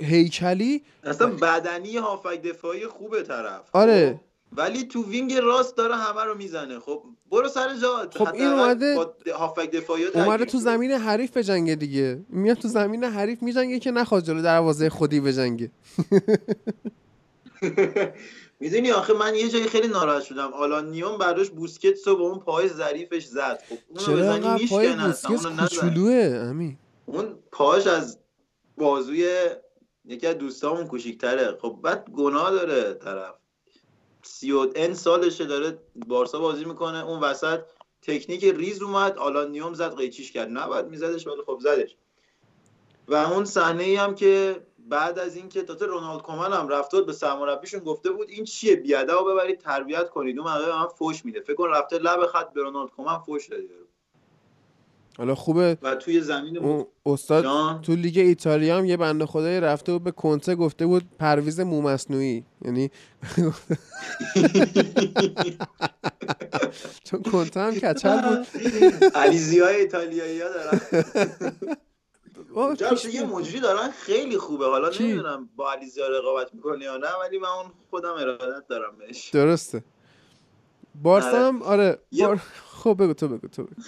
[0.00, 3.60] هیکلی اصلا بدنی هافک دفاعی خوبه طرف.
[3.72, 4.10] آره.
[4.12, 4.20] خب؟
[4.56, 6.78] ولی تو وینگ راست داره همه رو می‌زنه.
[6.78, 8.96] خب برو سر جات خب این اومده-
[9.34, 12.20] هافک دفاعی اومده تو زمین حریف بجنگه دیگه.
[12.28, 15.70] میاد تو زمین حریف میجنگه که نخواد جلو دروازه خودی بجنگه.
[18.60, 20.52] می‌دونی آخه من یه جایی خیلی ناراحت شدم.
[20.52, 23.62] آلان نیوم برداشت بوسکتس رو به اون پای ظریفش زد.
[23.68, 25.68] خب اونو بزنی میشکنه اصلا اونو
[27.06, 28.18] اون پاش از
[28.76, 29.50] بازوی
[30.04, 31.58] یکی از دوستامون کوچیک‌تره.
[31.60, 33.34] خب بعد گناه داره طرف.
[34.22, 37.06] سی و ان سالشه داره بارسا بازی می‌کنه.
[37.06, 37.60] اون وسط
[38.02, 40.48] تکنیک ریز اومد آلان نیوم زد قیچیش کرد.
[40.50, 41.96] نباید میزدش ولی خب زدش.
[43.08, 47.12] و اون صحنه ای هم که بعد از اینکه تازه رونالد کومن هم بود به
[47.12, 50.38] سرمربیشون گفته بود این چیه؟ بی‌ادبو ببرید تربیت کنید.
[50.38, 51.40] اون موقع من فوش میده.
[51.40, 53.81] فکر کن رفته لب خط به رونالد کومن فوش داده.
[55.18, 59.60] حالا خوبه و توی زمین اون استاد جان تو لیگ ایتالیا هم یه بنده خدایی
[59.60, 62.90] رفته بود به کنته گفته بود پرویز مو مصنوعی یعنی
[67.04, 68.46] چون کنته هم کچل بود
[69.14, 70.80] علیزی های ایتالیایی ها دارن
[73.12, 73.26] یه.
[73.26, 77.48] مجری دارن خیلی خوبه حالا؟ نمی‌دونم با علیزی ها رقابت می‌کنه یا نه ولی من
[77.48, 79.84] اون خودم ارادت دارم بهش درسته
[81.02, 81.38] بارسا آره.
[81.38, 81.98] هم آره.
[82.66, 83.82] خب بگو تو بگو تو بگو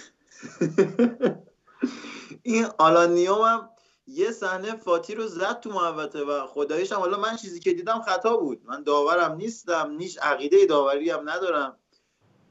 [2.43, 3.69] این آلانیوم هم
[4.07, 8.01] یه صحنه فاتی رو زد تو محوطه و خداییش هم حالا من چیزی که دیدم
[8.01, 8.61] خطا بود.
[8.65, 11.79] من داورم نیستم نیش عقیده داوری هم ندارم.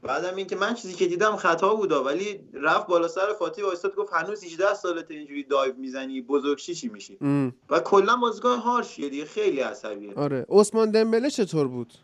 [0.01, 3.95] بعدم این که من چیزی که دیدم خطا بودا ولی رفت بالا سر فاتی وایستاد
[3.95, 9.09] گفت هنوز 18 سالته اینجوری دایو می‌زنی بزرگشی چی میشی؟ ام، و کلا بازیکن هارشیه
[9.09, 10.15] دیگه خیلی عصبیه.
[10.15, 10.45] آره.
[10.49, 11.93] عثمان دمبله چطور بود؟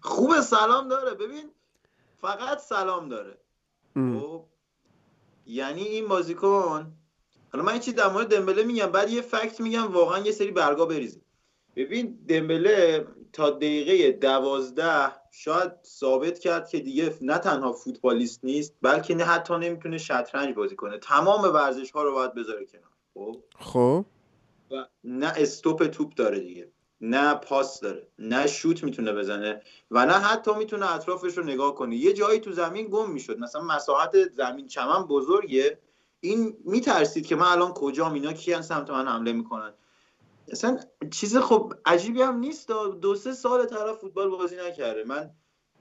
[0.00, 1.14] خوبه سلام داره.
[1.14, 1.50] ببین
[2.24, 3.38] فقط سلام داره.
[3.94, 4.44] خب
[5.46, 6.92] یعنی این بازیکن
[7.52, 10.86] حالا من چیز در مورد دمبله میگم بعد یه فکت میگم واقعا یه سری برگا
[10.86, 11.20] بریزه.
[11.76, 19.14] ببین دمبله تا دقیقه دوازده شاید ثابت کرد که دیگه نه تنها فوتبالیست نیست بلکه
[19.14, 20.98] نه حتی نمی‌تونه شطرنج بازی کنه.
[20.98, 22.92] تمام ورزش ها رو باید بذاره کنار.
[23.14, 24.04] خب؟ خب.
[24.70, 26.72] و نه استوپ توپ داره دیگه.
[27.06, 31.96] نه پاس داره نه شوت می‌تونه بزنه و نه حتی می‌تونه اطرافش رو نگاه کنه.
[31.96, 33.38] یه جایی تو زمین گم می‌شد.
[33.38, 35.78] مثلا مساحت زمین چمن بزرگه.
[36.20, 39.72] این میترسید که من الان کجام؟ اینا کیان سمت من حمله می‌کنن.
[40.48, 40.78] اصلا
[41.10, 42.68] چیز خب عجیبی هم نیست.
[43.00, 45.04] دو سه سال طرف فوتبال بازی نکرده.
[45.04, 45.30] من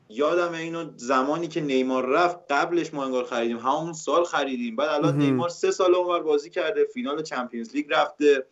[0.10, 3.58] یادم اینو زمانی که نیمار رفت قبلش ما انگار خریدیم.
[3.58, 4.76] همون سال خریدیم.
[4.76, 5.18] بعد الان.
[5.18, 6.86] نیمار سه سال اونور بازی کرده.
[6.94, 8.46] فینال چمپیونز لیگ رفته.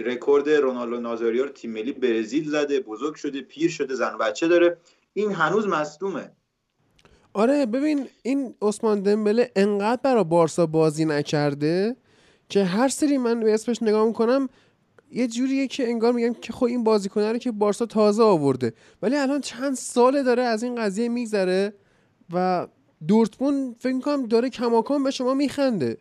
[0.00, 4.48] رکورد رونالدو نازاریو رو تیم ملی برزیل زده بزرگ شده پیر شده زن و بچه
[4.48, 4.76] داره.
[5.12, 6.30] این هنوز مصدومه.
[7.32, 11.96] آره ببین این عثمان دمبله انقدر برا بارسا بازی نکرده
[12.48, 14.48] که هر سری من به اسمش نگاه می‌کنم
[15.10, 18.72] یه جوریه که انگار میگم که خب این بازیکنه رو که بارسا تازه آورده.
[19.02, 21.74] ولی الان چند ساله داره از این قضیه میگذره
[22.32, 22.66] و
[23.08, 25.98] دورتموند فکر کنم داره کماکان به شما میخنده.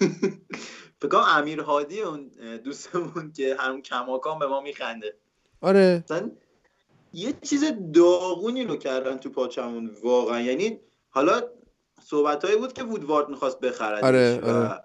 [1.00, 2.30] فکر کنم امیر هادی اون
[2.64, 5.16] دوستمون که همون کماکان به ما میخنده.
[5.60, 6.04] آره.
[6.04, 6.30] مثلا
[7.12, 10.40] یه چیز داغونی رو کردن تو پاچمون واقعا.
[10.40, 11.42] یعنی حالا
[12.02, 14.04] صحبتهایی بود که وودوارد می‌خواست بخرد.
[14.04, 14.80] آره، آره.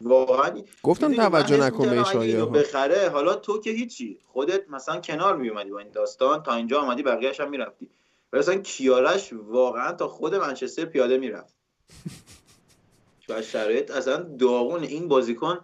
[0.00, 4.18] واقعا گفتم توجه نکن به شایعه بخره حالا تو که هیچی.
[4.26, 7.90] خودت مثلا کنار میومدی با این داستان تا اینجا آمدی بقیه‌اش هم می‌رفتی.
[8.32, 11.54] مثلا کیارش واقعا تا خود منچستر پیاده می‌رفت.
[13.28, 15.58] و شرایط اصلا داغون این بازیکن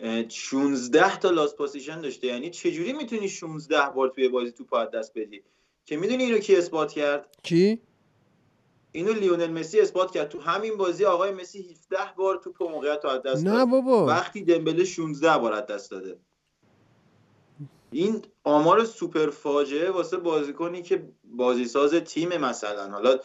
[0.00, 2.26] اه، 16 تا loss position داشته.
[2.26, 5.42] یعنی چجوری می‌تونی 16 بار توی بازی توپ از دست بدی؟
[5.86, 7.80] که می‌دونی اینو کی اثبات کرد؟ کی؟
[8.92, 10.28] اینو لیونل مسی اثبات کرد.
[10.28, 14.06] تو همین بازی آقای مسی 17 بار توپ موقعیت از دست نه بابا.
[14.06, 16.16] وقتی دمبله 16 بار از دست داده.
[17.90, 22.90] این آمار سوپر فاجعه واسه بازیکنی که بازیساز تیم مثلا.
[22.90, 23.18] حالا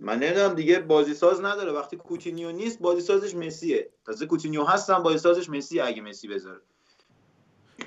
[0.00, 1.72] من نمی‌دونم دیگه بازیساز نداره.
[1.72, 3.90] وقتی کوتینیو نیست بازیسازش مسیه.
[4.04, 6.60] تازه کوتینیو هستن بازیسازش مسی اگه مسی بذاره.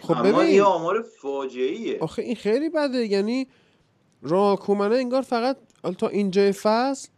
[0.02, 0.56] خب اما ببین.
[0.56, 3.06] یه آمار فاجعه ایه آخه این خیلی بده.
[3.06, 3.48] یعنی
[4.22, 5.58] رونالد کومنه انگار فقط
[5.98, 7.10] تا اینجای فصل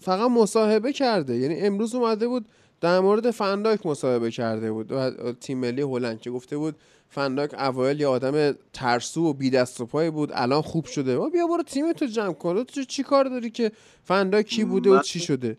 [0.00, 1.36] فقط مصاحبه کرده.
[1.36, 2.48] یعنی امروز اومده بود
[2.84, 6.76] در مورد فن‌دایک مصاحبه کرده بود و تیم ملی هلند که گفته بود
[7.08, 11.16] فن‌دایک اوایل یه آدم ترسو و بی دست و پای بود الان خوب شده.
[11.16, 12.64] و بیا برو تیم تو جمع کن.
[12.64, 13.72] تو چی کار داری که
[14.02, 15.58] فنداک کی بوده و چی شده؟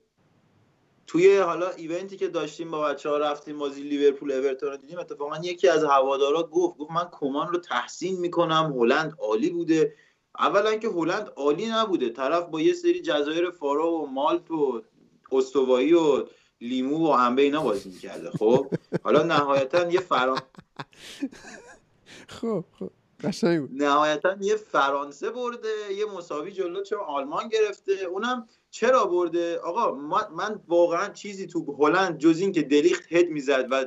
[1.07, 5.37] توی حالا ایونتی که داشتیم با بچه ها رفتیم بازی لیورپول اورتون رو دیدیم اتفاقا
[5.43, 9.93] یکی از هوادارا گفت گفت من کمان رو تحسین می‌کنم هلند عالی بوده.
[10.39, 12.09] اولا که هلند عالی نبوده.
[12.09, 14.81] طرف با یه سری جزایر فارو و مالت و
[15.31, 16.25] استوایی و
[16.61, 18.31] لیمو و انبه اینا بازی می‌کرده.
[18.31, 18.67] خب؟
[19.03, 20.39] حالا نهایتا یه فران...
[22.27, 22.91] خب خب.
[23.71, 29.91] نهایتا یه فرانسه برده یه مساوی جلو چه آلمان گرفته؟ اونم چرا برده؟ آقا
[30.35, 33.85] من واقعا چیزی تو هلند جز این که دلیخت هد می‌زد و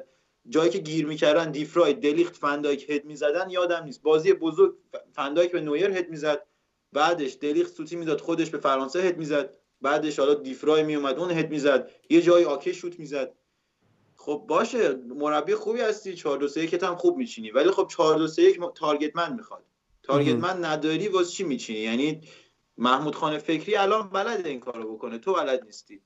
[0.49, 4.03] جایی که گیر می‌کردن دیفرای دلیخت فندایک هد می‌زدن یادم نیست.
[4.03, 4.75] بازی بزرگ
[5.13, 6.47] فندایک به نویر هد می‌زد
[6.93, 9.58] بعدش دلیخت سوتی می‌داد خودش به فرانسه هد می‌زد.
[9.83, 11.91] بعدش حالا دیفرای میومد اون هد می‌زد.
[12.11, 13.35] یه جایی آکه شوت می‌زد.
[14.17, 17.51] خب باشه مربی خوبی هستی 4 2 3 1 هم خوب میچینی.
[17.51, 19.65] ولی خب 4 2 3 1 تارگت من می‌خواد.
[20.03, 20.35] تارگت.
[20.35, 22.21] من نداری واسه چی میچینی؟ یعنی
[22.77, 25.19] محمود خان فکری الان بلده این کارو بکنه.
[25.19, 26.03] تو بلد نیستی.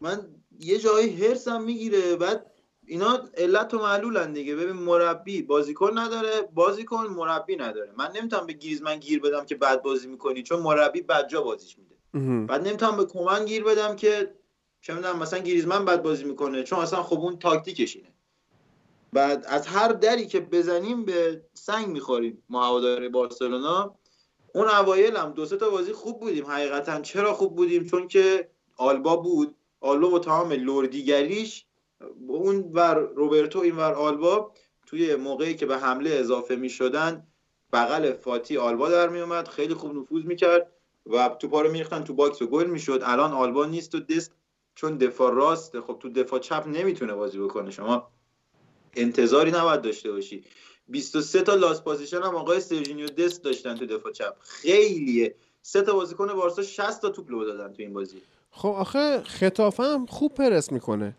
[0.00, 2.50] من یه جایی هرسم می‌گیره بعد
[2.88, 4.56] اینا علت و معلولن دیگه.
[4.56, 7.92] ببین مربی بازیکن نداره بازیکن مربی نداره.
[7.96, 11.96] من نمی‌تونم به گریزمن گیر بدم که بد بازی می‌کنی چون مربی بدجا بازیش میده.
[12.46, 14.34] بعد نمی‌تونم به کومن گیر بدم که
[14.80, 18.08] چه می‌دونم مثلا گریزمن بد بازی می‌کنه چون اصلا خب اون تاکتیکش اینه.
[19.12, 23.94] بعد از هر دری که بزنیم به سنگ می‌خوریم ما هوادار بارسلونا.
[24.54, 26.46] اون اوایل هم دو سه تا بازی خوب بودیم.
[26.46, 29.54] حقیقتا چرا خوب بودیم؟ چون که آلبا بود.
[29.80, 31.66] آلبا با تمام لوردیگریش
[32.28, 34.52] اون ور روبرتو این ور آلبا
[34.86, 37.26] توی موقعی که به حمله اضافه می شدن
[37.72, 40.72] بغل فاتی آلبا در می اومد خیلی خوب نفوذ می‌کرد
[41.06, 43.00] و توپا رو تو box و گل می‌شد.
[43.04, 44.32] الان آلبا نیست و دست
[44.74, 47.70] چون دفاع راست خب تو دفاع چپ نمی‌تونه بازی بکنه.
[47.70, 48.08] شما
[48.96, 50.44] انتظاری نباید داشته باشی.
[50.88, 54.36] 23 تا loss position هم آقای سرجینیو دست داشتن تو دفاع چپ.
[54.40, 55.34] خیلیه.
[55.62, 58.22] سه تا بازیکن بارسا 60 تا توپ لو دادن تو این بازی.
[58.50, 61.14] خب آخه ختافه هم خوب پرس می‌کنه.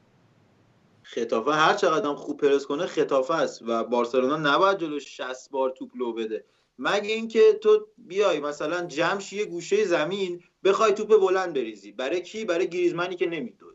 [1.11, 5.69] ختافه هر چقدر هم خوب پرس کنه ختافه است و بارسلونا نباید جلو 60 بار
[5.69, 6.43] توپ لو بده.
[6.79, 11.91] مگه اینکه تو بیای مثلا جمشی یه گوشه زمین بخوای توپ بلند بریزی.
[11.91, 13.73] برای کی؟ برای گریزمنی که نمیدوه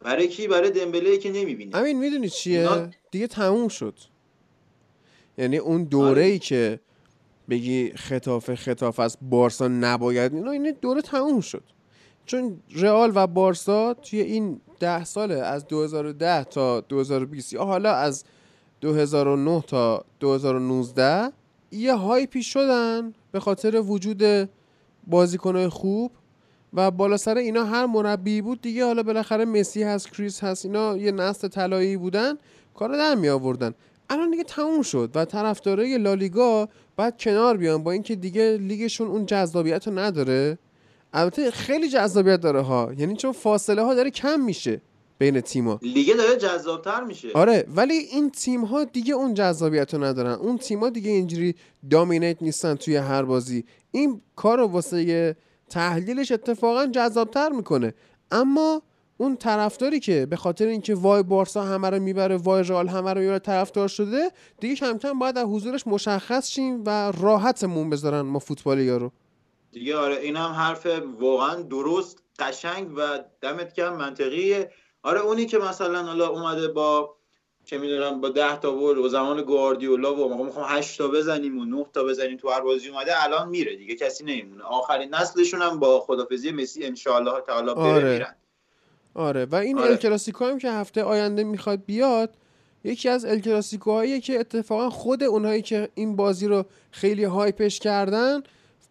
[0.00, 3.94] برای کی؟ برای دمبله که نمی‌بینه همین می‌دونی چیه؟ دیگه تموم شد.
[5.38, 6.80] یعنی اون دوره ای که
[7.50, 11.62] بگی خطافه خطافه از بارسا نباید اینا این دوره تموم شد.
[12.26, 18.24] چون رئال و بارسا توی این ده ساله از 2010 تا 2020 یا حالا از
[18.80, 21.32] 2009 تا 2019
[21.70, 24.50] یه هایپی شدن به خاطر وجود
[25.06, 26.12] بازیکنهای خوب
[26.74, 28.84] و بالا سر اینا هر مربی بود دیگه.
[28.84, 32.34] حالا بالاخره مسی هست کریس هست اینا یه نسل طلایی بودن
[32.74, 33.74] کار در می آوردن.
[34.10, 39.26] الان دیگه تموم شد و طرفدارای لالیگا بعد کنار بیان با اینکه دیگه لیگشون اون
[39.26, 40.58] جذابیت رو نداره.
[41.16, 42.92] البته خیلی جذابیت داره ها.
[42.98, 44.80] یعنی چون فاصله ها داره کم میشه
[45.18, 47.28] بین تیما لیگ داره جذابتر میشه.
[47.34, 50.32] آره ولی این تیم ها دیگه اون جذابیت رو ندارن.
[50.32, 51.54] اون تیم ها دیگه اینجوری
[51.90, 53.64] دامینیت نیستن توی هر بازی.
[53.90, 55.36] این کار رو واسه
[55.70, 57.94] تحلیلش اتفاقا جذابتر می‌کنه.
[58.30, 58.82] اما
[59.16, 63.20] اون طرفداری که به خاطر اینکه وای بارسا همه رو می‌بره وای رئال همه رو
[63.20, 64.30] می‌بره طرفدار شده
[64.60, 69.12] دیگه کم کم باید از حضورش مشخص شیم و راحتمون بذارن ما فوتبالی‌ها رو.
[69.76, 70.86] دیگه آره این هم حرف
[71.18, 74.70] واقعا درست قشنگ و دمت کم منطقیه
[75.02, 77.16] آره اونی که مثلا حالا اومده با
[77.64, 81.58] چه می‌دونم با 10 تا گل و زمان گواردیولا و ما می‌خوام 8 تا بزنیم
[81.58, 85.62] و 9 تا بزنیم تو هر بازی اومده الان میره دیگه کسی نمیمونه آخرین نسلشون
[85.62, 88.12] هم با خدافظی مسی ان الله تعالی بره آره.
[88.12, 88.36] میرن
[89.14, 89.90] آره و این آره.
[89.90, 92.34] ال کلاسیکو هم که هفته آینده می‌خواد بیاد
[92.84, 98.42] یکی از ال کلاسیکوهاییه که اتفاقا خود اونهایی که این بازی رو خیلی هایپش کردن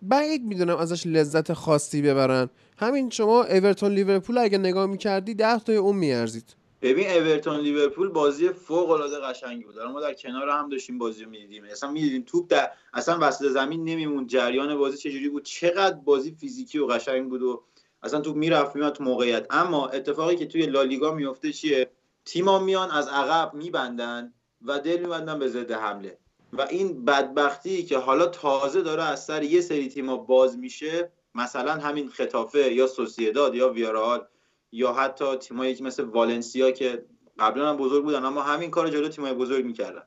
[0.02, 2.50] بعید می‌دونم ازش لذت خاصی ببرن.
[2.78, 6.56] همین شما اورتون لیورپول اگه نگاه می‌کردی ده تای اون میارزید.
[6.82, 9.80] ببین اورتون لیورپول بازی فوق العاده قشنگی بود.
[9.80, 11.64] ما در کنار هم داشتیم بازی رو می‌دیدیم.
[11.72, 16.80] اصلا می‌دیدیم توپ در اصلا وسط زمین نمیمون جریان بازی چجوری بود؟ چقدر بازی فیزیکی
[16.80, 17.64] و قشنگ بود و
[18.04, 19.48] اصلا توپ می‌رفت میاد تو موقعیت.
[19.50, 21.90] اما اتفاقی که توی لالیگا میفته چیه؟
[22.26, 26.18] تیما میان از عقب میبندن و دل میبندن به ضد حمله.
[26.58, 31.74] و این بدبختی که حالا تازه داره از سر یه سری تیما باز میشه مثلا
[31.74, 34.28] همین خطافه یا سوسیداد یا ویارال
[34.72, 37.06] یا حتی تیمایی که مثل والنسیا که
[37.40, 40.04] قبلا هم بزرگ بودن اما همین کار جلو تیمای بزرگ می‌کردن.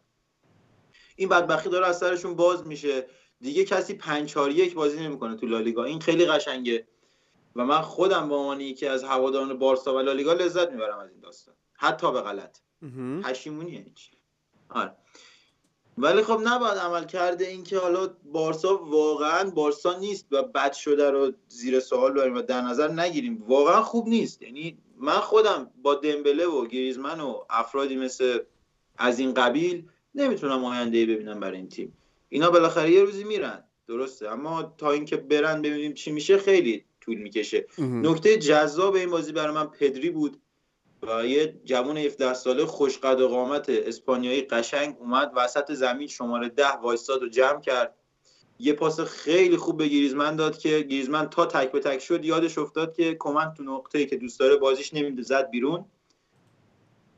[1.17, 3.07] این بدبختی داره از سرشون باز میشه.
[3.41, 5.85] دیگه کسی 5 4 1 بازی نمی‌کنه تو لالیگا.
[5.85, 6.86] این خیلی قشنگه.
[7.57, 11.20] و من خودم به عنوان یکی از هواداران بارسا و لالیگا لذت می‌برم از این
[11.20, 11.55] داستان.
[11.73, 12.59] حتی به غلط.
[13.23, 14.10] پشیمونی یعنی چی؟
[14.68, 14.93] آره.
[16.01, 21.10] ولی خب نباید عمل کرده این که حالا بارسا واقعا بارسا نیست و بد شده
[21.10, 23.44] رو زیر سوال ببریم و در نظر نگیریم.
[23.49, 24.43] واقعا خوب نیست.
[24.43, 28.39] یعنی من خودم با دمبله و گریزمن و افرادی مثل
[28.99, 31.93] از این قبیل نمی‌تونم آینده ببینم برای این تیم.
[32.28, 33.65] اینا بالاخره یه روزی میرن.
[33.89, 34.28] درسته.
[34.28, 37.67] اما تا اینکه برن ببینیم چی میشه خیلی طول می‌کشه.
[37.78, 40.36] نکته جذاب این بازی برای من پدری بود.
[41.02, 46.73] و یه جوان 17 ساله خوشقد و قامت اسپانیایی قشنگ اومد وسط زمین شماره ده
[46.73, 47.94] وایستاد و جمع کرد.
[48.59, 52.59] یه پاس خیلی خوب به گریزمن داد که گریزمن تا تک به تک شد یادش
[52.59, 55.85] افتاد که کمن تو نقطه‌ای که دوست داره بازیش نمیده زد بیرون.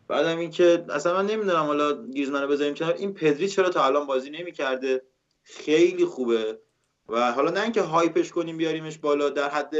[0.08, 2.94] بعدم اینکه اصلا من نمی‌دونم حالا گریزمن رو بذاریم کنار.
[2.94, 5.02] این پدری چرا تا الان بازی نمی‌کرده؟
[5.42, 6.58] خیلی خوبه.
[7.08, 9.74] و حالا نه اینکه hype ش کنیم بیاریمش بالا در حد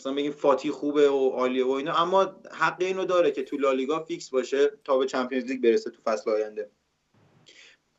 [0.00, 4.04] مثلا بگیم فاتی خوبه و عالیه و اینا اما حق اینو داره که تو لالیگا
[4.04, 6.70] فیکس باشه تا به چمپیونز لیگ برسه تو فصل آینده.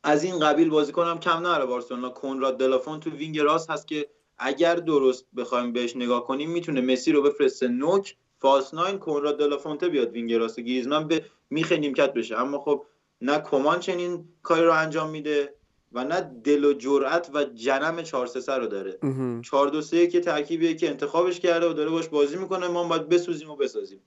[0.04, 2.10] از این قبیل بازیکنم کم نره بارسلونا.
[2.10, 4.08] کنراد دلافون تو wing راست هست که
[4.38, 7.68] اگر درست بخوایم بهش نگاه کنیم می‌تونه مسی رو بفرسته.
[7.68, 10.58] نوک false nine کنراد دلافونته بیاد wing راست.
[10.58, 12.36] و گریزمان به میخه نیمکت بشه.
[12.40, 12.84] اما خب
[13.20, 15.54] نه کمان چنین کاری رو انجام میده
[15.94, 18.98] و نه دل و جرأت و جنم 4 3 رو داره.
[19.42, 23.08] 4 2 3 که ترکیبیه که انتخابش کرده و داره باش بازی می‌کنه ما باید
[23.08, 24.00] بسوزیم و بسازیم.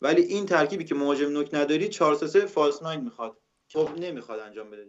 [0.00, 3.36] ولی این ترکیبی که مهاجم نوک نداری 4 3 3 فالس ناین می‌خواد.
[3.72, 4.86] خب نمی‌خواد انجام بده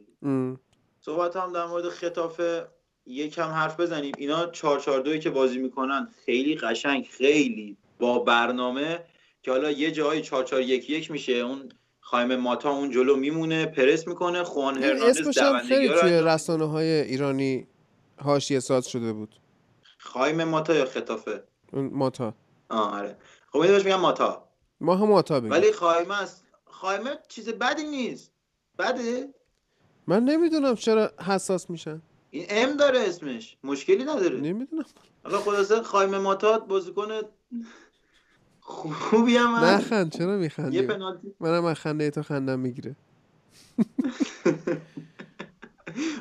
[1.02, 2.68] صحبت هم در مورد خطافه
[3.06, 4.12] یکم حرف بزنیم.
[4.18, 9.06] اینا 4 4 2 که بازی می‌کنن خیلی قشنگ خیلی با برنامه
[9.44, 11.34] که حالا یه جایی 4 4 1 1 میشه.
[11.34, 11.70] اون
[12.08, 17.68] خایم ماتا اون جلو میمونه پرس می‌کنه خوان هرناندز خیلی توی رسانه های ایرانی
[18.22, 19.36] حاشیه ساز شده بود.
[19.98, 21.44] خایم ماتا یا خطافه؟
[21.74, 22.34] ماتا.
[22.70, 23.18] آره.
[23.52, 24.50] خب بهش میگم ماتا.
[24.82, 25.52] ما هم ماتا بگیم.
[25.52, 26.46] ولی خایمه است.
[26.66, 28.32] خایمه چیز بدی نیست.
[28.80, 29.34] بده؟
[30.08, 32.02] من نمی‌دونم چرا حساس میشن.
[32.32, 33.58] این ام داره اسمش.
[33.64, 34.40] مشکلی نداره.
[34.40, 34.86] نمی‌دونم.
[35.24, 37.08] حالا خلاصه خایمه ماتات بازیکن
[38.66, 39.56] خوبی هم.
[39.56, 41.36] نخند چرا یه میخندی پنالتی.
[41.40, 42.96] منم از خنده تو خندم می‌گیره.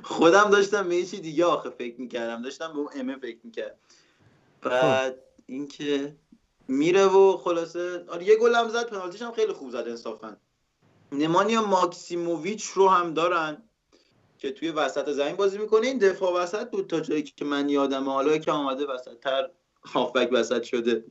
[0.02, 2.42] خودم داشتم به یه چی دیگه آخه فکر می‌کردم.
[2.42, 3.76] داشتم به اون امه فکر می‌کردم.
[4.62, 5.16] بعد
[5.47, 6.16] اینکه
[6.68, 10.36] میره و خلاصه آره یه گل هم زد پنالتیش هم خیلی خوب زد انصافا.
[11.12, 13.62] نمانیا ماکسیموویچ رو هم دارن
[14.39, 15.86] که توی وسط زمین بازی می‌کنه.
[15.86, 18.12] این دفاع وسط بود تا جایی که من یادمه.
[18.12, 19.50] حالا که آمده وسط تر
[19.84, 21.05] هافبک وسط شده.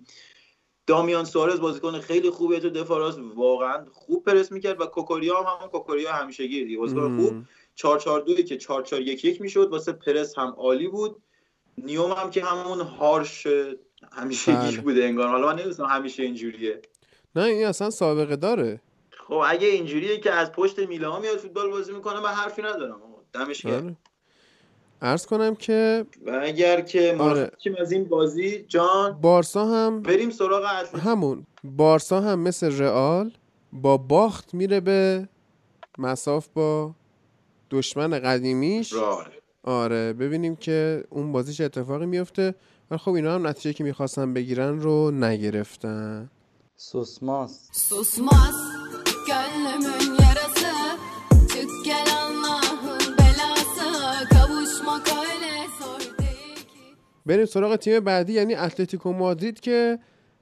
[0.87, 5.57] دامیان سوارز بازیکن خیلی خوبه تو دفاع راست واقعا خوب پرس می‌کرد و کوکوریا هم
[5.57, 7.45] همون کوکوریا همیشگی دیگه بازیکن خوب.
[7.75, 11.21] 4 4 2 که 4 4 1 1 می‌شد واسه پرس هم عالی بود.
[11.77, 13.47] نیوم هم که همون هارش
[14.11, 14.81] همیشگیش بله.
[14.81, 15.27] بوده انگار.
[15.27, 16.81] حالا من نمی‌دونم همیشه اینجوریه.
[17.35, 18.81] نه این اصلا سابقه داره.
[19.27, 23.01] خب اگه اینجوریه که از پشت میله ها میاد فوتبال بازی می‌کنه من حرفی ندارم.
[23.33, 23.73] دمش گرم.
[23.73, 23.97] آره.
[25.03, 27.41] عرض کنم که و اگر که آره.
[27.41, 33.31] مرخصیم از این بازی جان بارسا هم بریم سراغ اتلتیکو همون بارسا هم مثل رئال
[33.73, 35.29] با باخت میره به
[35.97, 36.95] مساف با
[37.71, 38.93] دشمن قدیمیش.
[38.93, 39.27] راه
[39.63, 40.13] آره.
[40.13, 42.55] ببینیم که اون بازی چه اتفاقی میفته.
[42.91, 46.29] ولی خب اینا هم نتیجه که می‌خواستن بگیرن رو نگرفتن.
[46.77, 47.51] Susmaz.
[47.89, 48.57] Susmaz
[57.25, 59.99] بریم سراغ تیم بعدی یعنی اتلتیکو مادرید که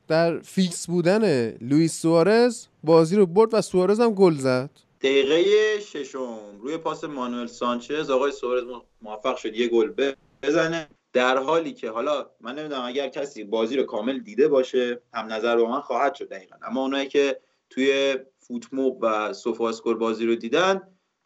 [0.07, 4.69] در فیکس بودن لوئیس سوارز بازی رو برد و سوارز هم گل زد.
[5.01, 5.43] دقیقه
[5.79, 8.09] ششم روی پاس مانوئل سانچز.
[8.09, 8.63] آقای سوارز
[9.01, 10.87] موفق شد یه گل بزنه.
[11.13, 15.57] در حالی که حالا من نمی‌دونم اگر کسی بازی رو کامل دیده باشه هم نظر
[15.57, 16.55] با من خواهد شد دقیقا.
[16.61, 20.81] اما اونایی که توی فوتموب و سوفا اسکور بازی رو دیدن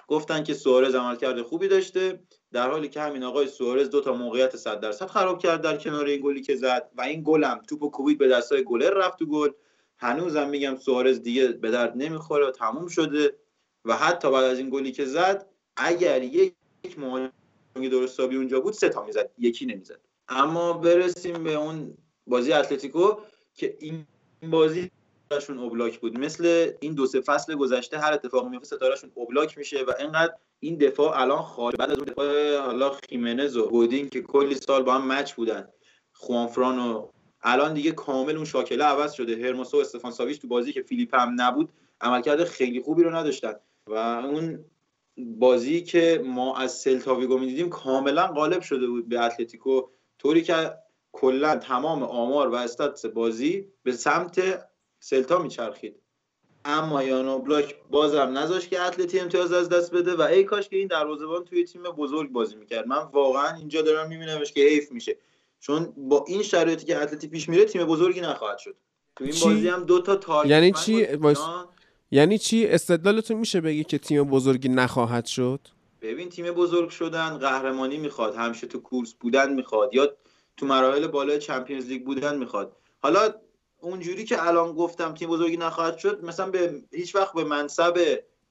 [0.07, 2.19] گفتن که سوارز عملکرد خوبی داشته.
[2.51, 6.05] در حالی که همین آقای سوارز دو تا موقعیت 100 درصد خراب کرد در کنار
[6.05, 9.25] این گلی که زد و این گل هم توپو کوبید به دستای گلر رفت تو
[9.25, 9.49] گل.
[9.97, 13.35] هنوزم میگم سوارز دیگه به درد نمی‌خوره و تموم شده
[13.85, 15.45] و حتی بعد از این گلی که زد
[15.77, 16.53] اگر یک
[16.97, 17.31] مهاجم
[17.75, 19.99] درستابی اونجا بود سه تا می‌زد یکی نمی‌زد.
[20.29, 23.13] اما برسیم به اون بازی اتلتیکو
[23.53, 24.05] که این
[24.43, 24.91] بازی
[25.25, 26.19] ستارهشون اوبلاک بود.
[26.19, 30.77] مثل این دو سه فصل گذشته هر اتفاقی میفته ستارهشون اوبلاک میشه و اینقدر این
[30.77, 34.93] دفاع الان خارج بعد از اون دفاع حالا خیمنز و گودین که کلی سال با
[34.93, 35.67] هم match بودن.
[36.11, 37.07] خوانفران و
[37.41, 39.35] الان دیگه کامل اون شاکله عوض شده.
[39.35, 41.69] هرموسو و استفان ساویچ تو بازی که فیلیپ هم نبود
[42.01, 43.53] عملکرد خیلی خوبی رو نداشتن.
[43.87, 44.65] و اون
[45.17, 49.81] بازی که ما از سلتاویگو می‌دیدیم کاملا غالب شده بود به اتلتیکو.
[50.19, 50.73] طوری که
[51.11, 54.65] کلا تمام آمار و استاتس بازی به سمت
[54.99, 56.01] سلتا میچرخید.
[56.67, 60.77] اما یانو بلاک بازم نذاشت که اتلتی امتیاز از دست بده و ای کاش که
[60.77, 62.87] این دروازه‌بان توی تیم بزرگ بازی می‌کرد.
[62.87, 65.17] من واقعا اینجا دارم میبینمش که حیف میشه.
[65.59, 68.75] چون با این شرایطی که اتلتی پیش میره تیم بزرگی نخواهد شد.
[69.15, 71.07] تو این چی؟ بازی هم دو تا تارگت یعنی چی؟
[72.11, 75.59] یعنی چی؟ استدلالتون میشه بگی که تیم بزرگی نخواهد شد؟
[76.01, 80.13] ببین تیم بزرگ شدن قهرمانی می‌خواد همیشه تو کورس بودن می‌خواد یا
[80.57, 82.75] تو مراحل بالای چمپیونز لیگ بودن می‌خواد.
[82.99, 83.33] حالا
[83.85, 87.97] اونجوری که الان گفتم تیم بزرگی نخواهد شد مثلا به هیچ وقت به منصب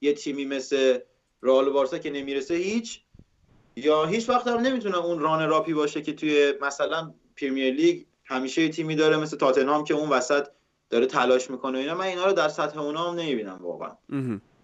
[0.01, 0.99] یه تیمی مثل
[1.41, 3.01] رئال بارسا که نمی‌رسه هیچ
[3.75, 8.61] یا هیچ وقت هم نمی‌تونه اون ران راپی باشه که توی مثلا پریمیر لیگ همیشه
[8.61, 10.47] یه تیمی داره مثل تاتنهام که اون وسط
[10.89, 11.95] داره تلاش می‌کنه و اینا.
[11.95, 13.97] من اینا رو در سطح اونا هم نمی‌بینم واقعا.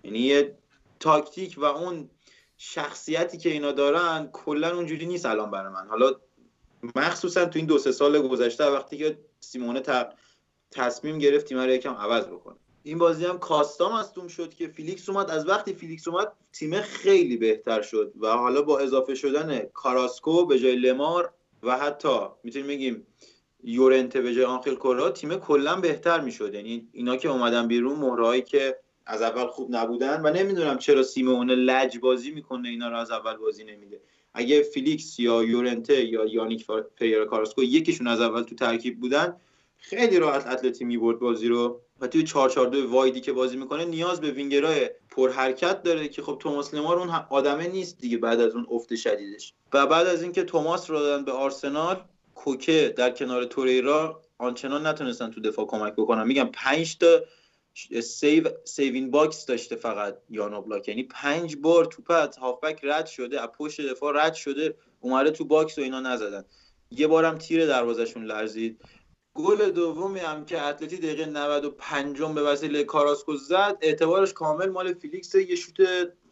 [0.03, 0.57] یعنی یه
[0.99, 2.09] تاکتیک و اون
[2.57, 5.87] شخصیتی که اینا دارن کلا اونجوری نیست الان برای من.
[5.87, 6.11] حالا
[6.95, 10.13] مخصوصا تو این دو سه سال گذشته وقتی که سیمئونه ت-
[10.71, 15.09] تصمیم گرفت تیم رو یکم عوض بکنه این بازی هم کاستا مصدوم شد که فیلیکس
[15.09, 15.29] اومد.
[15.29, 20.59] از وقتی فیلیکس اومد تیم خیلی بهتر شد و حالا با اضافه شدن کاراسکو به
[20.59, 21.33] جای لمار
[21.63, 23.07] و حتی می‌تونیم بگیم
[23.63, 26.53] یورنته به جای آنخیل کورا تیم کلا بهتر می‌شد.
[26.53, 31.55] یعنی اینا که اومدن بیرون مهره‌هایی که از اول خوب نبودن و نمی‌دونم چرا سیمئونه
[31.55, 34.01] لج بازی می‌کنه اینا رو از اول بازی نمیده.
[34.33, 36.67] اگه فیلیکس یا یورنته یا یانیک
[36.97, 39.35] فریرا کاراسکو یکیشون از اول تو ترکیب بودن
[39.83, 41.81] خیلی راحت اتلتی می‌برد بازی رو.
[41.99, 46.21] و توی 442 wide ی که بازی می‌کنه نیاز به وینگرای پر حرکت داره که
[46.21, 49.53] خب توماس لمار اون آدمه نیست دیگه بعد از اون افت شدیدش.
[49.73, 52.03] و بعد از اینکه توماس رو دادن به آرسنال
[52.35, 56.27] کوکه در کنار توریرا آنچنان نتونستن تو دفاع کمک بکنن.
[56.27, 57.19] میگم 5 تا
[58.01, 60.87] save save in box داشته فقط یان اوبلاک.
[60.87, 65.45] یعنی پنج بار توپ از هافبک رد شده از پشت دفاع رد شده اومده تو
[65.45, 66.45] box و اینا نزدن.
[66.91, 68.81] یه بارم تیر دروازشون لرزید.
[69.33, 75.35] گل دومی هم که اتلتی دقیقه 95 به وسیله کاراسکو زد اعتبارش کامل مال فیلیکس.
[75.35, 75.75] یه شوت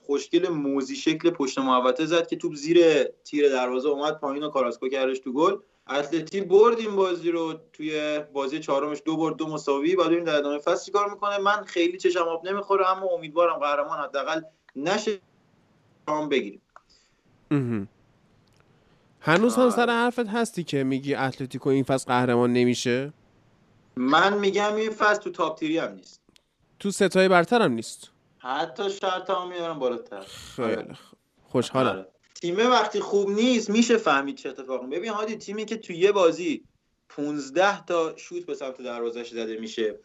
[0.05, 4.87] خوشگل موزی شکل پشت محوطه زد که توپ زیر تیر دروازه اومد پایین و کاراسکو
[4.87, 5.57] کردش تو گل.
[5.89, 9.95] اتلتی برد این بازی رو توی بازی چهارمش دو برد دو مساوی.
[9.95, 11.37] بعد ببینیم در ادامه فصل چیکار می‌کنه.
[11.37, 14.41] من خیلی چشم آب نمی‌خوره اما امیدوارم قهرمان حداقل
[14.75, 15.19] نشه
[16.31, 16.61] بگیریم.
[19.21, 19.71] هنوز هم آره.
[19.71, 23.13] سر حرفت هستی که میگی اتلتیکو این فصل قهرمان نمیشه؟
[23.95, 26.21] من میگم این فصل تو تاپ تیری هم نیست.
[26.79, 28.11] تو ستای برتر هم نیست.
[28.37, 30.21] حتی شرط هم میارم بالاتر.
[30.55, 31.19] خیلی خوب.
[31.43, 31.89] خوشحالم.
[31.89, 32.07] آره.
[32.41, 36.63] تیمه وقتی خوب نیست میشه فهمید چه اتفاقی ببین هادی تیمی که توی یه بازی
[37.09, 39.99] 15 تا شوت به سمت دروازش زده میشه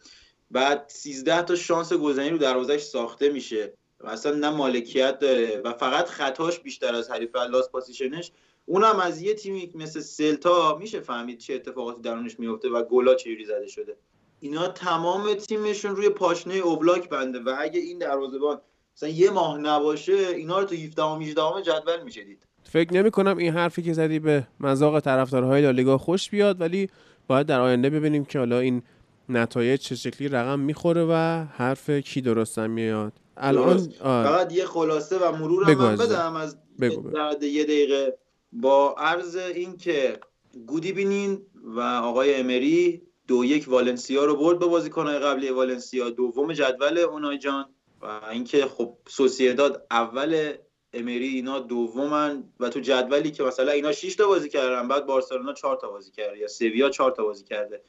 [0.51, 3.73] بعد 13 تا شانس گلزنی رو دروازش ساخته میشه.
[3.99, 8.31] و اصلا نه مالکیت داره و فقط خطاش بیشتر از حریف لاس پاسیشنش
[8.65, 13.45] اونم از یه تیمی مثل سلتا میشه فهمید چه اتفاقاتی درونش میفته و گلا چجوری
[13.45, 13.97] زده شده
[14.39, 18.61] اینا تمام تیمشون روی پاشنه اوبلاک بنده و اگه این دروازه‌بان
[18.97, 23.11] مثلا یه ماه نباشه اینا رو تو 17 و 18 جدول میشه دید فکر نمی
[23.11, 26.89] کنم این حرفی که زدی به مذاق طرفدارهای لالیگا خوش بیاد ولی
[27.27, 28.83] باید در آینده ببینیم که حالا این
[29.29, 33.89] نتایج چه شکلی رقم می‌خوره و حرف کی درستم میاد الان درست.
[33.91, 35.95] فقط یه خلاصه و مرور بگو من.
[35.95, 37.43] بدم از بگو بگو.
[37.43, 38.17] یه دقیقه
[38.55, 40.19] با عرض این که
[40.67, 46.09] گودی بینین و آقای امری دو یک والنسیا رو برد به بازیکنهای قبلی والنسیا.
[46.09, 47.65] دوم جدول اونای جان
[48.01, 50.53] و اینکه خب سوسیداد اول
[50.93, 55.53] امری اینا دومن و تو جدولی که مثلا اینا 6 تا بازی کردن بعد بارسلونا
[55.53, 57.81] 4 تا بازی کرده یا سویا 4 تا بازی کرده.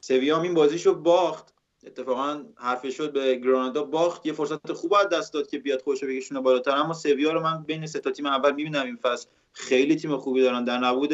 [0.00, 1.54] سویا هم این بازیشو باخت.
[1.86, 4.26] اتفاقا حرفه شد به گرانادا باخت.
[4.26, 6.70] یه فرصت خوب از دست داد که بیاد خودشو بکشونه بالاتر.
[6.70, 9.26] اما سویا رو من بین سه تا تیم اول می‌بینم این فصل.
[9.52, 10.64] خیلی تیم خوبی دارن.
[10.64, 11.12] در نبود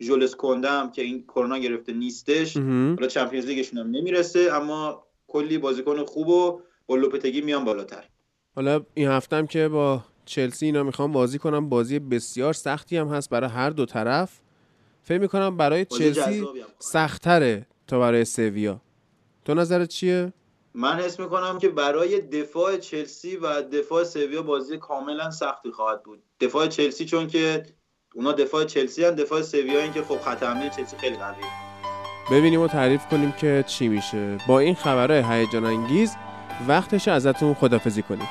[0.00, 2.56] ژولس کندم که این کرونا گرفته نیستش.
[2.56, 4.48] حالا چمپیونز لیگشون هم نمی‌رسه.
[4.52, 8.04] اما کلی بازیکن خوب و با لوپتگی میان بالاتر.
[8.56, 13.30] حالا این هفتم که با چلسی اینا می‌خوام بازی کنم بازی بسیار سختی هم هست
[13.30, 14.40] برای هر دو طرف.
[15.02, 16.46] فکر می‌کنم برای چلسی.
[16.78, 18.80] سختره تا برای سویا.
[19.44, 20.32] تو نظرت چیه؟
[20.74, 26.22] من حس می‌کنم که برای دفاع چلسی و دفاع سویا بازی کاملا سختی خواهد بود.
[26.40, 27.62] دفاع چلسی چون که
[28.14, 31.46] اونا دفاع چلسی هم دفاع سویا این که خب خط حمله چلسی خیلی قویه.
[32.32, 34.38] ببینیم و تعریف کنیم که چی میشه.
[34.48, 36.16] با این خبرهای هیجان انگیز
[36.68, 38.28] وقتش ازتون خدافزی کنیم.